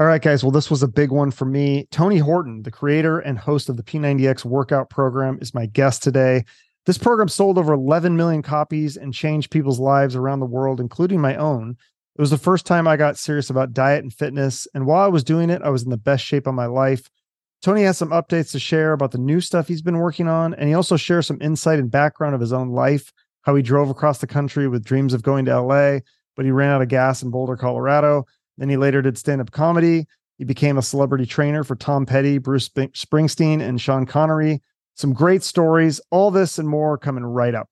All 0.00 0.06
right, 0.06 0.22
guys. 0.22 0.44
Well, 0.44 0.52
this 0.52 0.70
was 0.70 0.84
a 0.84 0.88
big 0.88 1.10
one 1.10 1.32
for 1.32 1.44
me. 1.44 1.88
Tony 1.90 2.18
Horton, 2.18 2.62
the 2.62 2.70
creator 2.70 3.18
and 3.18 3.36
host 3.36 3.68
of 3.68 3.76
the 3.76 3.82
P90X 3.82 4.44
workout 4.44 4.90
program, 4.90 5.40
is 5.40 5.54
my 5.54 5.66
guest 5.66 6.04
today. 6.04 6.44
This 6.86 6.96
program 6.96 7.26
sold 7.26 7.58
over 7.58 7.72
11 7.72 8.16
million 8.16 8.40
copies 8.40 8.96
and 8.96 9.12
changed 9.12 9.50
people's 9.50 9.80
lives 9.80 10.14
around 10.14 10.38
the 10.38 10.46
world, 10.46 10.78
including 10.78 11.20
my 11.20 11.34
own. 11.34 11.76
It 12.16 12.20
was 12.20 12.30
the 12.30 12.38
first 12.38 12.64
time 12.64 12.86
I 12.86 12.96
got 12.96 13.18
serious 13.18 13.50
about 13.50 13.72
diet 13.72 14.04
and 14.04 14.14
fitness. 14.14 14.68
And 14.72 14.86
while 14.86 15.02
I 15.02 15.08
was 15.08 15.24
doing 15.24 15.50
it, 15.50 15.62
I 15.62 15.70
was 15.70 15.82
in 15.82 15.90
the 15.90 15.96
best 15.96 16.24
shape 16.24 16.46
of 16.46 16.54
my 16.54 16.66
life. 16.66 17.10
Tony 17.60 17.82
has 17.82 17.98
some 17.98 18.10
updates 18.10 18.52
to 18.52 18.60
share 18.60 18.92
about 18.92 19.10
the 19.10 19.18
new 19.18 19.40
stuff 19.40 19.66
he's 19.66 19.82
been 19.82 19.98
working 19.98 20.28
on. 20.28 20.54
And 20.54 20.68
he 20.68 20.76
also 20.76 20.96
shares 20.96 21.26
some 21.26 21.42
insight 21.42 21.80
and 21.80 21.90
background 21.90 22.36
of 22.36 22.40
his 22.40 22.52
own 22.52 22.68
life, 22.68 23.12
how 23.42 23.56
he 23.56 23.62
drove 23.62 23.90
across 23.90 24.18
the 24.18 24.28
country 24.28 24.68
with 24.68 24.84
dreams 24.84 25.12
of 25.12 25.24
going 25.24 25.44
to 25.46 25.60
LA, 25.60 25.98
but 26.36 26.44
he 26.44 26.52
ran 26.52 26.70
out 26.70 26.82
of 26.82 26.88
gas 26.88 27.20
in 27.20 27.30
Boulder, 27.30 27.56
Colorado 27.56 28.26
then 28.58 28.68
he 28.68 28.76
later 28.76 29.00
did 29.00 29.16
stand 29.16 29.40
up 29.40 29.52
comedy. 29.52 30.06
He 30.36 30.44
became 30.44 30.78
a 30.78 30.82
celebrity 30.82 31.26
trainer 31.26 31.62
for 31.62 31.76
Tom 31.76 32.04
Petty, 32.04 32.38
Bruce 32.38 32.68
Springsteen, 32.68 33.60
and 33.60 33.80
Sean 33.80 34.04
Connery. 34.04 34.60
Some 34.94 35.12
great 35.12 35.44
stories. 35.44 36.00
All 36.10 36.32
this 36.32 36.58
and 36.58 36.68
more 36.68 36.98
coming 36.98 37.24
right 37.24 37.54
up. 37.54 37.70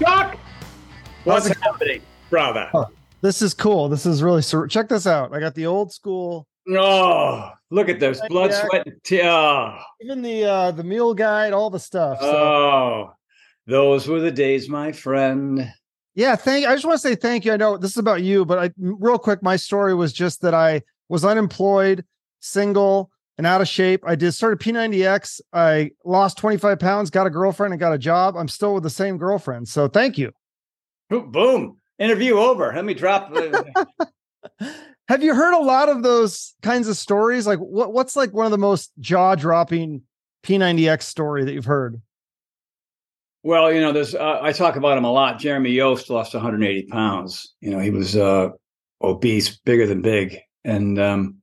Doc, 0.00 0.36
what's 1.22 1.46
happening, 1.46 2.02
brother? 2.28 2.68
Oh, 2.74 2.88
this 3.20 3.40
is 3.40 3.54
cool. 3.54 3.88
This 3.88 4.04
is 4.04 4.20
really 4.20 4.42
check 4.68 4.88
this 4.88 5.06
out. 5.06 5.32
I 5.32 5.38
got 5.38 5.54
the 5.54 5.66
old 5.66 5.92
school 5.92 6.48
Oh, 6.68 7.50
look 7.72 7.88
at 7.88 7.98
those 7.98 8.20
blood, 8.28 8.50
yeah. 8.50 8.66
sweat, 8.68 8.86
and 8.86 9.02
tear. 9.02 9.78
Even 10.00 10.22
the 10.22 10.44
uh 10.44 10.70
the 10.70 10.84
meal 10.84 11.14
guide, 11.14 11.52
all 11.52 11.70
the 11.70 11.80
stuff. 11.80 12.20
So. 12.20 12.26
Oh, 12.26 13.12
those 13.66 14.06
were 14.06 14.20
the 14.20 14.30
days, 14.30 14.68
my 14.68 14.92
friend. 14.92 15.72
Yeah, 16.14 16.36
thank. 16.36 16.66
I 16.66 16.74
just 16.74 16.84
want 16.84 17.00
to 17.00 17.08
say 17.08 17.14
thank 17.14 17.44
you. 17.44 17.52
I 17.52 17.56
know 17.56 17.78
this 17.78 17.92
is 17.92 17.96
about 17.96 18.22
you, 18.22 18.44
but 18.44 18.58
I 18.58 18.70
real 18.78 19.18
quick, 19.18 19.42
my 19.42 19.56
story 19.56 19.94
was 19.94 20.12
just 20.12 20.42
that 20.42 20.54
I 20.54 20.82
was 21.08 21.24
unemployed, 21.24 22.04
single, 22.40 23.10
and 23.38 23.46
out 23.46 23.62
of 23.62 23.68
shape. 23.68 24.02
I 24.06 24.14
did 24.14 24.32
started 24.32 24.60
P90X. 24.60 25.40
I 25.52 25.92
lost 26.04 26.36
25 26.38 26.78
pounds, 26.78 27.10
got 27.10 27.26
a 27.26 27.30
girlfriend, 27.30 27.72
and 27.72 27.80
got 27.80 27.94
a 27.94 27.98
job. 27.98 28.36
I'm 28.36 28.48
still 28.48 28.74
with 28.74 28.82
the 28.82 28.90
same 28.90 29.16
girlfriend. 29.16 29.68
So 29.68 29.88
thank 29.88 30.18
you. 30.18 30.32
Boom. 31.08 31.78
Interview 31.98 32.36
over. 32.36 32.72
Let 32.74 32.84
me 32.84 32.94
drop. 32.94 33.34
Have 35.08 35.22
you 35.22 35.34
heard 35.34 35.54
a 35.54 35.62
lot 35.62 35.88
of 35.88 36.02
those 36.02 36.54
kinds 36.62 36.88
of 36.88 36.96
stories? 36.96 37.46
Like 37.46 37.58
what 37.58 37.92
what's 37.92 38.16
like 38.16 38.32
one 38.32 38.46
of 38.46 38.52
the 38.52 38.58
most 38.58 38.92
jaw-dropping 39.00 40.02
P90X 40.44 41.02
story 41.02 41.44
that 41.44 41.52
you've 41.52 41.64
heard? 41.64 42.00
Well, 43.42 43.72
you 43.72 43.80
know, 43.80 43.92
there's 43.92 44.14
uh, 44.14 44.38
I 44.40 44.52
talk 44.52 44.76
about 44.76 44.96
him 44.96 45.04
a 45.04 45.10
lot. 45.10 45.40
Jeremy 45.40 45.70
Yost 45.70 46.08
lost 46.10 46.34
180 46.34 46.86
pounds. 46.86 47.54
You 47.60 47.70
know, 47.70 47.80
he 47.80 47.90
was 47.90 48.16
uh, 48.16 48.50
obese, 49.02 49.58
bigger 49.58 49.86
than 49.86 50.00
big, 50.00 50.38
and 50.64 50.98
um, 51.00 51.36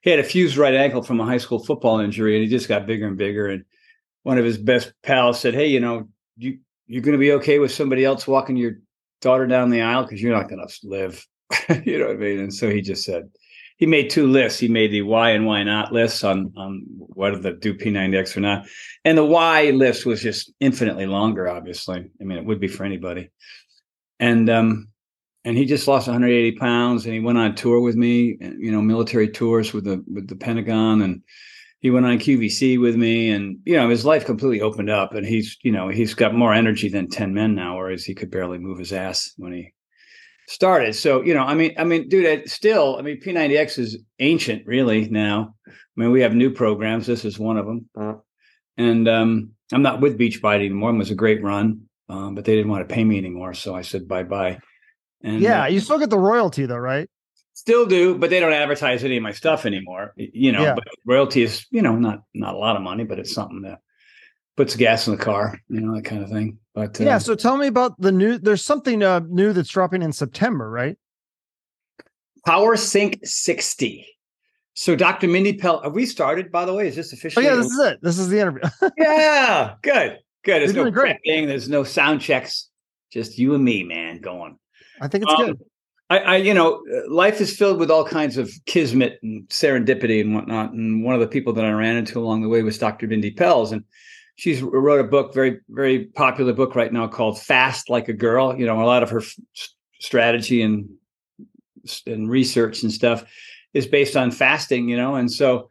he 0.00 0.10
had 0.10 0.18
a 0.18 0.24
fused 0.24 0.56
right 0.56 0.74
ankle 0.74 1.02
from 1.02 1.20
a 1.20 1.26
high 1.26 1.38
school 1.38 1.62
football 1.62 2.00
injury, 2.00 2.36
and 2.36 2.42
he 2.42 2.48
just 2.48 2.68
got 2.68 2.86
bigger 2.86 3.06
and 3.06 3.18
bigger. 3.18 3.48
And 3.48 3.64
one 4.22 4.38
of 4.38 4.46
his 4.46 4.56
best 4.56 4.94
pals 5.02 5.38
said, 5.38 5.52
"Hey, 5.52 5.66
you 5.66 5.80
know, 5.80 6.08
you 6.38 6.58
you're 6.86 7.02
going 7.02 7.12
to 7.12 7.18
be 7.18 7.32
okay 7.32 7.58
with 7.58 7.70
somebody 7.70 8.04
else 8.04 8.26
walking 8.26 8.56
your 8.56 8.78
daughter 9.20 9.46
down 9.46 9.68
the 9.68 9.82
aisle 9.82 10.04
because 10.04 10.22
you're 10.22 10.34
not 10.34 10.48
going 10.48 10.66
to 10.66 10.88
live." 10.88 11.26
you 11.84 11.98
know 11.98 12.06
what 12.06 12.16
I 12.16 12.18
mean? 12.18 12.40
And 12.40 12.54
so 12.54 12.70
he 12.70 12.80
just 12.80 13.04
said 13.04 13.28
he 13.76 13.86
made 13.86 14.10
two 14.10 14.28
lists. 14.28 14.60
He 14.60 14.68
made 14.68 14.92
the 14.92 15.02
why 15.02 15.30
and 15.30 15.46
why 15.46 15.62
not 15.64 15.92
lists 15.92 16.22
on 16.22 16.52
on 16.56 16.84
whether 16.88 17.38
the 17.38 17.52
do 17.52 17.74
P90X 17.74 18.36
or 18.36 18.40
not. 18.40 18.66
And 19.04 19.18
the 19.18 19.24
why 19.24 19.70
list 19.70 20.06
was 20.06 20.22
just 20.22 20.52
infinitely 20.60 21.06
longer, 21.06 21.48
obviously. 21.48 22.08
I 22.20 22.24
mean, 22.24 22.38
it 22.38 22.44
would 22.44 22.60
be 22.60 22.68
for 22.68 22.84
anybody. 22.84 23.30
And 24.20 24.48
um 24.48 24.88
and 25.44 25.56
he 25.56 25.64
just 25.64 25.88
lost 25.88 26.06
180 26.06 26.56
pounds 26.58 27.04
and 27.04 27.14
he 27.14 27.18
went 27.18 27.38
on 27.38 27.56
tour 27.56 27.80
with 27.80 27.96
me, 27.96 28.38
you 28.40 28.70
know, 28.70 28.80
military 28.80 29.28
tours 29.28 29.72
with 29.72 29.84
the 29.84 30.04
with 30.06 30.28
the 30.28 30.36
Pentagon 30.36 31.02
and 31.02 31.22
he 31.80 31.90
went 31.90 32.06
on 32.06 32.18
QVC 32.18 32.80
with 32.80 32.94
me 32.94 33.30
and 33.30 33.58
you 33.64 33.76
know 33.76 33.88
his 33.88 34.04
life 34.04 34.24
completely 34.24 34.60
opened 34.60 34.90
up 34.90 35.12
and 35.14 35.26
he's 35.26 35.58
you 35.62 35.72
know 35.72 35.88
he's 35.88 36.14
got 36.14 36.34
more 36.34 36.54
energy 36.54 36.88
than 36.88 37.10
10 37.10 37.34
men 37.34 37.56
now 37.56 37.76
whereas 37.76 38.04
he 38.04 38.14
could 38.14 38.30
barely 38.30 38.58
move 38.58 38.78
his 38.78 38.92
ass 38.92 39.32
when 39.36 39.52
he 39.52 39.72
started. 40.52 40.94
So, 40.94 41.22
you 41.22 41.34
know, 41.34 41.42
I 41.42 41.54
mean, 41.54 41.74
I 41.78 41.84
mean, 41.84 42.08
dude, 42.08 42.26
I, 42.26 42.44
still, 42.44 42.96
I 42.98 43.02
mean, 43.02 43.20
P90X 43.20 43.78
is 43.78 43.98
ancient 44.18 44.66
really 44.66 45.08
now. 45.08 45.54
I 45.66 45.70
mean, 45.96 46.10
we 46.10 46.20
have 46.20 46.34
new 46.34 46.50
programs. 46.50 47.06
This 47.06 47.24
is 47.24 47.38
one 47.38 47.56
of 47.56 47.66
them. 47.66 47.88
Uh-huh. 47.96 48.16
And 48.76 49.08
um, 49.08 49.52
I'm 49.72 49.82
not 49.82 50.00
with 50.00 50.18
Beachbody 50.18 50.66
anymore. 50.66 50.90
It 50.90 50.98
was 50.98 51.10
a 51.10 51.14
great 51.14 51.42
run, 51.42 51.82
um, 52.08 52.34
but 52.34 52.44
they 52.44 52.54
didn't 52.54 52.70
want 52.70 52.86
to 52.86 52.94
pay 52.94 53.04
me 53.04 53.18
anymore. 53.18 53.54
So 53.54 53.74
I 53.74 53.82
said 53.82 54.08
bye 54.08 54.22
bye. 54.22 54.58
And 55.22 55.40
yeah, 55.40 55.64
uh, 55.64 55.66
you 55.66 55.80
still 55.80 55.98
get 55.98 56.10
the 56.10 56.18
royalty 56.18 56.66
though, 56.66 56.76
right? 56.76 57.08
Still 57.54 57.86
do, 57.86 58.16
but 58.16 58.30
they 58.30 58.40
don't 58.40 58.52
advertise 58.52 59.04
any 59.04 59.18
of 59.18 59.22
my 59.22 59.32
stuff 59.32 59.66
anymore. 59.66 60.14
You 60.16 60.52
know, 60.52 60.62
yeah. 60.62 60.74
but 60.74 60.84
royalty 61.06 61.42
is, 61.42 61.66
you 61.70 61.82
know, 61.82 61.96
not 61.96 62.22
not 62.34 62.54
a 62.54 62.58
lot 62.58 62.76
of 62.76 62.82
money, 62.82 63.04
but 63.04 63.18
it's 63.18 63.34
something 63.34 63.62
that 63.62 63.80
puts 64.56 64.74
gas 64.74 65.06
in 65.06 65.16
the 65.16 65.22
car, 65.22 65.58
you 65.68 65.80
know, 65.80 65.94
that 65.94 66.04
kind 66.04 66.22
of 66.22 66.30
thing. 66.30 66.58
But 66.74 67.00
uh, 67.00 67.04
yeah, 67.04 67.18
so 67.18 67.34
tell 67.34 67.56
me 67.56 67.66
about 67.66 68.00
the 68.00 68.12
new. 68.12 68.38
There's 68.38 68.64
something 68.64 69.02
uh, 69.02 69.20
new 69.28 69.52
that's 69.52 69.68
dropping 69.68 70.02
in 70.02 70.12
September, 70.12 70.70
right? 70.70 70.96
Power 72.46 72.76
Sync 72.76 73.20
60. 73.22 74.06
So, 74.74 74.96
Dr. 74.96 75.28
Mindy 75.28 75.52
Pelz, 75.58 75.84
have 75.84 75.92
we 75.92 76.06
started? 76.06 76.50
By 76.50 76.64
the 76.64 76.72
way, 76.72 76.88
is 76.88 76.96
this 76.96 77.12
official? 77.12 77.42
Oh 77.42 77.46
yeah, 77.46 77.56
this 77.56 77.66
is 77.66 77.78
it. 77.78 77.98
This 78.02 78.18
is 78.18 78.28
the 78.28 78.40
interview. 78.40 78.62
yeah, 78.98 79.74
good, 79.82 80.18
good. 80.44 80.62
There's 80.62 80.74
no 80.74 80.90
great. 80.90 81.18
Thing. 81.26 81.46
There's 81.46 81.68
no 81.68 81.84
sound 81.84 82.22
checks. 82.22 82.68
Just 83.12 83.38
you 83.38 83.54
and 83.54 83.62
me, 83.62 83.84
man, 83.84 84.20
going. 84.20 84.58
I 85.00 85.08
think 85.08 85.24
it's 85.24 85.34
um, 85.34 85.46
good. 85.46 85.60
I, 86.08 86.18
I, 86.18 86.36
you 86.36 86.54
know, 86.54 86.82
life 87.08 87.40
is 87.40 87.54
filled 87.56 87.78
with 87.78 87.90
all 87.90 88.04
kinds 88.04 88.38
of 88.38 88.50
kismet 88.64 89.18
and 89.22 89.46
serendipity 89.48 90.20
and 90.20 90.34
whatnot. 90.34 90.72
And 90.72 91.04
one 91.04 91.14
of 91.14 91.20
the 91.20 91.26
people 91.26 91.52
that 91.54 91.64
I 91.64 91.70
ran 91.70 91.96
into 91.96 92.18
along 92.18 92.42
the 92.42 92.48
way 92.48 92.62
was 92.62 92.78
Dr. 92.78 93.06
Mindy 93.06 93.32
Pelz, 93.32 93.72
and 93.72 93.84
she's 94.36 94.62
wrote 94.62 95.00
a 95.00 95.08
book, 95.08 95.34
very 95.34 95.60
very 95.68 96.06
popular 96.06 96.52
book 96.52 96.74
right 96.74 96.92
now 96.92 97.06
called 97.08 97.40
Fast 97.40 97.90
Like 97.90 98.08
a 98.08 98.12
Girl. 98.12 98.56
You 98.56 98.66
know, 98.66 98.82
a 98.82 98.84
lot 98.84 99.02
of 99.02 99.10
her 99.10 99.20
f- 99.20 99.36
strategy 100.00 100.62
and 100.62 100.88
and 102.06 102.30
research 102.30 102.82
and 102.82 102.92
stuff 102.92 103.24
is 103.74 103.86
based 103.86 104.16
on 104.16 104.30
fasting. 104.30 104.88
You 104.88 104.96
know, 104.96 105.16
and 105.16 105.30
so 105.30 105.70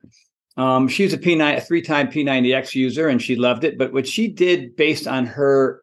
um, 0.57 0.87
she's 0.87 1.13
a 1.13 1.17
P9 1.17 1.57
a 1.57 1.61
three 1.61 1.81
time 1.81 2.07
P90X 2.07 2.75
user 2.75 3.07
and 3.07 3.21
she 3.21 3.35
loved 3.35 3.63
it. 3.63 3.77
But 3.77 3.93
what 3.93 4.07
she 4.07 4.27
did 4.27 4.75
based 4.75 5.07
on 5.07 5.25
her 5.25 5.81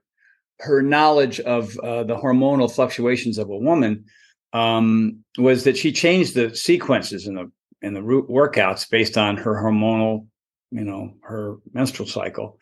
her 0.60 0.82
knowledge 0.82 1.40
of 1.40 1.78
uh, 1.78 2.04
the 2.04 2.16
hormonal 2.16 2.72
fluctuations 2.72 3.38
of 3.38 3.48
a 3.48 3.56
woman 3.56 4.04
um, 4.52 5.24
was 5.36 5.64
that 5.64 5.76
she 5.76 5.92
changed 5.92 6.34
the 6.34 6.54
sequences 6.54 7.26
in 7.26 7.34
the 7.34 7.50
in 7.80 7.94
the 7.94 8.02
root 8.02 8.28
workouts 8.28 8.88
based 8.90 9.16
on 9.16 9.36
her 9.36 9.54
hormonal 9.54 10.26
you 10.70 10.84
know 10.84 11.14
her 11.22 11.56
menstrual 11.72 12.08
cycle. 12.08 12.58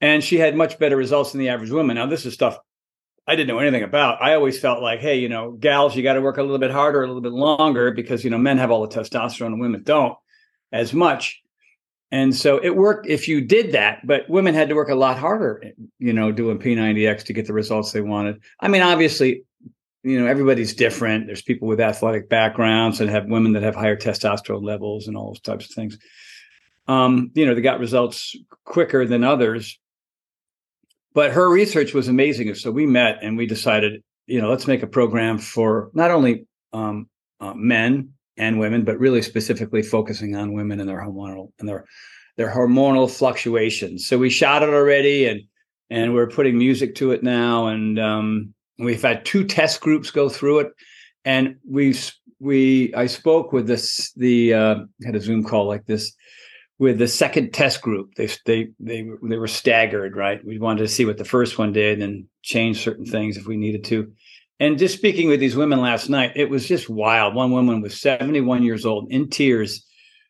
And 0.00 0.24
she 0.24 0.38
had 0.38 0.56
much 0.56 0.78
better 0.78 0.96
results 0.96 1.32
than 1.32 1.40
the 1.40 1.50
average 1.50 1.70
woman. 1.70 1.96
Now 1.96 2.06
this 2.06 2.24
is 2.24 2.34
stuff 2.34 2.58
i 3.26 3.36
didn't 3.36 3.48
know 3.48 3.60
anything 3.60 3.84
about. 3.84 4.20
I 4.20 4.34
always 4.34 4.58
felt 4.58 4.82
like 4.82 5.00
hey 5.00 5.18
you 5.18 5.28
know 5.28 5.52
gals 5.52 5.94
you 5.94 6.02
got 6.02 6.14
to 6.14 6.20
work 6.20 6.38
a 6.38 6.42
little 6.42 6.58
bit 6.58 6.70
harder 6.70 7.02
a 7.02 7.06
little 7.06 7.22
bit 7.22 7.32
longer 7.32 7.92
because 7.92 8.24
you 8.24 8.30
know 8.30 8.38
men 8.38 8.58
have 8.58 8.70
all 8.70 8.86
the 8.86 8.94
testosterone 8.94 9.46
and 9.46 9.60
women 9.60 9.82
don't 9.82 10.16
as 10.72 10.92
much. 10.92 11.40
And 12.12 12.34
so 12.34 12.58
it 12.58 12.74
worked 12.74 13.06
if 13.06 13.28
you 13.28 13.40
did 13.40 13.72
that 13.72 14.06
but 14.06 14.28
women 14.28 14.54
had 14.54 14.68
to 14.68 14.74
work 14.74 14.88
a 14.88 14.94
lot 14.94 15.18
harder 15.18 15.62
you 15.98 16.12
know 16.12 16.32
doing 16.32 16.58
p90x 16.58 17.24
to 17.24 17.32
get 17.32 17.46
the 17.46 17.52
results 17.52 17.92
they 17.92 18.00
wanted. 18.00 18.40
I 18.58 18.68
mean 18.68 18.82
obviously 18.82 19.44
you 20.02 20.18
know 20.18 20.26
everybody's 20.26 20.74
different. 20.74 21.26
There's 21.26 21.42
people 21.42 21.68
with 21.68 21.80
athletic 21.80 22.28
backgrounds 22.28 23.00
and 23.00 23.10
have 23.10 23.26
women 23.26 23.52
that 23.52 23.62
have 23.62 23.76
higher 23.76 23.96
testosterone 23.96 24.64
levels 24.64 25.06
and 25.06 25.16
all 25.16 25.28
those 25.28 25.40
types 25.40 25.66
of 25.66 25.72
things 25.72 25.98
um, 26.90 27.30
you 27.34 27.46
know, 27.46 27.54
they 27.54 27.60
got 27.60 27.78
results 27.78 28.34
quicker 28.64 29.06
than 29.06 29.22
others. 29.22 29.78
But 31.14 31.30
her 31.30 31.48
research 31.48 31.94
was 31.94 32.08
amazing. 32.08 32.52
So 32.56 32.72
we 32.72 32.84
met 32.84 33.18
and 33.22 33.36
we 33.36 33.46
decided, 33.46 34.02
you 34.26 34.40
know, 34.40 34.50
let's 34.50 34.66
make 34.66 34.82
a 34.82 34.88
program 34.88 35.38
for 35.38 35.90
not 35.94 36.10
only 36.10 36.46
um, 36.72 37.08
uh, 37.40 37.54
men 37.54 38.10
and 38.36 38.58
women, 38.58 38.84
but 38.84 38.98
really 38.98 39.22
specifically 39.22 39.82
focusing 39.82 40.34
on 40.34 40.52
women 40.52 40.80
and 40.80 40.88
their 40.88 41.00
hormonal 41.00 41.52
and 41.60 41.68
their 41.68 41.84
their 42.36 42.52
hormonal 42.52 43.08
fluctuations. 43.08 44.08
So 44.08 44.18
we 44.18 44.30
shot 44.30 44.64
it 44.64 44.70
already, 44.70 45.26
and 45.26 45.42
and 45.90 46.12
we're 46.12 46.28
putting 46.28 46.58
music 46.58 46.96
to 46.96 47.12
it 47.12 47.22
now, 47.22 47.68
and 47.68 48.00
um, 48.00 48.54
we've 48.78 49.02
had 49.02 49.24
two 49.24 49.44
test 49.44 49.80
groups 49.80 50.10
go 50.10 50.28
through 50.28 50.60
it, 50.60 50.72
and 51.24 51.56
we 51.68 51.94
we 52.40 52.92
I 52.94 53.06
spoke 53.06 53.52
with 53.52 53.66
this 53.68 54.12
the 54.16 54.54
uh, 54.54 54.74
had 55.04 55.14
a 55.14 55.20
Zoom 55.20 55.44
call 55.44 55.66
like 55.66 55.86
this 55.86 56.14
with 56.80 56.98
the 56.98 57.06
second 57.06 57.52
test 57.52 57.82
group. 57.82 58.14
They 58.16 58.26
they 58.46 58.70
they 58.80 59.06
they 59.22 59.36
were 59.36 59.46
staggered, 59.46 60.16
right? 60.16 60.44
We 60.44 60.58
wanted 60.58 60.80
to 60.80 60.88
see 60.88 61.04
what 61.04 61.18
the 61.18 61.24
first 61.26 61.58
one 61.58 61.72
did 61.72 62.00
and 62.00 62.24
change 62.42 62.82
certain 62.82 63.04
things 63.04 63.36
if 63.36 63.46
we 63.46 63.58
needed 63.58 63.84
to. 63.84 64.10
And 64.58 64.78
just 64.78 64.96
speaking 64.96 65.28
with 65.28 65.40
these 65.40 65.56
women 65.56 65.80
last 65.80 66.08
night, 66.08 66.32
it 66.34 66.50
was 66.50 66.66
just 66.66 66.88
wild. 66.88 67.34
One 67.34 67.52
woman 67.52 67.82
was 67.82 68.00
71 68.00 68.62
years 68.62 68.84
old 68.84 69.10
in 69.12 69.28
tears, 69.28 69.86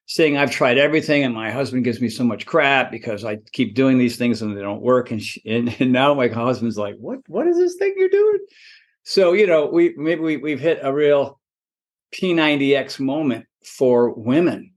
saying 0.06 0.36
I've 0.36 0.50
tried 0.50 0.76
everything 0.76 1.22
and 1.22 1.34
my 1.34 1.52
husband 1.52 1.84
gives 1.84 2.00
me 2.00 2.08
so 2.08 2.24
much 2.24 2.46
crap 2.46 2.90
because 2.90 3.24
I 3.24 3.38
keep 3.52 3.76
doing 3.76 3.98
these 3.98 4.16
things 4.16 4.42
and 4.42 4.56
they 4.56 4.60
don't 4.60 4.82
work. 4.82 5.12
And 5.12 5.22
she, 5.22 5.40
and, 5.48 5.74
and 5.80 5.92
now 5.92 6.14
my 6.14 6.28
husband's 6.28 6.76
like, 6.76 6.96
what 6.98 7.20
what 7.28 7.46
is 7.46 7.56
this 7.58 7.76
thing 7.76 7.94
you're 7.96 8.08
doing? 8.08 8.40
So 9.04 9.34
you 9.34 9.46
know, 9.46 9.66
we 9.66 9.94
maybe 9.96 10.20
we 10.20 10.36
we've 10.36 10.60
hit 10.60 10.80
a 10.82 10.92
real 10.92 11.40
P90X 12.12 12.98
moment 12.98 13.46
for 13.64 14.12
women 14.14 14.72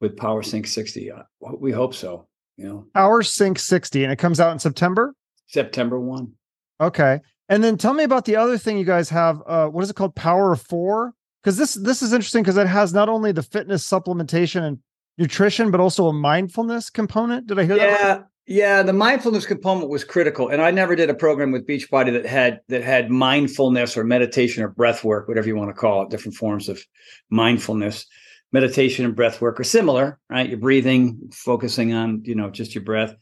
with 0.00 0.16
Power 0.16 0.42
Sync 0.42 0.66
60. 0.66 1.10
Uh, 1.10 1.22
we 1.40 1.72
hope 1.72 1.94
so. 1.94 2.26
You 2.56 2.66
know, 2.66 2.86
Power 2.94 3.22
Sync 3.22 3.58
60, 3.58 4.02
and 4.02 4.12
it 4.12 4.16
comes 4.16 4.40
out 4.40 4.52
in 4.52 4.58
September. 4.58 5.14
September 5.46 6.00
one. 6.00 6.32
Okay, 6.80 7.20
and 7.48 7.62
then 7.62 7.76
tell 7.76 7.94
me 7.94 8.04
about 8.04 8.24
the 8.24 8.36
other 8.36 8.58
thing 8.58 8.78
you 8.78 8.84
guys 8.84 9.08
have. 9.10 9.42
Uh, 9.46 9.68
what 9.68 9.84
is 9.84 9.90
it 9.90 9.96
called? 9.96 10.14
Power 10.14 10.56
Four. 10.56 11.14
Because 11.42 11.58
this 11.58 11.74
this 11.74 12.02
is 12.02 12.12
interesting 12.12 12.42
because 12.42 12.56
it 12.56 12.66
has 12.66 12.92
not 12.92 13.08
only 13.08 13.30
the 13.30 13.42
fitness 13.42 13.88
supplementation 13.88 14.62
and 14.62 14.78
nutrition, 15.18 15.70
but 15.70 15.80
also 15.80 16.06
a 16.08 16.12
mindfulness 16.12 16.90
component. 16.90 17.46
Did 17.46 17.58
I 17.58 17.64
hear 17.64 17.76
yeah, 17.76 17.86
that? 17.86 18.16
Right? 18.16 18.26
Yeah, 18.46 18.82
the 18.82 18.92
mindfulness 18.92 19.44
component 19.44 19.90
was 19.90 20.04
critical, 20.04 20.48
and 20.48 20.62
I 20.62 20.70
never 20.70 20.94
did 20.94 21.10
a 21.10 21.14
program 21.14 21.52
with 21.52 21.66
Beachbody 21.66 22.12
that 22.12 22.26
had 22.26 22.60
that 22.68 22.82
had 22.82 23.10
mindfulness 23.10 23.96
or 23.96 24.04
meditation 24.04 24.62
or 24.62 24.68
breath 24.68 25.04
work, 25.04 25.28
whatever 25.28 25.48
you 25.48 25.56
want 25.56 25.70
to 25.70 25.74
call 25.74 26.02
it, 26.02 26.10
different 26.10 26.36
forms 26.36 26.68
of 26.68 26.82
mindfulness. 27.30 28.06
Meditation 28.56 29.04
and 29.04 29.14
breath 29.14 29.42
work 29.42 29.60
are 29.60 29.64
similar, 29.64 30.18
right? 30.30 30.48
You're 30.48 30.58
breathing, 30.58 31.30
focusing 31.30 31.92
on 31.92 32.22
you 32.24 32.34
know 32.34 32.48
just 32.48 32.74
your 32.74 32.84
breath, 32.84 33.14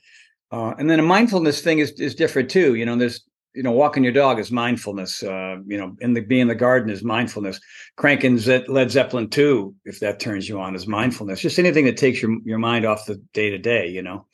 uh, 0.53 0.75
and 0.79 0.89
then 0.89 1.01
a 1.01 1.03
mindfulness 1.03 1.61
thing 1.61 1.81
is 1.81 1.91
is 1.99 2.15
different 2.15 2.49
too. 2.49 2.77
You 2.77 2.87
know, 2.87 2.97
there's 2.97 3.25
you 3.53 3.65
know 3.65 3.73
walking 3.73 4.05
your 4.05 4.13
dog 4.13 4.39
is 4.39 4.53
mindfulness. 4.53 5.25
Uh, 5.25 5.57
you 5.67 5.77
know, 5.77 5.97
in 6.01 6.15
the 6.15 6.21
being 6.21 6.43
in 6.43 6.49
the 6.49 6.55
garden 6.55 6.89
is 6.89 7.03
mindfulness. 7.03 7.59
Cranking 7.97 8.39
Led 8.69 8.93
Zeppelin 8.93 9.29
two, 9.29 9.75
if 9.85 9.99
that 9.99 10.21
turns 10.21 10.49
you 10.49 10.61
on, 10.61 10.77
is 10.77 10.87
mindfulness. 10.87 11.41
Just 11.41 11.59
anything 11.59 11.87
that 11.87 11.97
takes 11.97 12.23
your 12.23 12.31
your 12.45 12.59
mind 12.59 12.85
off 12.85 13.07
the 13.07 13.17
day 13.33 13.51
to 13.51 13.59
day. 13.59 13.89
You 13.89 14.03
know. 14.03 14.27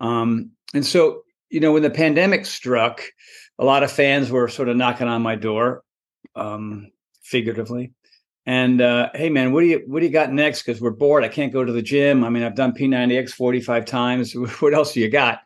Um, 0.00 0.50
and 0.74 0.84
so, 0.84 1.22
you 1.50 1.60
know, 1.60 1.72
when 1.72 1.82
the 1.82 1.90
pandemic 1.90 2.46
struck, 2.46 3.00
a 3.60 3.64
lot 3.64 3.84
of 3.84 3.92
fans 3.92 4.30
were 4.30 4.48
sort 4.48 4.68
of 4.68 4.76
knocking 4.76 5.08
on 5.08 5.22
my 5.22 5.36
door, 5.36 5.84
um, 6.34 6.90
figuratively. 7.22 7.92
And 8.46 8.80
uh, 8.80 9.10
hey, 9.14 9.28
man, 9.28 9.52
what 9.52 9.60
do 9.60 9.66
you 9.66 9.82
what 9.86 10.00
do 10.00 10.06
you 10.06 10.12
got 10.12 10.32
next? 10.32 10.62
Because 10.62 10.80
we're 10.80 10.90
bored. 10.90 11.24
I 11.24 11.28
can't 11.28 11.52
go 11.52 11.64
to 11.64 11.72
the 11.72 11.82
gym. 11.82 12.22
I 12.22 12.30
mean, 12.30 12.44
I've 12.44 12.54
done 12.54 12.72
P90X 12.72 13.30
45 13.32 13.84
times. 13.84 14.32
what 14.60 14.72
else 14.72 14.92
do 14.92 15.00
you 15.00 15.10
got? 15.10 15.40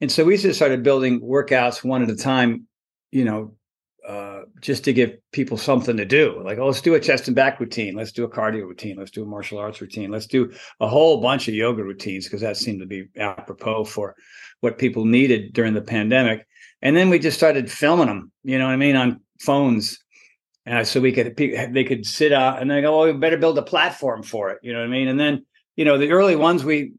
And 0.00 0.10
so 0.10 0.24
we 0.24 0.36
just 0.36 0.58
started 0.58 0.82
building 0.82 1.20
workouts 1.20 1.82
one 1.82 2.02
at 2.02 2.10
a 2.10 2.16
time, 2.16 2.66
you 3.10 3.24
know, 3.24 3.54
uh, 4.06 4.42
just 4.60 4.84
to 4.84 4.92
give 4.92 5.16
people 5.32 5.56
something 5.56 5.96
to 5.96 6.04
do. 6.04 6.40
Like, 6.44 6.58
oh, 6.58 6.66
let's 6.66 6.80
do 6.80 6.94
a 6.94 7.00
chest 7.00 7.26
and 7.26 7.34
back 7.34 7.58
routine. 7.58 7.94
Let's 7.94 8.12
do 8.12 8.24
a 8.24 8.28
cardio 8.28 8.66
routine. 8.66 8.96
Let's 8.98 9.10
do 9.10 9.22
a 9.22 9.26
martial 9.26 9.58
arts 9.58 9.80
routine. 9.80 10.10
Let's 10.10 10.26
do 10.26 10.52
a 10.80 10.86
whole 10.86 11.20
bunch 11.20 11.48
of 11.48 11.54
yoga 11.54 11.82
routines 11.82 12.26
because 12.26 12.42
that 12.42 12.56
seemed 12.56 12.80
to 12.80 12.86
be 12.86 13.08
apropos 13.16 13.84
for 13.84 14.14
what 14.60 14.78
people 14.78 15.04
needed 15.06 15.52
during 15.54 15.74
the 15.74 15.80
pandemic. 15.80 16.46
And 16.82 16.96
then 16.96 17.08
we 17.08 17.18
just 17.18 17.38
started 17.38 17.70
filming 17.70 18.06
them, 18.06 18.30
you 18.42 18.58
know 18.58 18.66
what 18.66 18.72
I 18.72 18.76
mean, 18.76 18.94
on 18.94 19.20
phones. 19.40 20.03
Uh, 20.66 20.82
so 20.82 21.00
we 21.00 21.12
could 21.12 21.36
they 21.36 21.84
could 21.84 22.06
sit 22.06 22.32
out 22.32 22.60
and 22.60 22.70
they 22.70 22.80
go, 22.80 23.02
oh, 23.02 23.06
we 23.06 23.12
better 23.12 23.36
build 23.36 23.58
a 23.58 23.62
platform 23.62 24.22
for 24.22 24.50
it. 24.50 24.58
You 24.62 24.72
know 24.72 24.78
what 24.78 24.86
I 24.86 24.90
mean? 24.90 25.08
And 25.08 25.20
then, 25.20 25.44
you 25.76 25.84
know, 25.84 25.98
the 25.98 26.10
early 26.10 26.36
ones 26.36 26.64
we 26.64 26.94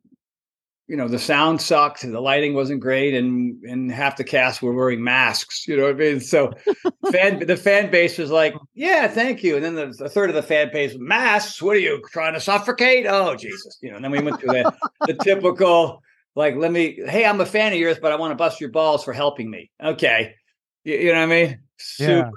you 0.87 0.95
know 0.95 1.07
the 1.07 1.19
sound 1.19 1.61
sucked 1.61 2.01
the 2.01 2.21
lighting 2.21 2.53
wasn't 2.53 2.79
great 2.79 3.13
and 3.13 3.63
and 3.63 3.91
half 3.91 4.17
the 4.17 4.23
cast 4.23 4.61
were 4.61 4.73
wearing 4.73 5.03
masks 5.03 5.67
you 5.67 5.75
know 5.75 5.83
what 5.83 5.95
i 5.95 5.97
mean 5.97 6.19
so 6.19 6.51
fan 7.11 7.45
the 7.45 7.57
fan 7.57 7.89
base 7.89 8.17
was 8.17 8.29
like 8.29 8.53
yeah 8.73 9.07
thank 9.07 9.43
you 9.43 9.55
and 9.55 9.65
then 9.65 9.75
the, 9.75 9.87
the, 9.97 10.09
third 10.09 10.29
of 10.29 10.35
the 10.35 10.43
fan 10.43 10.69
base 10.71 10.95
masks 10.99 11.61
what 11.61 11.75
are 11.75 11.79
you 11.79 12.01
trying 12.11 12.33
to 12.33 12.39
suffocate 12.39 13.05
oh 13.07 13.35
jesus 13.35 13.77
you 13.81 13.89
know 13.89 13.95
and 13.95 14.05
then 14.05 14.11
we 14.11 14.21
went 14.21 14.39
through 14.39 14.53
the, 14.53 14.73
the 15.07 15.13
typical 15.23 16.01
like 16.35 16.55
let 16.55 16.71
me 16.71 16.99
hey 17.07 17.25
i'm 17.25 17.41
a 17.41 17.45
fan 17.45 17.73
of 17.73 17.79
yours 17.79 17.97
but 17.99 18.11
i 18.11 18.15
want 18.15 18.31
to 18.31 18.35
bust 18.35 18.61
your 18.61 18.69
balls 18.69 19.03
for 19.03 19.13
helping 19.13 19.49
me 19.49 19.71
okay 19.83 20.35
you, 20.83 20.95
you 20.95 21.07
know 21.11 21.19
what 21.19 21.23
i 21.23 21.25
mean 21.25 21.59
super 21.77 22.11
yeah. 22.11 22.29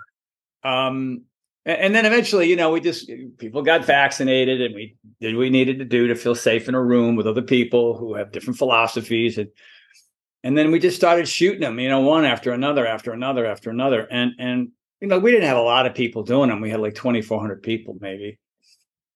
Um 0.68 1.22
and 1.64 1.94
then 1.94 2.06
eventually, 2.06 2.48
you 2.48 2.56
know, 2.56 2.70
we 2.70 2.80
just 2.80 3.10
people 3.36 3.60
got 3.62 3.84
vaccinated, 3.84 4.62
and 4.62 4.74
we 4.74 4.96
did 5.20 5.34
what 5.34 5.40
we 5.40 5.50
needed 5.50 5.78
to 5.78 5.84
do 5.84 6.06
to 6.08 6.14
feel 6.14 6.34
safe 6.34 6.66
in 6.66 6.74
a 6.74 6.82
room 6.82 7.14
with 7.14 7.26
other 7.26 7.42
people 7.42 7.94
who 7.98 8.14
have 8.14 8.32
different 8.32 8.58
philosophies, 8.58 9.36
and 9.36 9.50
and 10.44 10.56
then 10.56 10.70
we 10.70 10.78
just 10.78 10.96
started 10.96 11.28
shooting 11.28 11.60
them, 11.60 11.78
you 11.78 11.90
know, 11.90 12.00
one 12.00 12.24
after 12.24 12.52
another, 12.52 12.86
after 12.86 13.12
another, 13.12 13.44
after 13.44 13.68
another, 13.70 14.08
and 14.10 14.32
and 14.38 14.68
you 15.00 15.08
know, 15.08 15.18
we 15.18 15.30
didn't 15.30 15.48
have 15.48 15.58
a 15.58 15.70
lot 15.74 15.84
of 15.84 15.94
people 15.94 16.22
doing 16.22 16.48
them. 16.48 16.62
We 16.62 16.70
had 16.70 16.80
like 16.80 16.94
twenty 16.94 17.20
four 17.20 17.38
hundred 17.38 17.62
people, 17.62 17.98
maybe, 18.00 18.38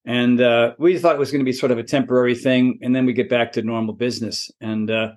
and 0.04 0.38
uh, 0.40 0.74
we 0.78 0.98
thought 0.98 1.16
it 1.16 1.24
was 1.24 1.32
going 1.32 1.44
to 1.44 1.52
be 1.52 1.60
sort 1.60 1.72
of 1.72 1.78
a 1.78 1.84
temporary 1.96 2.34
thing, 2.34 2.78
and 2.82 2.94
then 2.94 3.06
we 3.06 3.14
get 3.14 3.30
back 3.30 3.52
to 3.52 3.62
normal 3.62 3.94
business, 3.94 4.50
and 4.60 4.90
uh, 4.90 5.12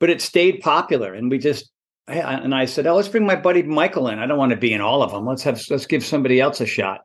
but 0.00 0.10
it 0.10 0.20
stayed 0.20 0.60
popular, 0.60 1.14
and 1.14 1.30
we 1.30 1.38
just 1.38 1.70
and 2.06 2.54
I 2.54 2.66
said, 2.66 2.86
"Oh, 2.86 2.96
let's 2.96 3.08
bring 3.08 3.26
my 3.26 3.36
buddy 3.36 3.62
Michael 3.62 4.08
in. 4.08 4.18
I 4.18 4.26
don't 4.26 4.38
want 4.38 4.50
to 4.50 4.56
be 4.56 4.72
in 4.72 4.80
all 4.80 5.02
of 5.02 5.12
them. 5.12 5.26
Let's 5.26 5.42
have 5.44 5.62
let's 5.70 5.86
give 5.86 6.04
somebody 6.04 6.40
else 6.40 6.60
a 6.60 6.66
shot." 6.66 7.02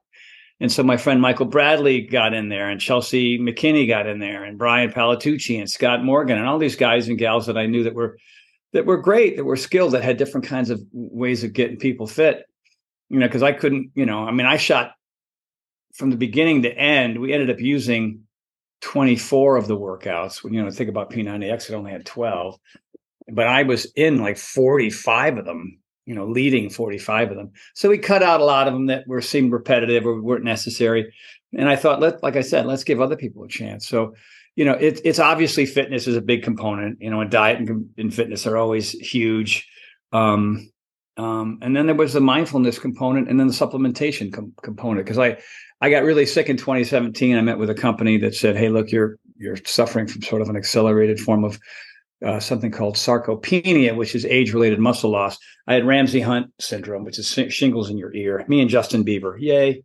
And 0.59 0.71
so 0.71 0.83
my 0.83 0.97
friend 0.97 1.21
Michael 1.21 1.45
Bradley 1.45 2.01
got 2.01 2.33
in 2.33 2.49
there, 2.49 2.69
and 2.69 2.81
Chelsea 2.81 3.39
McKinney 3.39 3.87
got 3.87 4.07
in 4.07 4.19
there, 4.19 4.43
and 4.43 4.57
Brian 4.57 4.91
Palatucci 4.91 5.57
and 5.57 5.69
Scott 5.69 6.03
Morgan, 6.03 6.37
and 6.37 6.47
all 6.47 6.59
these 6.59 6.75
guys 6.75 7.07
and 7.07 7.17
gals 7.17 7.45
that 7.45 7.57
I 7.57 7.65
knew 7.65 7.83
that 7.83 7.95
were 7.95 8.17
that 8.73 8.85
were 8.85 8.97
great, 8.97 9.37
that 9.37 9.45
were 9.45 9.55
skilled, 9.55 9.93
that 9.93 10.03
had 10.03 10.17
different 10.17 10.45
kinds 10.45 10.69
of 10.69 10.81
ways 10.91 11.43
of 11.43 11.53
getting 11.53 11.77
people 11.77 12.07
fit. 12.07 12.45
You 13.09 13.19
know, 13.19 13.27
because 13.27 13.41
I 13.41 13.53
couldn't, 13.53 13.91
you 13.95 14.05
know, 14.05 14.25
I 14.25 14.31
mean, 14.31 14.45
I 14.45 14.57
shot 14.57 14.91
from 15.95 16.11
the 16.11 16.17
beginning 16.17 16.63
to 16.63 16.77
end. 16.77 17.19
We 17.19 17.33
ended 17.33 17.49
up 17.49 17.59
using 17.59 18.23
24 18.81 19.57
of 19.57 19.67
the 19.67 19.77
workouts. 19.77 20.43
When 20.43 20.53
you 20.53 20.63
know, 20.63 20.69
think 20.69 20.89
about 20.89 21.09
P90X, 21.09 21.69
it 21.69 21.73
only 21.73 21.91
had 21.91 22.05
12 22.05 22.59
but 23.33 23.47
I 23.47 23.63
was 23.63 23.85
in 23.95 24.21
like 24.21 24.37
45 24.37 25.37
of 25.37 25.45
them, 25.45 25.79
you 26.05 26.15
know, 26.15 26.25
leading 26.25 26.69
45 26.69 27.31
of 27.31 27.37
them. 27.37 27.51
So 27.75 27.89
we 27.89 27.97
cut 27.97 28.23
out 28.23 28.41
a 28.41 28.45
lot 28.45 28.67
of 28.67 28.73
them 28.73 28.87
that 28.87 29.07
were 29.07 29.21
seemed 29.21 29.51
repetitive 29.51 30.05
or 30.05 30.21
weren't 30.21 30.43
necessary. 30.43 31.13
And 31.57 31.69
I 31.69 31.75
thought, 31.75 31.99
let, 31.99 32.21
like 32.23 32.35
I 32.35 32.41
said, 32.41 32.65
let's 32.65 32.83
give 32.83 33.01
other 33.01 33.15
people 33.15 33.43
a 33.43 33.47
chance. 33.47 33.87
So, 33.87 34.13
you 34.55 34.65
know, 34.65 34.73
it, 34.73 35.01
it's 35.03 35.19
obviously 35.19 35.65
fitness 35.65 36.07
is 36.07 36.15
a 36.15 36.21
big 36.21 36.43
component, 36.43 37.01
you 37.01 37.09
know, 37.09 37.21
and 37.21 37.31
diet 37.31 37.59
and, 37.59 37.89
and 37.97 38.13
fitness 38.13 38.45
are 38.45 38.57
always 38.57 38.91
huge. 38.91 39.67
Um, 40.11 40.71
um, 41.17 41.59
and 41.61 41.75
then 41.75 41.85
there 41.85 41.95
was 41.95 42.13
the 42.13 42.21
mindfulness 42.21 42.79
component 42.79 43.29
and 43.29 43.39
then 43.39 43.47
the 43.47 43.53
supplementation 43.53 44.31
com- 44.31 44.53
component. 44.61 45.05
Cause 45.05 45.17
I, 45.17 45.37
I 45.81 45.89
got 45.89 46.03
really 46.03 46.25
sick 46.25 46.49
in 46.49 46.57
2017. 46.57 47.37
I 47.37 47.41
met 47.41 47.57
with 47.57 47.69
a 47.69 47.75
company 47.75 48.17
that 48.17 48.35
said, 48.35 48.55
Hey, 48.55 48.69
look, 48.69 48.91
you're, 48.91 49.17
you're 49.37 49.57
suffering 49.65 50.07
from 50.07 50.21
sort 50.21 50.41
of 50.41 50.49
an 50.49 50.55
accelerated 50.55 51.19
form 51.19 51.43
of 51.43 51.59
uh, 52.25 52.39
something 52.39 52.71
called 52.71 52.95
sarcopenia, 52.95 53.95
which 53.95 54.15
is 54.15 54.25
age-related 54.25 54.79
muscle 54.79 55.11
loss. 55.11 55.37
I 55.67 55.75
had 55.75 55.85
Ramsay 55.85 56.19
Hunt 56.19 56.51
syndrome, 56.59 57.05
which 57.05 57.19
is 57.19 57.27
shingles 57.49 57.89
in 57.89 57.97
your 57.97 58.13
ear. 58.13 58.43
Me 58.47 58.59
and 58.61 58.69
Justin 58.69 59.05
Bieber, 59.05 59.35
yay! 59.39 59.83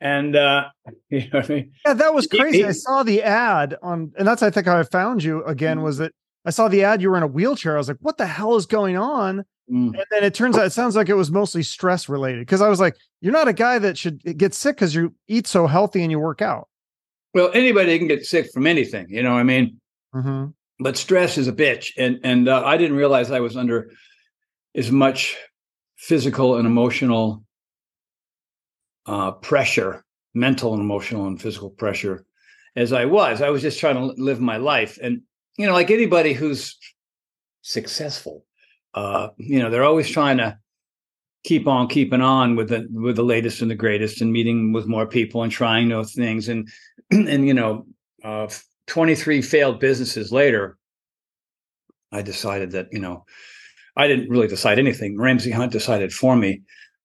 And 0.00 0.36
uh, 0.36 0.64
you 1.10 1.20
know 1.20 1.40
what 1.40 1.50
I 1.50 1.54
mean? 1.54 1.72
Yeah, 1.86 1.94
that 1.94 2.14
was 2.14 2.26
crazy. 2.26 2.64
I 2.64 2.72
saw 2.72 3.02
the 3.02 3.22
ad 3.22 3.76
on, 3.82 4.12
and 4.18 4.26
that's 4.26 4.42
I 4.42 4.50
think 4.50 4.66
how 4.66 4.78
I 4.78 4.82
found 4.82 5.22
you 5.22 5.44
again. 5.44 5.82
Was 5.82 5.98
that 5.98 6.12
I 6.44 6.50
saw 6.50 6.68
the 6.68 6.84
ad? 6.84 7.00
You 7.00 7.10
were 7.10 7.16
in 7.16 7.22
a 7.22 7.28
wheelchair. 7.28 7.74
I 7.74 7.78
was 7.78 7.88
like, 7.88 7.98
"What 8.00 8.18
the 8.18 8.26
hell 8.26 8.56
is 8.56 8.66
going 8.66 8.96
on?" 8.96 9.44
Mm. 9.70 9.94
And 9.94 10.04
then 10.10 10.24
it 10.24 10.34
turns 10.34 10.58
out 10.58 10.66
it 10.66 10.72
sounds 10.72 10.96
like 10.96 11.08
it 11.08 11.14
was 11.14 11.30
mostly 11.30 11.62
stress 11.62 12.08
related. 12.08 12.40
Because 12.40 12.60
I 12.60 12.68
was 12.68 12.80
like, 12.80 12.96
"You're 13.20 13.32
not 13.32 13.48
a 13.48 13.52
guy 13.52 13.78
that 13.78 13.96
should 13.96 14.22
get 14.36 14.54
sick 14.54 14.76
because 14.76 14.94
you 14.94 15.14
eat 15.26 15.46
so 15.46 15.66
healthy 15.66 16.02
and 16.02 16.10
you 16.10 16.18
work 16.18 16.42
out." 16.42 16.68
Well, 17.34 17.50
anybody 17.54 17.98
can 17.98 18.08
get 18.08 18.26
sick 18.26 18.52
from 18.52 18.66
anything. 18.66 19.06
You 19.08 19.22
know, 19.22 19.32
I 19.32 19.42
mean, 19.42 19.80
mm-hmm 20.14 20.50
but 20.82 20.96
stress 20.96 21.38
is 21.38 21.48
a 21.48 21.52
bitch. 21.52 21.92
And 21.96 22.20
and 22.24 22.48
uh, 22.48 22.62
i 22.64 22.76
didn't 22.76 22.96
realize 22.96 23.30
i 23.30 23.40
was 23.40 23.56
under 23.56 23.90
as 24.74 24.90
much 24.90 25.36
physical 25.96 26.56
and 26.56 26.66
emotional 26.66 27.44
uh, 29.06 29.32
pressure 29.32 30.04
mental 30.34 30.72
and 30.72 30.82
emotional 30.82 31.26
and 31.26 31.40
physical 31.40 31.70
pressure 31.70 32.24
as 32.76 32.92
i 32.92 33.04
was. 33.04 33.42
I 33.42 33.50
was 33.50 33.62
just 33.62 33.78
trying 33.78 33.96
to 33.96 34.22
live 34.22 34.40
my 34.40 34.56
life. 34.56 34.98
And 35.02 35.22
you 35.58 35.66
know 35.66 35.74
like 35.74 35.90
anybody 35.90 36.32
who's 36.32 36.78
successful 37.62 38.44
uh, 38.94 39.28
you 39.36 39.58
know 39.58 39.70
they're 39.70 39.84
always 39.84 40.08
trying 40.08 40.38
to 40.38 40.58
keep 41.44 41.66
on 41.66 41.88
keeping 41.88 42.20
on 42.20 42.56
with 42.56 42.68
the 42.68 42.86
with 42.90 43.16
the 43.16 43.24
latest 43.24 43.62
and 43.62 43.70
the 43.70 43.74
greatest 43.74 44.20
and 44.20 44.32
meeting 44.32 44.72
with 44.72 44.86
more 44.86 45.06
people 45.06 45.42
and 45.42 45.52
trying 45.52 45.88
new 45.88 46.04
things. 46.04 46.48
And 46.48 46.68
and 47.10 47.46
you 47.46 47.54
know 47.54 47.86
uh, 48.24 48.48
23 48.86 49.42
failed 49.42 49.80
businesses 49.80 50.32
later, 50.32 50.76
I 52.10 52.22
decided 52.22 52.72
that, 52.72 52.88
you 52.92 52.98
know, 52.98 53.24
I 53.96 54.06
didn't 54.06 54.30
really 54.30 54.48
decide 54.48 54.78
anything. 54.78 55.18
Ramsey 55.18 55.50
Hunt 55.50 55.72
decided 55.72 56.12
for 56.12 56.36
me 56.36 56.62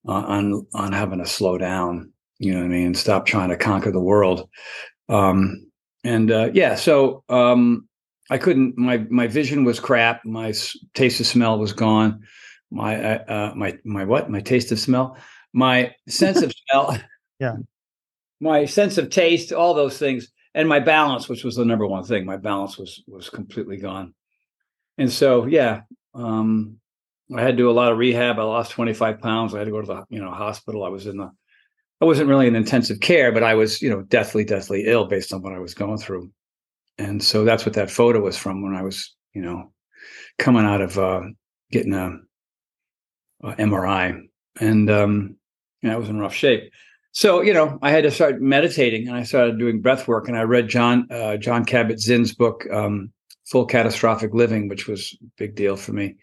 uh, 0.08 0.12
on 0.12 0.68
on 0.74 0.94
having 0.94 1.20
to 1.20 1.26
slow 1.26 1.58
down, 1.58 2.12
you 2.40 2.54
know 2.54 2.60
what 2.60 2.66
I 2.66 2.70
mean, 2.70 2.94
stop 2.94 3.26
trying 3.26 3.50
to 3.50 3.58
conquer 3.58 3.92
the 3.92 4.00
world. 4.00 4.48
Um, 5.10 5.68
and 6.04 6.32
uh, 6.32 6.50
yeah, 6.54 6.76
so 6.76 7.24
um, 7.30 7.88
I 8.30 8.38
couldn't. 8.38 8.78
My 8.78 9.06
my 9.10 9.28
vision 9.28 9.66
was 9.66 9.80
crap. 9.80 10.24
My 10.26 10.54
taste 10.94 11.20
of 11.20 11.26
smell 11.26 11.60
was 11.60 11.74
gone. 11.74 12.22
My 12.72 12.96
uh, 13.04 13.24
uh 13.26 13.54
my 13.56 13.78
my 13.84 14.06
what? 14.06 14.30
My 14.30 14.40
taste 14.40 14.72
of 14.72 14.80
smell. 14.80 15.18
My 15.54 15.94
sense 16.08 16.42
of 16.44 16.54
smell. 16.54 16.98
Yeah. 17.40 17.58
My 18.40 18.66
sense 18.66 19.00
of 19.00 19.10
taste. 19.10 19.52
All 19.52 19.74
those 19.74 19.98
things 19.98 20.28
and 20.58 20.68
my 20.68 20.80
balance, 20.80 21.30
which 21.30 21.44
was 21.44 21.56
the 21.56 21.64
number 21.64 21.86
one 21.86 22.04
thing. 22.04 22.26
My 22.26 22.38
balance 22.38 22.78
was 22.78 23.04
was 23.08 23.30
completely 23.30 23.78
gone. 23.78 24.16
And 24.98 25.12
so, 25.12 25.46
yeah, 25.46 25.82
um, 26.16 26.80
I 27.36 27.42
had 27.42 27.52
to 27.52 27.58
do 27.58 27.70
a 27.70 27.72
lot 27.72 27.92
of 27.92 28.00
rehab. 28.00 28.40
I 28.40 28.44
lost 28.44 28.72
25 28.72 29.22
pounds. 29.22 29.54
I 29.54 29.60
had 29.60 29.66
to 29.66 29.72
go 29.72 29.82
to 29.82 29.88
the 29.88 30.06
you 30.10 30.20
know 30.20 30.32
hospital. 30.32 30.84
I 30.84 30.90
was 30.90 31.06
in 31.06 31.18
the 31.18 31.32
I 32.02 32.06
wasn't 32.06 32.30
really 32.30 32.48
in 32.48 32.56
intensive 32.56 33.00
care, 33.00 33.32
but 33.32 33.44
I 33.44 33.54
was, 33.54 33.82
you 33.82 33.90
know, 33.90 34.02
deathly, 34.02 34.44
deathly 34.44 34.86
ill 34.86 35.06
based 35.06 35.34
on 35.34 35.42
what 35.42 35.54
I 35.54 35.60
was 35.60 35.74
going 35.74 35.98
through. 35.98 36.32
And 37.00 37.24
so 37.24 37.44
that's 37.44 37.66
what 37.66 37.74
that 37.74 37.90
photo 37.90 38.20
was 38.20 38.38
from 38.38 38.62
when 38.62 38.76
I 38.76 38.84
was, 38.84 39.16
you 39.34 39.42
know, 39.42 39.72
coming 40.38 40.66
out 40.66 40.82
of 40.82 40.98
uh, 40.98 41.22
getting 41.72 41.94
a, 41.94 42.18
a, 43.44 43.56
MRI, 43.56 44.28
and 44.60 44.90
um, 44.90 45.38
know, 45.84 45.94
I 45.94 45.98
was 45.98 46.10
in 46.10 46.20
rough 46.20 46.34
shape. 46.34 46.72
So 47.18 47.42
you 47.42 47.52
know, 47.52 47.80
I 47.82 47.90
had 47.90 48.04
to 48.04 48.12
start 48.12 48.44
meditating, 48.44 49.08
and 49.08 49.18
I 49.18 49.24
started 49.24 49.58
doing 49.58 49.82
breath 49.82 50.08
work, 50.08 50.28
and 50.28 50.38
I 50.38 50.44
read 50.44 50.68
John 50.68 51.08
uh, 51.10 51.36
Jon 51.38 51.66
Kabat-Zinn's 51.66 52.36
book, 52.36 52.68
um, 52.72 53.12
Full 53.46 53.66
Catastrophic 53.66 54.36
Living, 54.36 54.68
which 54.68 54.88
was 54.88 55.18
a 55.20 55.26
big 55.36 55.56
deal 55.56 55.76
for 55.78 55.94
me. 55.94 56.16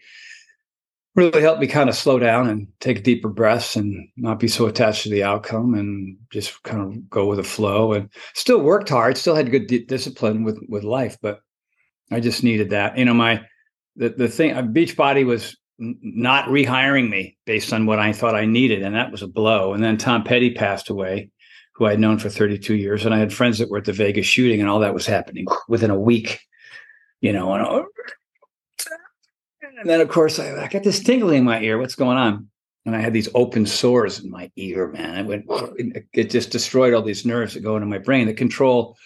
Really 1.13 1.41
helped 1.41 1.59
me 1.59 1.67
kind 1.67 1.89
of 1.89 1.97
slow 1.97 2.17
down 2.17 2.47
and 2.47 2.69
take 2.79 3.03
deeper 3.03 3.27
breaths 3.27 3.75
and 3.75 4.07
not 4.15 4.39
be 4.39 4.47
so 4.47 4.67
attached 4.67 5.03
to 5.03 5.09
the 5.09 5.21
outcome 5.21 5.73
and 5.73 6.15
just 6.31 6.63
kind 6.63 6.81
of 6.81 7.09
go 7.09 7.25
with 7.25 7.39
the 7.39 7.43
flow 7.43 7.91
and 7.91 8.09
still 8.33 8.61
worked 8.61 8.87
hard 8.87 9.17
still 9.17 9.35
had 9.35 9.51
good 9.51 9.67
discipline 9.87 10.45
with 10.45 10.57
with 10.69 10.83
life 10.83 11.17
but 11.21 11.41
i 12.11 12.21
just 12.21 12.41
needed 12.41 12.69
that. 12.69 12.97
You 12.97 13.03
know 13.03 13.13
my 13.13 13.41
the, 13.97 14.09
the 14.09 14.29
thing 14.29 14.53
uh, 14.53 14.61
beachbody 14.61 15.25
was 15.25 15.57
not 15.77 16.47
rehiring 16.47 17.09
me 17.09 17.37
based 17.45 17.73
on 17.73 17.85
what 17.85 17.99
i 17.99 18.13
thought 18.13 18.35
i 18.35 18.45
needed 18.45 18.81
and 18.81 18.95
that 18.95 19.11
was 19.11 19.21
a 19.21 19.27
blow 19.27 19.73
and 19.73 19.83
then 19.83 19.97
tom 19.97 20.23
petty 20.23 20.53
passed 20.53 20.89
away 20.89 21.29
who 21.73 21.85
i'd 21.85 21.99
known 21.99 22.17
for 22.17 22.29
32 22.29 22.75
years 22.75 23.05
and 23.05 23.13
i 23.13 23.17
had 23.17 23.33
friends 23.33 23.57
that 23.57 23.69
were 23.69 23.79
at 23.79 23.85
the 23.85 23.91
vegas 23.91 24.25
shooting 24.25 24.61
and 24.61 24.69
all 24.69 24.79
that 24.79 24.93
was 24.93 25.05
happening 25.05 25.45
within 25.67 25.91
a 25.91 25.99
week 25.99 26.39
you 27.19 27.33
know 27.33 27.53
and 27.53 27.65
oh, 27.65 27.85
and 29.77 29.89
then, 29.89 30.01
of 30.01 30.09
course, 30.09 30.39
I, 30.39 30.63
I 30.63 30.67
got 30.67 30.83
this 30.83 31.03
tingling 31.03 31.39
in 31.39 31.43
my 31.43 31.61
ear. 31.61 31.77
What's 31.77 31.95
going 31.95 32.17
on? 32.17 32.47
And 32.85 32.95
I 32.95 33.01
had 33.01 33.13
these 33.13 33.29
open 33.33 33.65
sores 33.65 34.19
in 34.23 34.29
my 34.29 34.51
ear, 34.55 34.87
man. 34.87 35.19
It 35.19 35.25
went, 35.25 35.45
it 36.13 36.29
just 36.29 36.51
destroyed 36.51 36.93
all 36.93 37.01
these 37.01 37.25
nerves 37.25 37.53
that 37.53 37.63
go 37.63 37.75
into 37.75 37.87
my 37.87 37.97
brain 37.97 38.27
that 38.27 38.37
control 38.37 38.97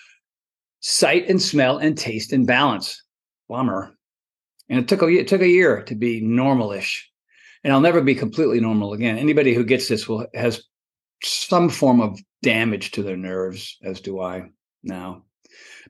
sight 0.81 1.29
and 1.29 1.41
smell 1.41 1.77
and 1.77 1.97
taste 1.97 2.33
and 2.33 2.45
balance. 2.45 3.03
Bummer. 3.47 3.97
And 4.69 4.79
it 4.79 4.87
took 4.87 5.01
a 5.01 5.07
it 5.07 5.27
took 5.27 5.41
a 5.41 5.47
year 5.47 5.83
to 5.83 5.95
be 5.95 6.21
normalish, 6.21 7.01
and 7.63 7.73
I'll 7.73 7.81
never 7.81 8.01
be 8.01 8.15
completely 8.15 8.59
normal 8.59 8.93
again. 8.93 9.17
Anybody 9.17 9.53
who 9.53 9.63
gets 9.63 9.87
this 9.87 10.07
will 10.07 10.27
has 10.33 10.63
some 11.23 11.69
form 11.69 12.01
of 12.01 12.19
damage 12.41 12.91
to 12.91 13.03
their 13.03 13.17
nerves, 13.17 13.77
as 13.83 13.99
do 13.99 14.21
I 14.21 14.49
now. 14.83 15.23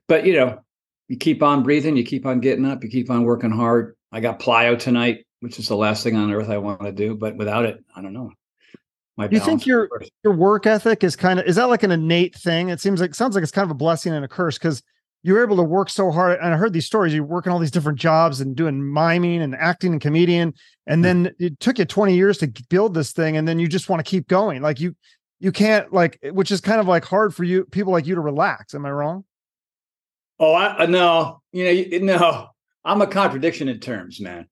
But 0.08 0.26
you 0.26 0.32
know, 0.32 0.60
you 1.08 1.16
keep 1.16 1.42
on 1.42 1.62
breathing, 1.62 1.96
you 1.96 2.04
keep 2.04 2.24
on 2.24 2.40
getting 2.40 2.64
up, 2.64 2.82
you 2.82 2.90
keep 2.90 3.10
on 3.10 3.24
working 3.24 3.50
hard, 3.50 3.96
I 4.12 4.20
got 4.20 4.40
plyo 4.40 4.78
tonight, 4.78 5.26
which 5.40 5.58
is 5.58 5.68
the 5.68 5.76
last 5.76 6.02
thing 6.02 6.16
on 6.16 6.32
earth 6.32 6.48
I 6.48 6.58
want 6.58 6.82
to 6.82 6.92
do. 6.92 7.14
But 7.14 7.36
without 7.36 7.64
it, 7.64 7.84
I 7.94 8.02
don't 8.02 8.12
know. 8.12 8.32
My 9.16 9.26
do 9.26 9.36
you 9.36 9.42
think 9.42 9.66
your 9.66 9.88
your 10.24 10.32
work 10.32 10.66
ethic 10.66 11.04
is 11.04 11.14
kind 11.14 11.38
of 11.38 11.46
is 11.46 11.56
that 11.56 11.68
like 11.68 11.82
an 11.82 11.90
innate 11.90 12.34
thing? 12.34 12.70
It 12.70 12.80
seems 12.80 13.00
like 13.00 13.14
sounds 13.14 13.34
like 13.34 13.42
it's 13.42 13.52
kind 13.52 13.64
of 13.64 13.70
a 13.70 13.74
blessing 13.74 14.12
and 14.12 14.24
a 14.24 14.28
curse 14.28 14.56
because 14.56 14.82
you 15.22 15.34
were 15.34 15.42
able 15.42 15.56
to 15.56 15.62
work 15.62 15.90
so 15.90 16.10
hard. 16.10 16.38
And 16.40 16.54
I 16.54 16.56
heard 16.56 16.72
these 16.72 16.86
stories. 16.86 17.12
You 17.12 17.22
working 17.24 17.52
all 17.52 17.58
these 17.58 17.70
different 17.70 17.98
jobs 17.98 18.40
and 18.40 18.56
doing 18.56 18.92
miming 18.92 19.42
and 19.42 19.54
acting 19.54 19.92
and 19.92 20.00
comedian, 20.00 20.54
and 20.86 21.04
then 21.04 21.34
it 21.38 21.60
took 21.60 21.78
you 21.78 21.84
20 21.84 22.14
years 22.14 22.38
to 22.38 22.52
build 22.68 22.94
this 22.94 23.12
thing, 23.12 23.36
and 23.36 23.46
then 23.46 23.58
you 23.58 23.68
just 23.68 23.88
want 23.88 24.04
to 24.04 24.08
keep 24.08 24.28
going. 24.28 24.62
Like 24.62 24.80
you 24.80 24.96
you 25.38 25.52
can't 25.52 25.92
like 25.92 26.18
which 26.32 26.50
is 26.50 26.60
kind 26.60 26.80
of 26.80 26.86
like 26.86 27.04
hard 27.04 27.34
for 27.34 27.44
you 27.44 27.64
people 27.66 27.92
like 27.92 28.06
you 28.06 28.14
to 28.14 28.20
relax. 28.20 28.74
Am 28.74 28.86
I 28.86 28.90
wrong? 28.90 29.24
Oh, 30.38 30.54
I 30.54 30.86
no, 30.86 31.42
you 31.52 32.00
know, 32.00 32.14
no. 32.14 32.46
I'm 32.82 33.02
a 33.02 33.06
contradiction 33.06 33.68
in 33.68 33.78
terms, 33.78 34.20
man. 34.22 34.48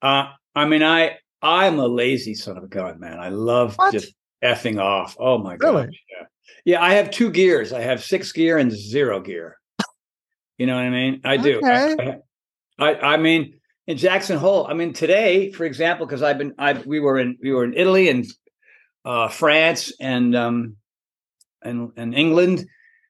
Uh, 0.00 0.30
I 0.54 0.66
mean, 0.66 0.84
I 0.84 1.18
I'm 1.42 1.80
a 1.80 1.86
lazy 1.86 2.34
son 2.34 2.56
of 2.56 2.62
a 2.62 2.68
gun, 2.68 3.00
man. 3.00 3.18
I 3.18 3.28
love 3.30 3.74
what? 3.74 3.92
just 3.92 4.14
effing 4.42 4.80
off. 4.80 5.16
Oh 5.18 5.38
my 5.38 5.56
god. 5.56 5.90
Yeah. 6.10 6.26
yeah, 6.64 6.82
I 6.82 6.94
have 6.94 7.10
two 7.10 7.30
gears. 7.30 7.72
I 7.72 7.80
have 7.80 8.04
six 8.04 8.30
gear 8.30 8.58
and 8.58 8.70
zero 8.70 9.20
gear. 9.20 9.56
You 10.62 10.66
know 10.66 10.76
what 10.76 10.84
I 10.84 10.90
mean? 10.90 11.20
I 11.24 11.38
do. 11.38 11.58
Okay. 11.58 12.18
I, 12.78 12.90
I, 12.92 13.14
I 13.14 13.16
mean 13.16 13.58
in 13.88 13.96
Jackson 13.96 14.38
Hole. 14.38 14.64
I 14.68 14.74
mean 14.74 14.92
today, 14.92 15.50
for 15.50 15.64
example, 15.64 16.06
because 16.06 16.22
I've 16.22 16.38
been 16.38 16.54
I 16.56 16.74
we 16.74 17.00
were 17.00 17.18
in 17.18 17.36
we 17.42 17.50
were 17.50 17.64
in 17.64 17.74
Italy 17.74 18.08
and 18.08 18.24
uh, 19.04 19.26
France 19.26 19.92
and 19.98 20.36
um 20.36 20.76
and 21.62 21.90
and 21.96 22.14
England, 22.14 22.64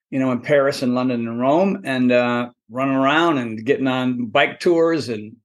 you 0.08 0.18
know, 0.18 0.32
in 0.32 0.40
Paris 0.40 0.80
and 0.80 0.94
London 0.94 1.28
and 1.28 1.38
Rome, 1.38 1.82
and 1.84 2.10
uh, 2.10 2.48
running 2.70 2.96
around 2.96 3.36
and 3.36 3.62
getting 3.66 3.86
on 3.86 4.28
bike 4.28 4.58
tours 4.58 5.10
and 5.10 5.36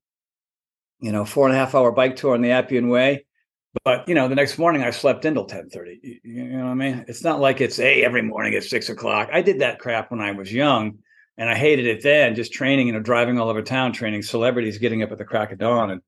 you 1.01 1.11
know 1.11 1.25
four 1.25 1.45
and 1.45 1.57
a 1.57 1.59
half 1.59 1.75
hour 1.75 1.91
bike 1.91 2.15
tour 2.15 2.35
on 2.35 2.41
the 2.41 2.51
Appian 2.51 2.87
Way. 2.87 3.25
But 3.83 4.07
you 4.07 4.15
know, 4.15 4.29
the 4.29 4.35
next 4.35 4.57
morning 4.57 4.81
I 4.81 4.91
slept 4.91 5.25
until 5.25 5.43
ten 5.43 5.67
thirty. 5.67 6.21
You 6.23 6.57
know 6.57 6.67
what 6.67 6.71
I 6.71 6.75
mean? 6.75 7.03
It's 7.09 7.25
not 7.25 7.41
like 7.41 7.59
it's 7.59 7.75
hey 7.75 8.05
every 8.05 8.21
morning 8.21 8.55
at 8.55 8.63
six 8.63 8.87
o'clock. 8.87 9.27
I 9.33 9.41
did 9.41 9.59
that 9.59 9.79
crap 9.79 10.09
when 10.09 10.21
I 10.21 10.31
was 10.31 10.53
young, 10.53 10.99
and 11.37 11.49
I 11.49 11.55
hated 11.55 11.85
it 11.85 12.03
then. 12.03 12.35
Just 12.35 12.53
training, 12.53 12.87
you 12.87 12.93
know, 12.93 12.99
driving 12.99 13.39
all 13.39 13.49
over 13.49 13.61
town, 13.61 13.93
training 13.93 14.23
celebrities, 14.23 14.77
getting 14.77 15.03
up 15.03 15.11
at 15.11 15.17
the 15.17 15.25
crack 15.25 15.51
of 15.51 15.59
dawn, 15.59 15.91
and 15.91 16.01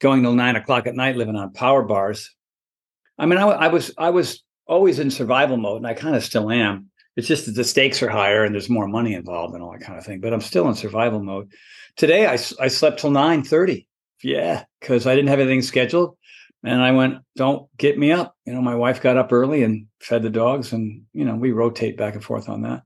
going 0.00 0.22
till 0.22 0.34
nine 0.34 0.56
o'clock 0.56 0.86
at 0.86 0.94
night, 0.94 1.16
living 1.16 1.36
on 1.36 1.52
power 1.52 1.82
bars. 1.82 2.34
I 3.18 3.26
mean, 3.26 3.38
I, 3.38 3.46
I 3.46 3.68
was 3.68 3.92
I 3.96 4.10
was 4.10 4.42
always 4.66 4.98
in 4.98 5.10
survival 5.10 5.56
mode, 5.56 5.78
and 5.78 5.86
I 5.86 5.94
kind 5.94 6.16
of 6.16 6.24
still 6.24 6.50
am. 6.50 6.90
It's 7.16 7.28
just 7.28 7.46
that 7.46 7.52
the 7.52 7.64
stakes 7.64 8.02
are 8.02 8.08
higher 8.08 8.42
and 8.42 8.54
there's 8.54 8.70
more 8.70 8.88
money 8.88 9.12
involved 9.12 9.54
and 9.54 9.62
all 9.62 9.72
that 9.72 9.82
kind 9.82 9.98
of 9.98 10.04
thing. 10.04 10.20
But 10.20 10.32
I'm 10.32 10.40
still 10.40 10.66
in 10.68 10.74
survival 10.74 11.22
mode. 11.22 11.52
Today 11.96 12.26
I, 12.26 12.32
I 12.58 12.68
slept 12.68 13.00
till 13.00 13.10
nine 13.10 13.42
thirty. 13.42 13.86
Yeah, 14.22 14.64
because 14.80 15.06
I 15.06 15.14
didn't 15.14 15.28
have 15.28 15.40
anything 15.40 15.62
scheduled. 15.62 16.16
And 16.64 16.80
I 16.80 16.92
went, 16.92 17.18
don't 17.34 17.68
get 17.76 17.98
me 17.98 18.12
up. 18.12 18.36
You 18.46 18.52
know, 18.52 18.62
my 18.62 18.76
wife 18.76 19.02
got 19.02 19.16
up 19.16 19.32
early 19.32 19.64
and 19.64 19.86
fed 20.00 20.22
the 20.22 20.30
dogs, 20.30 20.72
and 20.72 21.02
you 21.12 21.24
know, 21.24 21.34
we 21.34 21.50
rotate 21.50 21.96
back 21.96 22.14
and 22.14 22.24
forth 22.24 22.48
on 22.48 22.62
that. 22.62 22.82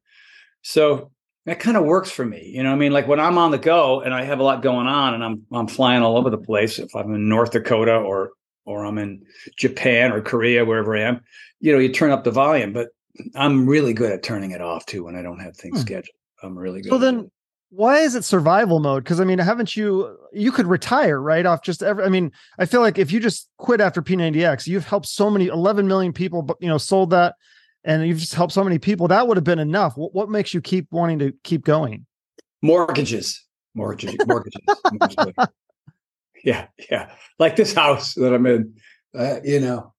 So 0.63 1.13
that 1.47 1.61
kind 1.61 1.77
of 1.77 1.85
works 1.85 2.11
for 2.11 2.25
me. 2.25 2.51
You 2.55 2.63
know, 2.65 2.73
I 2.73 2.75
mean, 2.75 2.93
like 2.93 3.09
when 3.09 3.21
I'm 3.21 3.39
on 3.39 3.53
the 3.53 3.59
go 3.59 4.01
and 4.01 4.13
I 4.13 4.25
have 4.25 4.41
a 4.41 4.43
lot 4.43 4.63
going 4.63 4.89
on 4.89 5.15
and 5.15 5.25
I'm 5.25 5.47
I'm 5.53 5.69
flying 5.69 6.03
all 6.03 6.19
over 6.19 6.29
the 6.29 6.39
place. 6.39 6.79
If 6.79 6.95
I'm 6.95 7.15
in 7.15 7.29
North 7.29 7.53
Dakota 7.53 7.97
or 7.97 8.33
or 8.65 8.85
I'm 8.85 8.99
in 8.99 9.25
Japan 9.57 10.13
or 10.13 10.21
Korea, 10.21 10.65
wherever 10.65 10.97
I 10.97 11.03
am, 11.03 11.21
you 11.61 11.73
know, 11.73 11.79
you 11.79 11.93
turn 11.93 12.11
up 12.11 12.25
the 12.25 12.33
volume. 12.33 12.73
But 12.73 12.89
I'm 13.37 13.67
really 13.67 13.95
good 13.95 14.13
at 14.13 14.25
turning 14.25 14.51
it 14.51 14.61
off 14.61 14.87
too 14.87 15.05
when 15.05 15.17
I 15.17 15.23
don't 15.23 15.39
have 15.39 15.57
things 15.57 15.79
hmm. 15.79 15.83
scheduled. 15.83 16.17
I'm 16.43 16.59
really 16.59 16.83
good. 16.83 16.91
So 16.91 16.99
then, 16.99 17.21
it. 17.21 17.31
why 17.71 17.99
is 17.99 18.17
it 18.17 18.25
survival 18.25 18.81
mode? 18.81 19.05
Because 19.05 19.21
I 19.21 19.25
mean, 19.25 19.39
haven't 19.39 19.77
you? 19.77 20.19
You 20.33 20.51
could 20.51 20.67
retire 20.67 21.21
right 21.21 21.47
off 21.47 21.63
just 21.63 21.81
every. 21.81 22.05
I 22.05 22.09
mean, 22.09 22.33
I 22.59 22.67
feel 22.67 22.81
like 22.81 22.99
if 22.99 23.13
you 23.13 23.21
just 23.21 23.49
quit 23.59 23.81
after 23.81 24.03
P90X, 24.03 24.67
you've 24.67 24.87
helped 24.87 25.07
so 25.07 25.31
many 25.31 25.47
11 25.47 25.87
million 25.87 26.13
people. 26.13 26.43
But 26.43 26.57
you 26.61 26.69
know, 26.69 26.79
sold 26.79 27.11
that, 27.11 27.37
and 27.87 28.07
you've 28.07 28.19
just 28.19 28.35
helped 28.35 28.53
so 28.53 28.65
many 28.65 28.79
people. 28.79 29.09
That 29.09 29.27
would 29.27 29.37
have 29.37 29.45
been 29.45 29.61
enough. 29.61 29.97
What, 29.97 30.13
what 30.13 30.29
makes 30.29 30.53
you 30.53 30.61
keep 30.61 30.89
wanting 30.91 31.21
to 31.21 31.33
keep 31.45 31.65
going? 31.65 32.05
Mortgages, 32.61 33.45
mortgages, 33.75 34.17
mortgages. 34.27 34.61
yeah, 36.45 36.67
yeah. 36.91 37.13
Like 37.39 37.57
this 37.57 37.73
house 37.73 38.15
that 38.15 38.35
I'm 38.35 38.45
in. 38.47 38.75
Uh, 39.17 39.37
you 39.45 39.61
know, 39.61 39.95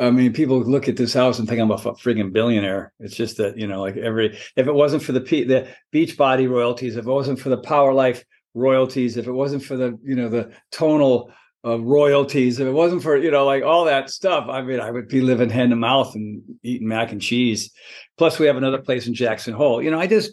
I 0.00 0.10
mean, 0.10 0.32
people 0.32 0.60
look 0.60 0.88
at 0.88 0.96
this 0.96 1.12
house 1.12 1.38
and 1.38 1.46
think 1.46 1.60
I'm 1.60 1.70
a 1.70 1.76
friggin' 1.76 2.32
billionaire. 2.32 2.92
It's 2.98 3.14
just 3.14 3.36
that 3.36 3.58
you 3.58 3.66
know, 3.66 3.82
like 3.82 3.98
every 3.98 4.38
if 4.56 4.66
it 4.66 4.74
wasn't 4.74 5.02
for 5.02 5.12
the 5.12 5.20
the 5.20 5.68
Beachbody 5.92 6.48
royalties, 6.48 6.96
if 6.96 7.06
it 7.06 7.10
wasn't 7.10 7.38
for 7.38 7.50
the 7.50 7.58
Power 7.58 7.92
Life 7.92 8.24
royalties, 8.54 9.18
if 9.18 9.26
it 9.26 9.32
wasn't 9.32 9.62
for 9.62 9.76
the 9.76 9.98
you 10.02 10.16
know 10.16 10.30
the 10.30 10.52
Tonal 10.72 11.32
uh, 11.64 11.78
royalties, 11.78 12.58
if 12.58 12.66
it 12.66 12.72
wasn't 12.72 13.02
for 13.02 13.16
you 13.16 13.30
know 13.30 13.44
like 13.44 13.62
all 13.62 13.84
that 13.84 14.10
stuff, 14.10 14.46
I 14.48 14.62
mean, 14.62 14.80
I 14.80 14.90
would 14.90 15.08
be 15.08 15.20
living 15.20 15.50
hand 15.50 15.70
to 15.70 15.76
mouth 15.76 16.14
and 16.14 16.42
eating 16.62 16.88
mac 16.88 17.12
and 17.12 17.20
cheese. 17.20 17.70
Plus, 18.16 18.38
we 18.38 18.46
have 18.46 18.56
another 18.56 18.78
place 18.78 19.06
in 19.06 19.14
Jackson 19.14 19.54
Hole. 19.54 19.82
You 19.82 19.90
know, 19.90 20.00
I 20.00 20.06
just 20.06 20.32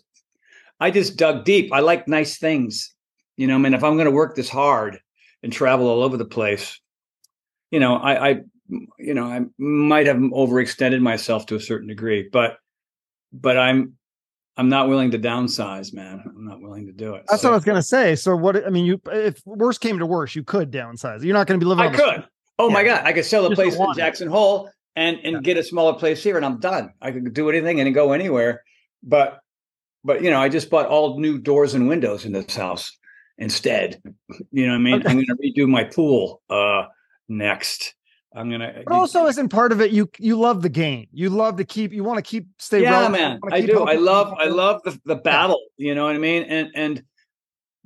I 0.80 0.92
just 0.92 1.18
dug 1.18 1.44
deep. 1.44 1.74
I 1.74 1.82
like 1.82 2.08
nice 2.08 2.38
things. 2.38 2.94
You 3.36 3.48
know, 3.48 3.56
I 3.56 3.58
mean, 3.58 3.74
if 3.74 3.84
I'm 3.84 3.96
going 3.96 4.06
to 4.06 4.12
work 4.12 4.36
this 4.36 4.50
hard 4.50 5.00
and 5.44 5.52
travel 5.52 5.88
all 5.88 6.04
over 6.04 6.18
the 6.18 6.26
place, 6.26 6.80
you 7.72 7.80
know, 7.80 7.98
I, 7.98 8.30
I 8.30 8.42
you 8.98 9.14
know, 9.14 9.26
I 9.26 9.42
might 9.58 10.08
have 10.08 10.18
overextended 10.18 11.02
myself 11.02 11.46
to 11.48 11.56
a 11.56 11.60
certain 11.60 11.88
degree, 11.88 12.30
but 12.32 12.58
but 13.34 13.58
I'm 13.58 13.97
I'm 14.58 14.70
not 14.70 14.90
willing 14.90 15.12
to 15.12 15.20
downsize, 15.20 15.94
man. 15.94 16.24
I'm 16.26 16.46
not 16.46 16.62
willing 16.62 16.88
to 16.88 16.92
do 16.92 17.14
it. 17.14 17.26
That's 17.30 17.44
so, 17.44 17.50
what 17.50 17.54
I 17.54 17.58
was 17.58 17.64
gonna 17.64 17.84
say. 17.84 18.16
So 18.16 18.36
what 18.36 18.66
I 18.66 18.70
mean, 18.70 18.86
you 18.86 19.00
if 19.12 19.42
worst 19.46 19.82
came 19.82 20.00
to 20.00 20.06
worst, 20.06 20.36
you 20.36 20.44
could 20.44 20.72
downsize. 20.72 21.24
You're 21.24 21.36
not 21.36 21.48
gonna 21.48 21.60
be 21.60 21.66
living. 21.66 21.86
I 21.86 21.96
could. 21.96 22.28
Oh 22.58 22.68
yeah. 22.68 22.74
my 22.74 22.84
god, 22.84 23.06
I 23.06 23.14
could 23.14 23.26
sell 23.26 23.48
the 23.48 23.56
place 23.56 23.76
in 23.76 23.94
Jackson 23.96 24.28
Hole 24.28 24.70
and 24.96 25.20
and 25.24 25.34
yeah. 25.34 25.42
get 25.42 25.58
a 25.58 25.64
smaller 25.64 25.94
place 25.94 26.24
here, 26.24 26.38
and 26.38 26.46
I'm 26.46 26.60
done. 26.60 26.92
I 27.02 27.12
could 27.12 27.34
do 27.34 27.50
anything 27.50 27.80
and 27.80 27.94
go 27.94 28.14
anywhere. 28.14 28.64
But 29.04 29.40
but 30.04 30.24
you 30.24 30.32
know, 30.32 30.42
I 30.42 30.50
just 30.50 30.70
bought 30.70 30.88
all 30.88 31.20
new 31.20 31.38
doors 31.38 31.76
and 31.76 31.88
windows 31.88 32.26
in 32.26 32.32
this 32.32 32.56
house 32.56 32.98
instead. 33.38 34.02
You 34.52 34.66
know 34.66 34.72
what 34.72 34.80
I 34.80 34.82
mean? 34.82 34.96
Okay. 34.96 35.10
I'm 35.10 35.18
gonna 35.18 35.40
redo 35.40 35.68
my 35.68 35.84
pool 35.84 36.42
uh 36.50 36.86
next 37.30 37.94
I'm 38.38 38.52
gonna. 38.52 38.84
But 38.86 38.94
also, 38.94 39.26
isn't 39.26 39.50
part 39.50 39.72
of 39.72 39.82
it 39.82 39.92
you 39.92 40.10
you 40.20 40.40
love 40.40 40.62
the 40.62 40.70
game. 40.70 41.08
You 41.12 41.30
love 41.30 41.58
to 41.58 41.66
keep. 41.66 41.92
You 41.92 42.04
want 42.04 42.18
to 42.18 42.22
keep 42.22 42.48
stay. 42.60 42.84
Yeah, 42.84 42.92
relevant, 42.92 43.22
man, 43.22 43.40
I 43.52 43.62
do. 43.62 43.84
I 43.84 43.96
love. 43.96 44.34
I 44.38 44.46
love 44.46 44.82
the 44.84 45.00
the 45.06 45.16
battle. 45.16 45.62
You 45.78 45.96
know 45.96 46.06
what 46.06 46.16
I 46.16 46.20
mean? 46.20 46.44
And 46.44 46.70
and, 46.76 47.04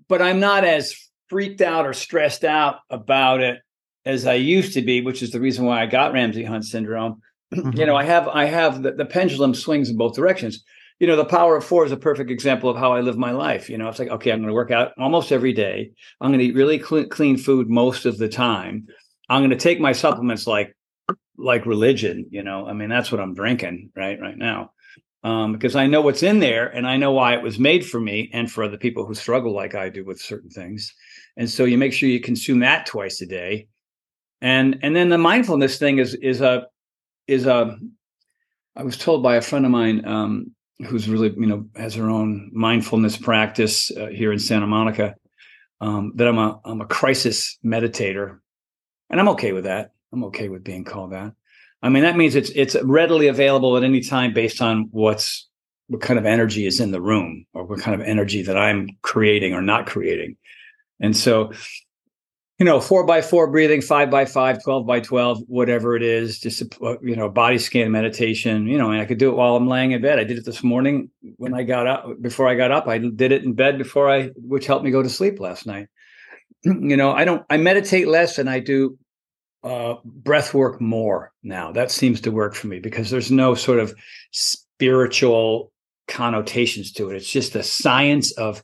but 0.08 0.22
I'm 0.22 0.40
not 0.40 0.66
as 0.66 0.94
freaked 1.30 1.62
out 1.62 1.88
or 1.88 1.94
stressed 1.94 2.44
out 2.44 2.80
about 2.90 3.40
it 3.40 3.60
as 4.06 4.28
I 4.28 4.34
used 4.34 4.74
to 4.74 4.82
be, 4.82 5.02
which 5.02 5.24
is 5.24 5.32
the 5.32 5.40
reason 5.40 5.66
why 5.66 5.82
I 5.82 5.86
got 5.86 6.12
Ramsey 6.12 6.44
Hunt 6.44 6.66
syndrome. 6.66 7.22
Mm-hmm. 7.54 7.72
You 7.80 7.86
know, 7.86 7.96
I 7.96 8.04
have 8.04 8.28
I 8.28 8.46
have 8.46 8.84
the, 8.84 8.92
the 8.92 9.06
pendulum 9.06 9.54
swings 9.54 9.90
in 9.90 9.98
both 9.98 10.16
directions. 10.16 10.64
You 11.00 11.08
know, 11.08 11.16
the 11.16 11.26
power 11.26 11.58
of 11.58 11.66
four 11.66 11.84
is 11.84 11.92
a 11.92 11.98
perfect 11.98 12.30
example 12.30 12.70
of 12.70 12.78
how 12.78 12.94
I 12.94 13.02
live 13.02 13.18
my 13.18 13.32
life. 13.32 13.70
You 13.70 13.78
know, 13.78 13.90
it's 13.90 13.98
like, 13.98 14.10
okay, 14.10 14.32
I'm 14.32 14.40
going 14.40 14.50
to 14.50 14.54
work 14.54 14.70
out 14.70 14.92
almost 15.00 15.32
every 15.32 15.52
day. 15.52 15.90
I'm 16.22 16.30
going 16.30 16.40
to 16.40 16.46
eat 16.46 16.56
really 16.56 16.78
clean, 16.78 17.10
clean 17.10 17.38
food 17.38 17.72
most 17.72 18.06
of 18.06 18.20
the 18.20 18.30
time. 18.30 18.88
I'm 19.32 19.40
going 19.42 19.52
to 19.52 19.56
take 19.56 19.80
my 19.80 19.94
supplements 19.94 20.46
like 20.46 20.76
like 21.38 21.66
religion. 21.66 22.28
You 22.30 22.44
know, 22.44 22.68
I 22.68 22.74
mean, 22.74 22.90
that's 22.90 23.12
what 23.12 23.22
I'm 23.22 23.34
drinking 23.34 23.92
right 23.96 24.20
right 24.20 24.38
now. 24.38 24.72
Um, 25.24 25.54
because 25.54 25.76
I 25.76 25.88
know 25.88 26.02
what's 26.02 26.24
in 26.24 26.40
there 26.40 26.68
and 26.68 26.88
I 26.88 26.98
know 26.98 27.12
why 27.12 27.36
it 27.36 27.44
was 27.44 27.60
made 27.60 27.86
for 27.86 28.00
me 28.00 28.30
and 28.34 28.52
for 28.52 28.64
other 28.64 28.78
people 28.78 29.06
who 29.06 29.14
struggle 29.14 29.54
like 29.54 29.76
I 29.76 29.88
do 29.88 30.04
with 30.04 30.20
certain 30.20 30.50
things. 30.50 30.92
And 31.38 31.48
so 31.48 31.64
you 31.64 31.78
make 31.78 31.94
sure 31.94 32.10
you 32.10 32.20
consume 32.20 32.60
that 32.60 32.88
twice 32.88 33.22
a 33.22 33.28
day. 33.28 33.68
And 34.42 34.80
and 34.82 34.96
then 34.96 35.10
the 35.10 35.18
mindfulness 35.18 35.78
thing 35.78 36.00
is 36.00 36.16
is 36.16 36.42
a 36.42 36.68
is 37.28 37.46
a 37.46 37.78
I 38.76 38.84
was 38.84 38.98
told 38.98 39.24
by 39.24 39.36
a 39.36 39.42
friend 39.42 39.66
of 39.66 39.72
mine 39.72 40.06
um, 40.06 40.56
who's 40.86 41.08
really 41.08 41.30
you 41.38 41.46
know 41.46 41.68
has 41.76 41.96
her 41.96 42.10
own 42.10 42.50
mindfulness 42.52 43.16
practice 43.16 43.92
uh, 43.92 44.08
here 44.08 44.34
in 44.34 44.40
Santa 44.40 44.68
Monica 44.68 45.16
um, 45.82 46.12
that 46.16 46.28
I'm 46.28 46.38
a 46.38 46.60
I'm 46.64 46.82
a 46.82 46.86
crisis 46.86 47.58
meditator, 47.66 48.40
and 49.12 49.20
I'm 49.20 49.30
okay 49.30 49.52
with 49.52 49.66
that. 49.66 49.92
I'm 50.12 50.24
okay 50.26 50.50
with 50.50 50.64
being 50.64 50.84
called 50.84 51.12
that. 51.12 51.34
I 51.84 51.90
mean 51.90 52.04
that 52.04 52.18
means 52.18 52.36
it's 52.36 52.50
it's 52.52 52.76
readily 52.84 53.28
available 53.28 53.78
at 53.78 53.84
any 53.84 54.02
time 54.02 54.34
based 54.34 54.62
on 54.62 54.88
what's 54.92 55.48
what 55.88 56.02
kind 56.02 56.18
of 56.18 56.26
energy 56.26 56.66
is 56.66 56.80
in 56.80 56.92
the 56.92 57.02
room 57.02 57.46
or 57.54 57.66
what 57.66 57.80
kind 57.80 58.00
of 58.00 58.08
energy 58.08 58.42
that 58.44 58.58
I'm 58.58 58.88
creating 59.02 59.54
or 59.54 59.62
not 59.62 59.88
creating. 59.88 60.38
And 61.00 61.16
so 61.16 61.52
you 62.62 62.66
know, 62.66 62.80
four 62.80 63.04
by 63.04 63.24
four 63.24 63.50
breathing, 63.50 63.82
five 63.82 64.12
by 64.12 64.24
five, 64.26 64.62
12 64.62 64.86
by 64.86 65.00
12, 65.00 65.40
whatever 65.48 65.96
it 65.96 66.04
is, 66.04 66.40
just, 66.40 66.62
you 67.02 67.16
know, 67.16 67.28
body 67.28 67.58
scan 67.58 67.90
meditation, 67.90 68.68
you 68.68 68.78
know, 68.78 68.92
and 68.92 69.02
I 69.02 69.06
could 69.06 69.18
do 69.18 69.32
it 69.32 69.36
while 69.36 69.56
I'm 69.56 69.68
laying 69.68 69.94
in 69.94 70.02
bed. 70.04 70.20
I 70.20 70.24
did 70.26 70.38
it 70.38 70.46
this 70.46 70.64
morning 70.64 71.10
when 71.38 71.56
I 71.56 71.64
got 71.64 71.88
up, 71.88 72.22
before 72.22 72.48
I 72.48 72.54
got 72.54 72.72
up, 72.72 72.88
I 72.88 73.00
did 73.00 73.32
it 73.32 73.44
in 73.44 73.54
bed 73.54 73.80
before 73.80 74.12
I, 74.12 74.28
which 74.36 74.68
helped 74.68 74.86
me 74.86 74.92
go 74.92 75.02
to 75.02 75.10
sleep 75.10 75.40
last 75.40 75.66
night. 75.66 75.88
You 76.64 76.96
know, 76.98 77.12
I 77.14 77.26
don't, 77.26 77.44
I 77.50 77.58
meditate 77.58 78.08
less 78.08 78.38
and 78.38 78.48
I 78.48 78.60
do 78.60 78.96
uh, 79.64 79.96
breath 80.04 80.54
work 80.54 80.82
more 80.82 81.32
now. 81.44 81.72
That 81.72 81.92
seems 81.92 82.22
to 82.22 82.32
work 82.32 82.56
for 82.56 82.68
me 82.68 82.80
because 82.80 83.10
there's 83.10 83.32
no 83.32 83.56
sort 83.56 83.80
of 83.80 83.94
spiritual 84.32 85.72
connotations 86.08 86.92
to 86.94 87.10
it. 87.10 87.16
It's 87.16 87.30
just 87.30 87.54
the 87.54 87.64
science 87.64 88.32
of, 88.34 88.64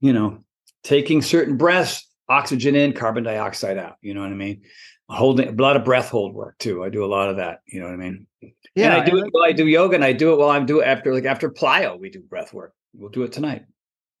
you 0.00 0.12
know, 0.12 0.44
taking 0.82 1.22
certain 1.22 1.56
breaths 1.56 2.06
oxygen 2.28 2.76
in, 2.76 2.92
carbon 2.92 3.24
dioxide 3.24 3.78
out. 3.78 3.96
You 4.00 4.14
know 4.14 4.20
what 4.20 4.30
I 4.30 4.34
mean? 4.34 4.62
Holding 5.08 5.48
a 5.48 5.62
lot 5.62 5.76
of 5.76 5.84
breath 5.84 6.08
hold 6.08 6.34
work 6.34 6.56
too. 6.58 6.84
I 6.84 6.88
do 6.88 7.04
a 7.04 7.06
lot 7.06 7.28
of 7.28 7.36
that. 7.38 7.60
You 7.66 7.80
know 7.80 7.86
what 7.86 7.94
I 7.94 7.96
mean? 7.96 8.26
Yeah, 8.76 8.94
and 8.94 9.02
I 9.02 9.04
do 9.04 9.18
it 9.18 9.28
while 9.32 9.44
I 9.44 9.52
do 9.52 9.66
yoga, 9.66 9.96
and 9.96 10.04
I 10.04 10.12
do 10.12 10.32
it 10.32 10.38
while 10.38 10.50
I'm 10.50 10.66
doing 10.66 10.86
after 10.86 11.12
like 11.12 11.24
after 11.24 11.50
plyo. 11.50 11.98
We 11.98 12.10
do 12.10 12.20
breath 12.20 12.54
work. 12.54 12.72
We'll 12.94 13.10
do 13.10 13.24
it 13.24 13.32
tonight. 13.32 13.64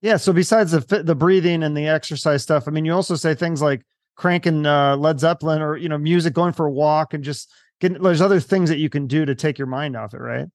Yeah. 0.02 0.16
So 0.16 0.32
besides 0.32 0.72
the 0.72 1.02
the 1.04 1.14
breathing 1.14 1.62
and 1.62 1.76
the 1.76 1.86
exercise 1.86 2.42
stuff, 2.42 2.66
I 2.66 2.72
mean, 2.72 2.84
you 2.84 2.92
also 2.92 3.14
say 3.14 3.36
things 3.36 3.62
like 3.62 3.82
cranking 4.20 4.66
uh, 4.66 4.96
Led 4.96 5.18
Zeppelin 5.18 5.62
or 5.62 5.76
you 5.76 5.88
know 5.88 5.98
music, 5.98 6.34
going 6.34 6.52
for 6.52 6.66
a 6.66 6.72
walk, 6.72 7.14
and 7.14 7.24
just 7.24 7.50
getting. 7.80 8.02
There's 8.02 8.20
other 8.20 8.40
things 8.40 8.68
that 8.68 8.78
you 8.78 8.90
can 8.90 9.06
do 9.06 9.24
to 9.24 9.34
take 9.34 9.58
your 9.58 9.66
mind 9.66 9.96
off 9.96 10.14
it, 10.14 10.18
right? 10.18 10.46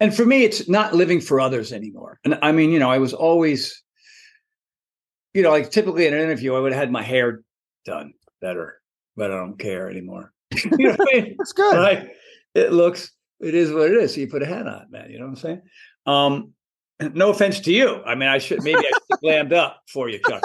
And 0.00 0.14
for 0.14 0.24
me, 0.24 0.44
it's 0.44 0.68
not 0.68 0.94
living 0.94 1.20
for 1.20 1.40
others 1.40 1.72
anymore. 1.72 2.18
And 2.24 2.38
I 2.42 2.50
mean, 2.50 2.70
you 2.70 2.78
know, 2.78 2.90
I 2.90 2.98
was 2.98 3.12
always 3.12 3.84
you 5.34 5.42
know, 5.42 5.50
like 5.50 5.70
typically 5.70 6.06
in 6.06 6.14
an 6.14 6.20
interview, 6.20 6.54
I 6.54 6.60
would 6.60 6.72
have 6.72 6.80
had 6.80 6.92
my 6.92 7.02
hair 7.02 7.42
done 7.84 8.14
better, 8.40 8.80
but 9.16 9.30
I 9.32 9.36
don't 9.36 9.58
care 9.58 9.90
anymore. 9.90 10.32
you 10.54 10.88
know 10.88 10.96
I 10.98 11.14
mean? 11.14 11.34
That's 11.36 11.52
good. 11.52 11.76
Right? 11.76 12.08
It 12.54 12.72
looks, 12.72 13.10
it 13.40 13.54
is 13.54 13.72
what 13.72 13.90
it 13.90 13.96
is. 13.96 14.14
So 14.14 14.20
you 14.20 14.28
put 14.28 14.44
a 14.44 14.46
hat 14.46 14.68
on, 14.68 14.86
man. 14.90 15.10
You 15.10 15.18
know 15.18 15.24
what 15.24 15.30
I'm 15.30 15.36
saying? 15.36 15.62
Um, 16.06 16.52
no 17.00 17.30
offense 17.30 17.60
to 17.60 17.72
you. 17.72 18.02
I 18.04 18.14
mean, 18.14 18.28
I 18.28 18.38
should 18.38 18.62
maybe 18.62 18.78
I 18.78 18.82
should 18.82 19.20
glammed 19.22 19.52
up 19.52 19.82
for 19.88 20.08
you, 20.08 20.20
Chuck. 20.28 20.42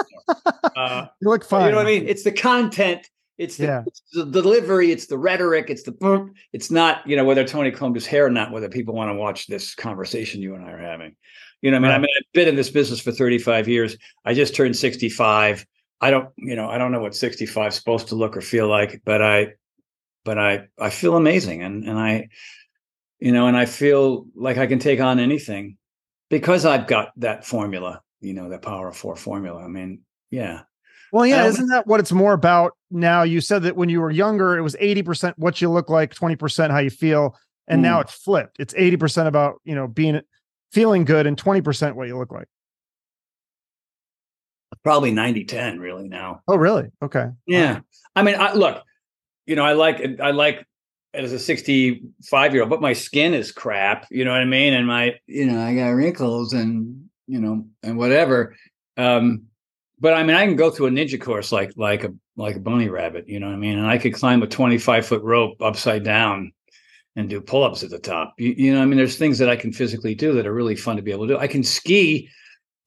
Uh, 0.76 1.08
you 1.22 1.30
look 1.30 1.44
fine. 1.44 1.66
You 1.66 1.72
know 1.72 1.78
what 1.78 1.88
I 1.88 1.90
mean? 1.90 2.08
It's 2.08 2.24
the 2.24 2.32
content. 2.32 3.08
It's 3.38 3.58
the, 3.58 3.66
yeah. 3.66 3.84
it's 3.86 4.02
the, 4.14 4.26
delivery. 4.26 4.92
It's 4.92 5.08
the 5.08 5.18
rhetoric. 5.18 5.70
It's 5.70 5.84
the. 5.84 5.92
Boom. 5.92 6.34
It's 6.54 6.72
not 6.72 7.06
you 7.08 7.16
know 7.16 7.26
whether 7.26 7.46
Tony 7.46 7.72
combed 7.72 7.96
his 7.96 8.06
hair 8.06 8.26
or 8.26 8.30
not. 8.30 8.52
Whether 8.52 8.70
people 8.70 8.94
want 8.94 9.10
to 9.10 9.16
watch 9.16 9.48
this 9.48 9.76
conversation 9.76 10.42
you 10.42 10.56
and 10.56 10.64
I 10.64 10.72
are 10.72 10.78
having. 10.78 11.16
You 11.62 11.72
know, 11.72 11.78
I 11.78 11.80
mean, 11.80 11.90
right. 11.90 11.96
I 11.96 12.00
mean, 12.00 12.10
I've 12.18 12.34
been 12.34 12.48
in 12.48 12.56
this 12.56 12.70
business 12.70 13.02
for 13.02 13.12
35 13.12 13.68
years. 13.68 13.98
I 14.24 14.34
just 14.34 14.56
turned 14.56 14.78
65. 14.78 15.66
I 16.00 16.12
don't, 16.12 16.30
you 16.38 16.56
know, 16.56 16.70
I 16.70 16.78
don't 16.78 16.94
know 16.94 17.02
what 17.02 17.16
65 17.16 17.68
is 17.68 17.76
supposed 17.76 18.08
to 18.10 18.16
look 18.16 18.38
or 18.38 18.42
feel 18.42 18.70
like, 18.70 19.02
but 19.04 19.22
I, 19.22 19.54
but 20.24 20.38
I, 20.38 20.68
I 20.80 20.90
feel 20.90 21.18
amazing, 21.18 21.64
and 21.64 21.84
and 21.84 22.00
I, 22.00 22.30
you 23.20 23.32
know, 23.32 23.48
and 23.48 23.58
I 23.58 23.66
feel 23.66 24.26
like 24.36 24.58
I 24.58 24.68
can 24.68 24.80
take 24.80 25.02
on 25.02 25.20
anything 25.20 25.78
because 26.30 26.66
I've 26.66 26.88
got 26.88 27.12
that 27.18 27.46
formula. 27.46 28.02
You 28.22 28.34
know, 28.34 28.50
that 28.50 28.62
power 28.62 28.90
of 28.90 28.98
four 28.98 29.16
formula. 29.16 29.64
I 29.64 29.68
mean, 29.68 30.02
yeah. 30.30 30.62
Well, 31.12 31.26
yeah, 31.26 31.46
isn't 31.46 31.68
that 31.68 31.88
what 31.88 32.00
it's 32.00 32.12
more 32.12 32.34
about 32.34 32.74
now? 32.92 33.24
You 33.24 33.42
said 33.42 33.64
that 33.64 33.76
when 33.76 33.90
you 33.90 34.02
were 34.02 34.12
younger, 34.12 34.58
it 34.58 34.62
was 34.62 34.76
80% 34.76 35.34
what 35.38 35.62
you 35.62 35.70
look 35.70 35.90
like, 35.90 36.14
20% 36.14 36.70
how 36.70 36.80
you 36.80 36.92
feel. 36.92 37.36
And 37.68 37.80
mm. 37.80 37.84
now 37.84 38.00
it's 38.00 38.14
flipped. 38.14 38.58
It's 38.60 38.74
80% 38.74 39.26
about, 39.26 39.56
you 39.64 39.74
know, 39.74 39.88
being 39.88 40.22
feeling 40.72 41.06
good 41.06 41.26
and 41.26 41.42
20% 41.42 41.96
what 41.96 42.08
you 42.08 42.18
look 42.18 42.32
like? 42.32 42.48
Probably 44.84 45.12
90 45.12 45.46
10 45.46 45.80
really 45.80 46.08
now. 46.08 46.42
Oh, 46.48 46.56
really? 46.56 46.90
Okay. 47.02 47.28
Yeah. 47.46 47.80
I 48.16 48.22
mean, 48.24 48.36
I, 48.40 48.54
look, 48.54 48.84
you 49.46 49.56
know, 49.56 49.66
I 49.66 49.74
like, 49.74 50.20
I 50.22 50.32
like 50.32 50.66
as 51.14 51.32
a 51.32 51.40
65 51.40 52.54
year 52.54 52.64
old, 52.64 52.70
but 52.70 52.82
my 52.82 52.94
skin 52.94 53.34
is 53.34 53.52
crap. 53.52 54.08
You 54.12 54.26
know 54.26 54.32
what 54.32 54.42
I 54.42 54.46
mean? 54.46 54.74
And 54.74 54.88
my, 54.88 55.16
you 55.28 55.46
know, 55.46 55.60
I 55.60 55.76
got 55.76 55.90
wrinkles 55.90 56.54
and, 56.54 57.10
you 57.28 57.40
know, 57.40 57.66
and 57.84 57.98
whatever. 57.98 58.56
Um, 58.98 59.44
but 60.00 60.14
I 60.14 60.24
mean, 60.24 60.36
I 60.36 60.46
can 60.46 60.56
go 60.56 60.70
through 60.70 60.88
a 60.88 60.92
ninja 60.92 61.20
course 61.20 61.52
like 61.52 61.74
like 61.76 62.04
a 62.04 62.14
like 62.38 62.56
a 62.56 62.62
bunny 62.62 62.90
rabbit, 62.90 63.28
you 63.28 63.40
know 63.40 63.48
what 63.48 63.56
I 63.56 63.58
mean? 63.60 63.78
And 63.78 63.88
I 63.88 63.98
could 63.98 64.14
climb 64.14 64.42
a 64.42 64.48
25 64.48 65.06
foot 65.06 65.22
rope 65.24 65.62
upside 65.62 66.04
down 66.04 66.54
and 67.16 67.30
do 67.30 67.42
pull-ups 67.42 67.84
at 67.84 67.90
the 67.90 68.00
top. 68.00 68.34
You, 68.38 68.54
you, 68.58 68.74
know, 68.74 68.82
I 68.82 68.86
mean, 68.86 68.98
there's 68.98 69.18
things 69.18 69.40
that 69.40 69.50
I 69.50 69.58
can 69.58 69.74
physically 69.74 70.16
do 70.16 70.32
that 70.34 70.48
are 70.48 70.54
really 70.54 70.76
fun 70.76 70.96
to 70.96 71.02
be 71.02 71.12
able 71.12 71.28
to 71.28 71.34
do. 71.34 71.40
I 71.40 71.48
can 71.48 71.64
ski 71.64 72.30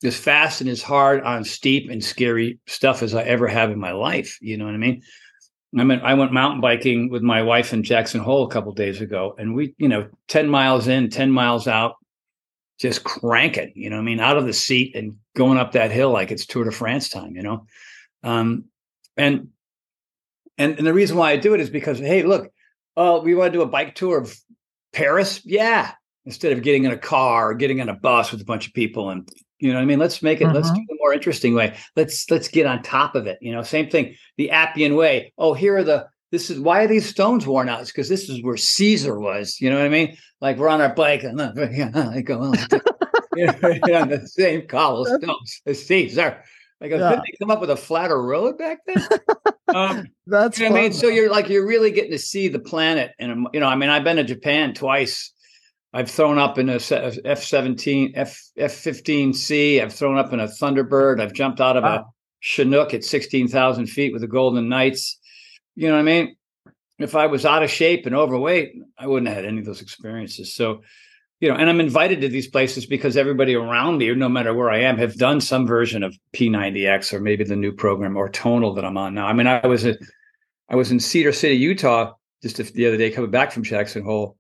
as 0.04 0.16
fast 0.16 0.62
and 0.62 0.70
as 0.70 0.82
hard 0.82 1.22
on 1.22 1.44
steep 1.44 1.90
and 1.90 2.02
scary 2.02 2.58
stuff 2.66 3.02
as 3.02 3.14
I 3.14 3.22
ever 3.24 3.46
have 3.46 3.70
in 3.70 3.78
my 3.78 3.92
life. 3.92 4.38
You 4.40 4.56
know 4.56 4.64
what 4.64 4.74
I 4.74 4.78
mean? 4.78 5.02
I 5.78 5.84
mean, 5.84 6.00
I 6.02 6.14
went 6.14 6.32
mountain 6.32 6.60
biking 6.60 7.08
with 7.08 7.22
my 7.22 7.42
wife 7.42 7.72
in 7.72 7.82
Jackson 7.82 8.20
Hole 8.20 8.44
a 8.44 8.50
couple 8.50 8.72
days 8.72 9.00
ago, 9.00 9.34
and 9.38 9.54
we, 9.54 9.74
you 9.78 9.88
know, 9.88 10.08
ten 10.28 10.48
miles 10.48 10.86
in, 10.86 11.08
ten 11.08 11.30
miles 11.30 11.66
out, 11.66 11.94
just 12.78 13.04
cranking. 13.04 13.72
You 13.74 13.90
know, 13.90 13.98
I 13.98 14.02
mean, 14.02 14.20
out 14.20 14.36
of 14.36 14.44
the 14.44 14.52
seat 14.52 14.94
and 14.94 15.16
going 15.34 15.58
up 15.58 15.72
that 15.72 15.90
hill 15.90 16.10
like 16.10 16.30
it's 16.30 16.44
Tour 16.44 16.64
de 16.64 16.72
France 16.72 17.08
time. 17.08 17.34
You 17.36 17.42
know, 17.42 17.66
um, 18.22 18.66
and 19.16 19.48
and 20.58 20.76
and 20.76 20.86
the 20.86 20.94
reason 20.94 21.16
why 21.16 21.30
I 21.30 21.36
do 21.36 21.54
it 21.54 21.60
is 21.60 21.70
because 21.70 21.98
hey, 21.98 22.22
look, 22.22 22.52
oh, 22.96 23.22
we 23.22 23.34
want 23.34 23.52
to 23.52 23.58
do 23.58 23.62
a 23.62 23.66
bike 23.66 23.94
tour 23.94 24.18
of 24.18 24.36
Paris? 24.92 25.40
Yeah. 25.44 25.92
Instead 26.24 26.52
of 26.52 26.62
getting 26.62 26.84
in 26.84 26.92
a 26.92 26.98
car 26.98 27.50
or 27.50 27.54
getting 27.54 27.78
in 27.78 27.88
a 27.88 27.94
bus 27.94 28.30
with 28.30 28.40
a 28.40 28.44
bunch 28.44 28.68
of 28.68 28.74
people 28.74 29.10
and 29.10 29.28
you 29.62 29.68
know 29.68 29.78
what 29.78 29.82
I 29.82 29.86
mean? 29.86 30.00
Let's 30.00 30.22
make 30.22 30.40
it, 30.40 30.48
let's 30.48 30.68
do 30.70 30.74
mm-hmm. 30.74 30.84
the 30.88 30.96
more 30.98 31.12
interesting 31.12 31.54
way. 31.54 31.76
Let's 31.94 32.28
let's 32.30 32.48
get 32.48 32.66
on 32.66 32.82
top 32.82 33.14
of 33.14 33.28
it. 33.28 33.38
You 33.40 33.52
know, 33.52 33.62
same 33.62 33.88
thing. 33.88 34.16
The 34.36 34.50
Appian 34.50 34.96
way. 34.96 35.32
Oh, 35.38 35.54
here 35.54 35.76
are 35.76 35.84
the 35.84 36.08
this 36.32 36.50
is 36.50 36.58
why 36.58 36.82
are 36.82 36.88
these 36.88 37.08
stones 37.08 37.46
worn 37.46 37.68
out? 37.68 37.80
It's 37.80 37.92
because 37.92 38.08
this 38.08 38.28
is 38.28 38.42
where 38.42 38.56
Caesar 38.56 39.20
was. 39.20 39.60
You 39.60 39.70
know 39.70 39.76
what 39.76 39.86
I 39.86 39.90
mean? 39.90 40.16
Like 40.40 40.56
we're 40.56 40.68
on 40.68 40.80
our 40.80 40.92
bike 40.92 41.22
and 41.22 41.40
I 41.42 42.22
go, 42.22 42.40
know, 42.40 42.52
on 42.52 44.08
the 44.08 44.26
same 44.26 44.66
cobblestones 44.66 45.62
as 45.64 45.86
Caesar. 45.86 46.42
Like, 46.80 46.90
yeah. 46.90 47.10
couldn't 47.10 47.24
they 47.24 47.36
come 47.38 47.52
up 47.52 47.60
with 47.60 47.70
a 47.70 47.76
flatter 47.76 48.20
road 48.20 48.58
back 48.58 48.80
then? 48.86 49.06
Um, 49.68 50.08
That's 50.26 50.58
you 50.58 50.68
know 50.68 50.76
I 50.76 50.82
mean. 50.82 50.92
So 50.92 51.08
you're 51.08 51.30
like 51.30 51.48
you're 51.48 51.66
really 51.66 51.92
getting 51.92 52.10
to 52.10 52.18
see 52.18 52.48
the 52.48 52.58
planet, 52.58 53.12
and 53.18 53.46
you 53.54 53.60
know, 53.60 53.68
I 53.68 53.74
mean, 53.74 53.88
I've 53.88 54.04
been 54.04 54.16
to 54.16 54.24
Japan 54.24 54.74
twice. 54.74 55.32
I've 55.92 56.10
thrown 56.10 56.38
up 56.38 56.58
in 56.58 56.68
a 56.68 56.80
F 57.24 57.42
seventeen, 57.42 58.12
F 58.14 58.38
F 58.56 58.72
fifteen 58.72 59.32
C. 59.32 59.80
I've 59.80 59.92
thrown 59.92 60.18
up 60.18 60.32
in 60.32 60.40
a 60.40 60.46
Thunderbird. 60.46 61.20
I've 61.20 61.34
jumped 61.34 61.60
out 61.60 61.76
of 61.76 61.84
wow. 61.84 61.96
a 61.96 62.04
Chinook 62.40 62.94
at 62.94 63.04
sixteen 63.04 63.48
thousand 63.48 63.86
feet 63.86 64.12
with 64.12 64.22
the 64.22 64.28
Golden 64.28 64.68
Knights. 64.68 65.18
You 65.74 65.88
know 65.88 65.94
what 65.94 66.00
I 66.00 66.04
mean? 66.04 66.36
If 66.98 67.14
I 67.14 67.26
was 67.26 67.44
out 67.44 67.62
of 67.62 67.70
shape 67.70 68.06
and 68.06 68.14
overweight, 68.14 68.74
I 68.96 69.06
wouldn't 69.06 69.28
have 69.28 69.36
had 69.36 69.44
any 69.44 69.58
of 69.58 69.64
those 69.66 69.82
experiences. 69.82 70.54
So 70.54 70.82
you 71.42 71.48
know, 71.48 71.56
and 71.56 71.68
I'm 71.68 71.80
invited 71.80 72.20
to 72.20 72.28
these 72.28 72.46
places 72.46 72.86
because 72.86 73.16
everybody 73.16 73.56
around 73.56 73.98
me, 73.98 74.14
no 74.14 74.28
matter 74.28 74.54
where 74.54 74.70
I 74.70 74.78
am, 74.78 74.96
have 74.98 75.16
done 75.16 75.40
some 75.40 75.66
version 75.66 76.04
of 76.04 76.16
P90X 76.32 77.12
or 77.12 77.18
maybe 77.18 77.42
the 77.42 77.56
new 77.56 77.72
program 77.72 78.16
or 78.16 78.28
Tonal 78.28 78.74
that 78.74 78.84
I'm 78.84 78.96
on 78.96 79.12
now. 79.12 79.26
I 79.26 79.32
mean, 79.32 79.48
I 79.48 79.66
was 79.66 79.84
a, 79.84 79.96
I 80.68 80.76
was 80.76 80.92
in 80.92 81.00
Cedar 81.00 81.32
City, 81.32 81.56
Utah, 81.56 82.12
just 82.44 82.58
the 82.58 82.86
other 82.86 82.96
day 82.96 83.10
coming 83.10 83.32
back 83.32 83.50
from 83.50 83.64
Jackson 83.64 84.04
Hole. 84.04 84.36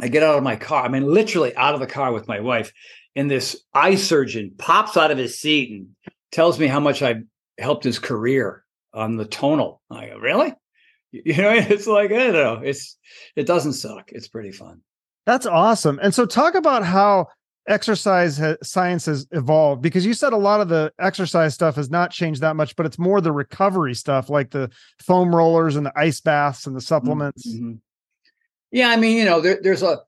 I 0.00 0.08
get 0.08 0.22
out 0.22 0.36
of 0.36 0.42
my 0.42 0.56
car. 0.56 0.84
I 0.84 0.88
mean, 0.88 1.06
literally 1.06 1.54
out 1.56 1.74
of 1.74 1.80
the 1.80 1.86
car 1.86 2.12
with 2.12 2.28
my 2.28 2.40
wife, 2.40 2.72
and 3.14 3.30
this 3.30 3.62
eye 3.74 3.94
surgeon 3.94 4.52
pops 4.58 4.96
out 4.96 5.10
of 5.10 5.18
his 5.18 5.38
seat 5.38 5.70
and 5.70 5.88
tells 6.30 6.58
me 6.58 6.66
how 6.66 6.80
much 6.80 7.02
I 7.02 7.22
helped 7.58 7.84
his 7.84 7.98
career 7.98 8.64
on 8.94 9.16
the 9.16 9.24
Tonal. 9.24 9.80
I 9.90 10.08
go, 10.08 10.18
really? 10.18 10.54
You 11.12 11.36
know, 11.36 11.50
it's 11.52 11.86
like 11.86 12.10
I 12.10 12.18
don't 12.18 12.32
know. 12.32 12.60
It's 12.64 12.96
it 13.36 13.46
doesn't 13.46 13.74
suck. 13.74 14.10
It's 14.12 14.28
pretty 14.28 14.52
fun. 14.52 14.80
That's 15.26 15.46
awesome. 15.46 16.00
And 16.02 16.14
so, 16.14 16.26
talk 16.26 16.54
about 16.54 16.84
how 16.84 17.28
exercise 17.68 18.38
ha- 18.38 18.56
science 18.62 19.06
has 19.06 19.26
evolved 19.30 19.82
because 19.82 20.04
you 20.04 20.14
said 20.14 20.32
a 20.32 20.36
lot 20.36 20.60
of 20.60 20.68
the 20.68 20.92
exercise 20.98 21.54
stuff 21.54 21.76
has 21.76 21.90
not 21.90 22.10
changed 22.10 22.40
that 22.40 22.56
much, 22.56 22.74
but 22.76 22.86
it's 22.86 22.98
more 22.98 23.20
the 23.20 23.32
recovery 23.32 23.94
stuff, 23.94 24.30
like 24.30 24.50
the 24.50 24.70
foam 25.00 25.34
rollers 25.34 25.76
and 25.76 25.86
the 25.86 25.92
ice 25.96 26.20
baths 26.20 26.66
and 26.66 26.74
the 26.74 26.80
supplements. 26.80 27.46
Mm-hmm. 27.46 27.74
Yeah, 28.72 28.88
I 28.88 28.96
mean, 28.96 29.18
you 29.18 29.24
know, 29.24 29.40
there, 29.40 29.60
there's 29.62 29.82
a 29.82 29.98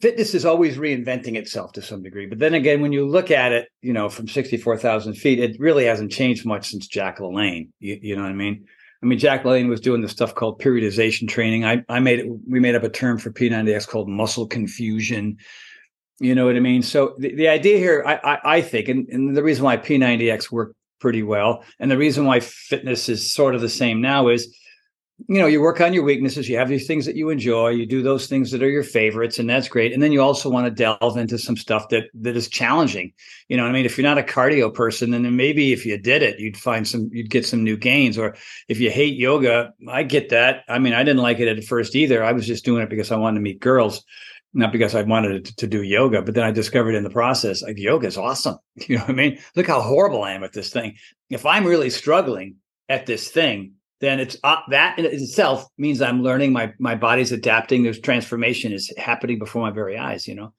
fitness 0.00 0.34
is 0.34 0.44
always 0.44 0.76
reinventing 0.76 1.36
itself 1.36 1.72
to 1.72 1.82
some 1.82 2.02
degree. 2.02 2.26
But 2.26 2.38
then 2.38 2.54
again, 2.54 2.80
when 2.80 2.92
you 2.92 3.06
look 3.06 3.30
at 3.30 3.52
it, 3.52 3.68
you 3.80 3.92
know, 3.92 4.08
from 4.08 4.28
64,000 4.28 5.14
feet, 5.14 5.38
it 5.38 5.60
really 5.60 5.84
hasn't 5.84 6.10
changed 6.10 6.44
much 6.44 6.68
since 6.68 6.86
Jack 6.86 7.18
LaLanne. 7.18 7.68
You, 7.78 7.98
you, 8.02 8.16
know 8.16 8.22
what 8.22 8.30
I 8.30 8.34
mean? 8.34 8.66
I 9.02 9.06
mean, 9.06 9.18
Jack 9.18 9.44
LaLanne 9.44 9.68
was 9.68 9.80
doing 9.80 10.00
the 10.00 10.08
stuff 10.08 10.34
called 10.34 10.60
periodization 10.60 11.28
training. 11.28 11.64
I, 11.64 11.84
I 11.88 12.00
made 12.00 12.20
it, 12.20 12.26
we 12.48 12.60
made 12.60 12.74
up 12.74 12.82
a 12.82 12.88
term 12.88 13.18
for 13.18 13.30
P90X 13.30 13.86
called 13.86 14.08
muscle 14.08 14.46
confusion. 14.46 15.36
You 16.18 16.34
know 16.34 16.46
what 16.46 16.56
I 16.56 16.60
mean? 16.60 16.82
So 16.82 17.14
the, 17.18 17.34
the 17.34 17.48
idea 17.48 17.78
here, 17.78 18.02
I, 18.06 18.14
I, 18.14 18.38
I 18.56 18.60
think, 18.62 18.88
and, 18.88 19.08
and 19.08 19.36
the 19.36 19.42
reason 19.42 19.64
why 19.64 19.76
P90X 19.76 20.50
worked 20.50 20.74
pretty 20.98 21.22
well, 21.22 21.64
and 21.78 21.90
the 21.90 21.96
reason 21.96 22.26
why 22.26 22.40
fitness 22.40 23.08
is 23.08 23.32
sort 23.32 23.54
of 23.54 23.60
the 23.60 23.70
same 23.70 24.00
now 24.02 24.28
is 24.28 24.54
you 25.28 25.38
know 25.38 25.46
you 25.46 25.60
work 25.60 25.80
on 25.80 25.92
your 25.92 26.02
weaknesses 26.02 26.48
you 26.48 26.56
have 26.56 26.68
these 26.68 26.86
things 26.86 27.04
that 27.04 27.16
you 27.16 27.30
enjoy 27.30 27.68
you 27.68 27.86
do 27.86 28.02
those 28.02 28.26
things 28.26 28.50
that 28.50 28.62
are 28.62 28.68
your 28.68 28.82
favorites 28.82 29.38
and 29.38 29.48
that's 29.48 29.68
great. 29.68 29.92
And 29.92 30.02
then 30.02 30.12
you 30.12 30.22
also 30.22 30.48
want 30.48 30.66
to 30.66 30.70
delve 30.70 31.16
into 31.16 31.38
some 31.38 31.56
stuff 31.56 31.88
that 31.90 32.04
that 32.14 32.36
is 32.36 32.48
challenging. 32.48 33.12
You 33.48 33.56
know 33.56 33.66
i 33.66 33.72
mean? 33.72 33.84
If 33.84 33.98
you're 33.98 34.06
not 34.06 34.18
a 34.18 34.22
cardio 34.22 34.72
person 34.72 35.10
then 35.10 35.36
maybe 35.36 35.72
if 35.72 35.84
you 35.84 35.98
did 35.98 36.22
it 36.22 36.38
you'd 36.38 36.56
find 36.56 36.86
some 36.86 37.10
you'd 37.12 37.30
get 37.30 37.46
some 37.46 37.64
new 37.64 37.76
gains. 37.76 38.18
Or 38.18 38.36
if 38.68 38.80
you 38.80 38.90
hate 38.90 39.16
yoga 39.16 39.72
i 39.88 40.02
get 40.02 40.28
that. 40.30 40.64
I 40.68 40.78
mean 40.78 40.94
i 40.94 41.02
didn't 41.02 41.22
like 41.22 41.40
it 41.40 41.48
at 41.48 41.64
first 41.64 41.94
either. 41.94 42.24
I 42.24 42.32
was 42.32 42.46
just 42.46 42.64
doing 42.64 42.82
it 42.82 42.90
because 42.90 43.10
i 43.10 43.16
wanted 43.16 43.38
to 43.38 43.42
meet 43.42 43.60
girls 43.60 44.04
not 44.52 44.72
because 44.72 44.96
I 44.96 45.02
wanted 45.02 45.44
to, 45.44 45.56
to 45.56 45.66
do 45.68 45.82
yoga, 45.82 46.22
but 46.22 46.34
then 46.34 46.42
I 46.42 46.50
discovered 46.50 46.96
in 46.96 47.04
the 47.04 47.10
process, 47.10 47.62
like 47.62 47.78
yoga 47.78 48.08
is 48.08 48.18
awesome. 48.18 48.56
You 48.88 48.96
know 48.96 49.02
what 49.02 49.10
I 49.10 49.14
mean? 49.14 49.38
Look 49.54 49.66
how 49.66 49.80
horrible 49.80 50.24
I 50.24 50.32
am 50.32 50.42
at 50.42 50.52
this 50.52 50.72
thing. 50.72 50.96
If 51.28 51.46
I'm 51.46 51.64
really 51.64 51.90
struggling 51.90 52.56
at 52.88 53.06
this 53.06 53.28
thing, 53.28 53.74
then 54.00 54.18
it's 54.18 54.36
uh, 54.44 54.56
that 54.68 54.98
in 54.98 55.04
itself 55.04 55.66
means 55.76 56.00
I'm 56.00 56.22
learning. 56.22 56.52
My 56.52 56.72
my 56.78 56.94
body's 56.94 57.32
adapting. 57.32 57.82
There's 57.82 58.00
transformation 58.00 58.72
is 58.72 58.92
happening 58.96 59.38
before 59.38 59.62
my 59.62 59.70
very 59.70 59.98
eyes. 59.98 60.26
You 60.26 60.34
know, 60.34 60.52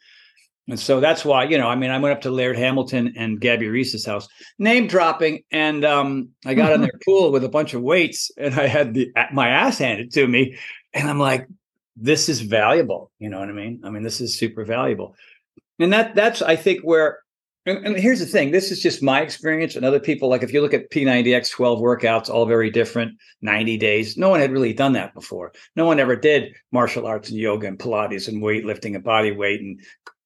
and 0.68 0.80
so 0.80 1.00
that's 1.00 1.26
why 1.26 1.46
you 1.46 1.58
know. 1.58 1.68
I 1.68 1.76
mean, 1.76 1.90
I 1.90 1.98
went 1.98 2.14
up 2.14 2.22
to 2.22 2.32
Laird 2.32 2.56
Hamilton 2.58 3.14
and 3.18 3.42
Gabby 3.42 3.68
Reece's 3.68 4.06
house, 4.06 4.28
name 4.60 4.86
dropping, 4.88 5.44
and 5.52 5.84
um, 5.84 6.30
I 6.46 6.54
got 6.54 6.72
in 6.72 6.82
their 6.82 6.92
pool 7.06 7.32
with 7.32 7.44
a 7.44 7.50
bunch 7.50 7.74
of 7.74 7.82
weights, 7.82 8.32
and 8.38 8.54
I 8.54 8.68
had 8.68 8.94
the 8.94 9.12
my 9.34 9.50
ass 9.50 9.80
handed 9.80 10.14
to 10.14 10.28
me, 10.28 10.56
and 10.94 11.10
I'm 11.10 11.20
like, 11.20 11.48
this 11.96 12.30
is 12.30 12.42
valuable. 12.42 13.12
You 13.18 13.30
know 13.30 13.40
what 13.40 13.50
I 13.50 13.54
mean? 13.54 13.82
I 13.84 13.90
mean, 13.90 14.04
this 14.04 14.22
is 14.22 14.38
super 14.38 14.66
valuable, 14.66 15.16
and 15.80 15.92
that 15.94 16.14
that's 16.14 16.44
I 16.44 16.56
think 16.58 16.82
where 16.82 17.20
and, 17.66 17.86
and, 17.86 17.98
here's 17.98 18.20
the 18.20 18.26
thing 18.26 18.52
this 18.52 18.72
is 18.72 18.82
just 18.82 19.04
my 19.04 19.22
experience 19.22 19.76
and 19.76 19.86
other 19.86 20.00
people 20.00 20.30
like 20.30 20.44
if 20.44 20.54
you 20.54 20.62
look 20.62 20.74
at 20.74 20.90
p90x 20.92 21.52
12 21.52 21.80
workouts 21.80 22.30
all 22.30 22.46
very 22.46 22.70
different 22.70 23.14
90 23.42 23.78
days 23.78 24.18
no 24.18 24.30
one 24.30 24.40
had 24.40 24.52
really 24.52 24.74
done 24.74 24.94
that 24.94 25.14
before 25.14 25.52
no 25.76 25.86
one 25.86 26.00
ever 26.00 26.16
did 26.16 26.54
martial 26.72 27.06
arts 27.06 27.30
and 27.30 27.38
yoga 27.38 27.68
and 27.68 27.80
pilates 27.80 28.28
and 28.28 28.42
weightlifting 28.42 28.96
and 28.96 29.04
body 29.04 29.32
weight 29.32 29.62
and 29.62 29.80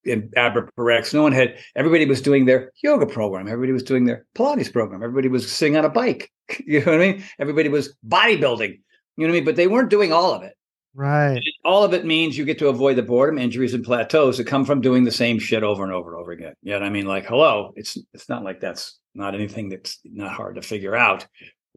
and 0.05 0.31
Abra 0.37 0.69
No 1.13 1.23
one 1.23 1.31
had. 1.31 1.57
Everybody 1.75 2.05
was 2.05 2.21
doing 2.21 2.45
their 2.45 2.71
yoga 2.83 3.05
program. 3.05 3.47
Everybody 3.47 3.73
was 3.73 3.83
doing 3.83 4.05
their 4.05 4.25
Pilates 4.35 4.71
program. 4.71 5.01
Everybody 5.01 5.29
was 5.29 5.51
sitting 5.51 5.77
on 5.77 5.85
a 5.85 5.89
bike. 5.89 6.31
You 6.63 6.79
know 6.81 6.91
what 6.91 7.01
I 7.01 7.11
mean? 7.11 7.23
Everybody 7.39 7.69
was 7.69 7.95
bodybuilding. 8.07 8.79
You 9.17 9.25
know 9.25 9.27
what 9.27 9.29
I 9.29 9.31
mean? 9.31 9.45
But 9.45 9.55
they 9.55 9.65
weren't 9.65 9.89
doing 9.89 10.13
all 10.13 10.31
of 10.31 10.43
it. 10.43 10.53
Right. 10.95 11.41
All 11.65 11.83
of 11.83 11.93
it 11.93 12.05
means 12.05 12.37
you 12.37 12.45
get 12.45 12.57
to 12.59 12.69
avoid 12.69 12.95
the 12.95 13.03
boredom, 13.03 13.37
injuries, 13.37 13.73
and 13.73 13.83
plateaus 13.83 14.37
that 14.37 14.47
come 14.47 14.63
from 14.63 14.79
doing 14.79 15.03
the 15.03 15.11
same 15.11 15.39
shit 15.39 15.61
over 15.61 15.83
and 15.83 15.91
over 15.91 16.13
and 16.13 16.21
over 16.21 16.31
again. 16.31 16.53
Yeah, 16.63 16.77
I 16.77 16.89
mean, 16.89 17.05
like, 17.05 17.25
hello, 17.25 17.73
it's 17.75 17.97
it's 18.13 18.29
not 18.29 18.45
like 18.45 18.61
that's 18.61 18.97
not 19.13 19.35
anything 19.35 19.67
that's 19.67 19.99
not 20.05 20.31
hard 20.31 20.55
to 20.55 20.61
figure 20.61 20.95
out. 20.95 21.27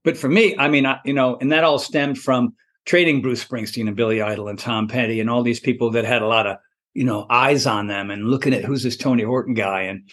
But 0.04 0.16
for 0.16 0.28
me, 0.28 0.56
I 0.56 0.68
mean, 0.68 0.86
I, 0.86 1.00
you 1.04 1.14
know, 1.14 1.36
and 1.40 1.50
that 1.50 1.64
all 1.64 1.80
stemmed 1.80 2.18
from 2.18 2.54
trading 2.86 3.20
Bruce 3.20 3.44
Springsteen 3.44 3.88
and 3.88 3.96
Billy 3.96 4.22
Idol 4.22 4.48
and 4.48 4.58
Tom 4.58 4.86
Petty 4.86 5.18
and 5.18 5.28
all 5.28 5.42
these 5.42 5.60
people 5.60 5.90
that 5.90 6.04
had 6.04 6.22
a 6.22 6.28
lot 6.28 6.46
of 6.46 6.58
you 6.94 7.04
know 7.04 7.26
eyes 7.28 7.66
on 7.66 7.88
them 7.88 8.12
and 8.12 8.28
looking 8.28 8.54
at 8.54 8.64
who's 8.64 8.84
this 8.84 8.96
Tony 8.96 9.24
Horton 9.24 9.54
guy 9.54 9.82
and 9.82 10.08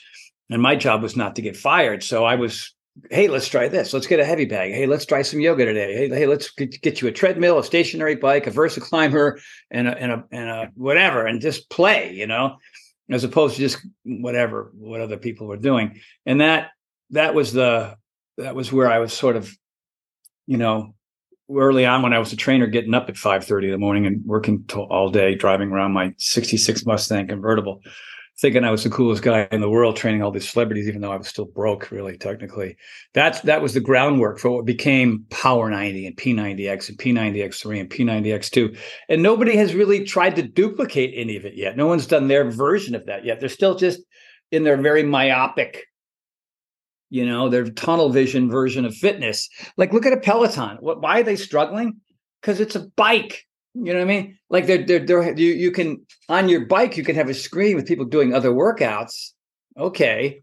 and 0.49 0.63
my 0.63 0.75
job 0.75 1.03
was 1.03 1.15
not 1.15 1.35
to 1.35 1.43
get 1.43 1.55
fired, 1.55 2.01
so 2.03 2.25
I 2.25 2.35
was 2.35 2.74
hey, 3.11 3.27
let's 3.27 3.47
try 3.47 3.67
this. 3.67 3.93
Let's 3.93 4.07
get 4.07 4.19
a 4.19 4.25
heavy 4.25 4.45
bag. 4.45 4.71
Hey, 4.71 4.85
let's 4.85 5.05
try 5.05 5.21
some 5.21 5.39
yoga 5.39 5.65
today. 5.65 5.95
Hey, 5.95 6.09
hey, 6.09 6.27
let's 6.27 6.49
get 6.51 7.01
you 7.01 7.07
a 7.07 7.11
treadmill, 7.11 7.59
a 7.59 7.63
stationary 7.63 8.15
bike, 8.15 8.47
a 8.47 8.51
VersaClimber, 8.51 9.39
and 9.71 9.87
a 9.87 9.97
and 9.97 10.11
a 10.11 10.23
and 10.31 10.49
a 10.49 10.71
whatever, 10.75 11.25
and 11.25 11.41
just 11.41 11.69
play. 11.69 12.13
You 12.13 12.27
know, 12.27 12.57
as 13.09 13.23
opposed 13.23 13.55
to 13.55 13.61
just 13.61 13.85
whatever 14.03 14.71
what 14.75 15.01
other 15.01 15.17
people 15.17 15.47
were 15.47 15.57
doing. 15.57 15.99
And 16.25 16.41
that 16.41 16.71
that 17.11 17.35
was 17.35 17.53
the 17.53 17.95
that 18.37 18.55
was 18.55 18.71
where 18.71 18.89
I 18.89 18.99
was 18.99 19.13
sort 19.13 19.35
of, 19.35 19.55
you 20.47 20.57
know, 20.57 20.95
early 21.53 21.85
on 21.85 22.01
when 22.01 22.13
I 22.13 22.19
was 22.19 22.33
a 22.33 22.37
trainer, 22.37 22.67
getting 22.67 22.93
up 22.93 23.09
at 23.09 23.17
five 23.17 23.45
thirty 23.45 23.67
in 23.67 23.71
the 23.71 23.77
morning 23.77 24.05
and 24.05 24.25
working 24.25 24.63
till 24.67 24.83
all 24.83 25.09
day, 25.09 25.35
driving 25.35 25.71
around 25.71 25.91
my 25.91 26.13
'66 26.17 26.85
Mustang 26.85 27.27
convertible 27.27 27.81
thinking 28.39 28.65
I 28.65 28.71
was 28.71 28.83
the 28.83 28.89
coolest 28.89 29.23
guy 29.23 29.47
in 29.51 29.61
the 29.61 29.69
world, 29.69 29.95
training 29.95 30.21
all 30.21 30.31
these 30.31 30.49
celebrities, 30.49 30.87
even 30.87 31.01
though 31.01 31.11
I 31.11 31.17
was 31.17 31.27
still 31.27 31.45
broke, 31.45 31.89
really 31.91 32.17
technically. 32.17 32.75
That's 33.13 33.41
that 33.41 33.61
was 33.61 33.73
the 33.73 33.79
groundwork 33.79 34.39
for 34.39 34.51
what 34.51 34.65
became 34.65 35.25
Power 35.29 35.69
90 35.69 36.07
and 36.07 36.17
P90X 36.17 36.89
and 36.89 36.97
P90X3 36.97 37.79
and 37.79 37.89
P90X2. 37.89 38.77
And 39.09 39.23
nobody 39.23 39.55
has 39.55 39.73
really 39.73 40.03
tried 40.03 40.35
to 40.35 40.43
duplicate 40.43 41.13
any 41.15 41.37
of 41.37 41.45
it 41.45 41.55
yet. 41.55 41.77
No 41.77 41.87
one's 41.87 42.07
done 42.07 42.27
their 42.27 42.49
version 42.49 42.93
of 42.93 43.05
that 43.05 43.23
yet. 43.25 43.39
They're 43.39 43.49
still 43.49 43.75
just 43.75 44.01
in 44.51 44.63
their 44.63 44.77
very 44.77 45.03
myopic, 45.03 45.85
you 47.09 47.25
know, 47.25 47.47
their 47.49 47.69
tunnel 47.69 48.09
vision 48.09 48.49
version 48.49 48.85
of 48.85 48.93
fitness. 48.93 49.47
Like, 49.77 49.93
look 49.93 50.05
at 50.05 50.13
a 50.13 50.17
Peloton. 50.17 50.77
What, 50.81 51.01
why 51.01 51.21
are 51.21 51.23
they 51.23 51.37
struggling? 51.37 52.01
Because 52.41 52.59
it's 52.59 52.75
a 52.75 52.87
bike. 52.97 53.45
You 53.75 53.93
know 53.93 53.99
what 53.99 54.01
I 54.01 54.05
mean? 54.05 54.37
Like 54.49 54.67
they're, 54.67 54.85
they're, 54.85 55.05
they're, 55.05 55.37
you, 55.37 55.51
you 55.51 55.71
can, 55.71 56.05
on 56.29 56.47
your 56.47 56.65
bike, 56.65 56.95
you 56.95 57.03
can 57.03 57.15
have 57.15 57.29
a 57.29 57.33
screen 57.33 57.75
with 57.75 57.87
people 57.87 58.05
doing 58.05 58.33
other 58.33 58.51
workouts. 58.51 59.31
Okay. 59.77 60.41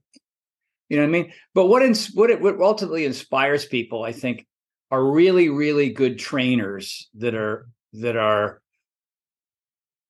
You 0.88 0.96
know 0.98 1.04
what 1.04 1.08
I 1.08 1.12
mean? 1.12 1.32
But 1.54 1.66
what, 1.66 1.82
ins- 1.82 2.12
what, 2.12 2.30
it, 2.30 2.40
what 2.42 2.60
ultimately 2.60 3.06
inspires 3.06 3.64
people, 3.64 4.04
I 4.04 4.12
think, 4.12 4.46
are 4.90 5.02
really, 5.02 5.48
really 5.48 5.90
good 5.90 6.18
trainers 6.18 7.08
that 7.14 7.34
are, 7.34 7.68
that 7.94 8.16
are 8.16 8.60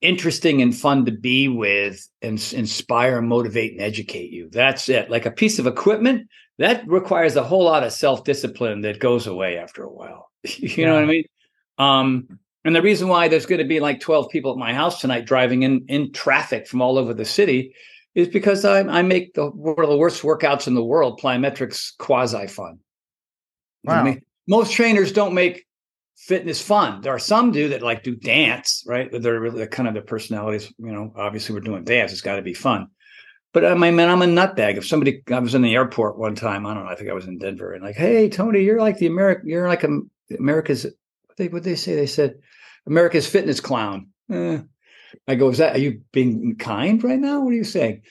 interesting 0.00 0.60
and 0.60 0.76
fun 0.76 1.04
to 1.04 1.12
be 1.12 1.46
with 1.46 2.06
and 2.20 2.34
inspire, 2.52 3.22
motivate, 3.22 3.72
and 3.72 3.80
educate 3.80 4.32
you. 4.32 4.48
That's 4.50 4.88
it. 4.88 5.10
Like 5.10 5.26
a 5.26 5.30
piece 5.30 5.60
of 5.60 5.68
equipment 5.68 6.28
that 6.58 6.86
requires 6.88 7.36
a 7.36 7.44
whole 7.44 7.64
lot 7.64 7.84
of 7.84 7.92
self 7.92 8.24
discipline 8.24 8.82
that 8.82 8.98
goes 8.98 9.26
away 9.26 9.58
after 9.58 9.84
a 9.84 9.92
while. 9.92 10.30
you 10.44 10.68
yeah. 10.68 10.86
know 10.86 10.94
what 10.94 11.04
I 11.04 11.06
mean? 11.06 11.24
Um, 11.78 12.38
and 12.64 12.76
the 12.76 12.82
reason 12.82 13.08
why 13.08 13.28
there's 13.28 13.46
going 13.46 13.60
to 13.60 13.66
be 13.66 13.80
like 13.80 14.00
12 14.00 14.30
people 14.30 14.52
at 14.52 14.58
my 14.58 14.72
house 14.72 15.00
tonight 15.00 15.26
driving 15.26 15.62
in 15.62 15.84
in 15.88 16.12
traffic 16.12 16.66
from 16.66 16.80
all 16.80 16.98
over 16.98 17.12
the 17.12 17.24
city 17.24 17.74
is 18.14 18.28
because 18.28 18.64
I, 18.64 18.80
I 18.80 19.02
make 19.02 19.34
the 19.34 19.46
one 19.46 19.82
of 19.82 19.88
the 19.88 19.96
worst 19.96 20.22
workouts 20.22 20.66
in 20.66 20.74
the 20.74 20.84
world, 20.84 21.20
plyometrics 21.20 21.96
quasi 21.98 22.46
fun. 22.46 22.78
Wow. 23.84 24.00
I 24.00 24.04
mean? 24.04 24.22
Most 24.46 24.72
trainers 24.72 25.12
don't 25.12 25.34
make 25.34 25.66
fitness 26.16 26.60
fun. 26.60 27.00
There 27.00 27.14
are 27.14 27.18
some 27.18 27.52
do 27.52 27.68
that 27.70 27.82
like 27.82 28.02
do 28.02 28.14
dance, 28.14 28.84
right? 28.86 29.08
They're 29.10 29.40
really 29.40 29.66
kind 29.66 29.88
of 29.88 29.94
their 29.94 30.02
personalities. 30.02 30.72
You 30.78 30.92
know, 30.92 31.12
obviously 31.16 31.54
we're 31.54 31.60
doing 31.60 31.84
dance; 31.84 32.12
it's 32.12 32.20
got 32.20 32.36
to 32.36 32.42
be 32.42 32.54
fun. 32.54 32.88
But 33.52 33.64
I 33.64 33.74
mean, 33.74 33.98
I'm 34.00 34.22
a 34.22 34.26
nutbag. 34.26 34.76
If 34.76 34.86
somebody, 34.86 35.22
I 35.30 35.38
was 35.38 35.54
in 35.54 35.62
the 35.62 35.74
airport 35.74 36.18
one 36.18 36.34
time. 36.34 36.66
I 36.66 36.74
don't 36.74 36.84
know. 36.84 36.90
I 36.90 36.94
think 36.94 37.10
I 37.10 37.14
was 37.14 37.26
in 37.26 37.38
Denver, 37.38 37.72
and 37.72 37.84
like, 37.84 37.96
hey, 37.96 38.28
Tony, 38.28 38.62
you're 38.62 38.80
like 38.80 38.98
the 38.98 39.06
American. 39.06 39.48
You're 39.48 39.68
like 39.68 39.84
a, 39.84 40.00
America's. 40.38 40.84
What 40.84 41.36
they 41.36 41.48
what 41.48 41.62
they 41.62 41.76
say? 41.76 41.94
They 41.94 42.06
said 42.06 42.34
America's 42.86 43.26
fitness 43.26 43.60
clown. 43.60 44.08
Eh. 44.30 44.58
I 45.28 45.34
go, 45.34 45.50
is 45.50 45.58
that, 45.58 45.76
are 45.76 45.80
you 45.80 46.00
being 46.12 46.56
kind 46.56 47.02
right 47.04 47.18
now? 47.18 47.40
What 47.40 47.52
are 47.52 47.56
you 47.56 47.64
saying? 47.64 48.02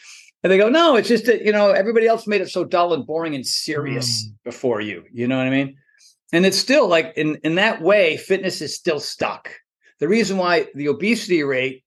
And 0.43 0.51
they 0.51 0.57
go, 0.57 0.69
no, 0.69 0.95
it's 0.95 1.07
just 1.07 1.25
that, 1.25 1.43
you 1.43 1.51
know, 1.51 1.71
everybody 1.71 2.07
else 2.07 2.27
made 2.27 2.41
it 2.41 2.49
so 2.49 2.63
dull 2.63 2.93
and 2.93 3.05
boring 3.05 3.35
and 3.35 3.45
serious 3.45 4.25
mm. 4.25 4.33
before 4.43 4.81
you. 4.81 5.03
You 5.11 5.27
know 5.27 5.37
what 5.37 5.47
I 5.47 5.51
mean? 5.51 5.75
And 6.33 6.45
it's 6.45 6.57
still 6.57 6.87
like 6.87 7.13
in, 7.15 7.35
in 7.43 7.55
that 7.55 7.81
way, 7.81 8.17
fitness 8.17 8.61
is 8.61 8.75
still 8.75 8.99
stuck. 8.99 9.53
The 9.99 10.07
reason 10.07 10.37
why 10.37 10.67
the 10.73 10.87
obesity 10.87 11.43
rate 11.43 11.83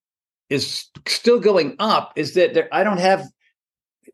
is 0.51 0.89
still 1.07 1.41
going 1.41 1.77
up 1.79 2.13
is 2.17 2.35
that 2.35 2.55
there, 2.55 2.69
I 2.71 2.85
don't 2.85 3.01
have 3.01 3.27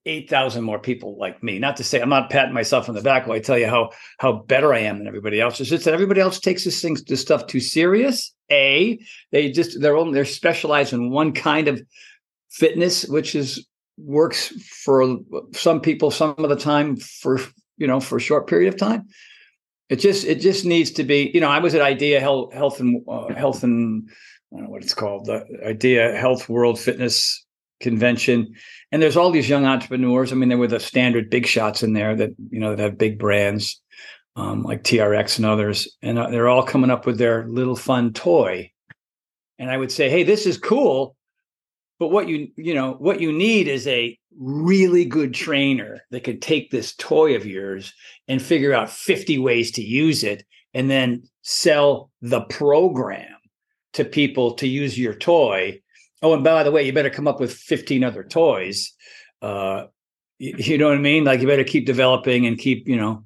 8,000 0.06 0.64
more 0.64 0.78
people 0.78 1.18
like 1.18 1.42
me. 1.42 1.58
Not 1.58 1.76
to 1.76 1.84
say 1.84 2.00
I'm 2.00 2.08
not 2.08 2.30
patting 2.30 2.54
myself 2.54 2.88
on 2.88 2.94
the 2.94 3.02
back 3.02 3.26
when 3.26 3.36
I 3.36 3.40
tell 3.40 3.58
you 3.58 3.66
how 3.66 3.90
how 4.18 4.32
better 4.32 4.72
I 4.72 4.80
am 4.80 4.98
than 4.98 5.06
everybody 5.06 5.40
else. 5.40 5.60
It's 5.60 5.68
just 5.68 5.84
that 5.84 5.94
everybody 5.94 6.20
else 6.20 6.40
takes 6.40 6.64
this 6.64 6.80
thing 6.80 6.96
this 7.06 7.20
stuff 7.20 7.46
too 7.46 7.60
serious. 7.60 8.34
A, 8.50 8.98
they 9.30 9.50
just 9.50 9.80
they're 9.80 9.96
only 9.96 10.14
they're 10.14 10.24
specialized 10.24 10.92
in 10.92 11.10
one 11.10 11.32
kind 11.32 11.68
of 11.68 11.82
fitness, 12.50 13.04
which 13.04 13.34
is 13.34 13.66
works 13.98 14.48
for 14.84 15.18
some 15.52 15.80
people 15.80 16.10
some 16.10 16.34
of 16.38 16.48
the 16.48 16.56
time 16.56 16.96
for 16.96 17.38
you 17.76 17.86
know 17.86 18.00
for 18.00 18.16
a 18.16 18.20
short 18.20 18.46
period 18.46 18.72
of 18.72 18.78
time. 18.78 19.06
It 19.90 19.96
just 19.96 20.24
it 20.24 20.36
just 20.36 20.64
needs 20.64 20.90
to 20.92 21.04
be, 21.04 21.30
you 21.34 21.40
know, 21.40 21.48
I 21.48 21.58
was 21.58 21.74
at 21.74 21.82
Idea 21.82 22.20
Health 22.20 22.54
Health 22.54 22.80
and 22.80 23.02
uh, 23.06 23.34
Health 23.34 23.64
and 23.64 24.08
I 24.52 24.56
don't 24.56 24.64
know 24.64 24.70
what 24.70 24.82
it's 24.82 24.94
called, 24.94 25.26
the 25.26 25.44
Idea 25.64 26.16
Health 26.16 26.48
World 26.48 26.78
Fitness 26.78 27.44
Convention 27.80 28.54
and 28.92 29.00
there's 29.00 29.16
all 29.16 29.30
these 29.30 29.48
young 29.48 29.66
entrepreneurs. 29.66 30.32
I 30.32 30.36
mean, 30.36 30.48
there 30.48 30.58
were 30.58 30.66
the 30.66 30.80
standard 30.80 31.30
big 31.30 31.46
shots 31.46 31.82
in 31.82 31.92
there 31.92 32.16
that 32.16 32.30
you 32.50 32.60
know 32.60 32.74
that 32.74 32.82
have 32.82 32.98
big 32.98 33.18
brands 33.18 33.80
um, 34.36 34.62
like 34.62 34.82
TRX 34.82 35.36
and 35.36 35.46
others, 35.46 35.96
and 36.02 36.18
uh, 36.18 36.28
they're 36.30 36.48
all 36.48 36.62
coming 36.62 36.90
up 36.90 37.06
with 37.06 37.18
their 37.18 37.46
little 37.46 37.76
fun 37.76 38.12
toy. 38.12 38.70
And 39.58 39.70
I 39.70 39.76
would 39.76 39.92
say, 39.92 40.08
hey, 40.08 40.22
this 40.22 40.46
is 40.46 40.56
cool, 40.56 41.14
but 41.98 42.08
what 42.08 42.28
you 42.28 42.48
you 42.56 42.74
know 42.74 42.92
what 42.92 43.20
you 43.20 43.32
need 43.32 43.68
is 43.68 43.86
a 43.86 44.16
really 44.38 45.04
good 45.04 45.34
trainer 45.34 46.00
that 46.10 46.24
could 46.24 46.40
take 46.40 46.70
this 46.70 46.94
toy 46.94 47.34
of 47.34 47.44
yours 47.44 47.92
and 48.28 48.40
figure 48.40 48.72
out 48.72 48.90
50 48.90 49.38
ways 49.38 49.70
to 49.72 49.82
use 49.82 50.24
it, 50.24 50.44
and 50.74 50.90
then 50.90 51.22
sell 51.42 52.10
the 52.22 52.40
program 52.42 53.36
to 53.92 54.04
people 54.04 54.54
to 54.54 54.68
use 54.68 54.98
your 54.98 55.14
toy 55.14 55.80
Oh, 56.22 56.34
and 56.34 56.44
by 56.44 56.62
the 56.62 56.70
way, 56.70 56.82
you 56.84 56.92
better 56.92 57.10
come 57.10 57.28
up 57.28 57.40
with 57.40 57.52
15 57.52 58.04
other 58.04 58.22
toys. 58.24 58.92
Uh, 59.40 59.86
you, 60.38 60.54
you 60.58 60.78
know 60.78 60.88
what 60.88 60.98
I 60.98 61.00
mean? 61.00 61.24
Like 61.24 61.40
you 61.40 61.46
better 61.46 61.64
keep 61.64 61.86
developing 61.86 62.46
and 62.46 62.58
keep, 62.58 62.86
you 62.86 62.96
know, 62.96 63.24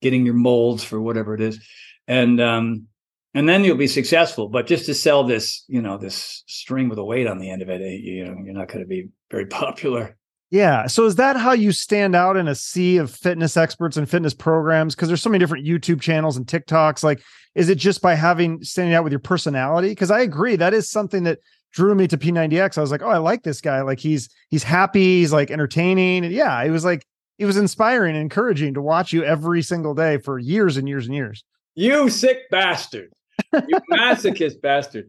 getting 0.00 0.24
your 0.24 0.34
molds 0.34 0.84
for 0.84 1.00
whatever 1.00 1.34
it 1.34 1.40
is. 1.40 1.60
And 2.06 2.40
um, 2.40 2.86
and 3.34 3.48
then 3.48 3.64
you'll 3.64 3.76
be 3.76 3.86
successful. 3.86 4.48
But 4.48 4.66
just 4.66 4.86
to 4.86 4.94
sell 4.94 5.24
this, 5.24 5.64
you 5.68 5.80
know, 5.80 5.96
this 5.98 6.42
string 6.46 6.88
with 6.88 6.98
a 6.98 7.04
weight 7.04 7.26
on 7.26 7.38
the 7.38 7.50
end 7.50 7.62
of 7.62 7.68
it, 7.68 7.80
eh, 7.80 7.98
you 8.02 8.24
know, 8.24 8.36
you're 8.44 8.54
not 8.54 8.68
going 8.68 8.80
to 8.80 8.88
be 8.88 9.08
very 9.30 9.46
popular. 9.46 10.16
Yeah. 10.50 10.88
So 10.88 11.04
is 11.04 11.14
that 11.14 11.36
how 11.36 11.52
you 11.52 11.70
stand 11.70 12.16
out 12.16 12.36
in 12.36 12.48
a 12.48 12.56
sea 12.56 12.96
of 12.96 13.12
fitness 13.12 13.56
experts 13.56 13.96
and 13.96 14.10
fitness 14.10 14.34
programs? 14.34 14.96
Because 14.96 15.06
there's 15.06 15.22
so 15.22 15.30
many 15.30 15.38
different 15.38 15.64
YouTube 15.64 16.00
channels 16.00 16.36
and 16.36 16.44
TikToks. 16.44 17.04
Like, 17.04 17.22
is 17.54 17.68
it 17.68 17.78
just 17.78 18.02
by 18.02 18.14
having 18.14 18.62
standing 18.64 18.94
out 18.94 19.04
with 19.04 19.12
your 19.12 19.20
personality? 19.20 19.90
Because 19.90 20.10
I 20.10 20.20
agree 20.20 20.56
that 20.56 20.74
is 20.74 20.90
something 20.90 21.22
that 21.22 21.38
drew 21.72 21.94
me 21.94 22.06
to 22.08 22.18
P90X. 22.18 22.78
I 22.78 22.80
was 22.80 22.90
like, 22.90 23.02
oh, 23.02 23.08
I 23.08 23.18
like 23.18 23.42
this 23.42 23.60
guy. 23.60 23.82
Like 23.82 24.00
he's 24.00 24.28
he's 24.48 24.62
happy, 24.62 25.20
he's 25.20 25.32
like 25.32 25.50
entertaining. 25.50 26.24
And 26.24 26.34
yeah, 26.34 26.62
it 26.62 26.70
was 26.70 26.84
like 26.84 27.06
it 27.38 27.46
was 27.46 27.56
inspiring 27.56 28.14
and 28.14 28.22
encouraging 28.22 28.74
to 28.74 28.82
watch 28.82 29.12
you 29.12 29.24
every 29.24 29.62
single 29.62 29.94
day 29.94 30.18
for 30.18 30.38
years 30.38 30.76
and 30.76 30.88
years 30.88 31.06
and 31.06 31.14
years. 31.14 31.44
You 31.74 32.10
sick 32.10 32.50
bastard. 32.50 33.12
You 33.52 33.78
masochist 33.92 34.60
bastard. 34.60 35.08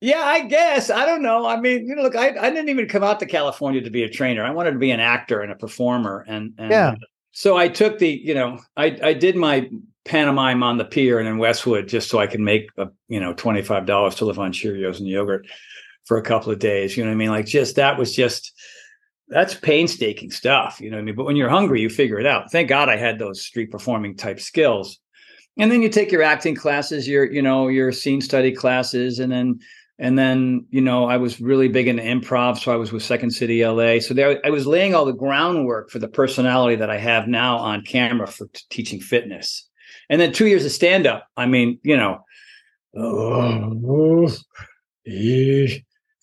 Yeah, 0.00 0.20
I 0.20 0.46
guess. 0.46 0.90
I 0.90 1.06
don't 1.06 1.22
know. 1.22 1.46
I 1.46 1.60
mean, 1.60 1.86
you 1.86 1.94
know, 1.94 2.02
look, 2.02 2.16
I, 2.16 2.28
I 2.28 2.50
didn't 2.50 2.68
even 2.68 2.88
come 2.88 3.04
out 3.04 3.20
to 3.20 3.26
California 3.26 3.80
to 3.80 3.90
be 3.90 4.02
a 4.02 4.08
trainer. 4.08 4.44
I 4.44 4.50
wanted 4.50 4.72
to 4.72 4.78
be 4.78 4.90
an 4.90 5.00
actor 5.00 5.40
and 5.40 5.52
a 5.52 5.54
performer. 5.54 6.24
And, 6.26 6.54
and 6.58 6.70
yeah. 6.70 6.94
So 7.30 7.56
I 7.56 7.68
took 7.68 7.98
the, 7.98 8.08
you 8.08 8.34
know, 8.34 8.58
I, 8.76 8.98
I 9.02 9.14
did 9.14 9.36
my 9.36 9.70
pantomime 10.04 10.64
on 10.64 10.76
the 10.76 10.84
pier 10.84 11.20
and 11.20 11.28
in 11.28 11.38
Westwood 11.38 11.88
just 11.88 12.10
so 12.10 12.18
I 12.18 12.26
could 12.26 12.40
make, 12.40 12.68
a, 12.78 12.88
you 13.08 13.20
know, 13.20 13.32
$25 13.32 14.16
to 14.16 14.24
live 14.24 14.40
on 14.40 14.52
Cheerios 14.52 14.98
and 14.98 15.06
yogurt 15.06 15.46
for 16.04 16.16
a 16.16 16.22
couple 16.22 16.52
of 16.52 16.58
days. 16.58 16.96
You 16.96 17.04
know 17.04 17.10
what 17.10 17.14
I 17.14 17.18
mean? 17.18 17.30
Like 17.30 17.46
just 17.46 17.76
that 17.76 17.98
was 17.98 18.14
just 18.14 18.52
that's 19.28 19.54
painstaking 19.54 20.30
stuff. 20.30 20.80
You 20.80 20.90
know 20.90 20.96
what 20.96 21.02
I 21.02 21.04
mean? 21.04 21.14
But 21.14 21.24
when 21.24 21.36
you're 21.36 21.48
hungry, 21.48 21.80
you 21.80 21.88
figure 21.88 22.18
it 22.18 22.26
out. 22.26 22.50
Thank 22.50 22.68
God 22.68 22.88
I 22.88 22.96
had 22.96 23.18
those 23.18 23.42
street 23.42 23.70
performing 23.70 24.16
type 24.16 24.40
skills. 24.40 24.98
And 25.58 25.70
then 25.70 25.82
you 25.82 25.88
take 25.88 26.10
your 26.10 26.22
acting 26.22 26.54
classes, 26.54 27.06
your 27.06 27.30
you 27.30 27.42
know 27.42 27.68
your 27.68 27.92
scene 27.92 28.20
study 28.20 28.52
classes, 28.52 29.18
and 29.18 29.30
then 29.30 29.60
and 29.98 30.18
then 30.18 30.66
you 30.70 30.80
know 30.80 31.04
I 31.04 31.18
was 31.18 31.40
really 31.40 31.68
big 31.68 31.88
into 31.88 32.02
improv, 32.02 32.58
so 32.58 32.72
I 32.72 32.76
was 32.76 32.90
with 32.90 33.02
Second 33.02 33.30
City 33.30 33.64
LA. 33.64 34.00
So 34.00 34.14
there 34.14 34.40
I 34.44 34.50
was 34.50 34.66
laying 34.66 34.94
all 34.94 35.04
the 35.04 35.12
groundwork 35.12 35.90
for 35.90 35.98
the 35.98 36.08
personality 36.08 36.76
that 36.76 36.90
I 36.90 36.98
have 36.98 37.28
now 37.28 37.58
on 37.58 37.82
camera 37.82 38.26
for 38.26 38.46
t- 38.46 38.62
teaching 38.70 39.00
fitness. 39.00 39.68
And 40.08 40.20
then 40.20 40.32
two 40.32 40.46
years 40.46 40.64
of 40.64 40.72
stand 40.72 41.06
up. 41.06 41.26
I 41.36 41.46
mean, 41.46 41.78
you 41.82 41.96
know, 41.96 42.24
oh, 42.96 44.30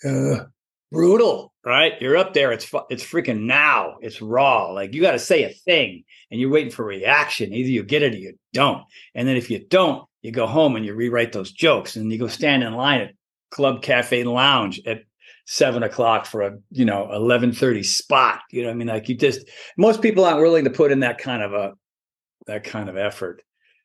uh, 0.05 0.45
brutal, 0.91 1.53
right? 1.65 1.93
You're 2.01 2.17
up 2.17 2.33
there. 2.33 2.51
It's 2.51 2.69
it's 2.89 3.03
freaking 3.03 3.41
now. 3.41 3.97
It's 4.01 4.21
raw. 4.21 4.71
Like 4.71 4.93
you 4.93 5.01
got 5.01 5.11
to 5.11 5.19
say 5.19 5.43
a 5.43 5.49
thing, 5.49 6.03
and 6.31 6.39
you're 6.39 6.49
waiting 6.49 6.71
for 6.71 6.85
reaction. 6.85 7.53
Either 7.53 7.69
you 7.69 7.83
get 7.83 8.03
it 8.03 8.13
or 8.13 8.17
you 8.17 8.33
don't. 8.53 8.83
And 9.15 9.27
then 9.27 9.37
if 9.37 9.49
you 9.49 9.59
don't, 9.59 10.07
you 10.21 10.31
go 10.31 10.47
home 10.47 10.75
and 10.75 10.85
you 10.85 10.93
rewrite 10.93 11.31
those 11.31 11.51
jokes, 11.51 11.95
and 11.95 12.11
you 12.11 12.17
go 12.17 12.27
stand 12.27 12.63
in 12.63 12.73
line 12.73 13.01
at 13.01 13.13
Club 13.51 13.81
Cafe 13.81 14.23
Lounge 14.23 14.81
at 14.85 15.03
seven 15.45 15.81
o'clock 15.81 16.27
for 16.27 16.43
a 16.43 16.57
you 16.71 16.85
know 16.85 17.11
eleven 17.11 17.51
thirty 17.51 17.83
spot. 17.83 18.41
You 18.51 18.61
know, 18.61 18.69
what 18.69 18.73
I 18.73 18.77
mean, 18.77 18.87
like 18.87 19.09
you 19.09 19.15
just 19.15 19.47
most 19.77 20.01
people 20.01 20.25
aren't 20.25 20.41
willing 20.41 20.65
to 20.65 20.69
put 20.69 20.91
in 20.91 21.01
that 21.01 21.17
kind 21.17 21.43
of 21.43 21.53
a 21.53 21.73
that 22.47 22.63
kind 22.63 22.89
of 22.89 22.97
effort. 22.97 23.41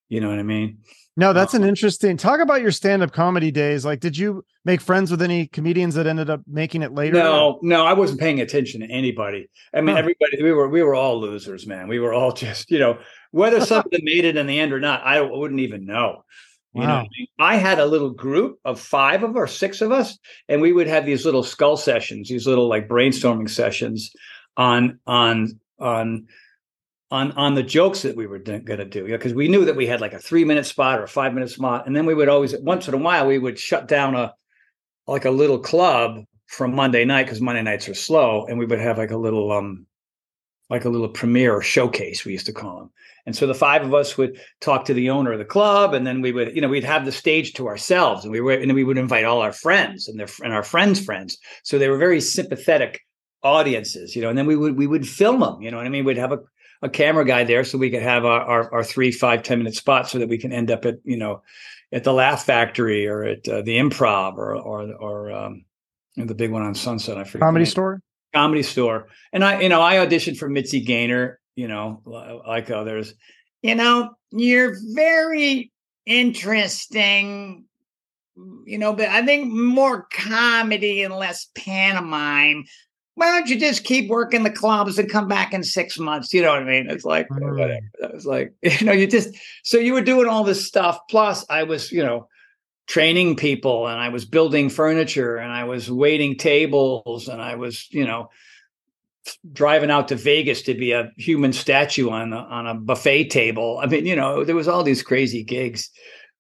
You 0.09 0.21
know 0.21 0.29
what 0.29 0.39
I 0.39 0.43
mean? 0.45 0.79
No, 1.17 1.31
oh. 1.31 1.33
that's 1.33 1.55
an 1.55 1.65
interesting 1.65 2.17
talk 2.17 2.41
about 2.41 2.61
your 2.61 2.73
stand-up 2.73 3.13
comedy 3.13 3.51
days. 3.51 3.85
Like, 3.85 4.01
did 4.01 4.17
you 4.17 4.45
make 4.65 4.81
friends 4.81 5.11
with 5.11 5.23
any 5.23 5.47
comedians 5.47 5.95
that 5.95 6.07
ended 6.07 6.29
up 6.29 6.41
making 6.47 6.83
it 6.83 6.93
later? 6.93 7.15
No, 7.15 7.59
no, 7.63 7.87
I 7.87 7.93
wasn't 7.93 8.21
paying 8.21 8.41
attention 8.41 8.81
to 8.81 8.91
anybody. 8.91 9.49
I 9.73 9.81
mean, 9.81 9.95
huh. 9.95 10.01
everybody 10.01 10.43
we 10.43 10.53
were 10.53 10.69
we 10.69 10.83
were 10.83 10.95
all 10.95 11.21
losers, 11.21 11.67
man. 11.67 11.89
We 11.89 12.01
were 12.01 12.13
all 12.13 12.33
just, 12.45 12.71
you 12.71 12.79
know, 12.79 12.99
whether 13.31 13.61
some 13.65 13.85
of 13.85 13.91
them 13.91 14.03
made 14.05 14.25
it 14.25 14.37
in 14.37 14.47
the 14.47 14.59
end 14.59 14.73
or 14.73 14.81
not, 14.81 15.03
I 15.05 15.21
wouldn't 15.21 15.61
even 15.61 15.87
know. 15.87 16.25
You 16.75 16.81
wow. 16.81 16.87
know, 16.87 16.95
I, 16.95 17.03
mean? 17.03 17.27
I 17.39 17.57
had 17.57 17.79
a 17.79 17.87
little 17.87 18.11
group 18.11 18.59
of 18.65 18.81
five 18.81 19.23
of 19.23 19.37
or 19.37 19.47
six 19.47 19.81
of 19.81 19.93
us, 19.93 20.19
and 20.49 20.61
we 20.61 20.73
would 20.73 20.89
have 20.89 21.07
these 21.07 21.25
little 21.25 21.45
skull 21.45 21.77
sessions, 21.77 22.29
these 22.29 22.49
little 22.49 22.69
like 22.69 22.89
brainstorming 22.89 23.49
sessions 23.49 24.11
on 24.57 24.99
on 25.07 25.61
on 25.79 26.27
on 27.15 27.33
on 27.33 27.55
the 27.55 27.63
jokes 27.63 28.03
that 28.03 28.17
we 28.17 28.27
were 28.27 28.39
going 28.39 28.65
to 28.65 28.85
do 28.85 29.07
because 29.07 29.31
you 29.31 29.35
know, 29.35 29.39
we 29.39 29.49
knew 29.49 29.65
that 29.65 29.77
we 29.77 29.87
had 29.87 30.01
like 30.01 30.13
a 30.13 30.19
three 30.19 30.45
minute 30.45 30.67
spot 30.67 30.99
or 30.99 31.05
a 31.05 31.09
five 31.09 31.33
minute 31.33 31.51
spot 31.51 31.87
and 31.87 31.95
then 31.95 32.07
we 32.07 32.15
would 32.15 32.29
always 32.29 32.57
once 32.59 32.89
in 32.89 32.95
a 32.95 32.99
while 32.99 33.27
we 33.27 33.39
would 33.39 33.59
shut 33.59 33.87
down 33.89 34.15
a 34.15 34.35
like 35.07 35.25
a 35.25 35.31
little 35.31 35.59
club 35.59 36.25
from 36.47 36.75
monday 36.75 37.05
night 37.05 37.25
because 37.25 37.41
monday 37.41 37.63
nights 37.63 37.89
are 37.89 37.95
slow 37.95 38.45
and 38.47 38.59
we 38.59 38.67
would 38.67 38.81
have 38.81 38.99
like 38.99 39.13
a 39.13 39.17
little 39.17 39.53
um 39.53 39.87
like 40.71 40.85
a 40.85 40.89
little 40.89 41.09
premiere 41.09 41.63
showcase 41.63 42.25
we 42.25 42.33
used 42.33 42.47
to 42.47 42.53
call 42.53 42.79
them 42.79 42.91
and 43.27 43.35
so 43.35 43.47
the 43.47 43.55
five 43.55 43.83
of 43.83 43.95
us 43.95 44.19
would 44.19 44.39
talk 44.61 44.85
to 44.85 44.95
the 44.95 45.11
owner 45.11 45.33
of 45.33 45.39
the 45.39 45.45
club 45.45 45.95
and 45.95 46.07
then 46.07 46.21
we 46.21 46.33
would 46.33 46.55
you 46.55 46.61
know 46.61 46.69
we'd 46.69 46.85
have 46.85 47.05
the 47.05 47.13
stage 47.13 47.53
to 47.55 47.69
ourselves 47.69 48.25
and 48.25 48.33
we 48.33 48.41
were 48.41 48.53
and 48.53 48.75
we 48.75 48.85
would 48.85 48.99
invite 48.99 49.25
all 49.25 49.41
our 49.41 49.53
friends 49.53 50.09
and 50.09 50.19
their 50.19 50.29
and 50.43 50.53
our 50.53 50.63
friends 50.63 51.03
friends. 51.03 51.39
So 51.63 51.79
they 51.79 51.89
were 51.89 51.99
very 51.99 52.21
sympathetic 52.21 53.01
audiences 53.43 54.17
you 54.17 54.23
know 54.23 54.29
and 54.29 54.39
then 54.39 54.47
we 54.47 54.57
would 54.57 54.77
we 54.77 54.87
would 54.87 55.07
film 55.07 55.41
them 55.41 55.61
you 55.61 55.71
know 55.71 55.77
what 55.77 55.87
i 55.87 55.91
mean? 55.91 56.05
We'd 56.05 56.17
have 56.17 56.33
a 56.33 56.41
a 56.85 56.89
camera 56.89 57.25
guy 57.25 57.45
there 57.45 57.65
so 57.65 57.79
we 57.79 57.91
could 57.91 58.03
have 58.03 58.25
our, 58.25 58.41
our, 58.43 58.75
our 58.75 58.85
three, 58.85 59.11
five, 59.11 59.43
10 59.43 59.59
minute 59.59 59.75
spots 59.75 60.13
so 60.13 60.19
that 60.19 60.29
we 60.29 60.39
can 60.39 60.53
end 60.53 60.71
up 60.71 60.85
at, 60.85 60.99
you 61.03 61.17
know, 61.17 61.43
at 61.91 62.05
the 62.05 62.13
Laugh 62.13 62.45
Factory 62.45 63.07
or 63.07 63.25
at 63.25 63.49
uh, 63.49 63.63
the 63.63 63.79
Improv 63.79 64.37
or, 64.37 64.55
or, 64.55 64.93
or, 64.95 65.33
um, 65.33 65.65
the 66.17 66.35
big 66.35 66.53
one 66.53 66.63
on 66.63 66.75
Sunset. 66.75 67.17
I 67.17 67.25
forget. 67.25 67.41
Comedy 67.41 67.65
Store? 67.65 68.01
Comedy 68.35 68.63
Store. 68.63 69.09
And 69.33 69.43
I, 69.43 69.63
you 69.63 69.69
know, 69.69 69.81
I 69.81 69.97
auditioned 69.97 70.37
for 70.37 70.49
Mitzi 70.49 70.81
Gaynor, 70.81 71.41
you 71.57 71.69
know, 71.69 72.03
like 72.05 72.71
others. 72.71 73.15
You 73.63 73.75
know, 73.75 74.11
you're 74.31 74.77
very 74.95 75.73
interesting 76.05 77.65
you 78.67 78.79
know, 78.79 78.93
but 78.93 79.09
I 79.09 79.25
think 79.25 79.53
more 79.53 80.07
comedy 80.11 81.03
and 81.03 81.15
less 81.15 81.49
pantomime 81.55 82.65
why 83.17 83.27
don't 83.27 83.49
you 83.49 83.59
just 83.59 83.85
keep 83.85 84.11
working 84.11 84.43
the 84.43 84.51
clubs 84.51 84.99
and 84.99 85.11
come 85.11 85.29
back 85.29 85.53
in 85.53 85.63
six 85.63 85.99
months? 85.99 86.35
You 86.35 86.43
know 86.43 86.51
what 86.51 86.63
I 86.63 86.65
mean? 86.65 86.91
It's 86.91 87.05
like 87.05 87.31
whatever. 87.31 87.79
I 88.03 88.07
was 88.13 88.27
like, 88.27 88.55
you 88.63 88.87
know, 88.87 88.93
you 88.93 89.07
just 89.07 89.37
so 89.63 89.79
you 89.79 89.93
were 89.93 90.03
doing 90.03 90.29
all 90.29 90.45
this 90.45 90.67
stuff. 90.67 90.99
Plus, 91.09 91.45
I 91.49 91.63
was, 91.63 91.93
you 91.93 92.03
know, 92.03 92.29
training 92.87 93.37
people 93.37 93.87
and 93.87 93.99
I 93.99 94.09
was 94.09 94.25
building 94.25 94.69
furniture 94.69 95.37
and 95.37 95.53
I 95.53 95.65
was 95.65 95.91
waiting 95.91 96.37
tables 96.37 97.29
and 97.29 97.41
I 97.41 97.55
was, 97.55 97.87
you 97.91 98.05
know, 98.05 98.31
driving 99.53 99.91
out 99.91 100.09
to 100.09 100.17
Vegas 100.17 100.63
to 100.63 100.75
be 100.75 100.93
a 100.93 101.11
human 101.17 101.53
statue 101.53 102.11
on 102.11 102.33
a, 102.33 102.37
on 102.37 102.67
a 102.67 102.75
buffet 102.75 103.31
table. 103.31 103.81
I 103.83 103.87
mean, 103.87 104.07
you 104.07 104.17
know, 104.17 104.45
there 104.45 104.57
was 104.57 104.69
all 104.69 104.83
these 104.83 105.03
crazy 105.03 105.43
gigs 105.43 105.89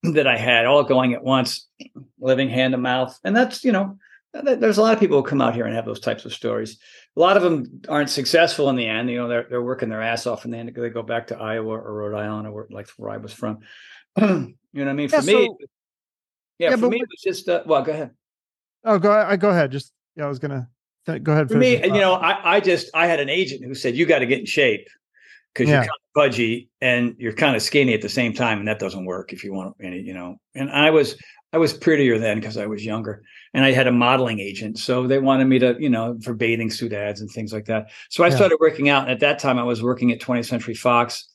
that 0.02 0.26
I 0.26 0.36
had 0.36 0.66
all 0.66 0.84
going 0.84 1.14
at 1.14 1.24
once, 1.24 1.66
living 2.20 2.50
hand 2.50 2.72
to 2.72 2.78
mouth. 2.78 3.18
And 3.24 3.34
that's, 3.34 3.64
you 3.64 3.72
know, 3.72 3.96
there's 4.42 4.78
a 4.78 4.82
lot 4.82 4.94
of 4.94 5.00
people 5.00 5.18
who 5.18 5.28
come 5.28 5.40
out 5.40 5.54
here 5.54 5.64
and 5.64 5.74
have 5.74 5.86
those 5.86 6.00
types 6.00 6.24
of 6.24 6.32
stories. 6.32 6.78
A 7.16 7.20
lot 7.20 7.36
of 7.36 7.42
them 7.42 7.82
aren't 7.88 8.10
successful 8.10 8.68
in 8.68 8.76
the 8.76 8.86
end. 8.86 9.08
You 9.08 9.18
know, 9.18 9.28
they're 9.28 9.46
they're 9.48 9.62
working 9.62 9.88
their 9.88 10.02
ass 10.02 10.26
off, 10.26 10.44
and 10.44 10.52
then 10.52 10.72
they 10.74 10.90
go 10.90 11.02
back 11.02 11.28
to 11.28 11.38
Iowa 11.38 11.68
or 11.68 11.94
Rhode 11.94 12.18
Island 12.18 12.48
or 12.48 12.66
like 12.70 12.88
where 12.96 13.10
I 13.10 13.18
was 13.18 13.32
from. 13.32 13.60
you 14.20 14.24
know 14.26 14.54
what 14.72 14.88
I 14.88 14.92
mean? 14.92 15.08
For 15.08 15.16
yeah, 15.16 15.22
me, 15.22 15.56
yeah, 16.58 16.70
yeah, 16.70 16.76
for 16.76 16.88
me, 16.88 16.98
it 16.98 17.08
was 17.08 17.20
just 17.22 17.48
uh, 17.48 17.62
well. 17.66 17.82
Go 17.82 17.92
ahead. 17.92 18.10
Oh, 18.84 18.98
go. 18.98 19.12
I 19.12 19.36
go 19.36 19.50
ahead. 19.50 19.70
Just 19.70 19.92
yeah, 20.16 20.24
I 20.24 20.28
was 20.28 20.40
gonna 20.40 20.68
go 21.06 21.32
ahead. 21.32 21.48
For 21.48 21.56
me, 21.56 21.82
you 21.82 21.92
know, 21.92 22.14
I, 22.14 22.56
I 22.56 22.60
just 22.60 22.90
I 22.94 23.06
had 23.06 23.20
an 23.20 23.28
agent 23.28 23.64
who 23.64 23.74
said 23.74 23.96
you 23.96 24.06
got 24.06 24.18
to 24.18 24.26
get 24.26 24.40
in 24.40 24.46
shape 24.46 24.88
because 25.52 25.68
yeah. 25.68 25.76
you're 25.76 25.82
kind 25.82 25.90
of 25.90 26.14
pudgy 26.14 26.68
and 26.80 27.14
you're 27.18 27.32
kind 27.32 27.54
of 27.54 27.62
skinny 27.62 27.94
at 27.94 28.02
the 28.02 28.08
same 28.08 28.32
time, 28.32 28.58
and 28.58 28.68
that 28.68 28.78
doesn't 28.78 29.04
work 29.04 29.32
if 29.32 29.44
you 29.44 29.52
want 29.52 29.76
any, 29.80 30.00
you 30.00 30.14
know. 30.14 30.36
And 30.54 30.70
I 30.70 30.90
was 30.90 31.16
I 31.54 31.58
was 31.58 31.72
prettier 31.72 32.18
then 32.18 32.40
because 32.40 32.56
I 32.56 32.66
was 32.66 32.84
younger, 32.84 33.22
and 33.54 33.64
I 33.64 33.70
had 33.70 33.86
a 33.86 33.92
modeling 33.92 34.40
agent, 34.40 34.76
so 34.76 35.06
they 35.06 35.20
wanted 35.20 35.44
me 35.44 35.60
to, 35.60 35.76
you 35.78 35.88
know, 35.88 36.18
for 36.20 36.34
bathing 36.34 36.68
suit 36.68 36.92
ads 36.92 37.20
and 37.20 37.30
things 37.30 37.52
like 37.52 37.66
that. 37.66 37.92
So 38.10 38.24
I 38.24 38.28
yeah. 38.28 38.34
started 38.34 38.58
working 38.60 38.88
out. 38.88 39.04
And 39.04 39.12
at 39.12 39.20
that 39.20 39.38
time, 39.38 39.56
I 39.56 39.62
was 39.62 39.80
working 39.80 40.10
at 40.10 40.18
20th 40.18 40.46
Century 40.46 40.74
Fox 40.74 41.28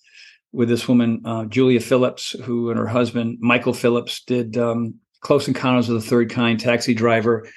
with 0.52 0.68
this 0.68 0.90
woman, 0.90 1.22
uh, 1.24 1.46
Julia 1.46 1.80
Phillips, 1.80 2.36
who 2.44 2.70
and 2.70 2.78
her 2.78 2.86
husband 2.86 3.38
Michael 3.40 3.74
Phillips 3.74 4.22
did 4.26 4.58
um, 4.58 4.96
Close 5.22 5.48
Encounters 5.48 5.88
of 5.88 5.96
the 5.96 6.02
Third 6.02 6.30
Kind, 6.30 6.60
Taxi 6.60 6.94
Driver, 6.94 7.48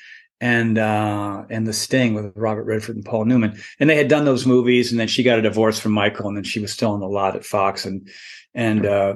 and 0.40 0.78
uh, 0.78 1.42
and 1.50 1.66
The 1.66 1.72
Sting 1.72 2.14
with 2.14 2.32
Robert 2.36 2.62
Redford 2.62 2.94
and 2.94 3.04
Paul 3.04 3.24
Newman. 3.24 3.60
And 3.80 3.90
they 3.90 3.96
had 3.96 4.06
done 4.06 4.24
those 4.24 4.46
movies, 4.46 4.92
and 4.92 5.00
then 5.00 5.08
she 5.08 5.24
got 5.24 5.40
a 5.40 5.42
divorce 5.42 5.80
from 5.80 5.90
Michael, 5.90 6.28
and 6.28 6.36
then 6.36 6.44
she 6.44 6.60
was 6.60 6.72
still 6.72 6.92
on 6.92 7.00
the 7.00 7.08
lot 7.08 7.34
at 7.34 7.44
Fox. 7.44 7.84
And 7.84 8.08
and 8.54 8.86
uh, 8.86 9.14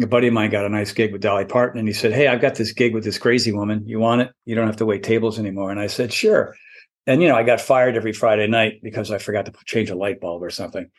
a 0.00 0.06
buddy 0.06 0.28
of 0.28 0.34
mine 0.34 0.50
got 0.50 0.64
a 0.64 0.68
nice 0.68 0.92
gig 0.92 1.12
with 1.12 1.22
Dolly 1.22 1.44
Parton, 1.44 1.78
and 1.78 1.88
he 1.88 1.94
said, 1.94 2.12
"Hey, 2.12 2.28
I've 2.28 2.40
got 2.40 2.54
this 2.54 2.72
gig 2.72 2.94
with 2.94 3.04
this 3.04 3.18
crazy 3.18 3.52
woman. 3.52 3.82
You 3.86 3.98
want 3.98 4.22
it? 4.22 4.30
You 4.44 4.54
don't 4.54 4.66
have 4.66 4.76
to 4.76 4.86
wait 4.86 5.02
tables 5.02 5.38
anymore." 5.38 5.70
And 5.70 5.80
I 5.80 5.86
said, 5.86 6.12
"Sure." 6.12 6.54
And 7.06 7.22
you 7.22 7.28
know, 7.28 7.36
I 7.36 7.42
got 7.42 7.60
fired 7.60 7.96
every 7.96 8.12
Friday 8.12 8.46
night 8.46 8.80
because 8.82 9.10
I 9.10 9.18
forgot 9.18 9.46
to 9.46 9.52
change 9.64 9.90
a 9.90 9.96
light 9.96 10.20
bulb 10.20 10.42
or 10.42 10.50
something. 10.50 10.90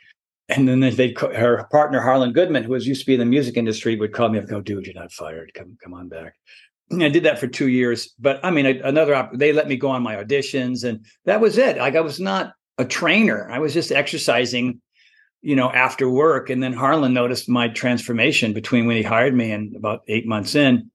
And 0.50 0.68
then 0.68 0.80
they 0.80 1.14
her 1.36 1.68
partner 1.72 2.02
Harlan 2.02 2.34
Goodman, 2.34 2.64
who 2.64 2.72
was 2.72 2.88
used 2.88 3.02
to 3.02 3.06
be 3.06 3.14
in 3.14 3.20
the 3.20 3.26
music 3.26 3.56
industry, 3.56 3.96
would 3.96 4.14
call 4.14 4.30
me 4.30 4.40
and 4.40 4.48
go, 4.48 4.62
"Dude, 4.62 4.86
you're 4.86 4.96
not 4.96 5.12
fired. 5.12 5.52
Come 5.54 5.78
come 5.82 5.94
on 5.94 6.10
back." 6.10 6.34
I 6.92 7.10
did 7.10 7.24
that 7.24 7.40
for 7.40 7.48
two 7.48 7.68
years, 7.68 8.14
but 8.20 8.40
I 8.44 8.50
mean, 8.50 8.66
another 8.66 9.30
they 9.34 9.54
let 9.54 9.68
me 9.68 9.78
go 9.78 9.90
on 9.90 10.02
my 10.02 10.16
auditions, 10.16 10.84
and 10.84 11.06
that 11.26 11.40
was 11.40 11.58
it. 11.58 11.78
Like 11.78 11.96
I 11.96 12.02
was 12.02 12.20
not 12.20 12.54
a 12.80 12.86
trainer; 12.86 13.48
I 13.52 13.60
was 13.60 13.74
just 13.74 13.92
exercising, 13.92 14.82
you 15.42 15.56
know, 15.56 15.72
after 15.72 16.10
work. 16.10 16.50
And 16.50 16.62
then 16.62 16.74
Harlan 16.74 17.14
noticed 17.14 17.50
my 17.50 17.70
transformation 17.70 18.54
between 18.54 18.86
when 18.86 18.98
he 18.98 19.04
hired 19.04 19.34
me 19.34 19.52
and 19.52 19.76
about 19.76 20.02
eight 20.08 20.28
months 20.28 20.56
in, 20.56 20.92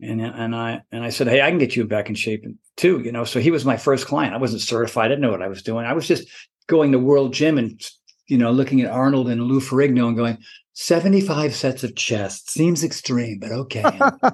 and 0.00 0.20
and 0.20 0.54
I 0.54 0.82
and 0.92 1.04
I 1.04 1.10
said, 1.10 1.28
"Hey, 1.28 1.42
I 1.42 1.50
can 1.50 1.58
get 1.58 1.76
you 1.76 1.84
back 1.84 2.08
in 2.08 2.14
shape 2.14 2.44
too." 2.76 3.00
You 3.00 3.12
know, 3.12 3.24
so 3.24 3.40
he 3.40 3.50
was 3.50 3.64
my 3.64 3.76
first 3.76 4.06
client. 4.06 4.34
I 4.34 4.38
wasn't 4.38 4.62
certified; 4.62 5.06
I 5.06 5.08
didn't 5.08 5.22
know 5.22 5.30
what 5.30 5.42
I 5.42 5.48
was 5.48 5.62
doing. 5.62 5.86
I 5.86 5.94
was 5.94 6.06
just 6.06 6.28
going 6.66 6.92
to 6.92 6.98
World 6.98 7.32
Gym 7.32 7.58
and 7.58 7.80
you 8.26 8.38
know, 8.38 8.50
looking 8.50 8.80
at 8.80 8.90
Arnold 8.90 9.28
and 9.28 9.42
Lou 9.42 9.60
Ferrigno 9.60 10.08
and 10.08 10.16
going, 10.16 10.38
75 10.74 11.54
sets 11.54 11.84
of 11.84 11.94
chest 11.94 12.50
seems 12.50 12.84
extreme, 12.84 13.38
but 13.38 13.52
okay. 13.52 13.84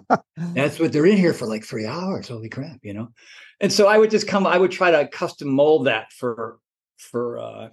that's 0.54 0.78
what 0.78 0.92
they're 0.92 1.06
in 1.06 1.16
here 1.16 1.34
for 1.34 1.46
like 1.46 1.64
three 1.64 1.86
hours. 1.86 2.28
Holy 2.28 2.48
crap, 2.48 2.78
you 2.82 2.94
know? 2.94 3.08
And 3.60 3.72
so 3.72 3.86
I 3.86 3.98
would 3.98 4.10
just 4.10 4.26
come, 4.26 4.46
I 4.46 4.58
would 4.58 4.72
try 4.72 4.90
to 4.90 5.06
custom 5.06 5.48
mold 5.48 5.86
that 5.86 6.12
for, 6.12 6.58
for, 6.96 7.38
uh, 7.38 7.68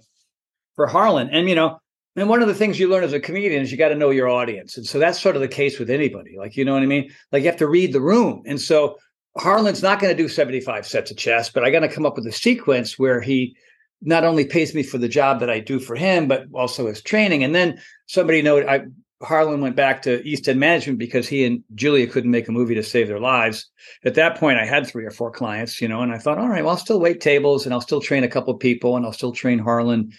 for 0.80 0.86
Harlan. 0.86 1.28
And, 1.30 1.46
you 1.46 1.54
know, 1.54 1.78
and 2.16 2.30
one 2.30 2.40
of 2.40 2.48
the 2.48 2.54
things 2.54 2.80
you 2.80 2.88
learn 2.88 3.04
as 3.04 3.12
a 3.12 3.20
comedian 3.20 3.60
is 3.60 3.70
you 3.70 3.76
got 3.76 3.90
to 3.90 3.94
know 3.94 4.08
your 4.08 4.30
audience. 4.30 4.78
And 4.78 4.86
so 4.86 4.98
that's 4.98 5.20
sort 5.20 5.36
of 5.36 5.42
the 5.42 5.48
case 5.48 5.78
with 5.78 5.90
anybody. 5.90 6.36
Like, 6.38 6.56
you 6.56 6.64
know 6.64 6.72
what 6.72 6.82
I 6.82 6.86
mean? 6.86 7.10
Like 7.32 7.42
you 7.42 7.50
have 7.50 7.58
to 7.58 7.68
read 7.68 7.92
the 7.92 8.00
room. 8.00 8.42
And 8.46 8.58
so 8.58 8.96
Harlan's 9.36 9.82
not 9.82 10.00
going 10.00 10.16
to 10.16 10.22
do 10.22 10.26
75 10.26 10.86
sets 10.86 11.10
of 11.10 11.18
chest, 11.18 11.52
but 11.52 11.64
I 11.64 11.70
got 11.70 11.80
to 11.80 11.88
come 11.88 12.06
up 12.06 12.16
with 12.16 12.26
a 12.26 12.32
sequence 12.32 12.98
where 12.98 13.20
he, 13.20 13.54
not 14.00 14.24
only 14.24 14.46
pays 14.46 14.74
me 14.74 14.82
for 14.82 14.96
the 14.96 15.06
job 15.06 15.38
that 15.40 15.50
I 15.50 15.60
do 15.60 15.78
for 15.78 15.94
him, 15.94 16.28
but 16.28 16.46
also 16.54 16.86
his 16.86 17.02
training. 17.02 17.44
And 17.44 17.54
then 17.54 17.78
somebody 18.06 18.40
noted 18.40 18.70
I 18.70 18.86
Harlan 19.22 19.60
went 19.60 19.76
back 19.76 20.00
to 20.02 20.26
East 20.26 20.48
End 20.48 20.58
Management 20.58 20.98
because 20.98 21.28
he 21.28 21.44
and 21.44 21.62
Julia 21.74 22.06
couldn't 22.06 22.30
make 22.30 22.48
a 22.48 22.52
movie 22.52 22.74
to 22.74 22.82
save 22.82 23.06
their 23.06 23.20
lives. 23.20 23.68
At 24.02 24.14
that 24.14 24.38
point, 24.38 24.58
I 24.58 24.64
had 24.64 24.86
three 24.86 25.04
or 25.04 25.10
four 25.10 25.30
clients, 25.30 25.82
you 25.82 25.88
know, 25.88 26.00
and 26.00 26.10
I 26.10 26.16
thought, 26.16 26.38
all 26.38 26.48
right, 26.48 26.64
well, 26.64 26.70
I'll 26.70 26.78
still 26.78 27.00
wait 27.00 27.20
tables 27.20 27.66
and 27.66 27.74
I'll 27.74 27.82
still 27.82 28.00
train 28.00 28.24
a 28.24 28.28
couple 28.28 28.54
people 28.54 28.96
and 28.96 29.04
I'll 29.04 29.12
still 29.12 29.32
train 29.32 29.58
Harlan. 29.58 30.10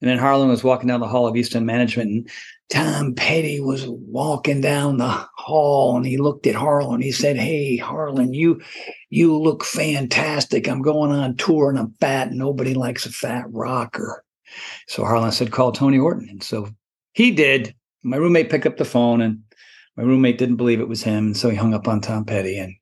And 0.00 0.10
then 0.10 0.18
Harlan 0.18 0.48
was 0.48 0.62
walking 0.62 0.88
down 0.88 1.00
the 1.00 1.08
hall 1.08 1.26
of 1.26 1.36
East 1.36 1.54
End 1.54 1.66
Management 1.66 2.10
and 2.10 2.30
Tom 2.68 3.14
Petty 3.14 3.60
was 3.60 3.86
walking 3.86 4.60
down 4.60 4.98
the 4.98 5.08
hall 5.36 5.96
and 5.96 6.04
he 6.04 6.16
looked 6.16 6.46
at 6.46 6.54
Harlan. 6.54 7.00
He 7.00 7.12
said, 7.12 7.36
Hey, 7.36 7.76
Harlan, 7.76 8.34
you 8.34 8.60
you 9.08 9.36
look 9.36 9.64
fantastic. 9.64 10.68
I'm 10.68 10.82
going 10.82 11.12
on 11.12 11.36
tour 11.36 11.70
and 11.70 11.78
I'm 11.78 11.94
fat. 12.00 12.32
Nobody 12.32 12.74
likes 12.74 13.06
a 13.06 13.12
fat 13.12 13.44
rocker. 13.50 14.24
So 14.88 15.04
Harlan 15.04 15.32
said, 15.32 15.52
Call 15.52 15.72
Tony 15.72 15.98
Horton. 15.98 16.28
And 16.28 16.42
so 16.42 16.68
he 17.12 17.30
did. 17.30 17.74
My 18.02 18.16
roommate 18.16 18.50
picked 18.50 18.66
up 18.66 18.76
the 18.76 18.84
phone 18.84 19.20
and 19.20 19.42
my 19.96 20.02
roommate 20.02 20.38
didn't 20.38 20.56
believe 20.56 20.80
it 20.80 20.88
was 20.88 21.02
him. 21.02 21.26
And 21.26 21.36
so 21.36 21.48
he 21.48 21.56
hung 21.56 21.74
up 21.74 21.88
on 21.88 22.00
Tom 22.00 22.24
Petty. 22.24 22.58
And 22.58 22.74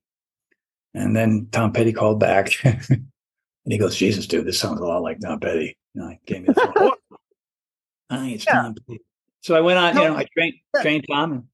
and 0.95 1.15
then 1.15 1.49
Tom 1.53 1.73
Petty 1.73 1.93
called 1.93 2.21
back. 2.21 2.53
and 2.65 3.07
he 3.67 3.79
goes, 3.79 3.97
Jesus, 3.97 4.27
dude, 4.27 4.47
this 4.47 4.59
sounds 4.59 4.81
a 4.81 4.85
lot 4.85 5.03
like 5.03 5.21
Tom 5.21 5.41
Petty. 5.41 5.77
And 5.95 6.05
I 6.05 6.19
gave 6.27 6.43
me 6.43 6.47
the 6.49 6.73
phone. 6.75 6.91
Hi, 8.11 8.29
it's 8.29 8.47
yeah. 8.47 8.53
Tom 8.53 8.75
So 9.41 9.55
I 9.55 9.61
went 9.61 9.79
on, 9.79 9.97
you 9.97 10.05
know, 10.05 10.17
I 10.17 10.27
trained 10.33 10.55
trained 10.81 11.05
Tom. 11.11 11.33
And 11.33 11.45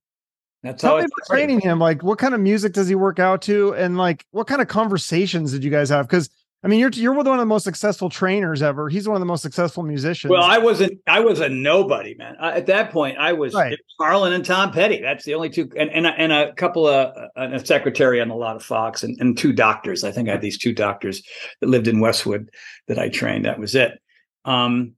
that's 0.63 0.83
Tell 0.83 0.97
how 0.97 1.03
me 1.03 1.09
training 1.27 1.61
him. 1.61 1.79
Like, 1.79 2.03
what 2.03 2.19
kind 2.19 2.35
of 2.35 2.41
music 2.41 2.73
does 2.73 2.89
he 2.89 2.95
work 2.95 3.19
out 3.19 3.43
to, 3.43 3.75
and 3.75 3.97
like, 3.97 4.27
what 4.31 4.47
kind 4.47 4.61
of 4.61 4.69
conversations 4.69 5.53
did 5.53 5.65
you 5.65 5.71
guys 5.71 5.89
have? 5.89 6.07
Because 6.07 6.29
I 6.63 6.69
mean, 6.69 6.79
you're 6.79 6.91
you're 6.91 7.15
one 7.15 7.27
of 7.27 7.39
the 7.39 7.47
most 7.47 7.65
successful 7.65 8.11
trainers 8.11 8.61
ever. 8.61 8.91
He's 8.91 9.09
one 9.09 9.17
of 9.17 9.21
the 9.21 9.27
most 9.27 9.41
successful 9.41 9.83
musicians. 9.83 10.31
Well, 10.31 10.43
I 10.43 10.59
wasn't. 10.59 10.99
I 11.07 11.21
was 11.21 11.41
a 11.41 11.49
nobody, 11.49 12.15
man. 12.17 12.37
I, 12.39 12.53
at 12.53 12.67
that 12.67 12.93
point, 12.93 13.17
I 13.17 13.33
was 13.33 13.55
right. 13.55 13.75
And 13.99 14.45
Tom 14.45 14.71
Petty. 14.71 15.01
That's 15.01 15.25
the 15.25 15.35
only 15.35 15.49
two, 15.49 15.71
and 15.77 15.89
and, 15.91 16.07
and 16.07 16.33
a 16.33 16.53
couple 16.53 16.87
of 16.87 17.15
and 17.37 17.55
a 17.55 17.65
secretary 17.65 18.21
on 18.21 18.29
a 18.29 18.37
lot 18.37 18.57
of 18.57 18.63
Fox, 18.63 19.03
and, 19.03 19.19
and 19.21 19.39
two 19.39 19.55
doctors. 19.55 20.05
I 20.05 20.13
think 20.13 20.29
I 20.29 20.33
had 20.33 20.43
these 20.43 20.59
two 20.59 20.75
doctors 20.75 21.23
that 21.63 21.69
lived 21.71 21.89
in 21.89 21.99
Westwood 21.99 22.51
that 22.89 22.99
I 22.99 23.09
trained. 23.09 23.47
That 23.47 23.59
was 23.59 23.75
it. 23.75 23.99
Um, 24.45 24.93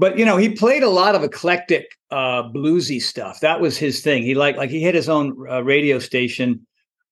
but 0.00 0.18
you 0.18 0.24
know 0.24 0.38
he 0.38 0.48
played 0.48 0.82
a 0.82 0.88
lot 0.88 1.14
of 1.14 1.22
eclectic 1.22 1.98
uh, 2.10 2.42
bluesy 2.42 3.00
stuff. 3.00 3.40
That 3.40 3.60
was 3.60 3.76
his 3.76 4.00
thing. 4.00 4.22
He 4.22 4.34
liked 4.34 4.56
like 4.56 4.70
he 4.70 4.82
had 4.82 4.94
his 4.94 5.10
own 5.10 5.36
uh, 5.48 5.62
radio 5.62 5.98
station 5.98 6.66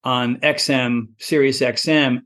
on 0.04 0.36
xm 0.36 1.08
sirius 1.18 1.60
xm 1.60 2.22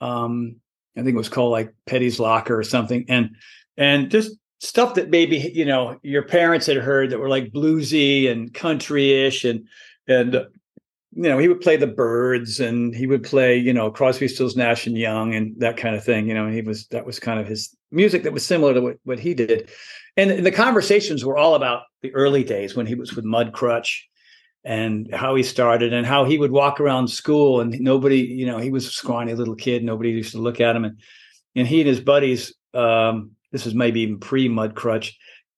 um, 0.00 0.56
i 0.96 1.00
think 1.00 1.14
it 1.14 1.16
was 1.16 1.28
called 1.28 1.52
like 1.52 1.74
petty's 1.86 2.20
locker 2.20 2.56
or 2.56 2.62
something. 2.62 3.06
And 3.08 3.30
and 3.78 4.10
just 4.10 4.36
stuff 4.60 4.94
that 4.94 5.08
maybe 5.08 5.38
you 5.54 5.64
know 5.64 5.98
your 6.02 6.24
parents 6.24 6.66
had 6.66 6.76
heard 6.76 7.10
that 7.10 7.18
were 7.18 7.30
like 7.30 7.52
bluesy 7.52 8.30
and 8.30 8.52
country-ish 8.52 9.44
and 9.44 9.66
and 10.06 10.34
you 11.16 11.28
know, 11.28 11.38
he 11.38 11.46
would 11.46 11.60
play 11.60 11.76
the 11.76 11.86
Byrds 11.86 12.58
and 12.58 12.92
he 12.94 13.06
would 13.06 13.22
play, 13.22 13.56
you 13.56 13.72
know, 13.72 13.88
Crosby, 13.90 14.26
Stills, 14.26 14.56
Nash 14.56 14.86
and 14.86 14.98
Young 14.98 15.34
and 15.34 15.54
that 15.60 15.76
kind 15.76 15.94
of 15.94 16.02
thing. 16.02 16.26
You 16.26 16.34
know, 16.34 16.48
he 16.48 16.60
was 16.60 16.88
that 16.88 17.06
was 17.06 17.20
kind 17.20 17.38
of 17.38 17.46
his 17.46 17.74
music 17.94 18.22
that 18.24 18.32
was 18.32 18.44
similar 18.44 18.74
to 18.74 18.80
what, 18.80 18.96
what 19.04 19.18
he 19.18 19.34
did. 19.34 19.70
And 20.16 20.44
the 20.44 20.52
conversations 20.52 21.24
were 21.24 21.36
all 21.36 21.54
about 21.54 21.82
the 22.02 22.14
early 22.14 22.44
days 22.44 22.76
when 22.76 22.86
he 22.86 22.94
was 22.94 23.14
with 23.14 23.24
Mudcrutch 23.24 24.00
and 24.64 25.12
how 25.12 25.34
he 25.34 25.42
started 25.42 25.92
and 25.92 26.06
how 26.06 26.24
he 26.24 26.38
would 26.38 26.52
walk 26.52 26.80
around 26.80 27.08
school 27.08 27.60
and 27.60 27.78
nobody, 27.80 28.20
you 28.20 28.46
know, 28.46 28.58
he 28.58 28.70
was 28.70 28.86
a 28.86 28.90
scrawny 28.90 29.34
little 29.34 29.56
kid. 29.56 29.82
Nobody 29.82 30.10
used 30.10 30.32
to 30.32 30.38
look 30.38 30.60
at 30.60 30.76
him. 30.76 30.84
And 30.84 30.98
and 31.56 31.68
he 31.68 31.80
and 31.80 31.88
his 31.88 32.00
buddies, 32.00 32.54
um, 32.72 33.32
this 33.52 33.64
was 33.64 33.74
maybe 33.74 34.00
even 34.00 34.18
pre 34.18 34.48
Mudcrutch, 34.48 35.12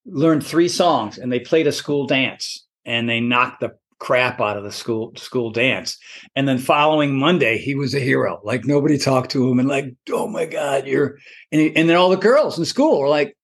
learned 0.04 0.44
three 0.44 0.68
songs 0.68 1.18
and 1.18 1.32
they 1.32 1.40
played 1.40 1.66
a 1.66 1.72
school 1.72 2.06
dance 2.06 2.66
and 2.84 3.08
they 3.08 3.20
knocked 3.20 3.60
the 3.60 3.76
crap 3.98 4.40
out 4.40 4.56
of 4.56 4.64
the 4.64 4.72
school 4.72 5.12
school 5.16 5.50
dance. 5.50 5.98
And 6.34 6.48
then 6.48 6.58
following 6.58 7.18
Monday, 7.18 7.58
he 7.58 7.74
was 7.74 7.94
a 7.94 8.00
hero. 8.00 8.40
Like 8.44 8.64
nobody 8.64 8.98
talked 8.98 9.30
to 9.32 9.48
him 9.48 9.58
and 9.58 9.68
like, 9.68 9.94
oh 10.10 10.26
my 10.26 10.46
God, 10.46 10.86
you're 10.86 11.18
and, 11.52 11.60
he, 11.60 11.76
and 11.76 11.88
then 11.88 11.96
all 11.96 12.10
the 12.10 12.16
girls 12.16 12.58
in 12.58 12.64
school 12.64 13.00
were 13.00 13.08
like, 13.08 13.36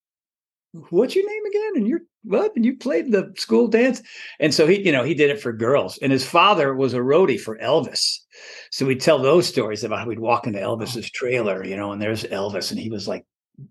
what's 0.91 1.15
your 1.15 1.29
name 1.29 1.45
again? 1.47 1.73
And 1.77 1.89
you're 1.89 2.03
what? 2.25 2.53
And 2.55 2.65
you 2.65 2.77
played 2.77 3.11
the 3.11 3.33
school 3.37 3.67
dance. 3.67 4.01
And 4.39 4.55
so 4.55 4.67
he, 4.67 4.85
you 4.85 4.93
know, 4.93 5.03
he 5.03 5.15
did 5.15 5.31
it 5.31 5.41
for 5.41 5.53
girls. 5.53 5.99
And 5.99 6.13
his 6.13 6.27
father 6.27 6.75
was 6.75 6.95
a 6.95 6.99
roadie 6.99 7.41
for 7.41 7.59
Elvis. 7.59 8.19
So 8.71 8.87
we'd 8.87 9.01
tell 9.01 9.19
those 9.19 9.49
stories 9.49 9.85
about 9.85 10.01
how 10.01 10.07
we'd 10.07 10.19
walk 10.19 10.47
into 10.47 10.61
Elvis's 10.61 11.11
trailer, 11.11 11.65
you 11.65 11.77
know, 11.77 11.93
and 11.93 12.01
there's 12.01 12.25
Elvis 12.25 12.71
and 12.71 12.81
he 12.81 12.91
was 12.91 13.09
like 13.09 13.27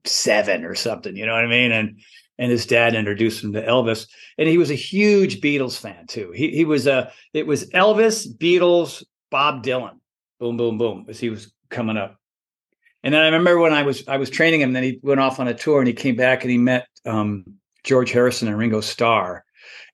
seven 0.05 0.63
or 0.63 0.75
something, 0.75 1.15
you 1.15 1.25
know 1.25 1.33
what 1.33 1.45
I 1.45 1.47
mean? 1.47 1.71
And 1.71 1.99
and 2.41 2.51
his 2.51 2.65
dad 2.65 2.95
introduced 2.95 3.43
him 3.43 3.53
to 3.53 3.61
Elvis. 3.63 4.07
And 4.39 4.49
he 4.49 4.57
was 4.57 4.71
a 4.71 4.75
huge 4.75 5.41
Beatles 5.41 5.79
fan 5.79 6.07
too. 6.07 6.33
He 6.35 6.49
he 6.49 6.65
was 6.65 6.87
a 6.87 7.11
it 7.33 7.45
was 7.45 7.69
Elvis, 7.69 8.27
Beatles, 8.27 9.03
Bob 9.29 9.63
Dylan, 9.63 9.99
boom, 10.39 10.57
boom, 10.57 10.77
boom, 10.77 11.05
as 11.07 11.19
he 11.19 11.29
was 11.29 11.53
coming 11.69 11.97
up. 11.97 12.17
And 13.03 13.13
then 13.13 13.21
I 13.21 13.25
remember 13.25 13.59
when 13.59 13.73
I 13.73 13.83
was 13.83 14.05
I 14.07 14.17
was 14.17 14.31
training 14.31 14.59
him. 14.59 14.73
Then 14.73 14.83
he 14.83 14.99
went 15.03 15.21
off 15.21 15.39
on 15.39 15.47
a 15.47 15.53
tour 15.53 15.79
and 15.79 15.87
he 15.87 15.93
came 15.93 16.15
back 16.15 16.41
and 16.41 16.51
he 16.51 16.57
met 16.57 16.87
um, 17.05 17.45
George 17.83 18.11
Harrison 18.11 18.47
and 18.47 18.57
Ringo 18.57 18.81
Starr 18.81 19.45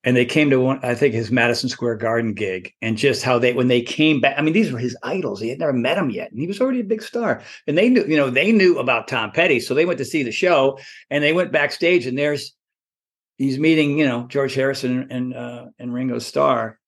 and 0.04 0.16
they 0.16 0.24
came 0.24 0.50
to 0.50 0.60
one 0.60 0.80
i 0.82 0.94
think 0.94 1.14
his 1.14 1.30
madison 1.30 1.68
square 1.68 1.96
garden 1.96 2.34
gig 2.34 2.72
and 2.82 2.96
just 2.96 3.22
how 3.22 3.38
they 3.38 3.52
when 3.52 3.68
they 3.68 3.82
came 3.82 4.20
back 4.20 4.34
i 4.38 4.42
mean 4.42 4.54
these 4.54 4.72
were 4.72 4.78
his 4.78 4.96
idols 5.02 5.40
he 5.40 5.48
had 5.48 5.58
never 5.58 5.72
met 5.72 5.98
him 5.98 6.10
yet 6.10 6.30
and 6.30 6.40
he 6.40 6.46
was 6.46 6.60
already 6.60 6.80
a 6.80 6.84
big 6.84 7.02
star 7.02 7.42
and 7.66 7.76
they 7.76 7.88
knew 7.88 8.04
you 8.06 8.16
know 8.16 8.30
they 8.30 8.52
knew 8.52 8.78
about 8.78 9.08
tom 9.08 9.30
petty 9.30 9.60
so 9.60 9.74
they 9.74 9.86
went 9.86 9.98
to 9.98 10.04
see 10.04 10.22
the 10.22 10.32
show 10.32 10.78
and 11.10 11.22
they 11.22 11.32
went 11.32 11.52
backstage 11.52 12.06
and 12.06 12.18
there's 12.18 12.54
he's 13.36 13.58
meeting 13.58 13.98
you 13.98 14.06
know 14.06 14.26
george 14.28 14.54
harrison 14.54 15.06
and 15.10 15.34
uh 15.34 15.66
and 15.78 15.92
ringo 15.92 16.18
starr 16.18 16.78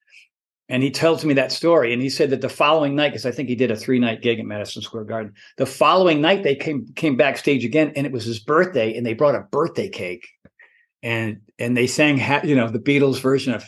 and 0.71 0.85
he 0.85 0.91
tells 0.93 1.25
me 1.25 1.35
that 1.35 1.51
story. 1.51 1.93
And 1.93 2.01
he 2.01 2.09
said 2.09 2.31
that 2.31 2.43
the 2.43 2.49
following 2.49 2.95
night, 2.95 3.09
because 3.09 3.27
I 3.27 3.33
think 3.33 3.49
he 3.49 3.57
did 3.57 3.73
a 3.73 3.77
three 3.77 3.99
night 3.99 4.23
gig 4.23 4.39
at 4.39 4.47
Madison 4.47 4.83
Square 4.83 5.05
Garden. 5.05 5.35
The 5.59 5.67
following 5.67 6.21
night, 6.21 6.45
they 6.45 6.55
came 6.55 6.87
came 6.95 7.17
backstage 7.17 7.65
again, 7.65 7.93
and 7.97 8.07
it 8.07 8.13
was 8.13 8.25
his 8.25 8.39
birthday, 8.39 8.97
and 8.97 9.05
they 9.05 9.13
brought 9.13 9.35
a 9.35 9.41
birthday 9.51 9.89
cake, 9.89 10.29
and 11.03 11.41
and 11.59 11.77
they 11.77 11.87
sang, 11.87 12.19
you 12.47 12.57
know, 12.57 12.69
the 12.69 12.79
Beatles 12.79 13.21
version 13.21 13.55
of 13.55 13.65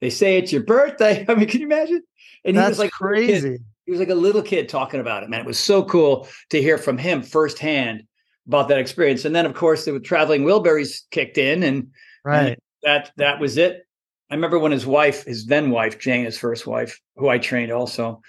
"They 0.00 0.10
Say 0.10 0.38
It's 0.38 0.52
Your 0.52 0.62
Birthday." 0.62 1.24
I 1.28 1.34
mean, 1.34 1.48
can 1.48 1.60
you 1.60 1.66
imagine? 1.66 2.02
And 2.44 2.56
That's 2.56 2.66
he 2.66 2.70
was 2.70 2.78
like 2.78 2.90
crazy. 2.92 3.58
He 3.84 3.90
was 3.90 4.00
like 4.00 4.10
a 4.10 4.14
little 4.14 4.42
kid 4.42 4.68
talking 4.68 5.00
about 5.00 5.22
it, 5.22 5.30
man. 5.30 5.40
It 5.40 5.46
was 5.46 5.58
so 5.58 5.82
cool 5.82 6.28
to 6.50 6.60
hear 6.60 6.76
from 6.76 6.98
him 6.98 7.22
firsthand 7.22 8.02
about 8.46 8.68
that 8.68 8.78
experience. 8.78 9.24
And 9.24 9.34
then, 9.34 9.46
of 9.46 9.54
course, 9.54 9.84
the 9.84 9.98
traveling 10.00 10.44
Wilburys 10.44 11.02
kicked 11.10 11.38
in, 11.38 11.62
and 11.62 11.88
right, 12.24 12.48
and 12.48 12.56
that 12.82 13.12
that 13.16 13.40
was 13.40 13.56
it. 13.56 13.82
I 14.30 14.34
remember 14.34 14.58
when 14.58 14.72
his 14.72 14.86
wife, 14.86 15.24
his 15.24 15.46
then 15.46 15.70
wife, 15.70 15.98
Jane, 15.98 16.26
his 16.26 16.36
first 16.36 16.66
wife, 16.66 17.00
who 17.16 17.28
I 17.28 17.38
trained 17.38 17.72
also, 17.72 18.20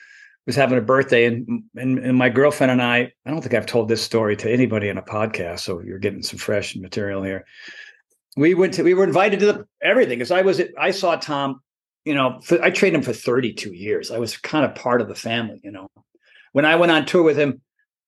was 0.45 0.55
having 0.55 0.77
a 0.77 0.81
birthday, 0.81 1.25
and, 1.25 1.63
and 1.75 1.99
and 1.99 2.17
my 2.17 2.29
girlfriend 2.29 2.71
and 2.71 2.81
I. 2.81 3.11
I 3.25 3.31
don't 3.31 3.41
think 3.41 3.53
I've 3.53 3.65
told 3.65 3.89
this 3.89 4.01
story 4.01 4.35
to 4.37 4.51
anybody 4.51 4.89
in 4.89 4.97
a 4.97 5.01
podcast, 5.01 5.59
so 5.59 5.81
you're 5.81 5.99
getting 5.99 6.23
some 6.23 6.39
fresh 6.39 6.75
material 6.75 7.21
here. 7.21 7.45
We 8.39 8.53
went 8.53 8.73
to 8.75 8.83
we 8.83 8.93
were 8.93 9.03
invited 9.03 9.39
to 9.41 9.45
the, 9.45 9.67
everything 9.81 10.17
because 10.17 10.31
I 10.31 10.41
was 10.41 10.61
I 10.77 10.91
saw 10.91 11.15
Tom. 11.15 11.61
You 12.05 12.15
know, 12.15 12.39
for, 12.41 12.61
I 12.63 12.71
trained 12.71 12.95
him 12.95 13.01
for 13.01 13.13
32 13.13 13.73
years. 13.73 14.09
I 14.09 14.17
was 14.17 14.37
kind 14.37 14.65
of 14.65 14.73
part 14.73 15.01
of 15.01 15.09
the 15.09 15.15
family. 15.15 15.59
You 15.63 15.71
know, 15.71 15.87
when 16.53 16.65
I 16.65 16.75
went 16.77 16.91
on 16.91 17.05
tour 17.05 17.21
with 17.21 17.37
him, 17.37 17.61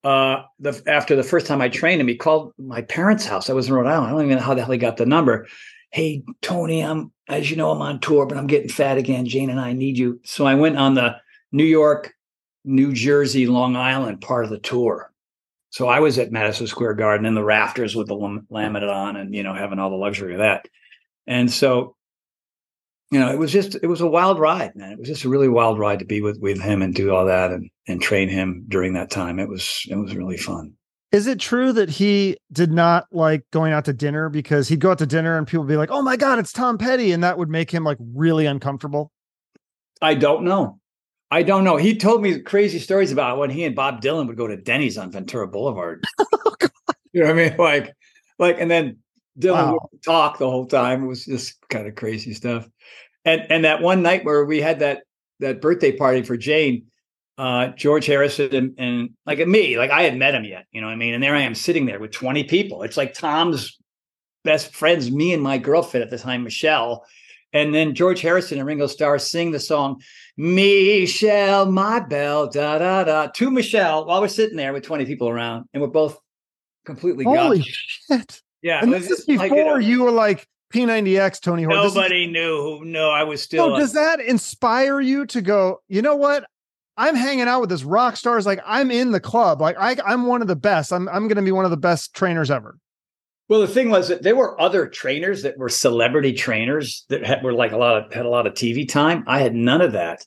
uh, 0.04 0.44
the 0.60 0.82
after 0.88 1.16
the 1.16 1.24
first 1.24 1.46
time 1.46 1.62
I 1.62 1.70
trained 1.70 2.02
him, 2.02 2.08
he 2.08 2.16
called 2.16 2.54
my 2.58 2.82
parents' 2.82 3.26
house. 3.26 3.50
I 3.50 3.54
was 3.54 3.68
in 3.68 3.74
Rhode 3.74 3.88
Island. 3.88 4.08
I 4.08 4.12
don't 4.12 4.26
even 4.26 4.38
know 4.38 4.44
how 4.44 4.54
the 4.54 4.62
hell 4.62 4.72
he 4.72 4.78
got 4.78 4.98
the 4.98 5.06
number 5.06 5.48
hey 5.92 6.24
tony 6.42 6.82
i'm 6.82 7.12
as 7.28 7.52
you 7.52 7.58
know 7.58 7.70
i'm 7.70 7.82
on 7.82 8.00
tour 8.00 8.26
but 8.26 8.38
i'm 8.38 8.48
getting 8.48 8.70
fat 8.70 8.98
again 8.98 9.26
jane 9.26 9.50
and 9.50 9.60
i 9.60 9.74
need 9.74 9.98
you 9.98 10.20
so 10.24 10.46
i 10.46 10.56
went 10.56 10.78
on 10.78 10.96
the 10.96 11.16
new 11.52 11.66
york 11.66 12.14
new 12.64 12.94
jersey 12.94 13.46
long 13.46 13.76
island 13.76 14.22
part 14.22 14.46
of 14.46 14.50
the 14.50 14.60
tour 14.60 15.11
so 15.72 15.88
i 15.88 16.00
was 16.00 16.20
at 16.20 16.32
madison 16.32 16.68
square 16.68 16.94
garden 16.94 17.26
in 17.26 17.34
the 17.34 17.44
rafters 17.44 17.96
with 17.96 18.08
the 18.08 18.16
laminate 18.16 18.90
on 18.90 19.16
and 19.16 19.34
you 19.34 19.42
know 19.42 19.54
having 19.54 19.80
all 19.80 19.90
the 19.90 19.96
luxury 19.96 20.34
of 20.34 20.40
that 20.40 20.68
and 21.26 21.52
so 21.52 21.96
you 23.10 23.20
know 23.20 23.32
it 23.32 23.40
was 23.40 23.52
just 23.52 23.76
it 23.82 23.88
was 23.88 24.02
a 24.02 24.08
wild 24.08 24.40
ride 24.40 24.76
man 24.76 24.92
it 24.92 25.00
was 25.00 25.08
just 25.08 25.24
a 25.24 25.30
really 25.30 25.50
wild 25.50 25.80
ride 25.80 26.00
to 26.00 26.06
be 26.06 26.22
with 26.22 26.40
with 26.40 26.62
him 26.62 26.84
and 26.84 26.94
do 26.94 27.14
all 27.14 27.26
that 27.26 27.52
and 27.52 27.70
and 27.88 28.02
train 28.02 28.30
him 28.30 28.66
during 28.68 28.94
that 28.94 29.10
time 29.10 29.40
it 29.40 29.50
was 29.50 29.84
it 29.90 29.96
was 29.96 30.16
really 30.16 30.38
fun 30.38 30.76
is 31.12 31.28
it 31.28 31.40
true 31.40 31.74
that 31.74 31.90
he 31.90 32.38
did 32.52 32.72
not 32.72 33.06
like 33.12 33.44
going 33.52 33.74
out 33.74 33.86
to 33.86 33.94
dinner 33.94 34.30
because 34.30 34.70
he'd 34.70 34.80
go 34.80 34.92
out 34.92 35.00
to 35.00 35.06
dinner 35.06 35.38
and 35.38 35.46
people 35.46 35.64
would 35.64 35.70
be 35.70 35.76
like, 35.76 35.92
"Oh 35.92 36.02
my 36.02 36.16
god, 36.16 36.40
it's 36.40 36.54
Tom 36.54 36.78
Petty," 36.78 37.12
and 37.12 37.24
that 37.24 37.38
would 37.38 37.50
make 37.50 37.70
him 37.70 37.84
like 37.84 37.98
really 38.00 38.46
uncomfortable? 38.46 39.12
I 40.02 40.16
don't 40.16 40.46
know. 40.46 40.80
I 41.32 41.44
don't 41.44 41.64
know. 41.64 41.78
He 41.78 41.96
told 41.96 42.22
me 42.22 42.40
crazy 42.40 42.78
stories 42.78 43.12
about 43.12 43.38
when 43.38 43.50
he 43.50 43.64
and 43.64 43.76
Bob 43.76 44.02
Dylan 44.02 44.28
would 44.28 44.38
go 44.38 44.48
to 44.48 44.58
Denny's 44.58 44.98
on 44.98 45.12
Ventura 45.12 45.48
Boulevard. 45.48 46.04
oh, 46.20 46.56
you 47.14 47.22
know 47.22 47.28
what 47.28 47.40
I 47.40 47.50
mean? 47.50 47.58
Like, 47.58 47.96
like, 48.38 48.58
and 48.60 48.70
then 48.70 48.98
Dylan 49.40 49.54
wow. 49.54 49.90
would 49.92 50.04
talk 50.04 50.38
the 50.38 50.50
whole 50.50 50.66
time. 50.66 51.04
It 51.04 51.08
was 51.08 51.26
just 51.26 51.58
kind 51.70 51.88
of 51.88 51.96
crazy 51.96 52.34
stuff. 52.34 52.68
And 53.24 53.46
and 53.50 53.66
that 53.66 53.82
one 53.82 54.02
night 54.02 54.26
where 54.26 54.46
we 54.46 54.62
had 54.62 54.80
that 54.80 55.04
that 55.40 55.62
birthday 55.62 55.92
party 55.96 56.22
for 56.24 56.36
Jane, 56.36 56.88
uh, 57.38 57.70
George 57.70 58.06
Harrison 58.06 58.54
and, 58.54 58.76
and 58.78 59.10
like 59.26 59.46
me, 59.48 59.78
like 59.78 59.90
I 59.90 60.04
had 60.04 60.18
met 60.18 60.36
him 60.36 60.44
yet, 60.44 60.66
you 60.72 60.82
know 60.82 60.88
what 60.88 60.94
I 60.94 60.98
mean? 60.98 61.14
And 61.14 61.24
there 61.24 61.36
I 61.36 61.42
am 61.42 61.56
sitting 61.56 61.86
there 61.86 62.00
with 62.00 62.12
20 62.12 62.44
people. 62.46 62.84
It's 62.84 62.98
like 62.98 63.14
Tom's 63.14 63.80
best 64.44 64.74
friends, 64.74 65.12
me 65.12 65.34
and 65.34 65.42
my 65.42 65.58
girlfriend 65.58 66.04
at 66.04 66.10
the 66.10 66.18
time, 66.18 66.44
Michelle. 66.44 67.06
And 67.54 67.74
then 67.74 67.96
George 67.96 68.22
Harrison 68.22 68.60
and 68.60 68.68
Ringo 68.68 68.88
Starr 68.88 69.20
sing 69.20 69.52
the 69.52 69.60
song, 69.60 70.02
Michelle, 70.42 71.72
my 71.72 72.00
belle, 72.00 72.48
da 72.48 72.80
da 72.80 73.04
da, 73.04 73.28
to 73.28 73.52
Michelle 73.52 74.08
while 74.08 74.22
we're 74.22 74.28
sitting 74.28 74.58
there 74.58 74.74
with 74.74 74.82
20 74.82 75.06
people 75.06 75.30
around. 75.30 75.66
And 75.72 75.84
we're 75.84 75.90
both 75.90 76.20
completely 76.84 77.26
Holy 77.26 77.60
gone. 77.60 77.68
shit. 77.68 78.42
Yeah. 78.64 78.82
And 78.82 78.92
this 78.92 79.12
is 79.12 79.26
before 79.26 79.50
like, 79.50 79.56
you, 79.56 79.64
know, 79.64 79.76
you 79.76 80.04
were 80.04 80.10
like, 80.10 80.48
P90X, 80.74 81.42
Tony 81.42 81.62
Horton. 81.62 81.84
Nobody 81.84 82.26
is, 82.26 82.32
knew 82.32 82.58
who. 82.62 82.86
No, 82.86 83.12
I 83.12 83.24
was 83.24 83.44
still. 83.44 83.76
So 83.76 83.80
does 83.80 83.94
that 83.94 84.20
inspire 84.20 85.00
you 85.00 85.28
to 85.28 85.42
go? 85.42 85.82
You 85.88 86.02
know 86.02 86.16
what? 86.16 86.46
I'm 86.98 87.14
hanging 87.14 87.48
out 87.48 87.62
with 87.62 87.70
this 87.70 87.84
rock 87.84 88.16
stars. 88.16 88.48
Like 88.48 88.62
I'm 88.66 88.90
in 88.90 89.12
the 89.12 89.20
club. 89.20 89.62
Like 89.62 89.76
I, 89.80 89.96
I'm 90.04 90.26
one 90.26 90.42
of 90.42 90.48
the 90.48 90.56
best. 90.56 90.92
I'm, 90.92 91.08
I'm 91.10 91.28
going 91.28 91.36
to 91.36 91.44
be 91.44 91.52
one 91.52 91.66
of 91.66 91.72
the 91.72 91.78
best 91.78 92.16
trainers 92.16 92.50
ever. 92.50 92.80
Well, 93.52 93.60
the 93.60 93.68
thing 93.68 93.90
was 93.90 94.08
that 94.08 94.24
there 94.24 94.36
were 94.36 94.60
other 94.62 94.88
trainers 94.88 95.42
that 95.44 95.58
were 95.58 95.68
celebrity 95.68 96.32
trainers 96.32 97.06
that 97.10 97.26
had, 97.26 97.44
were 97.44 97.54
like 97.54 97.74
a 97.74 97.78
lot 97.78 97.98
of 97.98 98.14
had 98.14 98.26
a 98.26 98.30
lot 98.30 98.48
of 98.48 98.54
TV 98.54 98.88
time. 98.88 99.26
I 99.28 99.42
had 99.42 99.54
none 99.54 99.82
of 99.82 99.92
that. 99.92 100.26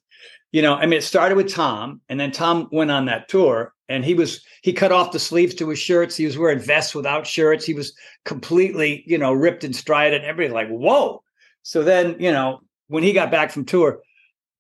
You 0.55 0.63
know, 0.63 0.77
I 0.77 0.87
mean, 0.87 0.99
it 0.99 1.03
started 1.03 1.35
with 1.35 1.53
Tom, 1.53 2.01
and 2.09 2.21
then 2.21 2.31
Tom 2.31 2.69
went 2.71 2.93
on 2.93 3.07
that 3.07 3.27
tour, 3.29 3.75
and 3.89 4.05
he 4.05 4.15
was 4.15 4.41
he 4.63 4.73
cut 4.73 4.93
off 4.93 5.11
the 5.11 5.19
sleeves 5.19 5.53
to 5.57 5.69
his 5.69 5.81
shirts. 5.81 6.17
He 6.17 6.27
was 6.27 6.39
wearing 6.39 6.61
vests 6.61 6.95
without 6.95 7.27
shirts. 7.27 7.65
He 7.65 7.75
was 7.75 7.93
completely, 8.25 9.03
you 9.05 9.19
know, 9.19 9.33
ripped 9.33 9.65
and 9.65 9.75
strided. 9.75 10.23
Everybody 10.23 10.55
like, 10.55 10.69
whoa. 10.69 11.25
So 11.65 11.83
then, 11.83 12.15
you 12.21 12.31
know, 12.31 12.61
when 12.87 13.03
he 13.03 13.13
got 13.13 13.33
back 13.33 13.51
from 13.51 13.65
tour, 13.65 13.99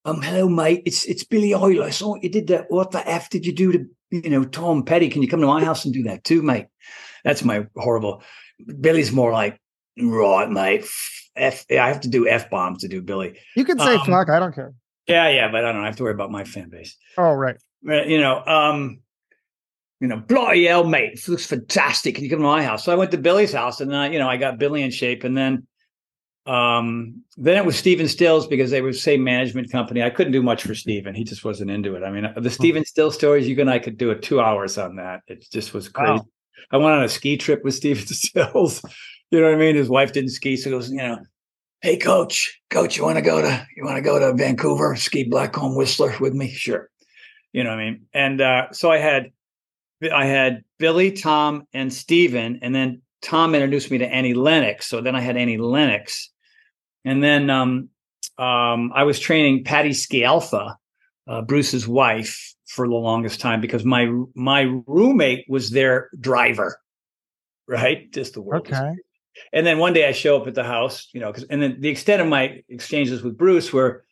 um, 0.05 0.20
hello, 0.20 0.49
mate. 0.49 0.82
It's 0.84 1.05
it's 1.05 1.22
Billy 1.22 1.55
Idol. 1.55 1.84
I 1.84 1.90
saw 1.90 2.16
you 2.20 2.28
did 2.28 2.49
that. 2.49 2.66
What 2.70 2.90
the 2.90 3.09
f 3.09 3.30
did 3.30 3.47
you 3.47 3.53
do 3.53 3.70
to 3.70 3.86
you 4.11 4.30
know 4.30 4.42
Tom 4.42 4.82
Petty? 4.82 5.09
Can 5.09 5.22
you 5.22 5.28
come 5.28 5.42
to 5.42 5.47
my 5.47 5.64
house 5.64 5.84
and 5.84 5.95
do 5.95 6.03
that 6.03 6.24
too, 6.24 6.42
mate? 6.42 6.66
That's 7.22 7.45
my 7.45 7.68
horrible. 7.76 8.20
Billy's 8.80 9.12
more 9.12 9.30
like 9.30 9.61
right, 9.97 10.51
mate. 10.51 10.86
F. 11.36 11.64
I 11.70 11.86
have 11.86 12.01
to 12.01 12.09
do 12.09 12.26
f 12.26 12.51
bombs 12.51 12.80
to 12.80 12.88
do 12.88 13.01
Billy. 13.01 13.38
You 13.55 13.64
can 13.64 13.78
say 13.78 13.95
um, 13.95 14.07
fuck. 14.07 14.28
I 14.28 14.40
don't 14.40 14.57
care. 14.57 14.74
Yeah, 15.07 15.28
yeah, 15.28 15.50
but 15.50 15.64
I 15.64 15.72
don't 15.72 15.82
I 15.82 15.86
have 15.86 15.96
to 15.96 16.02
worry 16.02 16.14
about 16.14 16.30
my 16.30 16.44
fan 16.44 16.70
base. 16.70 16.96
Oh, 17.18 17.32
right. 17.32 17.57
You 17.82 18.18
know, 18.18 18.42
um, 18.46 19.00
you 20.00 20.09
know, 20.09 20.16
bloody 20.16 20.64
hell, 20.64 20.84
mate, 20.84 21.12
it 21.14 21.28
looks 21.28 21.46
fantastic. 21.46 22.14
Can 22.14 22.24
you 22.24 22.30
come 22.30 22.38
to 22.38 22.44
my 22.44 22.64
house? 22.64 22.84
So 22.84 22.92
I 22.92 22.94
went 22.94 23.11
to 23.11 23.18
Billy's 23.18 23.52
house, 23.52 23.80
and 23.80 23.90
then 23.90 24.12
you 24.12 24.18
know 24.18 24.28
I 24.28 24.36
got 24.36 24.59
Billy 24.59 24.82
in 24.82 24.90
shape, 24.90 25.24
and 25.24 25.36
then 25.36 25.66
um, 26.46 27.22
then 27.36 27.57
it 27.57 27.64
was 27.64 27.76
Stephen 27.76 28.09
Stills 28.09 28.46
because 28.46 28.70
they 28.70 28.82
were 28.82 28.92
the 28.92 28.98
same 28.98 29.24
management 29.24 29.72
company. 29.72 30.02
I 30.02 30.11
couldn't 30.11 30.32
do 30.32 30.42
much 30.42 30.62
for 30.62 30.74
Stephen. 30.74 31.14
He 31.14 31.24
just 31.24 31.44
wasn't 31.44 31.70
into 31.70 31.94
it. 31.94 32.02
I 32.02 32.11
mean, 32.11 32.24
the 32.34 32.40
hmm. 32.40 32.48
Stephen 32.48 32.84
Stills 32.84 33.14
stories, 33.14 33.48
you 33.48 33.59
and 33.61 33.70
I 33.70 33.78
could 33.78 33.96
do 33.96 34.11
it 34.11 34.22
two 34.22 34.40
hours 34.40 34.76
on 34.76 34.96
that. 34.96 35.22
It 35.26 35.46
just 35.50 35.72
was 35.72 35.88
crazy. 35.88 36.12
Wow. 36.12 36.26
I 36.70 36.76
went 36.76 36.96
on 36.96 37.05
a 37.05 37.09
ski 37.09 37.36
trip 37.36 37.64
with 37.64 37.74
Stephen 37.74 38.07
Stills. 38.09 38.82
You 39.30 39.40
know 39.40 39.46
what 39.46 39.55
I 39.55 39.59
mean? 39.59 39.76
His 39.76 39.88
wife 39.88 40.12
didn't 40.12 40.30
ski, 40.30 40.57
so 40.57 40.70
goes, 40.70 40.90
you 40.90 40.98
know, 40.98 41.18
hey 41.85 41.99
coach, 41.99 42.61
coach, 42.70 42.97
you 42.97 43.05
want 43.05 43.16
to 43.16 43.22
go 43.22 43.41
to 43.41 43.66
you 43.76 43.85
want 43.85 43.97
to 43.97 44.03
go 44.03 44.18
to 44.18 44.32
Vancouver, 44.32 44.97
ski 44.97 45.28
Blackcomb 45.28 45.76
Whistler 45.76 46.14
with 46.18 46.35
me? 46.35 46.49
Sure. 46.49 46.91
You 47.53 47.62
know 47.62 47.70
what 47.70 47.78
I 47.78 47.85
mean? 47.85 48.07
And 48.12 48.41
uh, 48.41 48.72
so 48.72 48.91
I 48.91 48.99
had 48.99 49.30
I 50.12 50.26
had 50.26 50.64
Billy, 50.78 51.12
Tom, 51.12 51.66
and 51.72 51.93
Stephen, 51.93 52.59
and 52.62 52.74
then 52.74 53.03
Tom 53.22 53.55
introduced 53.55 53.91
me 53.91 53.99
to 53.99 54.07
Annie 54.07 54.35
Lennox. 54.35 54.87
So 54.87 55.01
then 55.01 55.14
I 55.14 55.20
had 55.20 55.37
Annie 55.37 55.59
Lennox 55.59 56.30
and 57.05 57.22
then 57.22 57.51
um, 57.51 57.91
um, 58.39 58.93
I 58.95 59.05
was 59.05 59.20
training 59.20 59.64
Patti 59.64 59.91
Scialfa, 59.91 60.76
uh, 61.28 61.43
Bruce's 61.43 61.87
wife, 61.87 62.55
for 62.66 62.89
the 62.89 62.95
longest 62.95 63.41
time 63.41 63.61
because 63.61 63.85
my 63.85 64.11
my 64.35 64.62
roommate 64.87 65.45
was 65.49 65.70
their 65.70 66.09
driver, 66.18 66.80
right? 67.68 68.11
Just 68.12 68.35
the 68.35 68.43
world. 68.43 68.66
Okay. 68.66 68.95
And 69.53 69.66
then 69.66 69.78
one 69.78 69.93
day 69.93 70.09
I 70.09 70.12
show 70.12 70.41
up 70.41 70.47
at 70.47 70.55
the 70.55 70.64
house, 70.64 71.09
you 71.12 71.20
know, 71.20 71.30
because 71.30 71.45
and 71.45 71.62
then 71.62 71.80
the 71.80 71.89
extent 71.89 72.22
of 72.22 72.28
my 72.28 72.62
exchanges 72.68 73.22
with 73.22 73.37
Bruce 73.37 73.72
were, 73.72 74.05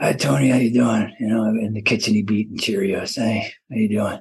"Hi 0.00 0.12
Tony, 0.12 0.50
how 0.50 0.58
you 0.58 0.72
doing?" 0.72 1.14
You 1.18 1.28
know, 1.28 1.44
in 1.44 1.74
the 1.74 1.82
kitchen 1.82 2.14
he 2.14 2.22
beat 2.22 2.48
and 2.48 2.60
Cheerios. 2.60 3.16
Hey, 3.16 3.52
how 3.70 3.76
you 3.76 3.88
doing? 3.88 4.20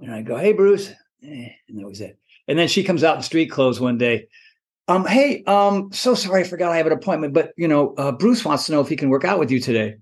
And 0.00 0.14
I 0.14 0.22
go, 0.22 0.36
"Hey 0.36 0.52
Bruce," 0.52 0.90
eh, 1.22 1.48
and 1.68 1.78
that 1.78 1.86
was 1.86 2.00
it. 2.00 2.18
And 2.48 2.58
then 2.58 2.68
she 2.68 2.84
comes 2.84 3.04
out 3.04 3.16
in 3.16 3.22
street 3.22 3.50
clothes 3.50 3.80
one 3.80 3.98
day 3.98 4.28
um, 4.88 5.04
hey, 5.04 5.42
um, 5.44 5.90
so 5.92 6.14
sorry, 6.14 6.42
I 6.42 6.44
forgot 6.44 6.70
I 6.70 6.76
have 6.76 6.86
an 6.86 6.92
appointment, 6.92 7.34
but 7.34 7.52
you 7.56 7.66
know, 7.66 7.94
uh, 7.94 8.12
Bruce 8.12 8.44
wants 8.44 8.66
to 8.66 8.72
know 8.72 8.80
if 8.80 8.88
he 8.88 8.96
can 8.96 9.08
work 9.08 9.24
out 9.24 9.38
with 9.38 9.50
you 9.50 9.58
today. 9.58 9.96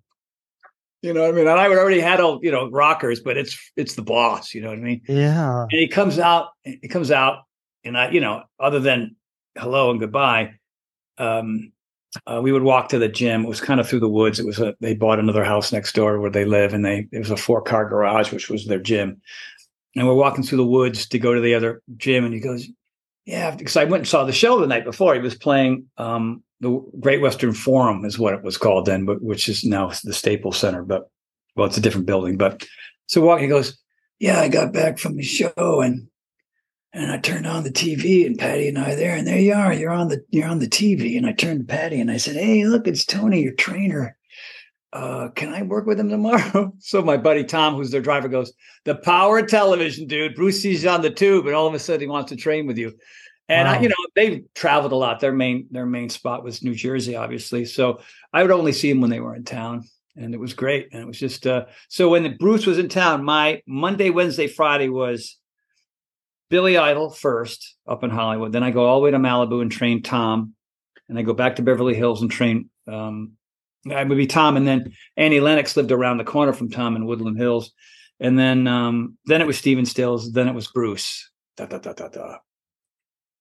You 1.00 1.12
know 1.12 1.22
what 1.22 1.30
I 1.30 1.32
mean? 1.32 1.46
And 1.46 1.58
I 1.58 1.68
would 1.68 1.78
already 1.78 2.00
had 2.00 2.20
all, 2.20 2.40
you 2.42 2.50
know, 2.50 2.70
rockers, 2.70 3.20
but 3.20 3.36
it's 3.36 3.58
it's 3.76 3.94
the 3.94 4.02
boss, 4.02 4.54
you 4.54 4.60
know 4.60 4.68
what 4.68 4.78
I 4.78 4.82
mean? 4.82 5.00
Yeah. 5.08 5.62
And 5.62 5.80
he 5.80 5.88
comes 5.88 6.18
out, 6.18 6.48
he 6.64 6.88
comes 6.88 7.10
out, 7.10 7.44
and 7.84 7.96
I, 7.96 8.10
you 8.10 8.20
know, 8.20 8.42
other 8.58 8.80
than 8.80 9.16
hello 9.56 9.90
and 9.90 10.00
goodbye, 10.00 10.54
um, 11.18 11.72
uh, 12.26 12.40
we 12.42 12.52
would 12.52 12.62
walk 12.62 12.88
to 12.88 12.98
the 12.98 13.08
gym. 13.08 13.44
It 13.44 13.48
was 13.48 13.60
kind 13.60 13.80
of 13.80 13.88
through 13.88 14.00
the 14.00 14.08
woods. 14.08 14.38
It 14.38 14.46
was 14.46 14.60
a 14.60 14.74
they 14.80 14.94
bought 14.94 15.18
another 15.18 15.44
house 15.44 15.72
next 15.72 15.94
door 15.94 16.20
where 16.20 16.30
they 16.30 16.44
live, 16.44 16.72
and 16.72 16.84
they 16.84 17.08
it 17.10 17.18
was 17.18 17.30
a 17.30 17.36
four 17.36 17.60
car 17.60 17.88
garage, 17.88 18.32
which 18.32 18.48
was 18.48 18.66
their 18.66 18.78
gym. 18.78 19.20
And 19.96 20.06
we're 20.06 20.14
walking 20.14 20.44
through 20.44 20.58
the 20.58 20.66
woods 20.66 21.06
to 21.08 21.18
go 21.18 21.34
to 21.34 21.40
the 21.40 21.54
other 21.54 21.82
gym, 21.96 22.24
and 22.24 22.34
he 22.34 22.40
goes, 22.40 22.68
yeah, 23.26 23.54
because 23.54 23.76
I 23.76 23.84
went 23.84 24.02
and 24.02 24.08
saw 24.08 24.24
the 24.24 24.32
show 24.32 24.60
the 24.60 24.66
night 24.66 24.84
before. 24.84 25.14
He 25.14 25.20
was 25.20 25.34
playing 25.34 25.86
um, 25.96 26.42
the 26.60 26.80
Great 27.00 27.22
Western 27.22 27.54
Forum, 27.54 28.04
is 28.04 28.18
what 28.18 28.34
it 28.34 28.42
was 28.42 28.58
called 28.58 28.86
then, 28.86 29.06
but 29.06 29.22
which 29.22 29.48
is 29.48 29.64
now 29.64 29.90
the 30.04 30.12
Staples 30.12 30.58
Center. 30.58 30.82
But 30.82 31.10
well, 31.56 31.66
it's 31.66 31.78
a 31.78 31.80
different 31.80 32.06
building. 32.06 32.36
But 32.36 32.66
so 33.06 33.22
walking, 33.22 33.44
he 33.44 33.48
goes, 33.48 33.78
"Yeah, 34.18 34.40
I 34.40 34.48
got 34.48 34.72
back 34.72 34.98
from 34.98 35.16
the 35.16 35.22
show 35.22 35.80
and 35.80 36.06
and 36.94 37.10
I 37.10 37.18
turned 37.18 37.46
on 37.46 37.64
the 37.64 37.72
TV 37.72 38.24
and 38.24 38.38
Patti 38.38 38.68
and 38.68 38.78
I 38.78 38.92
are 38.92 38.96
there, 38.96 39.16
and 39.16 39.26
there 39.26 39.38
you 39.38 39.52
are. 39.52 39.72
You're 39.72 39.90
on 39.90 40.08
the 40.08 40.24
you're 40.30 40.48
on 40.48 40.60
the 40.60 40.68
TV." 40.68 41.16
And 41.18 41.26
I 41.26 41.32
turned 41.32 41.60
to 41.60 41.74
Patti 41.74 42.00
and 42.00 42.10
I 42.10 42.16
said, 42.16 42.36
"Hey, 42.36 42.64
look, 42.64 42.86
it's 42.86 43.04
Tony, 43.04 43.42
your 43.42 43.54
trainer. 43.54 44.16
uh, 44.94 45.28
can 45.30 45.52
I 45.52 45.62
work 45.62 45.86
with 45.86 45.98
him 45.98 46.08
tomorrow? 46.08 46.72
so 46.78 47.02
my 47.02 47.16
buddy 47.16 47.42
Tom, 47.44 47.74
who's 47.74 47.90
their 47.90 48.00
driver, 48.00 48.28
goes, 48.28 48.52
the 48.84 48.94
power 48.94 49.38
of 49.38 49.48
television, 49.48 50.06
dude. 50.06 50.36
Bruce 50.36 50.62
sees 50.62 50.84
you 50.84 50.90
on 50.90 51.02
the 51.02 51.10
tube, 51.10 51.46
and 51.46 51.54
all 51.54 51.66
of 51.66 51.74
a 51.74 51.80
sudden 51.80 52.02
he 52.02 52.06
wants 52.06 52.30
to 52.30 52.36
train 52.36 52.66
with 52.66 52.78
you. 52.78 52.92
And 53.48 53.68
wow. 53.68 53.74
I, 53.74 53.80
you 53.80 53.88
know, 53.88 53.94
they've 54.14 54.44
traveled 54.54 54.92
a 54.92 54.96
lot. 54.96 55.20
Their 55.20 55.32
main 55.32 55.66
their 55.70 55.86
main 55.86 56.08
spot 56.08 56.44
was 56.44 56.62
New 56.62 56.74
Jersey, 56.74 57.16
obviously. 57.16 57.64
So 57.64 58.00
I 58.32 58.42
would 58.42 58.52
only 58.52 58.72
see 58.72 58.90
them 58.90 59.00
when 59.00 59.10
they 59.10 59.20
were 59.20 59.34
in 59.34 59.44
town, 59.44 59.82
and 60.16 60.32
it 60.32 60.40
was 60.40 60.54
great. 60.54 60.88
And 60.92 61.02
it 61.02 61.06
was 61.06 61.18
just 61.18 61.46
uh, 61.46 61.66
so 61.88 62.08
when 62.08 62.36
Bruce 62.36 62.66
was 62.66 62.78
in 62.78 62.88
town, 62.88 63.24
my 63.24 63.62
Monday, 63.66 64.10
Wednesday, 64.10 64.46
Friday 64.46 64.88
was 64.88 65.36
Billy 66.50 66.76
Idol 66.76 67.10
first 67.10 67.76
up 67.88 68.04
in 68.04 68.10
Hollywood. 68.10 68.52
Then 68.52 68.62
I 68.62 68.70
go 68.70 68.84
all 68.84 69.00
the 69.00 69.04
way 69.04 69.10
to 69.10 69.18
Malibu 69.18 69.62
and 69.62 69.70
train 69.70 70.02
Tom, 70.02 70.54
and 71.08 71.18
I 71.18 71.22
go 71.22 71.34
back 71.34 71.56
to 71.56 71.62
Beverly 71.62 71.94
Hills 71.94 72.22
and 72.22 72.30
train. 72.30 72.70
Um, 72.86 73.32
I 73.90 74.04
would 74.04 74.16
be 74.16 74.26
Tom, 74.26 74.56
and 74.56 74.66
then 74.66 74.92
Annie 75.16 75.40
Lennox 75.40 75.76
lived 75.76 75.92
around 75.92 76.18
the 76.18 76.24
corner 76.24 76.52
from 76.52 76.70
Tom 76.70 76.96
in 76.96 77.06
Woodland 77.06 77.38
Hills, 77.38 77.72
and 78.20 78.38
then 78.38 78.66
um, 78.66 79.18
then 79.26 79.40
it 79.40 79.46
was 79.46 79.58
Stephen 79.58 79.86
Stills, 79.86 80.32
then 80.32 80.48
it 80.48 80.54
was 80.54 80.68
Bruce. 80.68 81.30
Da, 81.56 81.66
da, 81.66 81.78
da, 81.78 81.92
da, 81.92 82.08
da. 82.08 82.36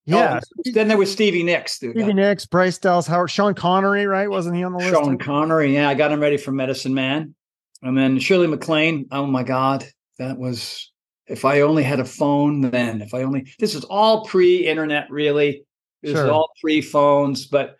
Yeah. 0.05 0.39
Oh, 0.43 0.71
then 0.73 0.87
there 0.87 0.97
was 0.97 1.11
Stevie 1.11 1.43
Nicks. 1.43 1.79
Dude. 1.79 1.95
Stevie 1.95 2.13
Nicks, 2.13 2.45
Bryce 2.45 2.77
Dallas 2.77 3.07
Howard, 3.07 3.31
Sean 3.31 3.53
Connery, 3.53 4.05
right? 4.05 4.29
Wasn't 4.29 4.55
he 4.55 4.63
on 4.63 4.73
the 4.73 4.79
list? 4.79 4.91
Sean 4.91 5.17
Connery. 5.17 5.73
Yeah, 5.73 5.87
I 5.87 5.93
got 5.93 6.11
him 6.11 6.19
ready 6.19 6.37
for 6.37 6.51
Medicine 6.51 6.93
Man. 6.93 7.35
And 7.81 7.97
then 7.97 8.19
Shirley 8.19 8.47
MacLaine. 8.47 9.07
Oh 9.11 9.25
my 9.25 9.43
God. 9.43 9.85
That 10.19 10.37
was 10.37 10.91
if 11.27 11.45
I 11.45 11.61
only 11.61 11.83
had 11.83 11.99
a 11.99 12.05
phone 12.05 12.61
then. 12.61 13.01
If 13.01 13.13
I 13.13 13.23
only 13.23 13.53
this 13.59 13.75
is 13.75 13.83
all 13.85 14.25
pre-internet, 14.25 15.09
really. 15.09 15.65
This 16.01 16.13
sure. 16.13 16.25
is 16.25 16.29
all 16.29 16.51
pre-phones. 16.61 17.45
But 17.45 17.77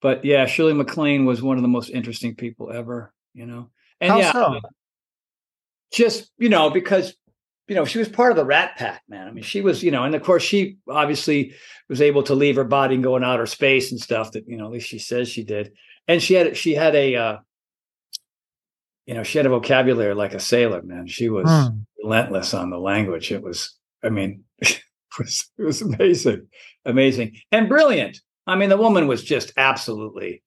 but 0.00 0.24
yeah, 0.24 0.46
Shirley 0.46 0.72
MacLaine 0.72 1.24
was 1.24 1.42
one 1.42 1.56
of 1.56 1.62
the 1.62 1.68
most 1.68 1.90
interesting 1.90 2.34
people 2.34 2.72
ever, 2.72 3.12
you 3.34 3.46
know. 3.46 3.70
And 4.00 4.12
How 4.12 4.18
yeah, 4.18 4.32
so? 4.32 4.60
just, 5.92 6.30
you 6.38 6.48
know, 6.48 6.70
because 6.70 7.14
you 7.68 7.74
know, 7.74 7.84
she 7.84 7.98
was 7.98 8.08
part 8.08 8.30
of 8.30 8.36
the 8.36 8.44
Rat 8.44 8.76
Pack, 8.76 9.02
man. 9.08 9.26
I 9.26 9.32
mean, 9.32 9.42
she 9.42 9.60
was, 9.60 9.82
you 9.82 9.90
know, 9.90 10.04
and 10.04 10.14
of 10.14 10.22
course, 10.22 10.42
she 10.42 10.76
obviously 10.88 11.52
was 11.88 12.00
able 12.00 12.22
to 12.24 12.34
leave 12.34 12.54
her 12.56 12.64
body 12.64 12.94
and 12.94 13.02
go 13.02 13.16
in 13.16 13.24
outer 13.24 13.46
space 13.46 13.90
and 13.90 14.00
stuff. 14.00 14.32
That 14.32 14.46
you 14.46 14.56
know, 14.56 14.66
at 14.66 14.72
least 14.72 14.88
she 14.88 15.00
says 15.00 15.28
she 15.28 15.42
did. 15.42 15.72
And 16.06 16.22
she 16.22 16.34
had 16.34 16.56
she 16.56 16.74
had 16.74 16.94
a, 16.94 17.16
uh, 17.16 17.38
you 19.06 19.14
know, 19.14 19.24
she 19.24 19.38
had 19.38 19.46
a 19.46 19.50
vocabulary 19.50 20.14
like 20.14 20.34
a 20.34 20.40
sailor, 20.40 20.82
man. 20.82 21.08
She 21.08 21.28
was 21.28 21.48
hmm. 21.48 21.78
Relentless 22.06 22.54
on 22.54 22.70
the 22.70 22.78
language. 22.78 23.32
It 23.32 23.42
was, 23.42 23.76
I 24.02 24.08
mean, 24.08 24.44
it 24.58 24.80
was 25.18 25.50
it 25.58 25.62
was 25.62 25.82
amazing, 25.82 26.46
amazing, 26.84 27.36
and 27.50 27.68
brilliant. 27.68 28.20
I 28.46 28.54
mean, 28.54 28.68
the 28.68 28.76
woman 28.76 29.08
was 29.08 29.24
just 29.24 29.52
absolutely, 29.56 30.42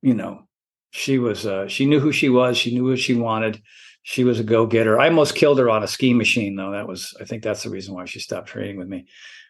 you 0.00 0.14
know, 0.14 0.46
she 0.90 1.18
was 1.18 1.44
uh, 1.44 1.66
she 1.68 1.86
knew 1.86 2.00
who 2.00 2.12
she 2.12 2.28
was. 2.28 2.56
She 2.56 2.72
knew 2.72 2.88
what 2.88 2.98
she 2.98 3.14
wanted 3.14 3.60
she 4.08 4.22
was 4.22 4.38
a 4.38 4.44
go-getter. 4.44 5.00
I 5.00 5.08
almost 5.08 5.34
killed 5.34 5.58
her 5.58 5.68
on 5.68 5.82
a 5.82 5.88
ski 5.88 6.14
machine, 6.14 6.54
though. 6.54 6.70
That 6.70 6.86
was, 6.86 7.12
I 7.20 7.24
think 7.24 7.42
that's 7.42 7.64
the 7.64 7.70
reason 7.70 7.92
why 7.92 8.04
she 8.04 8.20
stopped 8.20 8.46
training 8.46 8.78
with 8.78 8.86
me. 8.86 9.06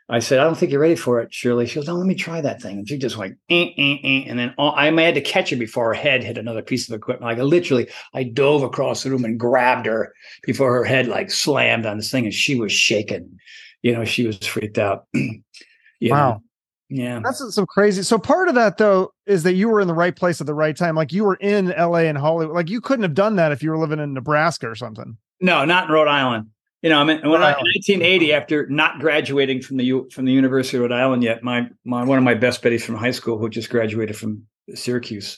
I 0.09 0.20
said, 0.20 0.38
I 0.38 0.44
don't 0.44 0.57
think 0.57 0.70
you're 0.70 0.80
ready 0.80 0.94
for 0.94 1.20
it, 1.20 1.34
Shirley. 1.34 1.66
She 1.66 1.74
goes, 1.74 1.88
No, 1.88 1.94
let 1.94 2.07
me 2.07 2.14
try 2.14 2.40
that 2.40 2.62
thing. 2.62 2.78
And 2.78 2.88
she 2.88 2.96
just 2.96 3.16
went, 3.16 3.38
eh, 3.50 3.70
eh, 3.76 3.96
eh. 4.04 4.24
and 4.28 4.38
then 4.38 4.54
all, 4.57 4.72
I 4.72 4.86
had 5.02 5.14
to 5.16 5.20
catch 5.20 5.50
her 5.50 5.57
before 5.57 5.86
her 5.86 5.94
head 5.94 6.22
hit 6.22 6.38
another 6.38 6.62
piece 6.62 6.88
of 6.88 6.94
equipment. 6.94 7.28
Like 7.28 7.38
I 7.38 7.42
literally, 7.42 7.88
I 8.14 8.22
dove 8.22 8.62
across 8.62 9.02
the 9.02 9.11
room 9.11 9.24
and 9.24 9.38
grabbed 9.38 9.86
her 9.86 10.12
before 10.44 10.72
her 10.74 10.84
head 10.84 11.09
like 11.09 11.30
slammed 11.30 11.86
on 11.86 11.96
this 11.96 12.11
thing, 12.11 12.24
and 12.24 12.34
she 12.34 12.54
was 12.54 12.72
shaking. 12.72 13.38
You 13.82 13.94
know, 13.94 14.04
she 14.04 14.26
was 14.26 14.38
freaked 14.38 14.78
out. 14.78 15.07
wow. 16.02 16.40
Yeah. 16.88 17.20
That's 17.22 17.42
some 17.52 17.66
crazy. 17.66 18.02
So 18.04 18.16
part 18.16 18.48
of 18.48 18.54
that 18.54 18.78
though 18.78 19.12
is 19.26 19.42
that 19.42 19.54
you 19.54 19.68
were 19.68 19.80
in 19.80 19.88
the 19.88 19.94
right 19.94 20.14
place 20.14 20.40
at 20.40 20.46
the 20.46 20.54
right 20.54 20.76
time. 20.76 20.94
Like 20.94 21.12
you 21.12 21.24
were 21.24 21.34
in 21.34 21.68
LA 21.76 22.00
and 22.00 22.16
Hollywood. 22.16 22.54
Like 22.54 22.70
you 22.70 22.80
couldn't 22.80 23.02
have 23.02 23.14
done 23.14 23.36
that 23.36 23.50
if 23.50 23.62
you 23.62 23.70
were 23.70 23.78
living 23.78 23.98
in 23.98 24.14
Nebraska 24.14 24.70
or 24.70 24.76
something. 24.76 25.16
No, 25.40 25.64
not 25.64 25.88
in 25.88 25.92
Rhode 25.92 26.09
Island. 26.09 26.50
You 26.87 26.91
know, 26.91 27.01
I 27.01 27.05
mean, 27.05 27.16
when 27.28 27.43
I, 27.43 27.51
in 27.51 27.66
1980, 27.99 28.32
after 28.32 28.68
not 28.68 29.01
graduating 29.01 29.61
from 29.61 29.76
the 29.76 30.05
from 30.12 30.24
the 30.24 30.30
University 30.30 30.76
of 30.76 30.82
Rhode 30.82 30.93
Island 30.93 31.24
yet, 31.24 31.43
my 31.43 31.68
my 31.84 32.05
one 32.05 32.16
of 32.16 32.22
my 32.22 32.34
best 32.34 32.62
buddies 32.62 32.84
from 32.84 32.95
high 32.95 33.11
school, 33.11 33.39
who 33.39 33.49
just 33.49 33.70
graduated 33.70 34.16
from 34.16 34.45
Syracuse, 34.72 35.37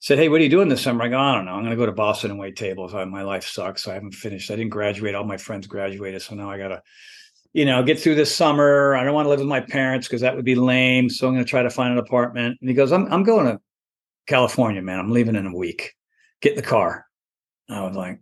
said, 0.00 0.18
"Hey, 0.18 0.28
what 0.28 0.40
are 0.40 0.42
you 0.42 0.50
doing 0.50 0.68
this 0.68 0.82
summer?" 0.82 1.04
I 1.04 1.08
go, 1.08 1.20
"I 1.20 1.36
don't 1.36 1.44
know. 1.44 1.52
I'm 1.52 1.60
going 1.60 1.70
to 1.70 1.76
go 1.76 1.86
to 1.86 1.92
Boston 1.92 2.32
and 2.32 2.40
wait 2.40 2.56
tables. 2.56 2.96
I, 2.96 3.04
my 3.04 3.22
life 3.22 3.44
sucks. 3.44 3.86
I 3.86 3.94
haven't 3.94 4.14
finished. 4.14 4.50
I 4.50 4.56
didn't 4.56 4.70
graduate. 4.70 5.14
All 5.14 5.22
my 5.22 5.36
friends 5.36 5.68
graduated, 5.68 6.20
so 6.20 6.34
now 6.34 6.50
I 6.50 6.58
got 6.58 6.68
to 6.70 6.82
you 7.52 7.64
know, 7.64 7.84
get 7.84 8.00
through 8.00 8.16
this 8.16 8.34
summer. 8.34 8.96
I 8.96 9.04
don't 9.04 9.14
want 9.14 9.26
to 9.26 9.30
live 9.30 9.38
with 9.38 9.46
my 9.46 9.60
parents 9.60 10.08
because 10.08 10.22
that 10.22 10.34
would 10.34 10.44
be 10.44 10.56
lame. 10.56 11.08
So 11.10 11.28
I'm 11.28 11.34
going 11.34 11.44
to 11.44 11.48
try 11.48 11.62
to 11.62 11.70
find 11.70 11.92
an 11.92 11.98
apartment. 11.98 12.58
And 12.60 12.68
he 12.68 12.74
goes, 12.74 12.90
I'm, 12.90 13.06
I'm 13.12 13.22
going 13.22 13.46
to 13.46 13.60
California, 14.26 14.82
man. 14.82 14.98
I'm 14.98 15.12
leaving 15.12 15.36
in 15.36 15.46
a 15.46 15.54
week. 15.54 15.92
Get 16.40 16.52
in 16.52 16.56
the 16.56 16.62
car. 16.62 17.06
I 17.70 17.82
was 17.82 17.94
like, 17.94 18.18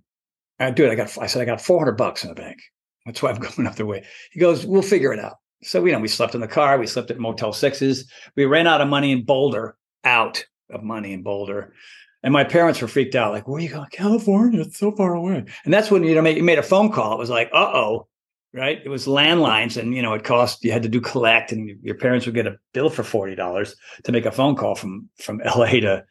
I 0.60 0.70
do 0.70 0.84
it. 0.84 0.90
I 0.90 0.94
got, 0.94 1.16
I 1.18 1.26
said, 1.26 1.42
I 1.42 1.46
got 1.46 1.60
400 1.60 1.92
bucks 1.92 2.22
in 2.22 2.28
the 2.28 2.34
bank. 2.34 2.58
That's 3.06 3.22
why 3.22 3.30
I'm 3.30 3.40
going 3.40 3.66
up 3.66 3.76
the 3.76 3.86
way. 3.86 4.04
He 4.30 4.40
goes, 4.40 4.64
we'll 4.64 4.82
figure 4.82 5.12
it 5.12 5.18
out. 5.18 5.36
So, 5.62 5.84
you 5.84 5.92
know, 5.92 5.98
we 5.98 6.08
slept 6.08 6.34
in 6.34 6.40
the 6.40 6.48
car. 6.48 6.78
We 6.78 6.86
slept 6.86 7.10
at 7.10 7.18
Motel 7.18 7.52
Sixes. 7.52 8.10
We 8.36 8.44
ran 8.44 8.66
out 8.66 8.80
of 8.80 8.88
money 8.88 9.12
in 9.12 9.24
Boulder, 9.24 9.76
out 10.04 10.44
of 10.70 10.82
money 10.82 11.12
in 11.12 11.22
Boulder. 11.22 11.74
And 12.22 12.32
my 12.32 12.44
parents 12.44 12.80
were 12.80 12.88
freaked 12.88 13.14
out, 13.14 13.32
like, 13.32 13.48
where 13.48 13.58
are 13.58 13.62
you 13.62 13.70
going? 13.70 13.88
California, 13.92 14.60
it's 14.60 14.78
so 14.78 14.92
far 14.92 15.14
away. 15.14 15.44
And 15.64 15.72
that's 15.72 15.90
when 15.90 16.04
you 16.04 16.14
know 16.14 16.28
you 16.28 16.42
made 16.42 16.58
a 16.58 16.62
phone 16.62 16.92
call. 16.92 17.14
It 17.14 17.18
was 17.18 17.30
like, 17.30 17.48
uh 17.52 17.70
oh, 17.72 18.08
right? 18.52 18.78
It 18.84 18.90
was 18.90 19.06
landlines, 19.06 19.80
and 19.80 19.94
you 19.94 20.02
know 20.02 20.12
it 20.12 20.24
cost. 20.24 20.62
You 20.62 20.70
had 20.72 20.82
to 20.82 20.88
do 20.88 21.00
collect, 21.00 21.50
and 21.50 21.78
your 21.82 21.94
parents 21.94 22.26
would 22.26 22.34
get 22.34 22.46
a 22.46 22.58
bill 22.74 22.90
for 22.90 23.02
forty 23.02 23.34
dollars 23.34 23.74
to 24.04 24.12
make 24.12 24.26
a 24.26 24.32
phone 24.32 24.54
call 24.54 24.74
from 24.74 25.08
from 25.18 25.40
L.A. 25.42 25.80
to 25.80 26.04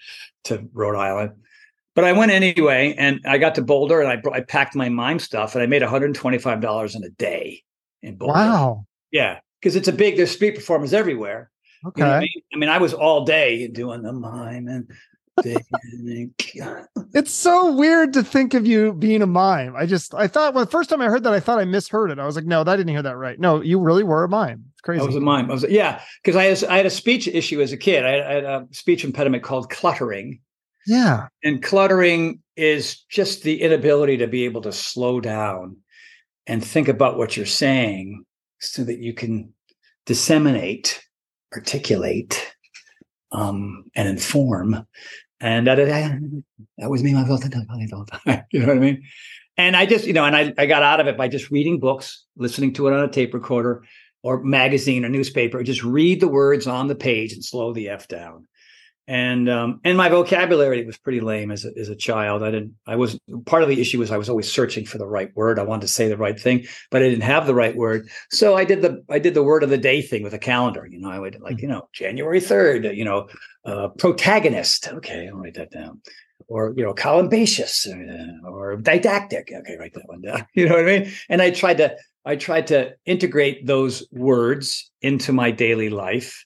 to 0.45 0.67
Rhode 0.73 0.97
Island. 0.97 1.33
But 1.95 2.05
I 2.05 2.13
went 2.13 2.31
anyway, 2.31 2.95
and 2.97 3.19
I 3.25 3.37
got 3.37 3.55
to 3.55 3.61
Boulder, 3.61 4.01
and 4.01 4.09
I 4.09 4.21
I 4.31 4.41
packed 4.41 4.75
my 4.75 4.89
mime 4.89 5.19
stuff, 5.19 5.55
and 5.55 5.63
I 5.63 5.65
made 5.65 5.81
one 5.81 5.91
hundred 5.91 6.13
twenty 6.15 6.37
five 6.37 6.61
dollars 6.61 6.95
in 6.95 7.03
a 7.03 7.09
day 7.09 7.63
in 8.01 8.15
Boulder. 8.15 8.33
Wow! 8.33 8.85
Yeah, 9.11 9.39
because 9.59 9.75
it's 9.75 9.87
a 9.87 9.93
big. 9.93 10.17
There's 10.17 10.31
street 10.31 10.55
performers 10.55 10.93
everywhere. 10.93 11.51
Okay. 11.85 12.01
You 12.01 12.07
know 12.07 12.13
I, 12.13 12.19
mean? 12.19 12.41
I 12.53 12.57
mean, 12.57 12.69
I 12.69 12.77
was 12.77 12.93
all 12.93 13.25
day 13.25 13.67
doing 13.67 14.01
the 14.01 14.13
mime 14.13 14.67
and 14.67 14.91
it's 17.13 17.31
so 17.31 17.71
weird 17.73 18.13
to 18.13 18.23
think 18.23 18.53
of 18.53 18.67
you 18.67 18.93
being 18.93 19.21
a 19.21 19.27
mime. 19.27 19.75
I 19.75 19.85
just 19.85 20.13
I 20.13 20.27
thought 20.27 20.53
well, 20.53 20.65
the 20.65 20.71
first 20.71 20.89
time 20.89 21.01
I 21.01 21.05
heard 21.05 21.23
that, 21.23 21.33
I 21.33 21.39
thought 21.39 21.59
I 21.59 21.65
misheard 21.65 22.11
it. 22.11 22.19
I 22.19 22.25
was 22.25 22.35
like, 22.35 22.45
no, 22.45 22.61
I 22.61 22.75
didn't 22.75 22.89
hear 22.89 23.01
that 23.01 23.15
right. 23.15 23.39
No, 23.39 23.61
you 23.61 23.79
really 23.79 24.03
were 24.03 24.23
a 24.23 24.29
mime. 24.29 24.65
It's 24.73 24.81
crazy. 24.81 25.01
I 25.01 25.05
was 25.05 25.15
a 25.15 25.21
mime. 25.21 25.49
I 25.49 25.53
was 25.53 25.65
yeah, 25.69 26.01
because 26.21 26.35
I 26.35 26.45
had 26.45 26.63
I 26.65 26.77
had 26.77 26.85
a 26.85 26.91
speech 26.91 27.27
issue 27.27 27.61
as 27.61 27.71
a 27.71 27.77
kid. 27.77 28.05
I 28.05 28.09
had, 28.11 28.21
I 28.21 28.33
had 28.33 28.43
a 28.43 28.67
speech 28.71 29.03
impediment 29.03 29.43
called 29.43 29.69
cluttering. 29.69 30.41
Yeah, 30.87 31.27
and 31.43 31.61
cluttering 31.61 32.41
is 32.55 33.01
just 33.09 33.43
the 33.43 33.61
inability 33.61 34.17
to 34.17 34.27
be 34.27 34.45
able 34.45 34.61
to 34.61 34.71
slow 34.71 35.21
down 35.21 35.77
and 36.47 36.63
think 36.63 36.87
about 36.87 37.17
what 37.17 37.37
you're 37.37 37.45
saying 37.45 38.23
so 38.59 38.83
that 38.83 38.99
you 38.99 39.13
can 39.13 39.53
disseminate, 40.05 41.01
articulate, 41.53 42.53
um, 43.31 43.85
and 43.95 44.09
inform 44.09 44.85
and 45.41 45.67
that, 45.67 45.75
that 46.77 46.89
was 46.89 47.03
me 47.03 47.13
my 47.13 47.21
all 47.21 47.37
the 47.37 48.19
time. 48.25 48.43
You 48.51 48.59
know 48.59 48.67
what 48.67 48.77
I 48.77 48.79
mean? 48.79 49.03
And 49.57 49.75
I 49.75 49.85
just, 49.85 50.05
you 50.05 50.13
know, 50.13 50.25
and 50.25 50.35
I, 50.35 50.53
I 50.57 50.65
got 50.65 50.83
out 50.83 50.99
of 50.99 51.07
it 51.07 51.17
by 51.17 51.27
just 51.27 51.51
reading 51.51 51.79
books, 51.79 52.25
listening 52.37 52.73
to 52.73 52.87
it 52.87 52.93
on 52.93 53.03
a 53.03 53.11
tape 53.11 53.33
recorder 53.33 53.83
or 54.23 54.43
magazine 54.43 55.05
or 55.05 55.09
newspaper. 55.09 55.61
Just 55.63 55.83
read 55.83 56.19
the 56.19 56.27
words 56.27 56.67
on 56.67 56.87
the 56.87 56.95
page 56.95 57.33
and 57.33 57.43
slow 57.43 57.73
the 57.73 57.89
F 57.89 58.07
down 58.07 58.47
and 59.09 59.49
um, 59.49 59.81
and 59.83 59.97
my 59.97 60.07
vocabulary 60.07 60.85
was 60.85 60.95
pretty 60.95 61.19
lame 61.19 61.49
as 61.49 61.65
a, 61.65 61.71
as 61.79 61.89
a 61.89 61.95
child. 61.95 62.43
I 62.43 62.51
didn't. 62.51 62.75
I 62.85 62.95
was 62.95 63.19
part 63.47 63.63
of 63.63 63.69
the 63.69 63.81
issue 63.81 63.97
was 63.97 64.11
I 64.11 64.17
was 64.17 64.29
always 64.29 64.51
searching 64.51 64.85
for 64.85 64.99
the 64.99 65.07
right 65.07 65.35
word. 65.35 65.57
I 65.57 65.63
wanted 65.63 65.81
to 65.81 65.87
say 65.87 66.07
the 66.07 66.15
right 66.15 66.39
thing, 66.39 66.67
but 66.91 67.01
I 67.01 67.09
didn't 67.09 67.23
have 67.23 67.47
the 67.47 67.55
right 67.55 67.75
word. 67.75 68.07
So 68.29 68.55
I 68.55 68.65
did 68.65 68.83
the 68.83 69.03
I 69.09 69.17
did 69.17 69.33
the 69.33 69.41
word 69.41 69.63
of 69.63 69.71
the 69.71 69.79
day 69.79 70.03
thing 70.03 70.21
with 70.21 70.35
a 70.35 70.39
calendar. 70.39 70.85
You 70.85 70.99
know, 70.99 71.09
I 71.09 71.17
would 71.17 71.41
like 71.41 71.55
hmm. 71.55 71.61
you 71.61 71.67
know 71.69 71.89
January 71.91 72.39
third. 72.39 72.85
You 72.85 73.03
know, 73.03 73.27
uh, 73.65 73.87
protagonist. 73.97 74.87
Okay, 74.87 75.27
I'll 75.27 75.37
write 75.37 75.55
that 75.55 75.71
down. 75.71 76.01
Or 76.47 76.75
you 76.77 76.83
know, 76.83 76.93
columbaceous 76.93 77.87
uh, 77.87 78.47
or 78.47 78.75
didactic. 78.75 79.51
Okay, 79.51 79.75
write 79.79 79.95
that 79.95 80.07
one 80.07 80.21
down. 80.21 80.45
You 80.53 80.69
know 80.69 80.75
what 80.75 80.87
I 80.87 80.99
mean? 80.99 81.11
And 81.29 81.41
I 81.41 81.49
tried 81.49 81.77
to 81.79 81.95
I 82.25 82.35
tried 82.35 82.67
to 82.67 82.93
integrate 83.07 83.65
those 83.65 84.07
words 84.11 84.91
into 85.01 85.33
my 85.33 85.49
daily 85.49 85.89
life 85.89 86.45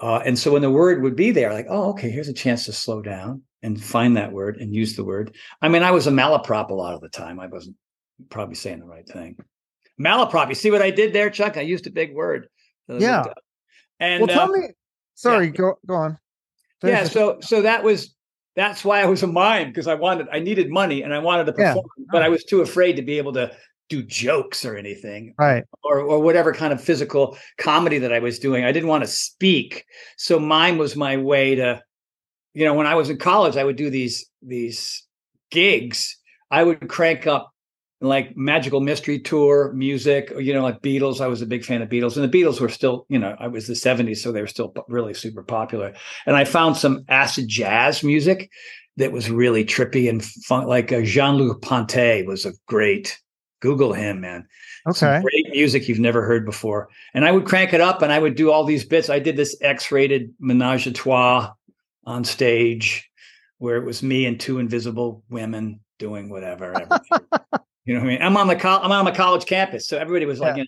uh, 0.00 0.20
and 0.24 0.38
so 0.38 0.52
when 0.52 0.62
the 0.62 0.70
word 0.70 1.02
would 1.02 1.16
be 1.16 1.30
there, 1.30 1.52
like, 1.52 1.66
oh, 1.68 1.90
okay, 1.90 2.10
here's 2.10 2.28
a 2.28 2.34
chance 2.34 2.66
to 2.66 2.72
slow 2.72 3.00
down 3.00 3.42
and 3.62 3.82
find 3.82 4.16
that 4.16 4.32
word 4.32 4.58
and 4.58 4.74
use 4.74 4.94
the 4.94 5.04
word. 5.04 5.34
I 5.62 5.68
mean, 5.68 5.82
I 5.82 5.90
was 5.90 6.06
a 6.06 6.10
malaprop 6.10 6.70
a 6.70 6.74
lot 6.74 6.94
of 6.94 7.00
the 7.00 7.08
time. 7.08 7.40
I 7.40 7.46
wasn't 7.46 7.76
probably 8.28 8.54
saying 8.54 8.80
the 8.80 8.86
right 8.86 9.08
thing. 9.08 9.36
Malaprop. 10.00 10.48
You 10.50 10.54
see 10.54 10.70
what 10.70 10.82
I 10.82 10.90
did 10.90 11.12
there, 11.12 11.30
Chuck? 11.30 11.56
I 11.56 11.62
used 11.62 11.86
a 11.86 11.90
big 11.90 12.14
word. 12.14 12.48
Yeah. 12.88 13.24
And 13.98 14.22
well, 14.26 14.28
tell 14.28 14.50
uh, 14.50 14.58
me. 14.58 14.68
Sorry, 15.14 15.46
yeah. 15.46 15.52
go 15.52 15.78
go 15.86 15.94
on. 15.94 16.18
Finish 16.82 16.98
yeah. 16.98 17.04
So 17.08 17.38
so 17.40 17.62
that 17.62 17.82
was 17.82 18.14
that's 18.54 18.84
why 18.84 19.00
I 19.00 19.06
was 19.06 19.22
a 19.22 19.26
mime 19.26 19.68
because 19.68 19.88
I 19.88 19.94
wanted 19.94 20.28
I 20.30 20.40
needed 20.40 20.70
money 20.70 21.02
and 21.02 21.14
I 21.14 21.18
wanted 21.18 21.46
to 21.46 21.52
perform, 21.52 21.86
yeah. 21.96 22.04
but 22.12 22.22
I 22.22 22.28
was 22.28 22.44
too 22.44 22.60
afraid 22.60 22.96
to 22.96 23.02
be 23.02 23.16
able 23.16 23.32
to 23.32 23.56
do 23.88 24.02
jokes 24.02 24.64
or 24.64 24.76
anything 24.76 25.34
right. 25.38 25.64
or 25.84 26.00
or 26.00 26.20
whatever 26.20 26.52
kind 26.52 26.72
of 26.72 26.82
physical 26.82 27.38
comedy 27.58 27.98
that 27.98 28.12
i 28.12 28.18
was 28.18 28.38
doing 28.38 28.64
i 28.64 28.72
didn't 28.72 28.88
want 28.88 29.04
to 29.04 29.08
speak. 29.08 29.84
So 30.16 30.38
mine 30.38 30.78
was 30.78 30.96
my 30.96 31.16
way 31.16 31.54
to 31.54 31.82
you 32.56 32.64
know, 32.64 32.72
when 32.72 32.86
I 32.86 32.94
was 32.94 33.10
in 33.10 33.18
college, 33.18 33.58
I 33.58 33.64
would 33.64 33.76
do 33.76 33.90
these 33.90 34.26
these 34.40 35.04
gigs. 35.50 36.16
I 36.50 36.62
would 36.62 36.88
crank 36.88 37.26
up 37.26 37.52
like 38.00 38.34
magical 38.34 38.80
mystery 38.80 39.18
tour 39.18 39.72
music 39.72 40.32
you 40.38 40.54
know 40.54 40.62
like 40.62 40.80
beatles. 40.80 41.20
I 41.20 41.26
was 41.26 41.42
a 41.42 41.46
big 41.46 41.64
fan 41.64 41.82
of 41.82 41.90
beatles 41.90 42.16
and 42.16 42.24
the 42.24 42.38
beatles 42.38 42.60
were 42.60 42.68
still 42.68 43.06
you 43.08 43.18
know 43.18 43.34
i 43.40 43.48
was 43.48 43.66
the 43.66 43.72
70s 43.72 44.18
so 44.18 44.32
they 44.32 44.42
were 44.42 44.46
still 44.46 44.74
really 44.88 45.14
super 45.14 45.42
popular. 45.42 45.94
And 46.26 46.36
i 46.36 46.44
found 46.44 46.76
some 46.76 47.04
acid 47.08 47.48
jazz 47.48 48.02
music 48.02 48.50
that 48.98 49.12
was 49.12 49.30
really 49.30 49.64
trippy 49.64 50.10
and 50.10 50.22
fun 50.22 50.66
like 50.66 50.92
uh, 50.92 51.00
jean-luc 51.02 51.62
ponty 51.62 52.22
was 52.22 52.44
a 52.44 52.52
great 52.66 53.18
google 53.60 53.92
him 53.92 54.20
man 54.20 54.46
okay 54.86 54.96
some 54.98 55.22
great 55.22 55.46
music 55.50 55.88
you've 55.88 55.98
never 55.98 56.22
heard 56.24 56.44
before 56.44 56.88
and 57.14 57.24
i 57.24 57.32
would 57.32 57.46
crank 57.46 57.72
it 57.72 57.80
up 57.80 58.02
and 58.02 58.12
i 58.12 58.18
would 58.18 58.34
do 58.34 58.50
all 58.50 58.64
these 58.64 58.84
bits 58.84 59.08
i 59.10 59.18
did 59.18 59.36
this 59.36 59.56
x-rated 59.62 60.32
menage 60.38 60.86
a 60.86 60.92
trois 60.92 61.50
on 62.04 62.22
stage 62.24 63.10
where 63.58 63.76
it 63.76 63.84
was 63.84 64.02
me 64.02 64.26
and 64.26 64.38
two 64.38 64.58
invisible 64.58 65.22
women 65.30 65.80
doing 65.98 66.28
whatever 66.28 66.86
You 67.88 67.94
know 67.94 68.00
what 68.00 68.06
I 68.06 68.10
mean? 68.14 68.22
I'm 68.22 68.36
on 68.36 68.48
the 68.48 68.56
co- 68.56 68.80
I'm 68.82 68.90
on 68.90 69.04
the 69.04 69.12
college 69.12 69.46
campus, 69.46 69.86
so 69.86 69.96
everybody 69.96 70.26
was 70.26 70.40
like, 70.40 70.56
Yeah. 70.56 70.64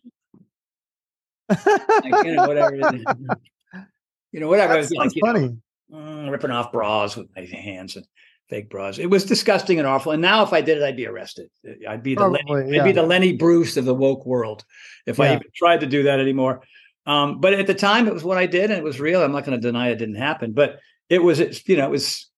you, 1.51 1.57
know, 1.57 2.11
like 2.17 2.27
you 2.27 2.35
know, 2.37 2.47
whatever, 2.47 2.77
you 4.33 4.39
know, 4.39 4.47
whatever. 4.49 4.75
That 4.75 4.79
It 4.79 4.83
was 4.83 4.91
like, 4.93 5.17
you 5.17 5.23
know, 5.25 5.33
funny. 5.33 5.57
mm, 5.93 6.31
ripping 6.31 6.53
off 6.53 6.71
bras 6.71 7.17
with 7.17 7.27
my 7.35 7.43
hands 7.45 7.97
and 7.97 8.07
fake 8.49 8.71
bras. 8.71 8.99
It 8.99 9.07
was 9.07 9.25
disgusting 9.25 9.79
and 9.79 9.87
awful. 9.87 10.13
And 10.13 10.23
now, 10.23 10.43
if 10.43 10.53
I 10.53 10.61
did 10.61 10.79
it, 10.79 10.85
I'd 10.85 10.97
be 10.97 11.07
arrested. 11.07 11.51
I'd 11.89 12.03
be 12.03 12.15
the 12.15 12.29
Lenny, 12.29 12.45
Probably, 12.47 12.81
I'd 12.81 12.85
be 12.85 12.93
the 12.93 13.03
Lenny 13.03 13.37
Bruce 13.37 13.77
of 13.77 13.85
the 13.85 13.95
woke 13.95 14.27
world 14.27 14.65
if 15.07 15.21
I 15.21 15.35
even 15.35 15.43
tried 15.55 15.81
to 15.81 15.87
do 15.87 16.05
that 16.05 16.21
anymore. 16.21 16.63
Um, 17.07 17.41
but 17.41 17.55
at 17.55 17.67
the 17.67 17.75
time, 17.75 18.07
it 18.07 18.15
was 18.15 18.25
what 18.25 18.39
I 18.39 18.47
did, 18.47 18.71
and 18.71 18.79
it 18.79 18.85
was 18.85 19.01
real. 19.01 19.23
I'm 19.23 19.33
not 19.33 19.45
going 19.45 19.59
to 19.59 19.67
deny 19.67 19.89
it 19.89 19.97
didn't 19.97 20.17
happen, 20.17 20.53
but 20.53 20.79
it 21.09 21.23
was, 21.23 21.41
you 21.67 21.77
know, 21.77 21.87
it 21.87 21.91
was 21.91 22.29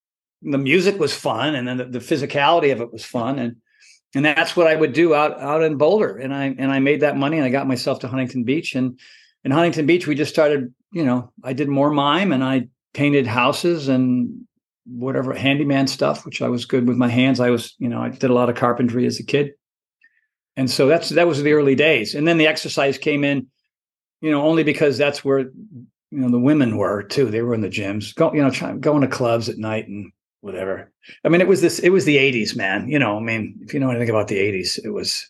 the 0.42 0.58
music 0.58 0.98
was 0.98 1.14
fun, 1.14 1.54
and 1.54 1.66
then 1.66 1.76
the, 1.76 1.84
the 1.84 1.98
physicality 1.98 2.72
of 2.72 2.80
it 2.80 2.92
was 2.92 3.04
fun, 3.04 3.38
and 3.38 3.56
and 4.14 4.24
that's 4.24 4.56
what 4.56 4.66
I 4.66 4.74
would 4.74 4.92
do 4.92 5.14
out 5.14 5.40
out 5.40 5.62
in 5.62 5.76
Boulder. 5.76 6.16
And 6.16 6.34
I 6.34 6.54
and 6.56 6.70
I 6.70 6.78
made 6.78 7.00
that 7.00 7.16
money, 7.16 7.36
and 7.36 7.44
I 7.44 7.50
got 7.50 7.66
myself 7.66 8.00
to 8.00 8.08
Huntington 8.08 8.44
Beach, 8.44 8.74
and 8.74 8.98
in 9.44 9.50
Huntington 9.50 9.86
Beach, 9.86 10.06
we 10.06 10.14
just 10.14 10.32
started. 10.32 10.72
You 10.92 11.04
know, 11.04 11.32
I 11.44 11.52
did 11.52 11.68
more 11.68 11.90
mime, 11.90 12.32
and 12.32 12.42
I 12.42 12.68
painted 12.94 13.26
houses 13.26 13.88
and 13.88 14.46
whatever 14.87 15.35
handyman 15.35 15.87
stuff, 15.87 16.24
which 16.24 16.43
I 16.43 16.49
was 16.49 16.64
good 16.64 16.89
with 16.89 16.97
my 16.97 17.09
hands. 17.09 17.41
I 17.41 17.51
was, 17.51 17.74
you 17.78 17.89
know, 17.89 18.01
I 18.01 18.09
did 18.11 18.31
a 18.31 18.35
lot 18.35 18.49
of 18.49 18.57
carpentry 18.57 19.07
as 19.07 19.20
a 19.20 19.24
kid, 19.24 19.53
and 20.57 20.70
so 20.70 20.87
that's 20.87 21.11
that 21.11 21.26
was 21.26 21.43
the 21.43 21.53
early 21.53 21.74
days. 21.74 22.14
And 22.14 22.26
then 22.26 22.39
the 22.39 22.47
exercise 22.47 22.99
came 22.99 23.24
in, 23.24 23.47
you 24.20 24.31
know, 24.31 24.43
only 24.43 24.64
because 24.64 24.99
that's 24.99 25.24
where 25.24 25.41
you 25.41 25.89
know 26.11 26.31
the 26.31 26.39
women 26.39 26.76
were 26.76 27.03
too. 27.03 27.26
They 27.26 27.43
were 27.43 27.55
in 27.55 27.61
the 27.61 27.68
gyms, 27.68 28.14
go, 28.14 28.33
you 28.33 28.43
know, 28.43 28.51
try, 28.51 28.72
going 28.74 29.03
to 29.03 29.09
clubs 29.09 29.49
at 29.49 29.59
night 29.59 29.89
and 29.89 30.12
whatever. 30.41 30.91
I 31.24 31.28
mean, 31.28 31.41
it 31.41 31.49
was 31.49 31.61
this. 31.61 31.78
It 31.78 31.91
was 31.91 32.05
the 32.05 32.16
'80s, 32.16 32.57
man. 32.57 32.89
You 32.89 32.99
know, 32.99 33.16
I 33.16 33.20
mean, 33.20 33.59
if 33.62 33.74
you 33.74 33.81
know 33.81 33.91
anything 33.91 34.11
about 34.11 34.28
the 34.28 34.39
'80s, 34.39 34.78
it 34.85 34.91
was, 34.91 35.28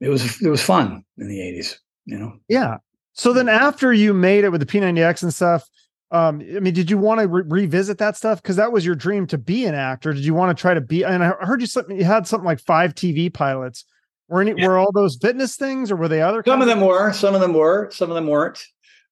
it 0.00 0.08
was, 0.08 0.42
it 0.42 0.48
was 0.48 0.62
fun 0.62 1.04
in 1.18 1.28
the 1.28 1.38
'80s. 1.38 1.76
You 2.06 2.18
know, 2.18 2.38
Yeah. 2.48 2.78
So 3.14 3.32
then 3.32 3.48
after 3.48 3.92
you 3.92 4.12
made 4.12 4.44
it 4.44 4.50
with 4.50 4.60
the 4.60 4.66
P90X 4.66 5.22
and 5.22 5.32
stuff, 5.32 5.68
um, 6.14 6.40
I 6.40 6.60
mean, 6.60 6.74
did 6.74 6.90
you 6.90 6.96
want 6.96 7.20
to 7.20 7.26
re- 7.26 7.42
revisit 7.44 7.98
that 7.98 8.16
stuff? 8.16 8.40
Because 8.40 8.54
that 8.54 8.70
was 8.70 8.86
your 8.86 8.94
dream 8.94 9.26
to 9.26 9.36
be 9.36 9.64
an 9.64 9.74
actor. 9.74 10.12
Did 10.12 10.24
you 10.24 10.32
want 10.32 10.56
to 10.56 10.60
try 10.60 10.72
to 10.72 10.80
be? 10.80 11.04
And 11.04 11.24
I 11.24 11.30
heard 11.40 11.60
you 11.60 11.66
something. 11.66 11.96
You 11.98 12.04
had 12.04 12.28
something 12.28 12.46
like 12.46 12.60
five 12.60 12.94
TV 12.94 13.34
pilots. 13.34 13.84
Were 14.28 14.40
any? 14.40 14.54
Yeah. 14.56 14.68
Were 14.68 14.78
all 14.78 14.92
those 14.92 15.18
fitness 15.20 15.56
things, 15.56 15.90
or 15.90 15.96
were 15.96 16.06
they 16.06 16.22
other? 16.22 16.44
some 16.46 16.60
of 16.60 16.68
them 16.68 16.80
were, 16.80 17.12
some 17.12 17.34
of 17.34 17.40
them 17.40 17.52
were, 17.52 17.90
some 17.90 18.10
of 18.10 18.14
them 18.14 18.28
weren't. 18.28 18.62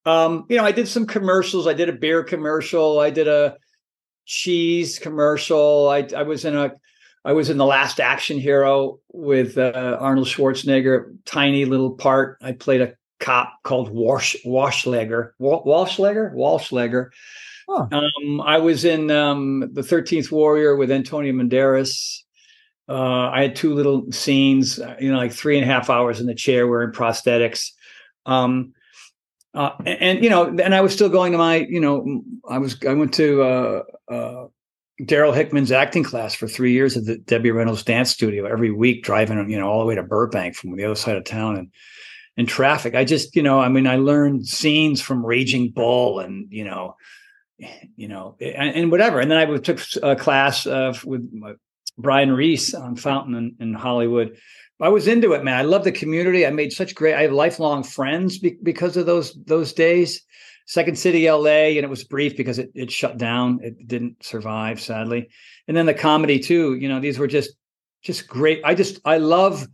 Um, 0.07 0.47
you 0.49 0.57
know, 0.57 0.65
I 0.65 0.71
did 0.71 0.87
some 0.87 1.05
commercials. 1.05 1.67
I 1.67 1.75
did 1.75 1.89
a 1.89 1.93
beer 1.93 2.23
commercial. 2.23 3.01
I 3.01 3.11
did 3.11 3.27
a 3.27 3.57
cheese 4.25 5.01
commercial. 5.01 5.89
I 5.89 6.09
I 6.17 6.23
was 6.23 6.45
in 6.45 6.57
a 6.57 6.71
I 7.25 7.33
was 7.33 7.51
in 7.51 7.57
the 7.57 7.67
Last 7.67 7.99
Action 7.99 8.39
Hero 8.39 9.01
with 9.13 9.59
uh, 9.59 9.97
Arnold 9.99 10.29
Schwarzenegger. 10.29 11.17
Tiny 11.25 11.65
little 11.65 11.91
part. 11.91 12.39
I 12.41 12.53
played 12.53 12.81
a 12.81 12.95
cop 13.23 13.63
called 13.63 13.89
Wash 13.91 14.37
Washlegger. 14.45 15.35
Wa- 15.39 15.63
Walshlegger. 15.65 16.35
Walshlegger. 16.35 17.11
Huh. 17.69 17.87
Um, 17.91 18.41
I 18.41 18.59
was 18.59 18.85
in 18.85 19.11
um, 19.11 19.71
the 19.73 19.83
Thirteenth 19.83 20.31
Warrior 20.31 20.77
with 20.77 20.91
Antonio 20.91 21.33
Banderas. 21.33 22.19
Uh, 22.89 23.31
I 23.31 23.43
had 23.43 23.57
two 23.57 23.75
little 23.75 24.11
scenes, 24.11 24.79
uh, 24.79 24.97
you 25.01 25.11
know, 25.11 25.17
like 25.17 25.33
three 25.33 25.57
and 25.57 25.65
a 25.65 25.73
half 25.73 25.89
hours 25.89 26.21
in 26.21 26.27
the 26.27 26.35
chair 26.35 26.67
wearing 26.67 26.93
prosthetics. 26.93 27.71
Um, 28.27 28.75
uh, 29.55 29.71
and, 29.87 30.03
and, 30.03 30.25
you 30.25 30.29
know, 30.29 30.49
and 30.49 30.75
I 30.75 30.81
was 30.81 30.93
still 30.93 31.09
going 31.09 31.33
to 31.33 31.39
my, 31.39 31.57
you 31.57 31.81
know, 31.81 32.23
I 32.49 32.59
was 32.59 32.77
I 32.87 32.95
went 32.95 33.15
to 33.15 33.43
uh, 33.43 33.83
uh, 34.11 34.47
Darryl 35.03 35.35
Hickman's 35.35 35.73
acting 35.73 36.03
class 36.05 36.35
for 36.35 36.49
three 36.49 36.73
years 36.73 36.97
at 36.97 37.07
the 37.07 37.19
Debbie 37.19 37.51
Reynolds 37.51 37.85
Dance 37.85 38.11
Studio 38.11 38.47
every 38.47 38.71
week, 38.71 39.05
driving 39.05 39.49
you 39.49 39.59
know 39.59 39.69
all 39.69 39.81
the 39.81 39.87
way 39.87 39.95
to 39.95 40.03
Burbank 40.03 40.57
from 40.57 40.77
the 40.77 40.85
other 40.85 40.95
side 40.95 41.17
of 41.17 41.25
town 41.25 41.57
and 41.57 41.71
in 42.37 42.47
traffic. 42.47 42.95
I 42.95 43.05
just, 43.05 43.37
you 43.37 43.43
know, 43.43 43.61
I 43.61 43.69
mean, 43.69 43.87
I 43.87 43.97
learned 43.97 44.47
scenes 44.47 45.01
from 45.01 45.25
Raging 45.25 45.71
Bull 45.71 46.21
and 46.21 46.47
you 46.51 46.65
know, 46.65 46.97
you 47.97 48.09
know, 48.09 48.37
and, 48.41 48.75
and 48.75 48.91
whatever. 48.91 49.21
And 49.21 49.31
then 49.31 49.39
I 49.39 49.59
took 49.59 49.81
a 50.03 50.17
class 50.17 50.67
uh, 50.67 50.95
with 51.05 51.31
Brian 51.99 52.33
Reise 52.33 52.75
on 52.75 52.97
Fountain 52.97 53.35
in, 53.35 53.57
in 53.61 53.75
Hollywood. 53.75 54.37
I 54.81 54.89
was 54.89 55.07
into 55.07 55.33
it, 55.33 55.45
man. 55.45 55.57
I 55.57 55.63
love 55.63 55.85
the 55.85 55.93
community. 55.93 56.45
I 56.45 56.51
made 56.51 56.73
such 56.73 56.97
great. 56.97 57.15
I 57.15 57.23
have 57.23 57.33
lifelong 57.33 57.85
friends 57.85 58.39
be, 58.39 58.59
because 58.63 58.97
of 58.97 59.07
those 59.07 59.33
those 59.45 59.73
days. 59.73 60.23
Second 60.67 60.99
City, 60.99 61.31
LA, 61.31 61.77
and 61.77 61.85
it 61.85 61.91
was 61.91 62.05
brief 62.05 62.37
because 62.37 62.59
it 62.59 62.71
it 62.75 62.91
shut 62.91 63.17
down. 63.17 63.61
It 63.63 63.87
didn't 63.87 64.25
survive, 64.25 64.81
sadly. 64.81 65.29
And 65.69 65.77
then 65.77 65.87
the 65.87 65.95
comedy 65.95 66.41
too. 66.41 66.75
You 66.75 66.89
know, 66.89 66.99
these 66.99 67.19
were 67.19 67.29
just 67.29 67.53
just 68.03 68.27
great. 68.27 68.61
I 68.65 68.75
just 68.75 69.01
I 69.05 69.19
love 69.19 69.69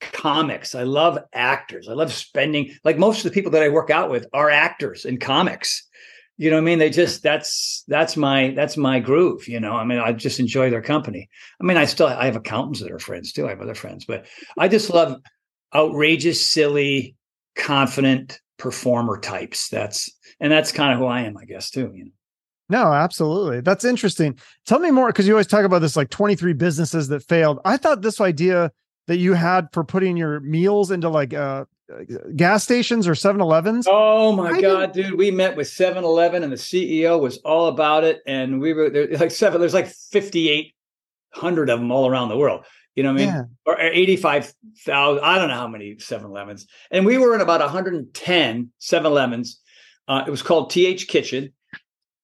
comics. 0.00 0.74
I 0.74 0.82
love 0.82 1.18
actors. 1.32 1.88
I 1.88 1.92
love 1.92 2.12
spending 2.12 2.74
like 2.84 2.98
most 2.98 3.18
of 3.18 3.24
the 3.24 3.34
people 3.34 3.50
that 3.52 3.62
I 3.62 3.68
work 3.68 3.90
out 3.90 4.10
with 4.10 4.26
are 4.32 4.50
actors 4.50 5.04
in 5.04 5.18
comics. 5.18 5.86
You 6.36 6.48
know 6.48 6.56
what 6.56 6.62
I 6.62 6.64
mean? 6.64 6.78
They 6.78 6.90
just 6.90 7.22
that's 7.22 7.84
that's 7.86 8.16
my 8.16 8.52
that's 8.56 8.76
my 8.76 8.98
groove. 8.98 9.46
You 9.46 9.60
know, 9.60 9.74
I 9.74 9.84
mean, 9.84 9.98
I 9.98 10.12
just 10.12 10.40
enjoy 10.40 10.70
their 10.70 10.82
company. 10.82 11.28
I 11.60 11.64
mean, 11.64 11.76
I 11.76 11.84
still 11.84 12.06
I 12.06 12.24
have 12.24 12.36
accountants 12.36 12.80
that 12.80 12.90
are 12.90 12.98
friends 12.98 13.32
too. 13.32 13.46
I 13.46 13.50
have 13.50 13.60
other 13.60 13.74
friends, 13.74 14.06
but 14.06 14.26
I 14.58 14.68
just 14.68 14.88
love 14.88 15.16
outrageous, 15.74 16.48
silly, 16.48 17.14
confident 17.56 18.40
performer 18.58 19.18
types. 19.18 19.68
That's 19.68 20.10
and 20.40 20.50
that's 20.50 20.72
kind 20.72 20.94
of 20.94 20.98
who 20.98 21.06
I 21.06 21.22
am, 21.22 21.36
I 21.36 21.44
guess, 21.44 21.70
too. 21.70 21.92
You 21.94 22.06
know. 22.06 22.10
No, 22.70 22.92
absolutely. 22.92 23.60
That's 23.60 23.84
interesting. 23.84 24.38
Tell 24.64 24.78
me 24.78 24.92
more 24.92 25.08
because 25.08 25.26
you 25.26 25.34
always 25.34 25.48
talk 25.48 25.64
about 25.64 25.80
this 25.80 25.96
like 25.96 26.08
23 26.08 26.52
businesses 26.52 27.08
that 27.08 27.24
failed. 27.24 27.58
I 27.64 27.76
thought 27.76 28.00
this 28.00 28.20
idea 28.20 28.70
that 29.10 29.18
you 29.18 29.34
had 29.34 29.66
for 29.72 29.82
putting 29.82 30.16
your 30.16 30.38
meals 30.38 30.92
into 30.92 31.08
like 31.08 31.34
uh, 31.34 31.64
gas 32.36 32.62
stations 32.62 33.08
or 33.08 33.14
7-Elevens. 33.14 33.88
Oh 33.90 34.30
my 34.30 34.50
I 34.50 34.60
God, 34.60 34.92
dude. 34.92 35.18
We 35.18 35.32
met 35.32 35.56
with 35.56 35.66
7-Eleven 35.66 36.44
and 36.44 36.52
the 36.52 36.56
CEO 36.56 37.20
was 37.20 37.38
all 37.38 37.66
about 37.66 38.04
it. 38.04 38.20
And 38.24 38.60
we 38.60 38.72
were 38.72 38.88
there 38.88 39.08
like 39.18 39.32
seven, 39.32 39.60
there's 39.60 39.74
like 39.74 39.88
5,800 39.88 41.70
of 41.70 41.80
them 41.80 41.90
all 41.90 42.08
around 42.08 42.28
the 42.28 42.36
world. 42.36 42.64
You 42.94 43.02
know 43.02 43.12
what 43.12 43.22
I 43.22 43.24
mean? 43.24 43.34
Yeah. 43.34 43.42
Or 43.66 43.80
85,000. 43.80 45.24
I 45.24 45.38
don't 45.40 45.48
know 45.48 45.54
how 45.56 45.66
many 45.66 45.96
7-Elevens. 45.96 46.68
And 46.92 47.04
we 47.04 47.18
were 47.18 47.34
in 47.34 47.40
about 47.40 47.58
110 47.58 48.70
7-Elevens. 48.80 49.60
Uh, 50.06 50.22
it 50.24 50.30
was 50.30 50.42
called 50.42 50.70
TH 50.70 51.08
Kitchen. 51.08 51.52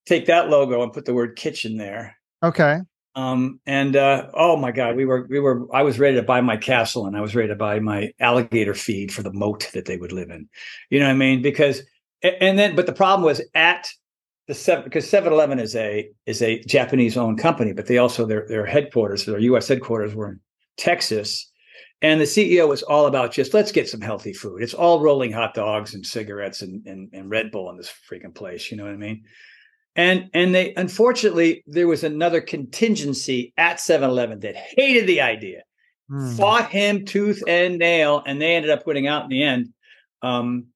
Take 0.06 0.26
that 0.26 0.50
logo 0.50 0.84
and 0.84 0.92
put 0.92 1.04
the 1.04 1.14
word 1.14 1.34
kitchen 1.34 1.78
there. 1.78 2.16
Okay. 2.44 2.78
Um, 3.16 3.60
and 3.66 3.96
uh, 3.96 4.28
oh 4.34 4.58
my 4.58 4.70
God, 4.70 4.94
we 4.94 5.06
were 5.06 5.26
we 5.30 5.40
were 5.40 5.66
I 5.74 5.82
was 5.82 5.98
ready 5.98 6.16
to 6.16 6.22
buy 6.22 6.42
my 6.42 6.58
castle 6.58 7.06
and 7.06 7.16
I 7.16 7.22
was 7.22 7.34
ready 7.34 7.48
to 7.48 7.56
buy 7.56 7.80
my 7.80 8.12
alligator 8.20 8.74
feed 8.74 9.12
for 9.12 9.22
the 9.22 9.32
moat 9.32 9.70
that 9.72 9.86
they 9.86 9.96
would 9.96 10.12
live 10.12 10.28
in. 10.28 10.48
You 10.90 11.00
know 11.00 11.06
what 11.06 11.12
I 11.12 11.16
mean? 11.16 11.40
Because 11.40 11.82
and 12.22 12.58
then 12.58 12.76
but 12.76 12.84
the 12.84 12.92
problem 12.92 13.24
was 13.24 13.40
at 13.54 13.88
the 14.48 14.54
seven 14.54 14.84
because 14.84 15.10
7-Eleven 15.10 15.58
is 15.58 15.74
a 15.74 16.10
is 16.26 16.42
a 16.42 16.62
Japanese 16.64 17.16
owned 17.16 17.38
company, 17.38 17.72
but 17.72 17.86
they 17.86 17.96
also 17.96 18.26
their 18.26 18.46
their 18.48 18.66
headquarters, 18.66 19.24
their 19.24 19.38
US 19.38 19.66
headquarters 19.66 20.14
were 20.14 20.28
in 20.28 20.40
Texas. 20.76 21.50
And 22.02 22.20
the 22.20 22.26
CEO 22.26 22.68
was 22.68 22.82
all 22.82 23.06
about 23.06 23.32
just 23.32 23.54
let's 23.54 23.72
get 23.72 23.88
some 23.88 24.02
healthy 24.02 24.34
food. 24.34 24.62
It's 24.62 24.74
all 24.74 25.00
rolling 25.00 25.32
hot 25.32 25.54
dogs 25.54 25.94
and 25.94 26.04
cigarettes 26.04 26.60
and, 26.60 26.86
and, 26.86 27.08
and 27.14 27.30
Red 27.30 27.50
Bull 27.50 27.70
in 27.70 27.78
this 27.78 27.92
freaking 28.12 28.34
place. 28.34 28.70
You 28.70 28.76
know 28.76 28.84
what 28.84 28.92
I 28.92 28.98
mean? 28.98 29.24
And 29.96 30.30
and 30.34 30.54
they 30.54 30.74
unfortunately 30.74 31.64
there 31.66 31.88
was 31.88 32.04
another 32.04 32.40
contingency 32.40 33.52
at 33.56 33.78
7-Eleven 33.78 34.40
that 34.40 34.54
hated 34.54 35.06
the 35.06 35.22
idea, 35.22 35.62
Hmm. 36.08 36.36
fought 36.36 36.70
him 36.70 37.04
tooth 37.04 37.42
and 37.48 37.78
nail, 37.78 38.22
and 38.24 38.40
they 38.40 38.54
ended 38.54 38.70
up 38.70 38.86
winning 38.86 39.08
out 39.08 39.24
in 39.24 39.28
the 39.30 39.42
end. 39.42 39.72
Um, 40.22 40.66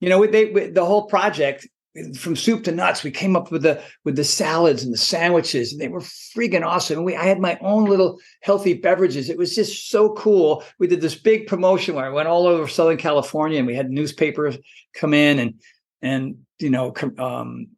you 0.00 0.08
know, 0.08 0.26
they 0.26 0.46
with 0.46 0.74
the 0.74 0.84
whole 0.84 1.06
project 1.06 1.68
from 2.14 2.36
soup 2.36 2.64
to 2.64 2.72
nuts, 2.72 3.02
we 3.02 3.10
came 3.10 3.36
up 3.36 3.50
with 3.50 3.62
the 3.62 3.82
with 4.04 4.16
the 4.16 4.24
salads 4.24 4.82
and 4.82 4.92
the 4.92 4.98
sandwiches, 4.98 5.72
and 5.72 5.80
they 5.80 5.88
were 5.88 6.00
freaking 6.00 6.64
awesome. 6.64 6.98
And 6.98 7.06
we 7.06 7.16
I 7.16 7.24
had 7.24 7.40
my 7.40 7.58
own 7.60 7.84
little 7.84 8.18
healthy 8.42 8.74
beverages. 8.74 9.30
It 9.30 9.38
was 9.38 9.54
just 9.54 9.90
so 9.90 10.12
cool. 10.14 10.64
We 10.78 10.86
did 10.86 11.00
this 11.00 11.14
big 11.14 11.46
promotion 11.46 11.94
where 11.94 12.04
I 12.04 12.10
went 12.10 12.28
all 12.28 12.46
over 12.46 12.68
Southern 12.68 12.98
California, 12.98 13.58
and 13.58 13.66
we 13.66 13.74
had 13.74 13.90
newspapers 13.90 14.58
come 14.94 15.14
in 15.14 15.38
and 15.38 15.54
and 16.02 16.38
you 16.58 16.70
know 16.70 16.92
um, 17.18 17.68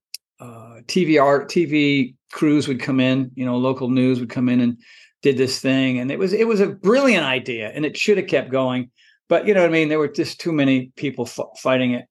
uh, 0.41 0.81
TV 0.87 1.23
art, 1.23 1.51
TV 1.51 2.15
crews 2.33 2.69
would 2.69 2.81
come 2.81 3.01
in, 3.01 3.31
you 3.35 3.45
know, 3.45 3.57
local 3.57 3.89
news 3.89 4.21
would 4.21 4.31
come 4.31 4.49
in 4.49 4.61
and 4.61 4.79
did 5.23 5.37
this 5.37 5.61
thing, 5.61 5.99
and 5.99 6.11
it 6.11 6.19
was 6.19 6.33
it 6.33 6.47
was 6.47 6.61
a 6.61 6.69
brilliant 6.69 7.25
idea, 7.25 7.71
and 7.75 7.85
it 7.85 7.97
should 7.97 8.19
have 8.19 8.29
kept 8.29 8.51
going, 8.51 8.91
but 9.29 9.47
you 9.47 9.55
know 9.55 9.61
what 9.61 9.71
I 9.71 9.73
mean. 9.73 9.89
There 9.89 9.99
were 9.99 10.09
just 10.09 10.41
too 10.41 10.53
many 10.53 10.93
people 10.97 11.27
f- 11.27 11.59
fighting 11.59 11.93
it. 11.93 12.07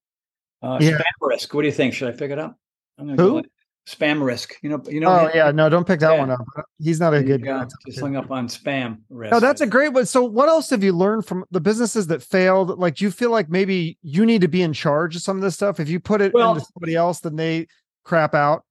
Uh, 0.61 0.77
yeah. 0.81 0.91
Spam 0.91 1.01
risk. 1.21 1.53
What 1.53 1.61
do 1.61 1.67
you 1.67 1.73
think? 1.73 1.93
Should 1.93 2.13
I 2.13 2.17
pick 2.17 2.31
it 2.31 2.39
up? 2.39 2.57
I'm 2.97 3.07
gonna 3.07 3.21
Who? 3.21 3.43
Spam 3.87 4.21
risk. 4.21 4.55
You 4.61 4.71
know, 4.71 4.83
you 4.89 4.99
know. 4.99 5.07
Oh 5.07 5.31
yeah, 5.33 5.51
no, 5.51 5.69
don't 5.69 5.87
pick 5.87 6.01
that 6.01 6.13
yeah. 6.13 6.19
one 6.19 6.31
up. 6.31 6.45
He's 6.79 6.99
not 6.99 7.13
a 7.13 7.23
good 7.23 7.45
guy. 7.45 7.65
Just 7.85 8.01
hung 8.01 8.17
up 8.17 8.29
on 8.29 8.49
spam 8.49 8.99
risk. 9.09 9.31
No, 9.31 9.39
that's 9.39 9.61
a 9.61 9.67
great 9.67 9.93
one. 9.93 10.05
So, 10.05 10.25
what 10.25 10.49
else 10.49 10.69
have 10.71 10.83
you 10.83 10.91
learned 10.91 11.25
from 11.25 11.45
the 11.51 11.61
businesses 11.61 12.07
that 12.07 12.21
failed? 12.21 12.77
Like, 12.77 12.95
do 12.95 13.05
you 13.05 13.11
feel 13.11 13.31
like 13.31 13.49
maybe 13.49 13.97
you 14.01 14.25
need 14.25 14.41
to 14.41 14.49
be 14.49 14.61
in 14.61 14.73
charge 14.73 15.15
of 15.15 15.21
some 15.21 15.37
of 15.37 15.43
this 15.43 15.55
stuff? 15.55 15.79
If 15.79 15.87
you 15.87 16.01
put 16.01 16.19
it 16.19 16.33
well, 16.33 16.55
into 16.55 16.65
somebody 16.73 16.95
else, 16.95 17.21
then 17.21 17.37
they 17.37 17.67
crap 18.07 18.33
out. 18.33 18.63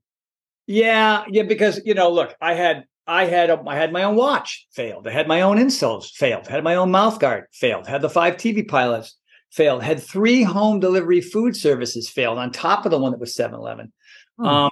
Yeah, 0.66 1.24
yeah, 1.28 1.44
because 1.44 1.80
you 1.84 1.94
know, 1.94 2.10
look, 2.10 2.34
I 2.40 2.54
had 2.54 2.84
I 3.06 3.26
had 3.26 3.50
a, 3.50 3.62
I 3.66 3.76
had 3.76 3.92
my 3.92 4.02
own 4.02 4.16
watch 4.16 4.66
failed. 4.72 5.06
I 5.06 5.12
had 5.12 5.28
my 5.28 5.42
own 5.42 5.58
insoles 5.58 6.10
failed. 6.10 6.48
Had 6.48 6.64
my 6.64 6.74
own 6.74 6.90
mouth 6.90 7.20
guard 7.20 7.44
failed. 7.52 7.86
Had 7.86 8.02
the 8.02 8.10
five 8.10 8.36
TV 8.36 8.66
pilots 8.66 9.16
failed. 9.52 9.82
Had 9.82 10.02
three 10.02 10.42
home 10.42 10.80
delivery 10.80 11.20
food 11.20 11.54
services 11.54 12.08
failed 12.08 12.38
on 12.38 12.50
top 12.50 12.84
of 12.84 12.90
the 12.90 12.98
one 12.98 13.12
that 13.12 13.20
was 13.20 13.36
7-Eleven. 13.36 13.92
Hmm. 14.38 14.44
Um, 14.44 14.70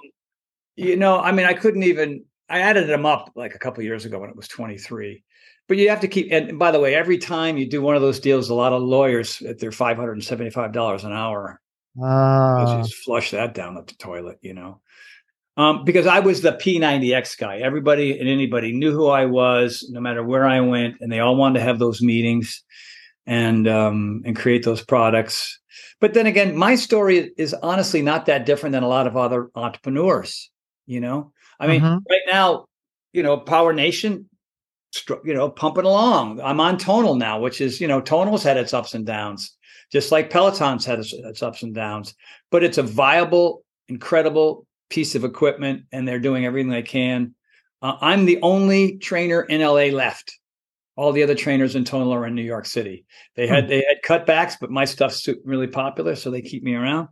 you 0.75 0.97
know, 0.97 1.21
I 1.21 1.31
mean, 1.31 1.47
I 1.47 1.55
couldn't 1.55 1.85
even. 1.85 2.25
I 2.49 2.61
added 2.61 2.89
them 2.89 3.07
up 3.07 3.31
like 3.37 3.55
a 3.55 3.59
couple 3.59 3.83
years 3.85 4.05
ago 4.05 4.19
when 4.19 4.31
it 4.31 4.37
was 4.37 4.49
23. 4.49 5.23
But 5.67 5.79
you 5.79 5.89
have 5.89 6.01
to 6.01 6.09
keep. 6.09 6.31
And 6.31 6.59
by 6.59 6.73
the 6.73 6.81
way, 6.81 6.95
every 6.95 7.17
time 7.17 7.57
you 7.57 7.69
do 7.69 7.81
one 7.81 7.95
of 7.95 8.03
those 8.03 8.21
deals, 8.21 8.51
a 8.51 8.55
lot 8.55 8.73
of 8.73 8.83
lawyers 8.83 9.41
at 9.43 9.61
their 9.61 9.73
575 9.73 10.73
dollars 10.73 11.05
an 11.05 11.13
hour. 11.13 11.61
Ah. 12.03 12.83
Just 12.83 12.95
flush 12.97 13.31
that 13.31 13.55
down 13.55 13.75
the 13.75 13.83
toilet, 13.83 14.39
you 14.43 14.55
know. 14.55 14.81
Um, 15.57 15.85
because 15.85 16.07
I 16.07 16.19
was 16.19 16.43
the 16.43 16.53
P90X 16.53 17.39
guy. 17.39 17.59
Everybody 17.59 18.19
and 18.19 18.29
anybody 18.29 18.73
knew 18.73 18.93
who 18.93 19.07
I 19.07 19.27
was, 19.27 19.87
no 19.89 20.01
matter 20.01 20.23
where 20.25 20.45
I 20.45 20.61
went, 20.61 20.97
and 21.01 21.13
they 21.13 21.21
all 21.21 21.37
wanted 21.37 21.61
to 21.61 21.65
have 21.65 21.79
those 21.79 22.03
meetings 22.03 22.65
and 23.27 23.69
um, 23.69 24.23
and 24.25 24.35
create 24.35 24.65
those 24.65 24.85
products. 24.85 25.61
But 26.01 26.15
then 26.15 26.27
again, 26.27 26.57
my 26.57 26.75
story 26.75 27.33
is 27.39 27.55
honestly 27.55 28.03
not 28.03 28.27
that 28.27 28.47
different 28.47 28.73
than 28.73 28.83
a 28.83 28.89
lot 28.89 29.07
of 29.07 29.17
other 29.17 29.51
entrepreneurs. 29.55 30.51
You 30.87 31.01
know, 31.01 31.33
I 31.61 31.69
mean, 31.69 31.81
mm-hmm. 31.81 31.99
right 32.11 32.21
now, 32.27 32.67
you 33.13 33.23
know, 33.23 33.39
Power 33.39 33.73
Nation, 33.73 34.29
you 35.25 35.35
know, 35.35 35.49
pumping 35.49 35.85
along. 35.85 36.41
I'm 36.41 36.61
on 36.61 36.79
Tonal 36.79 37.15
now, 37.15 37.39
which 37.41 37.61
is 37.61 37.81
you 37.81 37.87
know, 37.87 38.01
Tonal's 38.01 38.43
had 38.43 38.57
its 38.57 38.75
ups 38.75 38.95
and 38.95 39.07
downs, 39.07 39.57
just 39.95 40.13
like 40.13 40.29
Peloton's 40.29 40.85
had 40.85 40.99
its, 40.99 41.15
its 41.15 41.43
ups 41.43 41.63
and 41.63 41.75
downs. 41.75 42.15
But 42.51 42.63
it's 42.63 42.77
a 42.77 42.83
viable, 42.83 43.65
incredible 43.89 44.67
piece 44.91 45.15
of 45.15 45.25
equipment, 45.25 45.85
and 45.91 46.07
they're 46.07 46.19
doing 46.19 46.45
everything 46.45 46.69
they 46.69 46.83
can. 46.83 47.35
Uh, 47.81 47.97
I'm 48.03 48.27
the 48.27 48.41
only 48.43 48.99
trainer 48.99 49.43
in 49.43 49.63
LA 49.63 49.87
left. 49.87 50.39
All 50.97 51.13
the 51.13 51.23
other 51.23 51.35
trainers 51.35 51.75
in 51.75 51.85
Tonal 51.85 52.13
are 52.13 52.27
in 52.27 52.35
New 52.35 52.43
York 52.43 52.67
City. 52.67 53.07
They 53.37 53.47
had 53.47 53.65
hmm. 53.65 53.71
they 53.71 53.85
had 53.89 54.03
cutbacks, 54.05 54.57
but 54.61 54.71
my 54.71 54.85
stuff's 54.85 55.27
really 55.45 55.67
popular, 55.67 56.15
so 56.15 56.31
they 56.31 56.43
keep 56.43 56.63
me 56.63 56.75
around 56.75 57.09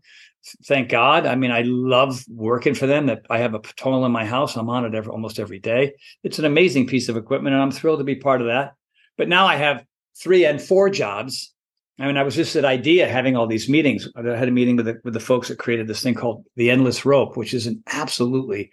thank 0.64 0.89
God. 0.89 1.26
I 1.26 1.35
mean, 1.35 1.51
I 1.51 1.62
love 1.62 2.24
working 2.28 2.74
for 2.74 2.87
them. 2.87 3.07
That 3.07 3.24
I 3.30 3.39
have 3.39 3.55
a 3.55 3.61
Tonal 3.61 4.05
in 4.05 4.12
my 4.12 4.24
house. 4.24 4.57
I'm 4.57 4.68
on 4.68 4.85
it 4.85 4.95
every, 4.95 5.11
almost 5.11 5.39
every 5.39 5.59
day. 5.59 5.95
It's 6.22 6.39
an 6.39 6.45
amazing 6.45 6.87
piece 6.87 7.09
of 7.09 7.16
equipment, 7.16 7.55
and 7.55 7.62
I'm 7.62 7.70
thrilled 7.70 8.01
to 8.01 8.05
be 8.05 8.16
part 8.16 8.41
of 8.41 8.49
that. 8.49 8.74
But 9.16 9.28
now 9.28 9.47
I 9.47 9.57
have 9.57 9.85
three 10.20 10.45
and 10.45 10.61
four 10.61 10.91
jobs. 10.91 11.55
I 11.99 12.07
mean, 12.07 12.16
I 12.16 12.22
was 12.22 12.34
just 12.34 12.55
that 12.55 12.64
IDEA 12.64 13.09
having 13.09 13.36
all 13.36 13.47
these 13.47 13.68
meetings. 13.68 14.09
I 14.16 14.22
had 14.22 14.49
a 14.49 14.53
meeting 14.53 14.76
with 14.76 14.86
the, 14.86 15.01
with 15.05 15.14
the 15.14 15.20
folks 15.20 15.49
that 15.49 15.59
created 15.59 15.86
this 15.86 16.03
thing 16.03 16.14
called 16.14 16.45
the 16.57 16.70
Endless 16.70 17.05
Rope, 17.05 17.36
which 17.36 17.55
is 17.55 17.66
an 17.66 17.82
absolutely 17.86 18.72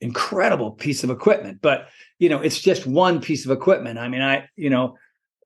incredible 0.00 0.70
piece 0.70 1.04
of 1.04 1.10
equipment. 1.10 1.60
But 1.60 1.88
you 2.18 2.28
know, 2.28 2.40
it's 2.40 2.60
just 2.60 2.86
one 2.86 3.20
piece 3.20 3.44
of 3.44 3.50
equipment. 3.50 3.98
I 3.98 4.08
mean, 4.08 4.22
I 4.22 4.48
you 4.56 4.70
know, 4.70 4.96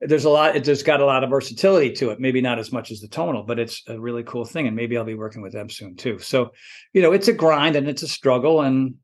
there's 0.01 0.25
a 0.25 0.31
lot 0.31 0.57
it 0.57 0.65
just 0.65 0.85
got 0.85 1.01
a 1.01 1.05
lot 1.05 1.25
of 1.25 1.31
versatility 1.31 1.91
to 1.93 2.11
it 2.11 2.21
maybe 2.21 2.41
not 2.41 2.59
as 2.59 2.73
much 2.73 2.91
as 2.91 3.01
the 3.01 3.09
tonal 3.09 3.43
but 3.43 3.59
it's 3.59 3.83
a 3.89 3.99
really 3.99 4.23
cool 4.23 4.45
thing 4.45 4.67
and 4.67 4.77
maybe 4.77 4.97
i'll 4.97 5.05
be 5.05 5.15
working 5.15 5.43
with 5.43 5.53
them 5.53 5.71
soon 5.71 5.97
too 5.97 6.19
so 6.19 6.51
you 6.93 7.01
know 7.01 7.13
it's 7.13 7.29
a 7.29 7.33
grind 7.33 7.77
and 7.77 7.89
it's 7.89 8.03
a 8.03 8.09
struggle 8.09 8.61
and 8.61 8.95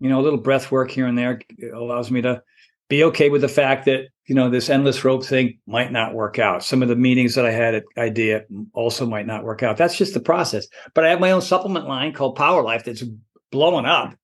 you 0.00 0.08
know 0.08 0.20
a 0.20 0.22
little 0.22 0.38
breath 0.38 0.70
work 0.70 0.90
here 0.90 1.06
and 1.06 1.18
there 1.18 1.40
allows 1.74 2.10
me 2.10 2.22
to 2.22 2.42
be 2.88 3.04
okay 3.04 3.30
with 3.30 3.40
the 3.40 3.48
fact 3.48 3.86
that 3.86 4.04
you 4.26 4.34
know 4.34 4.48
this 4.48 4.70
endless 4.70 5.04
rope 5.04 5.24
thing 5.24 5.58
might 5.66 5.92
not 5.92 6.14
work 6.14 6.38
out. 6.38 6.64
Some 6.64 6.82
of 6.82 6.88
the 6.88 6.96
meetings 6.96 7.34
that 7.34 7.46
i 7.46 7.50
had 7.50 7.74
at 7.74 7.84
idea 7.98 8.44
also 8.72 9.06
might 9.06 9.26
not 9.26 9.44
work 9.44 9.62
out. 9.62 9.76
That's 9.76 9.96
just 9.96 10.14
the 10.14 10.20
process. 10.20 10.66
But 10.94 11.04
i 11.04 11.10
have 11.10 11.20
my 11.20 11.32
own 11.32 11.42
supplement 11.42 11.88
line 11.88 12.12
called 12.12 12.36
power 12.36 12.62
life 12.62 12.84
that's 12.84 13.04
blowing 13.50 13.86
up 13.86 14.14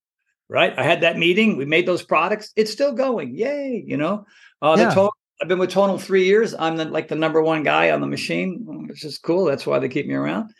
right? 0.50 0.72
I 0.78 0.82
had 0.82 1.02
that 1.02 1.18
meeting. 1.18 1.56
We 1.56 1.66
made 1.66 1.86
those 1.86 2.02
products. 2.02 2.52
It's 2.56 2.72
still 2.72 2.92
going. 2.92 3.34
Yay 3.34 3.84
you 3.86 3.96
know? 3.96 4.24
Uh, 4.62 4.76
yeah. 4.78 4.88
the 4.88 4.94
total 4.94 5.14
I've 5.40 5.48
been 5.48 5.58
with 5.58 5.70
Tonal 5.70 5.98
three 5.98 6.24
years. 6.24 6.54
I'm 6.58 6.76
the, 6.76 6.84
like 6.86 7.08
the 7.08 7.14
number 7.14 7.40
one 7.40 7.62
guy 7.62 7.90
on 7.90 8.00
the 8.00 8.06
machine, 8.06 8.64
which 8.88 9.04
is 9.04 9.18
cool. 9.18 9.44
That's 9.44 9.66
why 9.66 9.78
they 9.78 9.88
keep 9.88 10.06
me 10.06 10.14
around. 10.14 10.50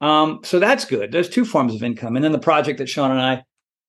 Um, 0.00 0.40
so 0.44 0.60
that's 0.60 0.84
good. 0.84 1.10
There's 1.10 1.28
two 1.28 1.44
forms 1.44 1.74
of 1.74 1.82
income, 1.82 2.14
and 2.14 2.24
then 2.24 2.30
the 2.30 2.38
project 2.38 2.78
that 2.78 2.88
Sean 2.88 3.10
and 3.10 3.20
I 3.20 3.42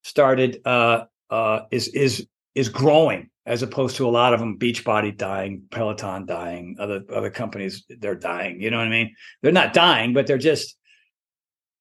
started 0.04 0.60
uh, 0.66 1.06
uh, 1.30 1.62
is 1.70 1.88
is 1.90 2.28
is 2.56 2.68
growing 2.68 3.30
as 3.50 3.64
opposed 3.64 3.98
to 3.98 4.08
a 4.08 4.12
lot 4.12 4.34
of 4.34 4.40
them 4.40 4.58
Beachbody 4.58 5.18
dying, 5.18 5.64
Peloton 5.72 6.26
dying, 6.26 6.78
other 6.80 7.04
other 7.14 7.30
companies 7.30 7.84
they're 8.00 8.16
dying. 8.16 8.62
You 8.62 8.72
know 8.72 8.78
what 8.78 8.88
I 8.88 8.92
mean? 8.92 9.16
They're 9.42 9.52
not 9.52 9.74
dying, 9.74 10.14
but 10.14 10.28
they're 10.28 10.38
just 10.38 10.78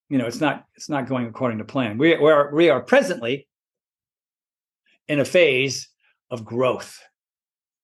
you 0.09 0.17
know 0.17 0.25
it's 0.25 0.41
not 0.41 0.65
it's 0.75 0.89
not 0.89 1.07
going 1.07 1.27
according 1.27 1.59
to 1.59 1.63
plan. 1.63 1.97
We 1.97 2.17
we 2.17 2.31
are 2.31 2.53
we 2.53 2.69
are 2.69 2.81
presently 2.81 3.47
in 5.07 5.19
a 5.19 5.25
phase 5.25 5.89
of 6.29 6.43
growth 6.43 6.99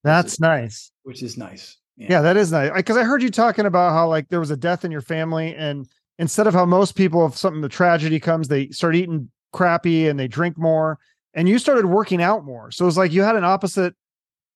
that's 0.06 0.26
which 0.26 0.34
is, 0.34 0.40
nice. 0.40 0.92
Which 1.04 1.24
is 1.24 1.38
nice. 1.38 1.78
Yeah. 1.98 2.08
yeah, 2.12 2.22
that 2.22 2.38
is 2.38 2.52
nice. 2.52 2.72
Because 2.76 2.96
I, 2.96 3.02
I 3.02 3.04
heard 3.06 3.24
you 3.24 3.32
talking 3.32 3.66
about 3.66 3.92
how 3.92 4.08
like 4.08 4.30
there 4.30 4.40
was 4.40 4.52
a 4.52 4.58
death 4.58 4.86
in 4.86 4.92
your 4.92 5.02
family, 5.02 5.56
and 5.56 5.88
instead 6.20 6.46
of 6.46 6.54
how 6.54 6.66
most 6.66 6.96
people, 6.96 7.26
if 7.26 7.36
something 7.36 7.62
the 7.62 7.70
tragedy 7.70 8.20
comes, 8.20 8.48
they 8.48 8.70
start 8.70 8.96
eating 8.96 9.30
crappy 9.52 10.08
and 10.08 10.20
they 10.20 10.28
drink 10.28 10.58
more, 10.58 11.00
and 11.36 11.48
you 11.48 11.60
started 11.60 11.86
working 11.86 12.22
out 12.22 12.44
more. 12.44 12.72
So 12.72 12.88
it's 12.88 12.98
like 12.98 13.12
you 13.12 13.22
had 13.22 13.36
an 13.36 13.44
opposite 13.44 13.94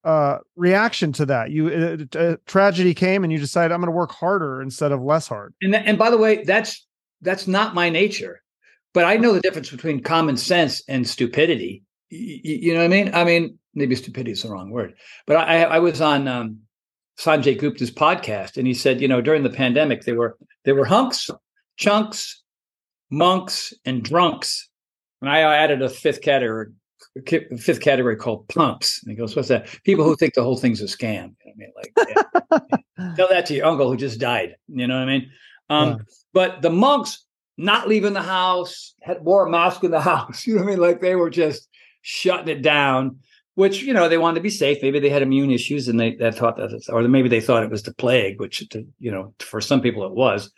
uh 0.03 0.37
reaction 0.55 1.11
to 1.13 1.25
that. 1.27 1.51
You 1.51 1.67
uh, 2.15 2.17
uh, 2.17 2.35
tragedy 2.45 2.93
came 2.93 3.23
and 3.23 3.33
you 3.33 3.37
decided 3.37 3.73
i'm 3.73 3.81
going 3.81 3.91
to 3.91 3.97
work 3.97 4.11
harder 4.11 4.61
instead 4.61 4.91
of 4.91 5.01
less 5.01 5.27
hard. 5.27 5.53
And 5.61 5.73
th- 5.73 5.83
and 5.85 5.97
by 5.97 6.09
the 6.09 6.17
way 6.17 6.43
that's 6.43 6.87
that's 7.21 7.47
not 7.47 7.75
my 7.75 7.89
nature 7.89 8.41
but 8.93 9.03
i 9.03 9.17
know 9.17 9.33
the 9.33 9.41
difference 9.41 9.69
between 9.69 10.01
common 10.01 10.37
sense 10.37 10.81
and 10.87 11.07
stupidity. 11.07 11.83
Y- 12.11 12.39
you 12.43 12.73
know 12.73 12.79
what 12.79 12.85
i 12.85 12.87
mean? 12.87 13.13
I 13.13 13.23
mean 13.25 13.59
maybe 13.73 13.95
stupidity 13.95 14.31
is 14.31 14.43
the 14.43 14.49
wrong 14.49 14.71
word, 14.71 14.93
but 15.27 15.35
I, 15.35 15.63
I 15.63 15.79
was 15.79 16.01
on 16.01 16.27
um, 16.27 16.59
Sanjay 17.19 17.59
Gupta's 17.59 17.91
podcast, 17.91 18.57
and 18.57 18.65
he 18.65 18.73
said, 18.73 19.01
you 19.01 19.07
know, 19.07 19.21
during 19.21 19.43
the 19.43 19.49
pandemic, 19.49 20.03
there 20.03 20.15
were 20.15 20.37
there 20.65 20.75
were 20.75 20.85
hunks, 20.85 21.29
chunks, 21.77 22.41
monks, 23.09 23.73
and 23.85 24.03
drunks, 24.03 24.68
and 25.21 25.29
I 25.29 25.41
added 25.41 25.81
a 25.81 25.89
fifth 25.89 26.21
category, 26.21 26.67
fifth 27.25 27.81
category 27.81 28.15
called 28.15 28.47
pumps. 28.47 29.01
And 29.03 29.11
he 29.11 29.17
goes, 29.17 29.35
"What's 29.35 29.49
that? 29.49 29.67
People 29.83 30.05
who 30.05 30.15
think 30.15 30.33
the 30.33 30.43
whole 30.43 30.57
thing's 30.57 30.81
a 30.81 30.85
scam." 30.85 31.35
I 31.45 31.53
mean, 31.55 31.71
like, 31.75 31.93
yeah. 32.07 33.13
tell 33.15 33.29
that 33.29 33.45
to 33.47 33.53
your 33.53 33.65
uncle 33.65 33.89
who 33.89 33.97
just 33.97 34.19
died. 34.19 34.55
You 34.67 34.87
know 34.87 34.95
what 34.95 35.07
I 35.07 35.11
mean? 35.11 35.31
Um, 35.69 35.89
yeah. 35.89 35.95
But 36.33 36.61
the 36.61 36.69
monks 36.69 37.25
not 37.57 37.89
leaving 37.89 38.13
the 38.13 38.21
house, 38.21 38.95
had 39.01 39.21
wore 39.23 39.45
a 39.45 39.49
mask 39.49 39.83
in 39.83 39.91
the 39.91 40.01
house. 40.13 40.47
You 40.47 40.55
know 40.55 40.61
what 40.61 40.67
I 40.67 40.71
mean? 40.71 40.79
Like 40.79 41.01
they 41.01 41.15
were 41.15 41.29
just 41.29 41.67
shutting 42.01 42.47
it 42.47 42.61
down 42.61 43.19
which 43.59 43.81
you 43.83 43.93
know 43.93 44.07
they 44.07 44.17
wanted 44.17 44.35
to 44.35 44.41
be 44.41 44.49
safe. 44.49 44.77
Maybe 44.81 45.01
they 45.01 45.09
had 45.09 45.21
immune 45.21 45.51
issues, 45.51 45.89
and 45.89 45.99
they, 45.99 46.15
they 46.15 46.31
thought 46.31 46.55
that, 46.55 46.81
or 46.87 47.01
maybe 47.09 47.27
they 47.27 47.41
thought 47.41 47.61
it 47.61 47.69
was 47.69 47.83
the 47.83 47.93
plague, 47.93 48.39
which 48.39 48.65
you 48.99 49.11
know 49.11 49.33
for 49.39 49.59
some 49.59 49.81
people 49.81 50.05
it 50.05 50.13
was. 50.13 50.49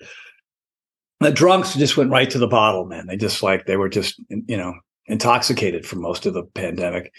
The 1.22 1.32
drunks 1.32 1.76
just 1.76 1.98
went 1.98 2.12
right 2.12 2.30
to 2.30 2.40
the 2.40 2.48
bottle, 2.48 2.86
man. 2.86 3.08
They 3.08 3.16
just 3.16 3.42
like 3.44 3.66
they 3.66 3.78
were 3.78 3.90
just 3.90 4.20
you 4.30 4.58
know 4.58 4.74
intoxicated 5.06 5.86
for 5.86 5.96
most 5.96 6.26
of 6.26 6.34
the 6.34 6.44
pandemic, 6.44 7.14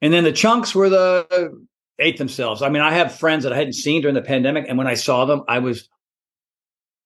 and 0.00 0.12
then 0.12 0.24
the 0.24 0.32
chunks 0.32 0.74
were 0.74 0.88
the 0.88 1.50
ate 1.98 2.18
themselves. 2.18 2.62
I 2.62 2.68
mean, 2.68 2.82
I 2.82 2.92
have 2.92 3.18
friends 3.18 3.44
that 3.44 3.52
I 3.52 3.56
hadn't 3.56 3.72
seen 3.72 4.02
during 4.02 4.14
the 4.14 4.22
pandemic, 4.22 4.66
and 4.68 4.78
when 4.78 4.86
I 4.86 4.94
saw 4.94 5.24
them, 5.24 5.42
I 5.48 5.58
was, 5.58 5.88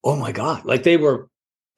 oh 0.05 0.17
my 0.17 0.33
god, 0.33 0.65
like 0.65 0.83
they 0.83 0.97
were 0.97 1.31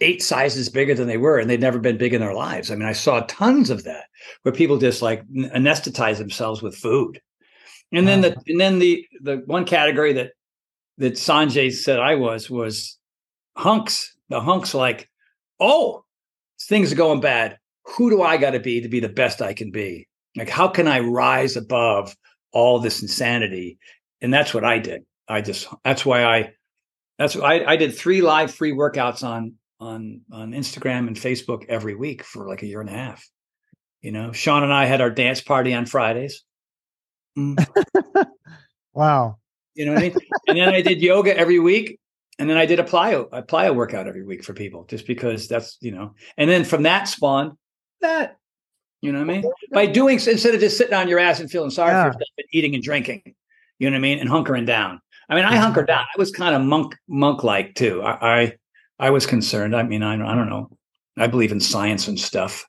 eight 0.02 0.22
sizes 0.22 0.68
bigger 0.68 0.94
than 0.94 1.06
they 1.06 1.16
were 1.16 1.38
and 1.38 1.48
they'd 1.48 1.60
never 1.60 1.78
been 1.78 1.96
big 1.96 2.12
in 2.12 2.20
their 2.20 2.34
lives. 2.34 2.70
I 2.70 2.74
mean, 2.74 2.88
I 2.88 2.92
saw 2.92 3.20
tons 3.28 3.70
of 3.70 3.84
that 3.84 4.06
where 4.42 4.52
people 4.52 4.78
just 4.78 5.00
like 5.00 5.26
anesthetize 5.28 6.18
themselves 6.18 6.60
with 6.60 6.76
food. 6.76 7.20
And 7.92 8.08
then 8.08 8.22
the 8.22 8.36
and 8.46 8.58
then 8.58 8.78
the 8.78 9.06
the 9.20 9.42
one 9.46 9.66
category 9.66 10.14
that 10.14 10.32
that 10.98 11.14
Sanjay 11.14 11.72
said 11.72 12.00
I 12.00 12.14
was 12.14 12.50
was 12.50 12.98
hunks. 13.56 14.16
The 14.32 14.40
hunks 14.40 14.72
like, 14.72 15.10
oh, 15.60 16.06
things 16.62 16.90
are 16.90 16.96
going 16.96 17.20
bad. 17.20 17.58
Who 17.96 18.08
do 18.08 18.22
I 18.22 18.38
got 18.38 18.52
to 18.52 18.60
be 18.60 18.80
to 18.80 18.88
be 18.88 18.98
the 18.98 19.10
best 19.10 19.42
I 19.42 19.52
can 19.52 19.70
be? 19.70 20.08
Like, 20.34 20.48
how 20.48 20.68
can 20.68 20.88
I 20.88 21.00
rise 21.00 21.54
above 21.54 22.16
all 22.50 22.78
this 22.78 23.02
insanity? 23.02 23.78
And 24.22 24.32
that's 24.32 24.54
what 24.54 24.64
I 24.64 24.78
did. 24.78 25.04
I 25.28 25.42
just 25.42 25.68
that's 25.84 26.06
why 26.06 26.24
I 26.24 26.54
that's 27.18 27.36
I, 27.36 27.62
I 27.64 27.76
did 27.76 27.94
three 27.94 28.22
live 28.22 28.54
free 28.54 28.72
workouts 28.72 29.22
on 29.22 29.56
on 29.78 30.22
on 30.32 30.52
Instagram 30.52 31.08
and 31.08 31.16
Facebook 31.16 31.66
every 31.68 31.94
week 31.94 32.24
for 32.24 32.48
like 32.48 32.62
a 32.62 32.66
year 32.66 32.80
and 32.80 32.88
a 32.88 32.94
half. 32.94 33.28
You 34.00 34.12
know, 34.12 34.32
Sean 34.32 34.62
and 34.62 34.72
I 34.72 34.86
had 34.86 35.02
our 35.02 35.10
dance 35.10 35.42
party 35.42 35.74
on 35.74 35.84
Fridays. 35.84 36.42
Mm. 37.36 37.62
wow. 38.94 39.36
You 39.74 39.84
know 39.84 39.92
what 39.92 40.02
I 40.02 40.08
mean? 40.08 40.16
and 40.48 40.58
then 40.58 40.68
I 40.70 40.80
did 40.80 41.02
yoga 41.02 41.36
every 41.36 41.58
week. 41.58 41.98
And 42.42 42.50
then 42.50 42.56
I 42.56 42.66
did 42.66 42.80
a 42.80 42.82
plyo, 42.82 43.28
a 43.30 43.40
plyo 43.40 43.72
workout 43.72 44.08
every 44.08 44.24
week 44.24 44.42
for 44.42 44.52
people 44.52 44.84
just 44.86 45.06
because 45.06 45.46
that's, 45.46 45.78
you 45.80 45.92
know, 45.92 46.16
and 46.36 46.50
then 46.50 46.64
from 46.64 46.82
that 46.82 47.06
spawned 47.06 47.52
that, 48.00 48.36
you 49.00 49.12
know 49.12 49.20
what 49.20 49.30
I 49.30 49.40
mean? 49.40 49.52
By 49.72 49.86
doing, 49.86 50.14
instead 50.14 50.52
of 50.52 50.58
just 50.58 50.76
sitting 50.76 50.92
on 50.92 51.06
your 51.06 51.20
ass 51.20 51.38
and 51.38 51.48
feeling 51.48 51.70
sorry 51.70 51.92
yeah. 51.92 52.02
for 52.02 52.08
yourself 52.08 52.28
and 52.38 52.46
eating 52.52 52.74
and 52.74 52.82
drinking, 52.82 53.22
you 53.78 53.88
know 53.88 53.94
what 53.94 53.98
I 53.98 54.02
mean? 54.02 54.18
And 54.18 54.28
hunkering 54.28 54.66
down. 54.66 55.00
I 55.28 55.36
mean, 55.36 55.44
I 55.44 55.54
hunkered 55.54 55.86
down. 55.86 56.00
I 56.00 56.18
was 56.18 56.32
kind 56.32 56.56
of 56.56 56.62
monk, 56.62 56.96
monk 57.06 57.44
like 57.44 57.76
too. 57.76 58.02
I, 58.02 58.40
I, 58.40 58.52
I, 58.98 59.10
was 59.10 59.24
concerned. 59.24 59.76
I 59.76 59.84
mean, 59.84 60.02
I, 60.02 60.14
I 60.14 60.34
don't 60.34 60.50
know. 60.50 60.76
I 61.16 61.28
believe 61.28 61.52
in 61.52 61.60
science 61.60 62.08
and 62.08 62.18
stuff. 62.18 62.66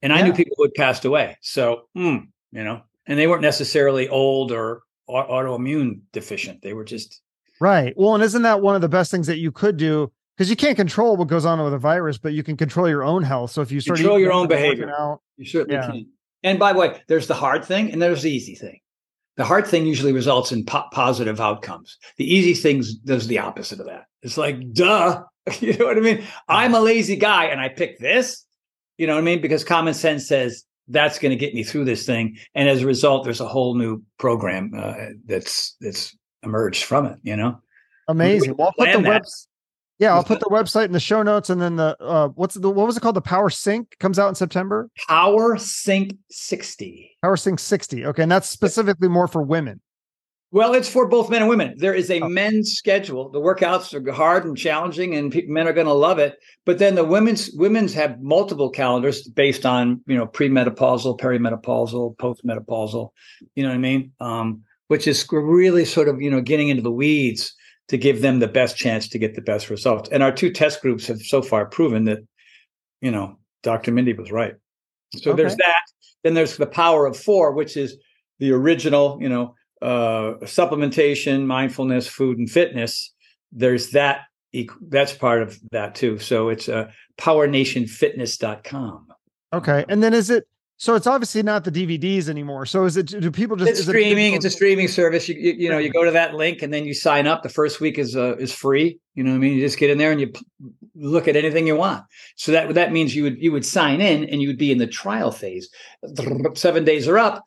And 0.00 0.10
I 0.10 0.20
yeah. 0.20 0.24
knew 0.24 0.32
people 0.32 0.54
who 0.56 0.64
had 0.64 0.72
passed 0.72 1.04
away. 1.04 1.36
So, 1.42 1.82
mm, 1.94 2.28
you 2.50 2.64
know, 2.64 2.80
and 3.06 3.18
they 3.18 3.26
weren't 3.26 3.42
necessarily 3.42 4.08
old 4.08 4.52
or 4.52 4.84
autoimmune 5.06 6.00
deficient. 6.14 6.62
They 6.62 6.72
were 6.72 6.84
just 6.84 7.20
right. 7.60 7.94
Well, 7.96 8.14
and 8.14 8.22
isn't 8.22 8.42
that 8.42 8.60
one 8.60 8.74
of 8.74 8.80
the 8.80 8.88
best 8.88 9.10
things 9.10 9.26
that 9.26 9.38
you 9.38 9.52
could 9.52 9.76
do? 9.76 10.12
Because 10.36 10.50
you 10.50 10.56
can't 10.56 10.76
control 10.76 11.16
what 11.16 11.28
goes 11.28 11.46
on 11.46 11.62
with 11.62 11.72
a 11.72 11.78
virus, 11.78 12.18
but 12.18 12.34
you 12.34 12.42
can 12.42 12.56
control 12.56 12.88
your 12.88 13.02
own 13.02 13.22
health. 13.22 13.52
So 13.52 13.62
if 13.62 13.72
you 13.72 13.80
start 13.80 13.98
control 13.98 14.18
your 14.18 14.32
own 14.32 14.48
behavior, 14.48 14.90
out, 14.90 15.22
you 15.38 15.46
certainly 15.46 15.76
yeah. 15.76 15.86
can. 15.86 16.06
And 16.42 16.58
by 16.58 16.72
the 16.72 16.78
way, 16.78 17.00
there's 17.08 17.26
the 17.26 17.34
hard 17.34 17.64
thing 17.64 17.90
and 17.90 18.02
there's 18.02 18.22
the 18.22 18.30
easy 18.30 18.54
thing. 18.54 18.80
The 19.36 19.44
hard 19.44 19.66
thing 19.66 19.86
usually 19.86 20.12
results 20.12 20.52
in 20.52 20.64
po- 20.64 20.84
positive 20.92 21.40
outcomes. 21.40 21.96
The 22.16 22.30
easy 22.30 22.54
thing 22.54 22.84
does 23.04 23.26
the 23.26 23.38
opposite 23.38 23.80
of 23.80 23.86
that. 23.86 24.04
It's 24.22 24.38
like, 24.38 24.72
duh. 24.72 25.22
you 25.60 25.76
know 25.76 25.86
what 25.86 25.96
I 25.96 26.00
mean? 26.00 26.24
I'm 26.48 26.74
a 26.74 26.80
lazy 26.80 27.16
guy 27.16 27.46
and 27.46 27.60
I 27.60 27.68
pick 27.68 27.98
this. 27.98 28.44
You 28.98 29.06
know 29.06 29.14
what 29.14 29.20
I 29.20 29.24
mean? 29.24 29.40
Because 29.40 29.64
common 29.64 29.94
sense 29.94 30.26
says 30.26 30.64
that's 30.88 31.18
going 31.18 31.30
to 31.30 31.36
get 31.36 31.54
me 31.54 31.62
through 31.62 31.84
this 31.84 32.06
thing. 32.06 32.36
And 32.54 32.68
as 32.68 32.82
a 32.82 32.86
result, 32.86 33.24
there's 33.24 33.40
a 33.40 33.48
whole 33.48 33.74
new 33.74 34.02
program 34.18 34.72
uh, 34.76 34.94
that's 35.26 35.76
that's 35.80 36.16
emerged 36.46 36.84
from 36.84 37.06
it. 37.06 37.18
You 37.22 37.36
know, 37.36 37.60
amazing. 38.08 38.56
Well, 38.56 38.68
I'll 38.68 38.86
put 38.86 38.92
the 38.92 39.06
web. 39.06 39.22
Yeah, 39.98 40.14
I'll 40.14 40.24
put 40.24 40.40
the 40.40 40.46
website 40.46 40.86
in 40.86 40.92
the 40.92 41.00
show 41.00 41.22
notes, 41.22 41.48
and 41.48 41.60
then 41.60 41.76
the 41.76 41.96
uh, 42.00 42.28
what's 42.28 42.54
the 42.54 42.70
what 42.70 42.86
was 42.86 42.96
it 42.96 43.00
called? 43.00 43.16
The 43.16 43.22
Power 43.22 43.50
Sync 43.50 43.96
comes 43.98 44.18
out 44.18 44.28
in 44.28 44.34
September. 44.34 44.90
Power 45.08 45.56
Sync 45.56 46.16
sixty. 46.30 47.16
Power 47.22 47.36
Sync 47.36 47.58
sixty. 47.58 48.04
Okay, 48.06 48.22
and 48.22 48.32
that's 48.32 48.48
specifically 48.48 49.08
more 49.08 49.28
for 49.28 49.42
women. 49.42 49.80
Well, 50.52 50.74
it's 50.74 50.88
for 50.88 51.08
both 51.08 51.28
men 51.28 51.42
and 51.42 51.48
women. 51.48 51.74
There 51.76 51.94
is 51.94 52.10
a 52.10 52.20
oh. 52.20 52.28
men's 52.28 52.72
schedule. 52.72 53.30
The 53.30 53.40
workouts 53.40 53.92
are 53.92 54.12
hard 54.12 54.44
and 54.44 54.56
challenging, 54.56 55.14
and 55.14 55.32
pe- 55.32 55.46
men 55.46 55.66
are 55.66 55.72
going 55.72 55.88
to 55.88 55.92
love 55.92 56.18
it. 56.18 56.36
But 56.64 56.78
then 56.78 56.94
the 56.94 57.04
women's 57.04 57.50
women's 57.54 57.92
have 57.94 58.20
multiple 58.20 58.70
calendars 58.70 59.26
based 59.26 59.66
on 59.66 60.02
you 60.06 60.16
know 60.16 60.26
premenopausal, 60.26 61.18
perimenopausal, 61.18 62.16
postmenopausal. 62.16 63.10
You 63.54 63.62
know 63.64 63.70
what 63.70 63.74
I 63.74 63.78
mean? 63.78 64.12
Um, 64.20 64.62
which 64.88 65.06
is 65.06 65.26
really 65.30 65.84
sort 65.84 66.08
of 66.08 66.20
you 66.20 66.30
know 66.30 66.40
getting 66.40 66.68
into 66.68 66.82
the 66.82 66.92
weeds 66.92 67.54
to 67.88 67.96
give 67.96 68.20
them 68.20 68.40
the 68.40 68.48
best 68.48 68.76
chance 68.76 69.08
to 69.08 69.18
get 69.18 69.34
the 69.34 69.40
best 69.40 69.70
results. 69.70 70.08
And 70.10 70.22
our 70.22 70.32
two 70.32 70.50
test 70.50 70.82
groups 70.82 71.06
have 71.06 71.20
so 71.20 71.40
far 71.42 71.66
proven 71.66 72.04
that 72.04 72.18
you 73.00 73.10
know 73.10 73.38
Dr. 73.62 73.92
Mindy 73.92 74.12
was 74.12 74.32
right. 74.32 74.54
So 75.16 75.32
okay. 75.32 75.42
there's 75.42 75.56
that. 75.56 75.82
Then 76.24 76.34
there's 76.34 76.56
the 76.56 76.66
power 76.66 77.06
of 77.06 77.16
four, 77.16 77.52
which 77.52 77.76
is 77.76 77.96
the 78.38 78.52
original, 78.52 79.18
you 79.20 79.28
know, 79.28 79.54
uh, 79.82 80.34
supplementation, 80.42 81.46
mindfulness, 81.46 82.06
food, 82.08 82.38
and 82.38 82.50
fitness. 82.50 83.12
There's 83.52 83.90
that. 83.90 84.22
That's 84.80 85.12
part 85.12 85.42
of 85.42 85.58
that 85.72 85.94
too. 85.94 86.18
So 86.18 86.48
it's 86.48 86.68
uh, 86.68 86.90
powernationfitness.com. 87.18 89.06
Okay. 89.52 89.84
And 89.88 90.02
then 90.02 90.14
is 90.14 90.30
it, 90.30 90.48
so 90.76 90.94
it's 90.94 91.06
obviously 91.06 91.42
not 91.42 91.64
the 91.64 91.72
DVDs 91.72 92.28
anymore. 92.28 92.66
So 92.66 92.84
is 92.84 92.96
it, 92.96 93.06
do 93.06 93.30
people 93.30 93.56
just, 93.56 93.70
it's 93.70 93.82
streaming. 93.82 94.32
It 94.32 94.36
it's 94.36 94.44
a 94.44 94.50
streaming 94.50 94.88
service. 94.88 95.28
You, 95.28 95.34
you, 95.34 95.52
you, 95.52 95.70
know, 95.70 95.78
you 95.78 95.90
go 95.90 96.04
to 96.04 96.10
that 96.10 96.34
link 96.34 96.62
and 96.62 96.72
then 96.72 96.84
you 96.84 96.94
sign 96.94 97.26
up. 97.26 97.42
The 97.42 97.48
first 97.48 97.80
week 97.80 97.98
is, 97.98 98.14
uh, 98.14 98.36
is 98.36 98.52
free. 98.52 98.98
You 99.14 99.24
know 99.24 99.30
what 99.30 99.36
I 99.36 99.40
mean? 99.40 99.54
You 99.54 99.60
just 99.60 99.78
get 99.78 99.90
in 99.90 99.98
there 99.98 100.12
and 100.12 100.20
you 100.20 100.32
look 100.94 101.28
at 101.28 101.36
anything 101.36 101.66
you 101.66 101.76
want. 101.76 102.04
So 102.36 102.52
that, 102.52 102.74
that 102.74 102.92
means 102.92 103.16
you 103.16 103.22
would, 103.22 103.42
you 103.42 103.52
would 103.52 103.64
sign 103.64 104.00
in 104.00 104.24
and 104.28 104.42
you 104.42 104.48
would 104.48 104.58
be 104.58 104.70
in 104.70 104.78
the 104.78 104.86
trial 104.86 105.30
phase. 105.30 105.70
Seven 106.54 106.84
days 106.84 107.08
are 107.08 107.18
up 107.18 107.42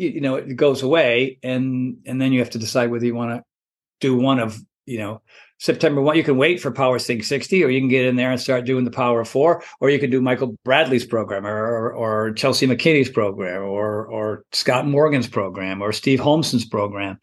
you, 0.00 0.08
you 0.08 0.20
know 0.20 0.36
it 0.36 0.56
goes 0.56 0.82
away 0.82 1.38
and 1.42 1.98
and 2.06 2.20
then 2.20 2.32
you 2.32 2.38
have 2.40 2.50
to 2.50 2.58
decide 2.58 2.90
whether 2.90 3.04
you 3.04 3.14
want 3.14 3.38
to 3.38 3.44
do 4.00 4.16
one 4.16 4.40
of 4.40 4.58
you 4.86 4.98
know 4.98 5.20
September 5.60 6.00
1, 6.00 6.16
you 6.16 6.24
can 6.24 6.38
wait 6.38 6.58
for 6.58 6.70
Power 6.70 6.98
Sync 6.98 7.22
60, 7.22 7.62
or 7.62 7.68
you 7.68 7.80
can 7.80 7.88
get 7.88 8.06
in 8.06 8.16
there 8.16 8.30
and 8.30 8.40
start 8.40 8.64
doing 8.64 8.86
the 8.86 8.90
Power 8.90 9.20
of 9.20 9.28
Four, 9.28 9.62
or 9.78 9.90
you 9.90 9.98
can 9.98 10.08
do 10.08 10.22
Michael 10.22 10.56
Bradley's 10.64 11.04
program, 11.04 11.46
or, 11.46 11.92
or 11.92 12.32
Chelsea 12.32 12.66
McKinney's 12.66 13.10
program, 13.10 13.62
or 13.62 14.06
or 14.06 14.44
Scott 14.52 14.86
Morgan's 14.86 15.28
program, 15.28 15.82
or 15.82 15.92
Steve 15.92 16.18
Holmeson's 16.18 16.64
program. 16.64 17.18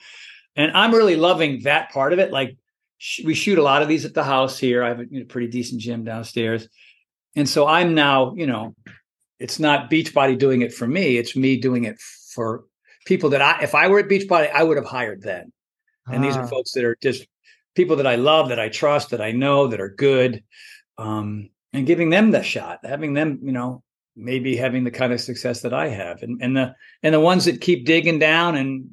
And 0.55 0.71
I'm 0.73 0.93
really 0.93 1.15
loving 1.15 1.63
that 1.63 1.91
part 1.91 2.13
of 2.13 2.19
it. 2.19 2.31
Like 2.31 2.55
sh- 2.99 3.23
we 3.25 3.33
shoot 3.33 3.57
a 3.57 3.63
lot 3.63 3.81
of 3.81 3.87
these 3.87 4.05
at 4.05 4.13
the 4.13 4.23
house 4.23 4.59
here. 4.59 4.83
I 4.83 4.89
have 4.89 4.99
a 4.99 5.05
you 5.09 5.21
know, 5.21 5.25
pretty 5.25 5.47
decent 5.47 5.81
gym 5.81 6.03
downstairs. 6.03 6.69
And 7.35 7.49
so 7.49 7.65
I'm 7.65 7.95
now, 7.95 8.35
you 8.35 8.45
know, 8.45 8.75
it's 9.39 9.57
not 9.59 9.89
Beachbody 9.89 10.37
doing 10.37 10.61
it 10.61 10.73
for 10.73 10.87
me, 10.87 11.17
it's 11.17 11.35
me 11.35 11.57
doing 11.57 11.85
it 11.85 11.99
for 12.33 12.65
people 13.07 13.31
that 13.31 13.41
I, 13.41 13.63
if 13.63 13.73
I 13.73 13.87
were 13.87 13.99
at 13.99 14.09
Beachbody, 14.09 14.51
I 14.51 14.61
would 14.61 14.77
have 14.77 14.85
hired 14.85 15.23
then. 15.23 15.51
And 16.05 16.23
ah. 16.23 16.27
these 16.27 16.37
are 16.37 16.43
ah. 16.43 16.47
folks 16.47 16.73
that 16.73 16.83
are 16.83 16.97
just 17.01 17.25
people 17.77 17.95
that 17.97 18.07
I 18.07 18.15
love, 18.15 18.49
that 18.49 18.59
I 18.59 18.67
trust, 18.67 19.11
that 19.11 19.21
I 19.21 19.31
know, 19.31 19.67
that 19.67 19.79
are 19.79 19.89
good, 19.89 20.43
um, 20.97 21.49
and 21.71 21.85
giving 21.85 22.09
them 22.09 22.31
the 22.31 22.43
shot, 22.43 22.79
having 22.83 23.13
them, 23.13 23.39
you 23.43 23.51
know, 23.53 23.83
maybe 24.15 24.57
having 24.57 24.83
the 24.83 24.91
kind 24.91 25.13
of 25.13 25.21
success 25.21 25.61
that 25.61 25.73
I 25.73 25.87
have, 25.87 26.23
and 26.23 26.41
and 26.41 26.57
the 26.57 26.75
and 27.03 27.13
the 27.13 27.19
ones 27.19 27.45
that 27.45 27.61
keep 27.61 27.85
digging 27.85 28.19
down 28.19 28.55
and 28.55 28.89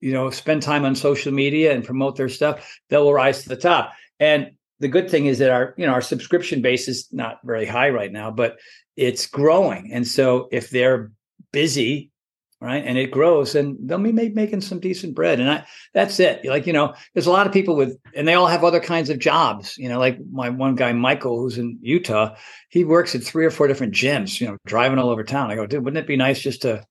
you 0.00 0.12
know 0.12 0.30
spend 0.30 0.62
time 0.62 0.84
on 0.84 0.94
social 0.94 1.32
media 1.32 1.74
and 1.74 1.84
promote 1.84 2.16
their 2.16 2.28
stuff, 2.28 2.78
they 2.88 2.96
will 2.96 3.12
rise 3.12 3.42
to 3.42 3.48
the 3.48 3.56
top. 3.56 3.92
And 4.20 4.52
the 4.78 4.88
good 4.88 5.10
thing 5.10 5.26
is 5.26 5.38
that 5.40 5.50
our 5.50 5.74
you 5.76 5.84
know 5.84 5.92
our 5.92 6.00
subscription 6.00 6.62
base 6.62 6.86
is 6.86 7.08
not 7.10 7.40
very 7.44 7.66
high 7.66 7.90
right 7.90 8.12
now, 8.12 8.30
but 8.30 8.56
it's 8.96 9.26
growing. 9.26 9.92
And 9.92 10.06
so 10.06 10.48
if 10.52 10.70
they're 10.70 11.10
busy 11.52 12.12
right? 12.60 12.82
And 12.84 12.98
it 12.98 13.10
grows 13.10 13.54
and 13.54 13.76
they'll 13.80 13.98
be 13.98 14.12
making 14.12 14.60
some 14.60 14.80
decent 14.80 15.14
bread. 15.14 15.38
And 15.40 15.50
i 15.50 15.64
that's 15.94 16.18
it. 16.18 16.44
Like 16.44 16.66
you 16.66 16.72
know 16.72 16.94
there's 17.14 17.26
a 17.26 17.30
lot 17.30 17.46
of 17.46 17.52
people 17.52 17.76
with 17.76 17.96
and 18.14 18.26
they 18.26 18.34
all 18.34 18.46
have 18.46 18.64
other 18.64 18.80
kinds 18.80 19.10
of 19.10 19.18
jobs. 19.18 19.76
You 19.78 19.88
know 19.88 19.98
like 19.98 20.18
my 20.30 20.50
one 20.50 20.74
guy 20.74 20.92
michael 20.92 21.38
who's 21.38 21.58
in 21.58 21.78
utah 21.80 22.34
he 22.68 22.84
works 22.84 23.14
at 23.14 23.22
three 23.22 23.44
or 23.44 23.50
four 23.50 23.68
different 23.68 23.94
gyms 23.94 24.40
you 24.40 24.48
know 24.48 24.56
driving 24.66 24.98
all 24.98 25.10
over 25.10 25.24
town. 25.24 25.50
I 25.50 25.54
go 25.54 25.66
dude 25.66 25.84
wouldn't 25.84 26.02
it 26.02 26.08
be 26.08 26.16
nice 26.16 26.40
just 26.40 26.62
to 26.62 26.84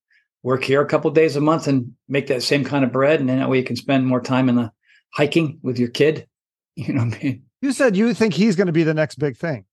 work 0.44 0.64
here 0.64 0.82
a 0.82 0.88
couple 0.88 1.12
days 1.12 1.36
a 1.36 1.42
month 1.42 1.68
and 1.68 1.94
make 2.08 2.28
that 2.28 2.44
same 2.44 2.64
kind 2.64 2.86
of 2.86 2.92
bread? 2.92 3.20
And 3.20 3.28
then 3.28 3.40
that 3.40 3.50
way 3.50 3.58
you 3.58 3.64
can 3.64 3.76
spend 3.76 4.08
more 4.08 4.22
time 4.22 4.50
in 4.50 4.56
the 4.56 4.72
hiking 5.14 5.60
with 5.62 5.80
your 5.80 5.90
kid. 5.90 6.28
You 6.80 6.94
know 6.94 7.06
what 7.06 7.16
I 7.16 7.24
mean? 7.24 7.44
you 7.64 7.72
said 7.72 7.98
you 7.98 8.14
think 8.14 8.36
he's 8.36 8.56
going 8.56 8.68
to 8.68 8.72
be 8.72 8.84
the 8.84 8.94
next 8.94 9.16
big 9.16 9.36
thing. 9.36 9.66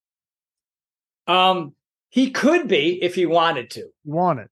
Um 1.27 1.75
he 2.09 2.31
could 2.31 2.67
be 2.67 3.03
if 3.03 3.15
he 3.15 3.27
wanted 3.27 3.71
to. 3.73 3.89
Wanted 4.07 4.49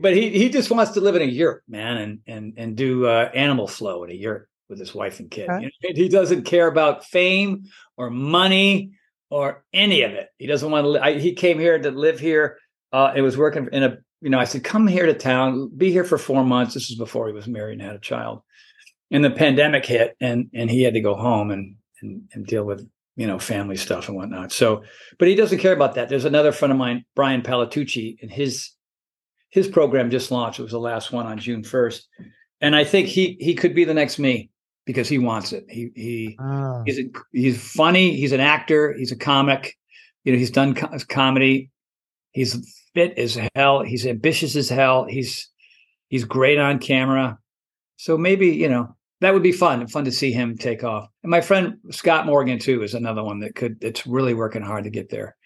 but 0.00 0.14
he 0.14 0.30
he 0.30 0.48
just 0.48 0.70
wants 0.70 0.92
to 0.92 1.00
live 1.00 1.16
in 1.16 1.22
a 1.22 1.26
yurt, 1.26 1.62
man, 1.68 1.96
and 1.96 2.18
and 2.26 2.54
and 2.56 2.76
do 2.76 3.06
uh, 3.06 3.30
animal 3.34 3.68
flow 3.68 4.04
in 4.04 4.10
a 4.10 4.14
yurt 4.14 4.48
with 4.68 4.78
his 4.78 4.94
wife 4.94 5.20
and 5.20 5.30
kid. 5.30 5.48
Okay. 5.48 5.70
You 5.82 5.94
know, 5.94 6.02
he 6.02 6.08
doesn't 6.08 6.44
care 6.44 6.66
about 6.66 7.04
fame 7.04 7.64
or 7.96 8.10
money 8.10 8.92
or 9.30 9.64
any 9.72 10.02
of 10.02 10.12
it. 10.12 10.28
He 10.38 10.46
doesn't 10.46 10.70
want 10.70 10.84
to. 10.84 10.88
Li- 10.90 11.00
I, 11.00 11.18
he 11.18 11.34
came 11.34 11.58
here 11.58 11.78
to 11.78 11.90
live 11.90 12.18
here. 12.18 12.58
Uh, 12.92 13.12
it 13.14 13.22
was 13.22 13.36
working 13.36 13.68
in 13.72 13.82
a. 13.82 13.98
You 14.20 14.30
know, 14.30 14.38
I 14.40 14.44
said, 14.44 14.64
come 14.64 14.88
here 14.88 15.06
to 15.06 15.14
town, 15.14 15.70
be 15.76 15.92
here 15.92 16.02
for 16.02 16.18
four 16.18 16.42
months. 16.42 16.74
This 16.74 16.90
is 16.90 16.96
before 16.96 17.28
he 17.28 17.32
was 17.32 17.46
married 17.46 17.74
and 17.74 17.82
had 17.82 17.94
a 17.94 18.00
child. 18.00 18.42
And 19.12 19.24
the 19.24 19.30
pandemic 19.30 19.86
hit, 19.86 20.16
and 20.20 20.50
and 20.52 20.68
he 20.68 20.82
had 20.82 20.94
to 20.94 21.00
go 21.00 21.14
home 21.14 21.52
and 21.52 21.76
and, 22.02 22.28
and 22.32 22.46
deal 22.46 22.64
with 22.64 22.88
you 23.16 23.26
know 23.26 23.38
family 23.38 23.76
stuff 23.76 24.08
and 24.08 24.16
whatnot. 24.16 24.50
So, 24.50 24.82
but 25.18 25.28
he 25.28 25.36
doesn't 25.36 25.58
care 25.58 25.72
about 25.72 25.94
that. 25.94 26.08
There's 26.08 26.24
another 26.24 26.50
friend 26.50 26.72
of 26.72 26.78
mine, 26.78 27.04
Brian 27.14 27.42
Palatucci, 27.42 28.16
and 28.22 28.30
his 28.30 28.70
his 29.50 29.68
program 29.68 30.10
just 30.10 30.30
launched. 30.30 30.58
It 30.58 30.64
was 30.64 30.72
the 30.72 30.78
last 30.78 31.12
one 31.12 31.26
on 31.26 31.38
June 31.38 31.62
1st. 31.62 32.02
And 32.60 32.74
I 32.74 32.84
think 32.84 33.06
he 33.08 33.36
he 33.40 33.54
could 33.54 33.74
be 33.74 33.84
the 33.84 33.94
next 33.94 34.18
me 34.18 34.50
because 34.84 35.08
he 35.08 35.18
wants 35.18 35.52
it. 35.52 35.64
He 35.68 35.90
he 35.94 36.36
oh. 36.40 36.82
he's 36.84 36.98
a, 36.98 37.04
he's 37.32 37.62
funny. 37.72 38.16
He's 38.16 38.32
an 38.32 38.40
actor. 38.40 38.94
He's 38.98 39.12
a 39.12 39.16
comic. 39.16 39.76
You 40.24 40.32
know, 40.32 40.38
he's 40.38 40.50
done 40.50 40.74
co- 40.74 40.90
comedy. 41.08 41.70
He's 42.32 42.56
fit 42.94 43.16
as 43.16 43.38
hell. 43.54 43.82
He's 43.82 44.06
ambitious 44.06 44.56
as 44.56 44.68
hell. 44.68 45.04
He's 45.04 45.48
he's 46.08 46.24
great 46.24 46.58
on 46.58 46.80
camera. 46.80 47.38
So 47.96 48.18
maybe 48.18 48.48
you 48.48 48.68
know 48.68 48.96
that 49.20 49.34
would 49.34 49.42
be 49.42 49.52
fun. 49.52 49.86
Fun 49.86 50.04
to 50.04 50.12
see 50.12 50.32
him 50.32 50.56
take 50.56 50.82
off. 50.82 51.08
And 51.22 51.30
my 51.30 51.40
friend 51.40 51.76
Scott 51.90 52.26
Morgan 52.26 52.58
too 52.58 52.82
is 52.82 52.94
another 52.94 53.22
one 53.22 53.38
that 53.40 53.54
could. 53.54 53.78
It's 53.82 54.04
really 54.04 54.34
working 54.34 54.62
hard 54.62 54.82
to 54.84 54.90
get 54.90 55.10
there. 55.10 55.36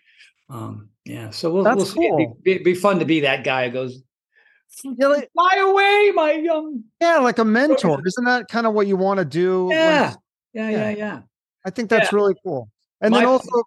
Um, 0.52 0.90
yeah, 1.06 1.30
so 1.30 1.50
we'll, 1.50 1.64
That's 1.64 1.76
we'll 1.76 1.86
see. 1.86 2.08
Cool. 2.10 2.20
It'd 2.20 2.42
be, 2.64 2.72
be, 2.72 2.74
fun 2.74 2.98
to 2.98 3.06
be 3.06 3.20
that 3.20 3.42
guy 3.42 3.68
who 3.68 3.72
goes, 3.72 4.02
fly 4.68 5.56
away, 5.56 6.12
my 6.14 6.32
young. 6.32 6.84
Yeah, 7.00 7.18
like 7.18 7.38
a 7.38 7.44
mentor. 7.44 8.00
Isn't 8.06 8.24
that 8.26 8.48
kind 8.48 8.66
of 8.66 8.74
what 8.74 8.86
you 8.86 8.96
want 8.96 9.18
to 9.18 9.24
do? 9.24 9.68
Yeah. 9.70 10.14
yeah, 10.52 10.68
yeah, 10.68 10.90
yeah, 10.90 11.20
I 11.64 11.70
think 11.70 11.88
that's 11.88 12.12
yeah. 12.12 12.16
really 12.16 12.34
cool. 12.44 12.68
And 13.00 13.12
my, 13.12 13.20
then 13.20 13.28
also, 13.28 13.62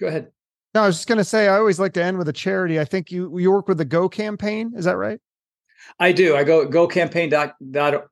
go 0.00 0.06
ahead. 0.06 0.30
No, 0.74 0.84
I 0.84 0.86
was 0.86 0.96
just 0.96 1.08
going 1.08 1.18
to 1.18 1.24
say, 1.24 1.48
I 1.48 1.58
always 1.58 1.80
like 1.80 1.92
to 1.94 2.02
end 2.02 2.16
with 2.16 2.28
a 2.28 2.32
charity. 2.32 2.78
I 2.78 2.84
think 2.84 3.10
you 3.10 3.38
you 3.38 3.50
work 3.50 3.66
with 3.66 3.78
the 3.78 3.84
Go 3.84 4.08
campaign. 4.08 4.72
Is 4.76 4.84
that 4.84 4.96
right? 4.96 5.20
I 5.98 6.12
do. 6.12 6.36
I 6.36 6.44
go 6.44 6.66
gocampaign 6.66 7.30
dot 7.30 7.56
dot 7.72 8.06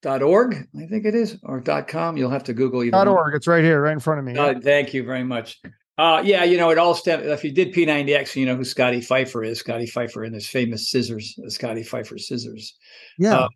dot 0.00 0.22
org. 0.22 0.68
I 0.80 0.86
think 0.86 1.04
it 1.04 1.14
is 1.14 1.38
or 1.42 1.60
dot 1.60 1.88
com. 1.88 2.16
You'll 2.16 2.30
have 2.30 2.44
to 2.44 2.54
Google 2.54 2.88
dot 2.88 3.08
org. 3.08 3.34
It's 3.34 3.48
right 3.48 3.64
here, 3.64 3.82
right 3.82 3.92
in 3.92 4.00
front 4.00 4.20
of 4.20 4.24
me. 4.24 4.38
Uh, 4.38 4.60
thank 4.60 4.94
you 4.94 5.04
very 5.04 5.24
much. 5.24 5.60
Uh, 5.98 6.22
yeah, 6.24 6.42
you 6.44 6.56
know, 6.56 6.70
it 6.70 6.78
all 6.78 6.94
stems. 6.94 7.26
If 7.26 7.44
you 7.44 7.52
did 7.52 7.74
P90X, 7.74 8.34
you 8.34 8.46
know 8.46 8.56
who 8.56 8.64
Scotty 8.64 9.00
Fifer 9.00 9.44
is. 9.44 9.58
Scotty 9.58 9.86
Fifer 9.86 10.24
and 10.24 10.34
his 10.34 10.46
famous 10.46 10.90
scissors, 10.90 11.38
Scotty 11.48 11.82
Fifer 11.82 12.18
scissors. 12.18 12.74
Yeah. 13.18 13.40
Uh, 13.40 13.48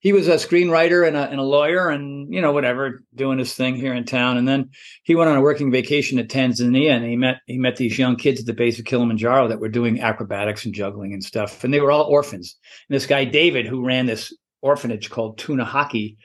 he 0.00 0.14
was 0.14 0.28
a 0.28 0.36
screenwriter 0.36 1.06
and 1.06 1.16
a, 1.16 1.28
and 1.28 1.38
a 1.38 1.44
lawyer 1.44 1.90
and 1.90 2.32
you 2.32 2.40
know 2.40 2.52
whatever 2.52 3.04
doing 3.14 3.38
his 3.38 3.54
thing 3.54 3.76
here 3.76 3.94
in 3.94 4.04
town 4.04 4.36
and 4.36 4.48
then 4.48 4.70
he 5.04 5.14
went 5.14 5.30
on 5.30 5.36
a 5.36 5.40
working 5.40 5.70
vacation 5.70 6.18
to 6.18 6.24
tanzania 6.24 6.90
and 6.90 7.04
he 7.04 7.16
met 7.16 7.36
he 7.46 7.58
met 7.58 7.76
these 7.76 7.98
young 7.98 8.16
kids 8.16 8.40
at 8.40 8.46
the 8.46 8.52
base 8.52 8.78
of 8.78 8.84
kilimanjaro 8.84 9.46
that 9.48 9.60
were 9.60 9.68
doing 9.68 10.00
acrobatics 10.00 10.64
and 10.64 10.74
juggling 10.74 11.12
and 11.12 11.22
stuff 11.22 11.62
and 11.62 11.72
they 11.72 11.80
were 11.80 11.92
all 11.92 12.04
orphans 12.04 12.56
and 12.88 12.96
this 12.96 13.06
guy 13.06 13.24
david 13.24 13.66
who 13.66 13.84
ran 13.84 14.06
this 14.06 14.34
orphanage 14.62 15.08
called 15.08 15.38
tuna 15.38 15.64
Hockey, 15.64 16.18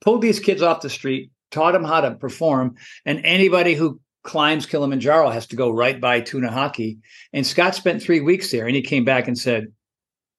pulled 0.00 0.22
these 0.22 0.40
kids 0.40 0.62
off 0.62 0.82
the 0.82 0.90
street 0.90 1.30
taught 1.50 1.72
them 1.72 1.84
how 1.84 2.00
to 2.00 2.14
perform 2.14 2.74
and 3.04 3.20
anybody 3.24 3.74
who 3.74 4.00
climbs 4.22 4.66
kilimanjaro 4.66 5.30
has 5.30 5.46
to 5.46 5.56
go 5.56 5.70
right 5.70 6.00
by 6.00 6.20
tuna 6.20 6.48
haki 6.48 6.98
and 7.32 7.46
scott 7.46 7.74
spent 7.74 8.02
three 8.02 8.20
weeks 8.20 8.50
there 8.50 8.66
and 8.66 8.76
he 8.76 8.82
came 8.82 9.04
back 9.04 9.28
and 9.28 9.38
said 9.38 9.72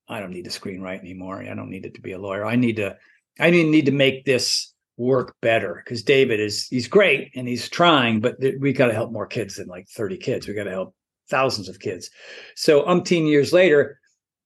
I 0.08 0.20
don't 0.20 0.32
need 0.32 0.46
to 0.46 0.52
screenwrite 0.52 1.00
anymore. 1.00 1.42
I 1.42 1.56
don't 1.56 1.70
need 1.70 1.86
it 1.86 1.96
to 1.96 2.02
be 2.02 2.12
a 2.12 2.20
lawyer. 2.20 2.46
I 2.46 2.56
need 2.56 2.76
to, 2.78 2.96
I 3.40 3.50
need 3.50 3.86
to 3.86 3.92
make 3.92 4.26
this 4.26 4.72
work 4.98 5.36
better 5.42 5.82
because 5.84 6.04
David 6.04 6.40
is 6.40 6.68
he's 6.68 6.88
great 6.88 7.32
and 7.36 7.48
he's 7.48 7.68
trying, 7.70 8.22
but 8.22 8.40
th- 8.40 8.56
we 8.60 8.74
got 8.74 8.86
to 8.88 8.94
help 8.94 9.12
more 9.12 9.26
kids 9.26 9.56
than 9.56 9.68
like 9.68 9.88
30 9.90 10.18
kids. 10.18 10.48
We 10.48 10.54
got 10.54 10.66
to 10.66 10.72
help 10.72 10.94
thousands 11.30 11.70
of 11.70 11.80
kids. 11.80 12.12
So 12.56 12.84
umpteen 12.84 13.28
years 13.28 13.52
later, 13.54 14.00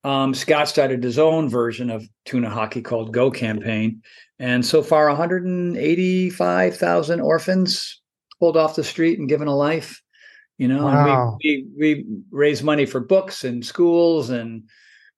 um, 0.03 0.33
Scott 0.33 0.69
started 0.69 1.03
his 1.03 1.19
own 1.19 1.49
version 1.49 1.89
of 1.89 2.07
Tuna 2.23 2.49
Haki 2.49 2.85
called 2.85 3.11
Go 3.11 3.29
Campaign, 3.31 4.01
and 4.39 4.65
so 4.65 4.81
far 4.81 5.07
185,000 5.07 7.19
orphans 7.19 8.01
pulled 8.39 8.57
off 8.57 8.75
the 8.75 8.83
street 8.83 9.19
and 9.19 9.29
given 9.29 9.47
a 9.47 9.55
life. 9.55 10.01
You 10.57 10.67
know, 10.67 10.85
wow. 10.85 11.37
and 11.41 11.41
we, 11.43 11.67
we 11.77 11.93
we 11.93 12.05
raise 12.31 12.63
money 12.63 12.87
for 12.87 12.99
books 12.99 13.43
and 13.43 13.63
schools 13.63 14.31
and 14.31 14.63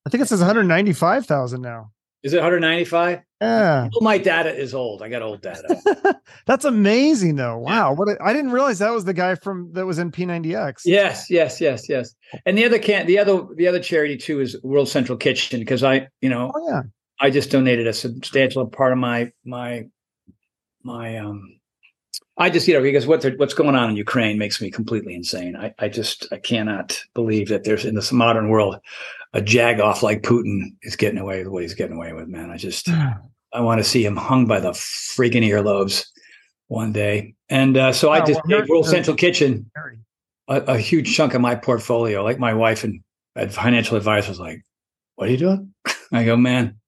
I 0.05 0.09
think 0.09 0.23
it 0.23 0.27
says 0.27 0.39
195,000 0.39 1.61
now. 1.61 1.91
Is 2.23 2.33
it 2.33 2.37
195? 2.37 3.21
Yeah. 3.39 3.81
Well, 3.81 4.01
my 4.01 4.17
data 4.17 4.53
is 4.53 4.73
old. 4.73 5.01
I 5.01 5.07
got 5.07 5.21
old 5.21 5.41
data. 5.41 6.19
That's 6.45 6.65
amazing, 6.65 7.35
though. 7.35 7.57
Wow. 7.57 7.93
What 7.93 8.09
a, 8.09 8.17
I 8.21 8.33
didn't 8.33 8.51
realize 8.51 8.79
that 8.79 8.91
was 8.91 9.05
the 9.05 9.13
guy 9.13 9.35
from 9.35 9.71
that 9.73 9.85
was 9.85 9.99
in 9.99 10.11
P90X. 10.11 10.81
Yes, 10.83 11.29
yes, 11.29 11.61
yes, 11.61 11.87
yes. 11.87 12.13
And 12.45 12.57
the 12.57 12.65
other 12.65 12.79
can 12.79 13.05
the 13.05 13.17
other 13.19 13.45
the 13.55 13.67
other 13.67 13.79
charity 13.79 14.17
too 14.17 14.41
is 14.41 14.61
World 14.63 14.89
Central 14.89 15.17
Kitchen 15.17 15.61
because 15.61 15.83
I 15.83 16.07
you 16.19 16.29
know 16.29 16.51
oh, 16.53 16.69
yeah 16.69 16.81
I 17.21 17.29
just 17.29 17.51
donated 17.51 17.87
a 17.87 17.93
substantial 17.93 18.67
part 18.67 18.91
of 18.91 18.97
my 18.97 19.31
my 19.45 19.85
my 20.83 21.17
um 21.17 21.58
I 22.37 22.49
just, 22.49 22.67
you 22.67 22.73
know, 22.73 22.81
because 22.81 23.05
what 23.05 23.25
what's 23.37 23.53
going 23.53 23.75
on 23.75 23.89
in 23.89 23.97
Ukraine 23.97 24.37
makes 24.37 24.61
me 24.61 24.71
completely 24.71 25.13
insane. 25.13 25.57
I, 25.57 25.73
I 25.77 25.89
just, 25.89 26.27
I 26.31 26.37
cannot 26.37 27.01
believe 27.13 27.49
that 27.49 27.65
there's 27.65 27.83
in 27.83 27.95
this 27.95 28.13
modern 28.13 28.49
world 28.49 28.77
a 29.33 29.41
jagoff 29.41 30.01
like 30.01 30.23
Putin 30.23 30.73
is 30.81 30.95
getting 30.95 31.19
away 31.19 31.39
with 31.39 31.47
what 31.51 31.63
he's 31.63 31.73
getting 31.73 31.97
away 31.97 32.13
with, 32.13 32.27
man. 32.27 32.49
I 32.49 32.57
just, 32.57 32.89
I 33.53 33.61
want 33.61 33.79
to 33.79 33.83
see 33.83 34.05
him 34.05 34.15
hung 34.15 34.47
by 34.47 34.59
the 34.59 34.71
freaking 34.71 35.43
earlobes 35.47 36.05
one 36.67 36.93
day. 36.93 37.35
And 37.49 37.77
uh, 37.77 37.91
so 37.91 38.09
I 38.09 38.21
oh, 38.21 38.25
just 38.25 38.41
well, 38.47 38.59
gave 38.59 38.69
World 38.69 38.87
Central 38.87 39.17
Kitchen 39.17 39.69
a, 40.47 40.61
a, 40.61 40.77
huge 40.77 41.15
chunk 41.15 41.33
of 41.33 41.41
my 41.41 41.55
portfolio. 41.55 42.23
Like 42.23 42.39
my 42.39 42.53
wife 42.53 42.83
and 42.83 43.01
financial 43.51 43.97
advisor 43.97 44.29
was 44.29 44.39
like, 44.39 44.63
"What 45.15 45.27
are 45.27 45.31
you 45.31 45.37
doing?" 45.37 45.73
I 46.13 46.23
go, 46.23 46.37
"Man, 46.37 46.79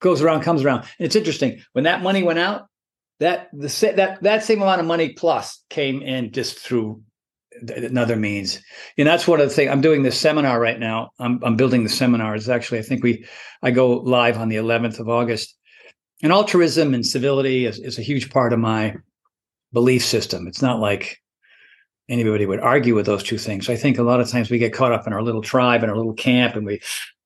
goes 0.00 0.22
around, 0.22 0.42
comes 0.42 0.64
around." 0.64 0.80
And 0.98 1.06
it's 1.06 1.16
interesting 1.16 1.62
when 1.72 1.84
that 1.84 2.02
money 2.02 2.22
went 2.22 2.38
out 2.38 2.68
that 3.20 3.48
the 3.52 3.92
that 3.96 4.22
that 4.22 4.44
same 4.44 4.62
amount 4.62 4.80
of 4.80 4.86
money 4.86 5.10
plus 5.10 5.62
came 5.70 6.02
in 6.02 6.32
just 6.32 6.58
through 6.58 7.02
another 7.68 8.16
means. 8.16 8.60
And 8.98 9.08
that's 9.08 9.26
one 9.26 9.40
of 9.40 9.48
the 9.48 9.54
things 9.54 9.70
I'm 9.70 9.80
doing 9.80 10.02
this 10.02 10.20
seminar 10.20 10.60
right 10.60 10.78
now. 10.78 11.10
I'm 11.18 11.40
I'm 11.42 11.56
building 11.56 11.82
the 11.82 11.88
seminar. 11.88 12.34
It's 12.34 12.48
actually 12.48 12.78
I 12.78 12.82
think 12.82 13.02
we 13.02 13.24
I 13.62 13.70
go 13.70 13.98
live 13.98 14.38
on 14.38 14.48
the 14.48 14.56
11th 14.56 15.00
of 15.00 15.08
August. 15.08 15.54
And 16.22 16.32
altruism 16.32 16.94
and 16.94 17.04
civility 17.04 17.66
is, 17.66 17.78
is 17.78 17.98
a 17.98 18.02
huge 18.02 18.30
part 18.30 18.54
of 18.54 18.58
my 18.58 18.96
belief 19.72 20.02
system. 20.02 20.46
It's 20.46 20.62
not 20.62 20.80
like 20.80 21.18
anybody 22.08 22.46
would 22.46 22.60
argue 22.60 22.94
with 22.94 23.04
those 23.04 23.22
two 23.22 23.36
things. 23.36 23.68
I 23.68 23.76
think 23.76 23.98
a 23.98 24.02
lot 24.02 24.20
of 24.20 24.28
times 24.28 24.50
we 24.50 24.58
get 24.58 24.72
caught 24.72 24.92
up 24.92 25.06
in 25.06 25.12
our 25.12 25.22
little 25.22 25.42
tribe 25.42 25.82
and 25.82 25.90
our 25.90 25.96
little 25.96 26.14
camp, 26.14 26.56
and 26.56 26.64
we, 26.64 26.80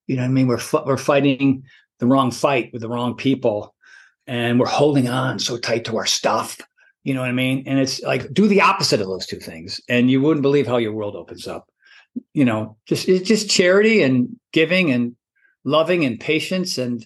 you 0.07 0.16
know, 0.16 0.24
I 0.24 0.28
mean, 0.28 0.49
we're 0.49 0.61
we're 0.84 0.97
fighting 0.97 1.62
the 2.01 2.07
wrong 2.07 2.30
fight 2.30 2.70
with 2.72 2.82
the 2.82 2.88
wrong 2.88 3.14
people 3.14 3.74
and 4.31 4.61
we're 4.61 4.66
holding 4.66 5.09
on 5.09 5.41
so 5.41 5.59
tight 5.59 5.85
to 5.87 5.97
our 5.97 6.07
stuff. 6.07 6.61
You 7.03 7.14
know 7.14 7.20
what 7.20 7.31
I 7.31 7.33
mean? 7.33 7.64
And 7.66 7.81
it's 7.81 8.01
like 8.03 8.33
do 8.33 8.47
the 8.47 8.61
opposite 8.61 9.01
of 9.01 9.09
those 9.09 9.26
two 9.26 9.41
things, 9.41 9.81
and 9.89 10.09
you 10.09 10.20
wouldn't 10.20 10.43
believe 10.43 10.68
how 10.68 10.76
your 10.76 10.93
world 10.93 11.16
opens 11.16 11.49
up. 11.49 11.68
You 12.33 12.45
know, 12.45 12.76
just 12.87 13.09
it's 13.09 13.26
just 13.26 13.51
charity 13.51 14.03
and 14.03 14.37
giving 14.53 14.93
and 14.93 15.16
loving 15.64 16.05
and 16.05 16.18
patience 16.18 16.78
and 16.78 17.05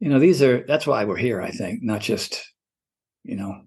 you 0.00 0.08
know 0.08 0.18
these 0.18 0.42
are 0.42 0.64
that's 0.66 0.86
why 0.86 1.04
we're 1.04 1.16
here. 1.16 1.40
I 1.40 1.50
think 1.52 1.82
not 1.82 2.00
just 2.00 2.42
you 3.22 3.36
know 3.36 3.62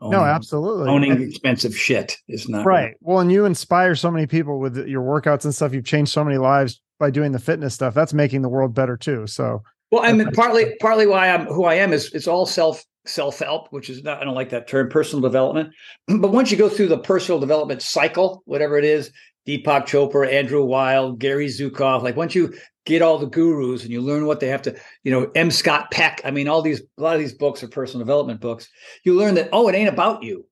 Owning, 0.00 0.20
no, 0.20 0.24
absolutely. 0.24 0.88
Owning 0.88 1.12
and, 1.12 1.22
expensive 1.22 1.76
shit 1.76 2.18
is 2.28 2.48
not 2.48 2.64
right. 2.64 2.94
Well, 3.00 3.18
and 3.18 3.32
you 3.32 3.46
inspire 3.46 3.96
so 3.96 4.10
many 4.10 4.26
people 4.26 4.60
with 4.60 4.76
your 4.86 5.02
workouts 5.02 5.44
and 5.44 5.52
stuff. 5.54 5.72
You've 5.72 5.84
changed 5.84 6.12
so 6.12 6.22
many 6.22 6.38
lives 6.38 6.80
by 7.00 7.10
doing 7.10 7.32
the 7.32 7.40
fitness 7.40 7.74
stuff. 7.74 7.94
That's 7.94 8.14
making 8.14 8.42
the 8.42 8.48
world 8.48 8.74
better 8.74 8.96
too. 8.96 9.26
So 9.26 9.62
well, 9.90 10.02
I 10.02 10.12
mean, 10.12 10.30
partly 10.32 10.76
partly 10.80 11.06
why 11.06 11.30
I'm 11.30 11.46
who 11.46 11.64
I 11.64 11.74
am 11.74 11.92
is 11.92 12.12
it's 12.12 12.28
all 12.28 12.46
self 12.46 12.84
self 13.06 13.38
help, 13.38 13.68
which 13.70 13.88
is 13.88 14.02
not 14.02 14.20
I 14.20 14.24
don't 14.24 14.34
like 14.34 14.50
that 14.50 14.68
term, 14.68 14.88
personal 14.88 15.22
development. 15.22 15.70
But 16.08 16.32
once 16.32 16.50
you 16.50 16.58
go 16.58 16.68
through 16.68 16.88
the 16.88 16.98
personal 16.98 17.40
development 17.40 17.82
cycle, 17.82 18.42
whatever 18.44 18.78
it 18.78 18.84
is, 18.84 19.10
Deepak 19.46 19.86
Chopra, 19.86 20.30
Andrew 20.30 20.64
Weil, 20.64 21.12
Gary 21.12 21.46
Zukav, 21.46 22.02
like 22.02 22.16
once 22.16 22.34
you 22.34 22.54
get 22.84 23.02
all 23.02 23.18
the 23.18 23.26
gurus 23.26 23.82
and 23.82 23.90
you 23.90 24.00
learn 24.00 24.26
what 24.26 24.40
they 24.40 24.48
have 24.48 24.62
to, 24.62 24.74
you 25.04 25.12
know, 25.12 25.30
M. 25.34 25.50
Scott 25.50 25.90
Peck. 25.90 26.20
I 26.24 26.30
mean, 26.30 26.48
all 26.48 26.62
these 26.62 26.80
a 26.98 27.02
lot 27.02 27.14
of 27.14 27.20
these 27.20 27.34
books 27.34 27.62
are 27.62 27.68
personal 27.68 28.04
development 28.04 28.40
books. 28.40 28.68
You 29.04 29.14
learn 29.14 29.34
that 29.34 29.48
oh, 29.52 29.68
it 29.68 29.74
ain't 29.74 29.88
about 29.88 30.22
you. 30.22 30.46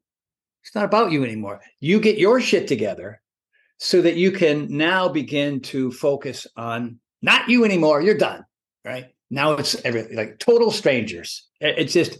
It's 0.62 0.74
not 0.74 0.84
about 0.84 1.12
you 1.12 1.24
anymore. 1.24 1.61
You 1.80 2.01
get 2.01 2.18
your 2.18 2.41
shit 2.41 2.66
together 2.66 3.20
so 3.78 4.01
that 4.03 4.16
you 4.16 4.32
can 4.32 4.66
now 4.74 5.09
begin 5.09 5.61
to 5.61 5.93
focus 5.93 6.47
on 6.57 6.99
not 7.22 7.49
you 7.49 7.64
anymore. 7.64 8.01
You're 8.01 8.16
done, 8.16 8.45
right? 8.84 9.07
Now 9.31 9.53
it's 9.53 9.74
everything 9.85 10.16
like 10.16 10.39
total 10.39 10.70
strangers. 10.70 11.47
It's 11.61 11.93
just, 11.93 12.18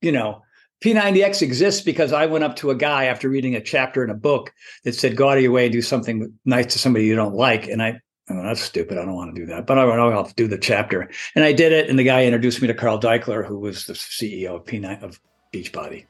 you 0.00 0.12
know, 0.12 0.42
P90X 0.82 1.42
exists 1.42 1.80
because 1.80 2.12
I 2.12 2.26
went 2.26 2.44
up 2.44 2.56
to 2.56 2.70
a 2.70 2.74
guy 2.74 3.04
after 3.04 3.28
reading 3.28 3.54
a 3.56 3.60
chapter 3.60 4.04
in 4.04 4.10
a 4.10 4.14
book 4.14 4.52
that 4.84 4.94
said, 4.94 5.16
go 5.16 5.28
out 5.28 5.36
of 5.36 5.42
your 5.42 5.52
way 5.52 5.66
and 5.66 5.72
do 5.72 5.82
something 5.82 6.32
nice 6.44 6.66
to 6.72 6.78
somebody 6.78 7.06
you 7.06 7.16
don't 7.16 7.34
like. 7.34 7.66
And 7.66 7.82
I, 7.82 8.00
oh, 8.30 8.42
that's 8.42 8.60
stupid. 8.60 8.96
I 8.96 9.04
don't 9.04 9.14
want 9.14 9.34
to 9.34 9.40
do 9.40 9.46
that. 9.46 9.66
But 9.66 9.78
I 9.78 9.84
went, 9.84 9.98
oh, 9.98 10.10
I'll 10.10 10.30
do 10.36 10.46
the 10.46 10.58
chapter. 10.58 11.10
And 11.34 11.44
I 11.44 11.52
did 11.52 11.72
it. 11.72 11.90
And 11.90 11.98
the 11.98 12.04
guy 12.04 12.24
introduced 12.24 12.62
me 12.62 12.68
to 12.68 12.74
Carl 12.74 13.00
Daikeler, 13.00 13.44
who 13.44 13.58
was 13.58 13.86
the 13.86 13.94
CEO 13.94 14.56
of 14.56 14.64
P9 14.66 15.02
of 15.02 15.20
Beachbody. 15.52 16.06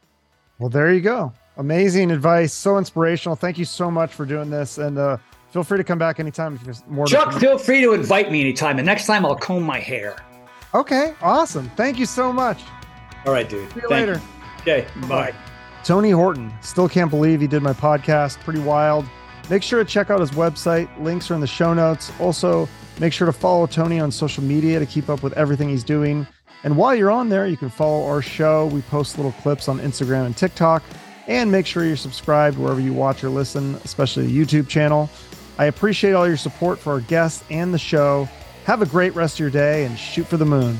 Well, 0.58 0.68
there 0.68 0.92
you 0.92 1.00
go. 1.00 1.32
Amazing 1.56 2.10
advice. 2.10 2.52
So 2.52 2.76
inspirational. 2.76 3.36
Thank 3.36 3.58
you 3.58 3.64
so 3.64 3.90
much 3.90 4.12
for 4.12 4.26
doing 4.26 4.50
this. 4.50 4.76
And 4.76 4.98
uh, 4.98 5.16
feel 5.50 5.64
free 5.64 5.78
to 5.78 5.84
come 5.84 5.98
back 5.98 6.20
anytime 6.20 6.56
if 6.56 6.62
there's 6.62 6.82
more. 6.88 7.06
Chuck, 7.06 7.32
feel 7.34 7.56
free 7.56 7.80
to 7.80 7.94
invite 7.94 8.30
me 8.30 8.42
anytime. 8.42 8.78
And 8.78 8.84
next 8.84 9.06
time 9.06 9.24
I'll 9.24 9.34
comb 9.34 9.62
my 9.62 9.80
hair. 9.80 10.16
Okay, 10.74 11.14
awesome. 11.22 11.70
Thank 11.70 11.98
you 11.98 12.06
so 12.06 12.32
much. 12.32 12.62
All 13.24 13.32
right, 13.32 13.48
dude. 13.48 13.68
See 13.72 13.76
you 13.76 13.88
Thank 13.88 13.90
later. 13.90 14.20
You. 14.66 14.72
Okay, 14.72 14.86
bye. 15.08 15.34
Tony 15.84 16.10
Horton. 16.10 16.52
Still 16.60 16.88
can't 16.88 17.10
believe 17.10 17.40
he 17.40 17.46
did 17.46 17.62
my 17.62 17.72
podcast. 17.72 18.38
Pretty 18.40 18.60
wild. 18.60 19.06
Make 19.48 19.62
sure 19.62 19.82
to 19.82 19.90
check 19.90 20.10
out 20.10 20.20
his 20.20 20.32
website. 20.32 20.88
Links 21.02 21.30
are 21.30 21.34
in 21.34 21.40
the 21.40 21.46
show 21.46 21.72
notes. 21.72 22.12
Also, 22.20 22.68
make 23.00 23.12
sure 23.12 23.26
to 23.26 23.32
follow 23.32 23.66
Tony 23.66 23.98
on 23.98 24.10
social 24.10 24.44
media 24.44 24.78
to 24.78 24.84
keep 24.84 25.08
up 25.08 25.22
with 25.22 25.32
everything 25.34 25.68
he's 25.70 25.84
doing. 25.84 26.26
And 26.64 26.76
while 26.76 26.94
you're 26.94 27.10
on 27.10 27.28
there, 27.28 27.46
you 27.46 27.56
can 27.56 27.70
follow 27.70 28.06
our 28.06 28.20
show. 28.20 28.66
We 28.66 28.82
post 28.82 29.16
little 29.16 29.32
clips 29.32 29.68
on 29.68 29.78
Instagram 29.80 30.26
and 30.26 30.36
TikTok. 30.36 30.82
And 31.28 31.50
make 31.50 31.66
sure 31.66 31.84
you're 31.84 31.96
subscribed 31.96 32.58
wherever 32.58 32.80
you 32.80 32.92
watch 32.92 33.22
or 33.22 33.30
listen, 33.30 33.74
especially 33.84 34.26
the 34.26 34.38
YouTube 34.38 34.68
channel. 34.68 35.08
I 35.58 35.66
appreciate 35.66 36.12
all 36.12 36.26
your 36.26 36.36
support 36.36 36.78
for 36.78 36.92
our 36.92 37.00
guests 37.00 37.44
and 37.50 37.72
the 37.72 37.78
show. 37.78 38.28
Have 38.68 38.82
a 38.82 38.86
great 38.86 39.14
rest 39.14 39.36
of 39.36 39.40
your 39.40 39.48
day 39.48 39.86
and 39.86 39.98
shoot 39.98 40.26
for 40.26 40.36
the 40.36 40.44
moon. 40.44 40.76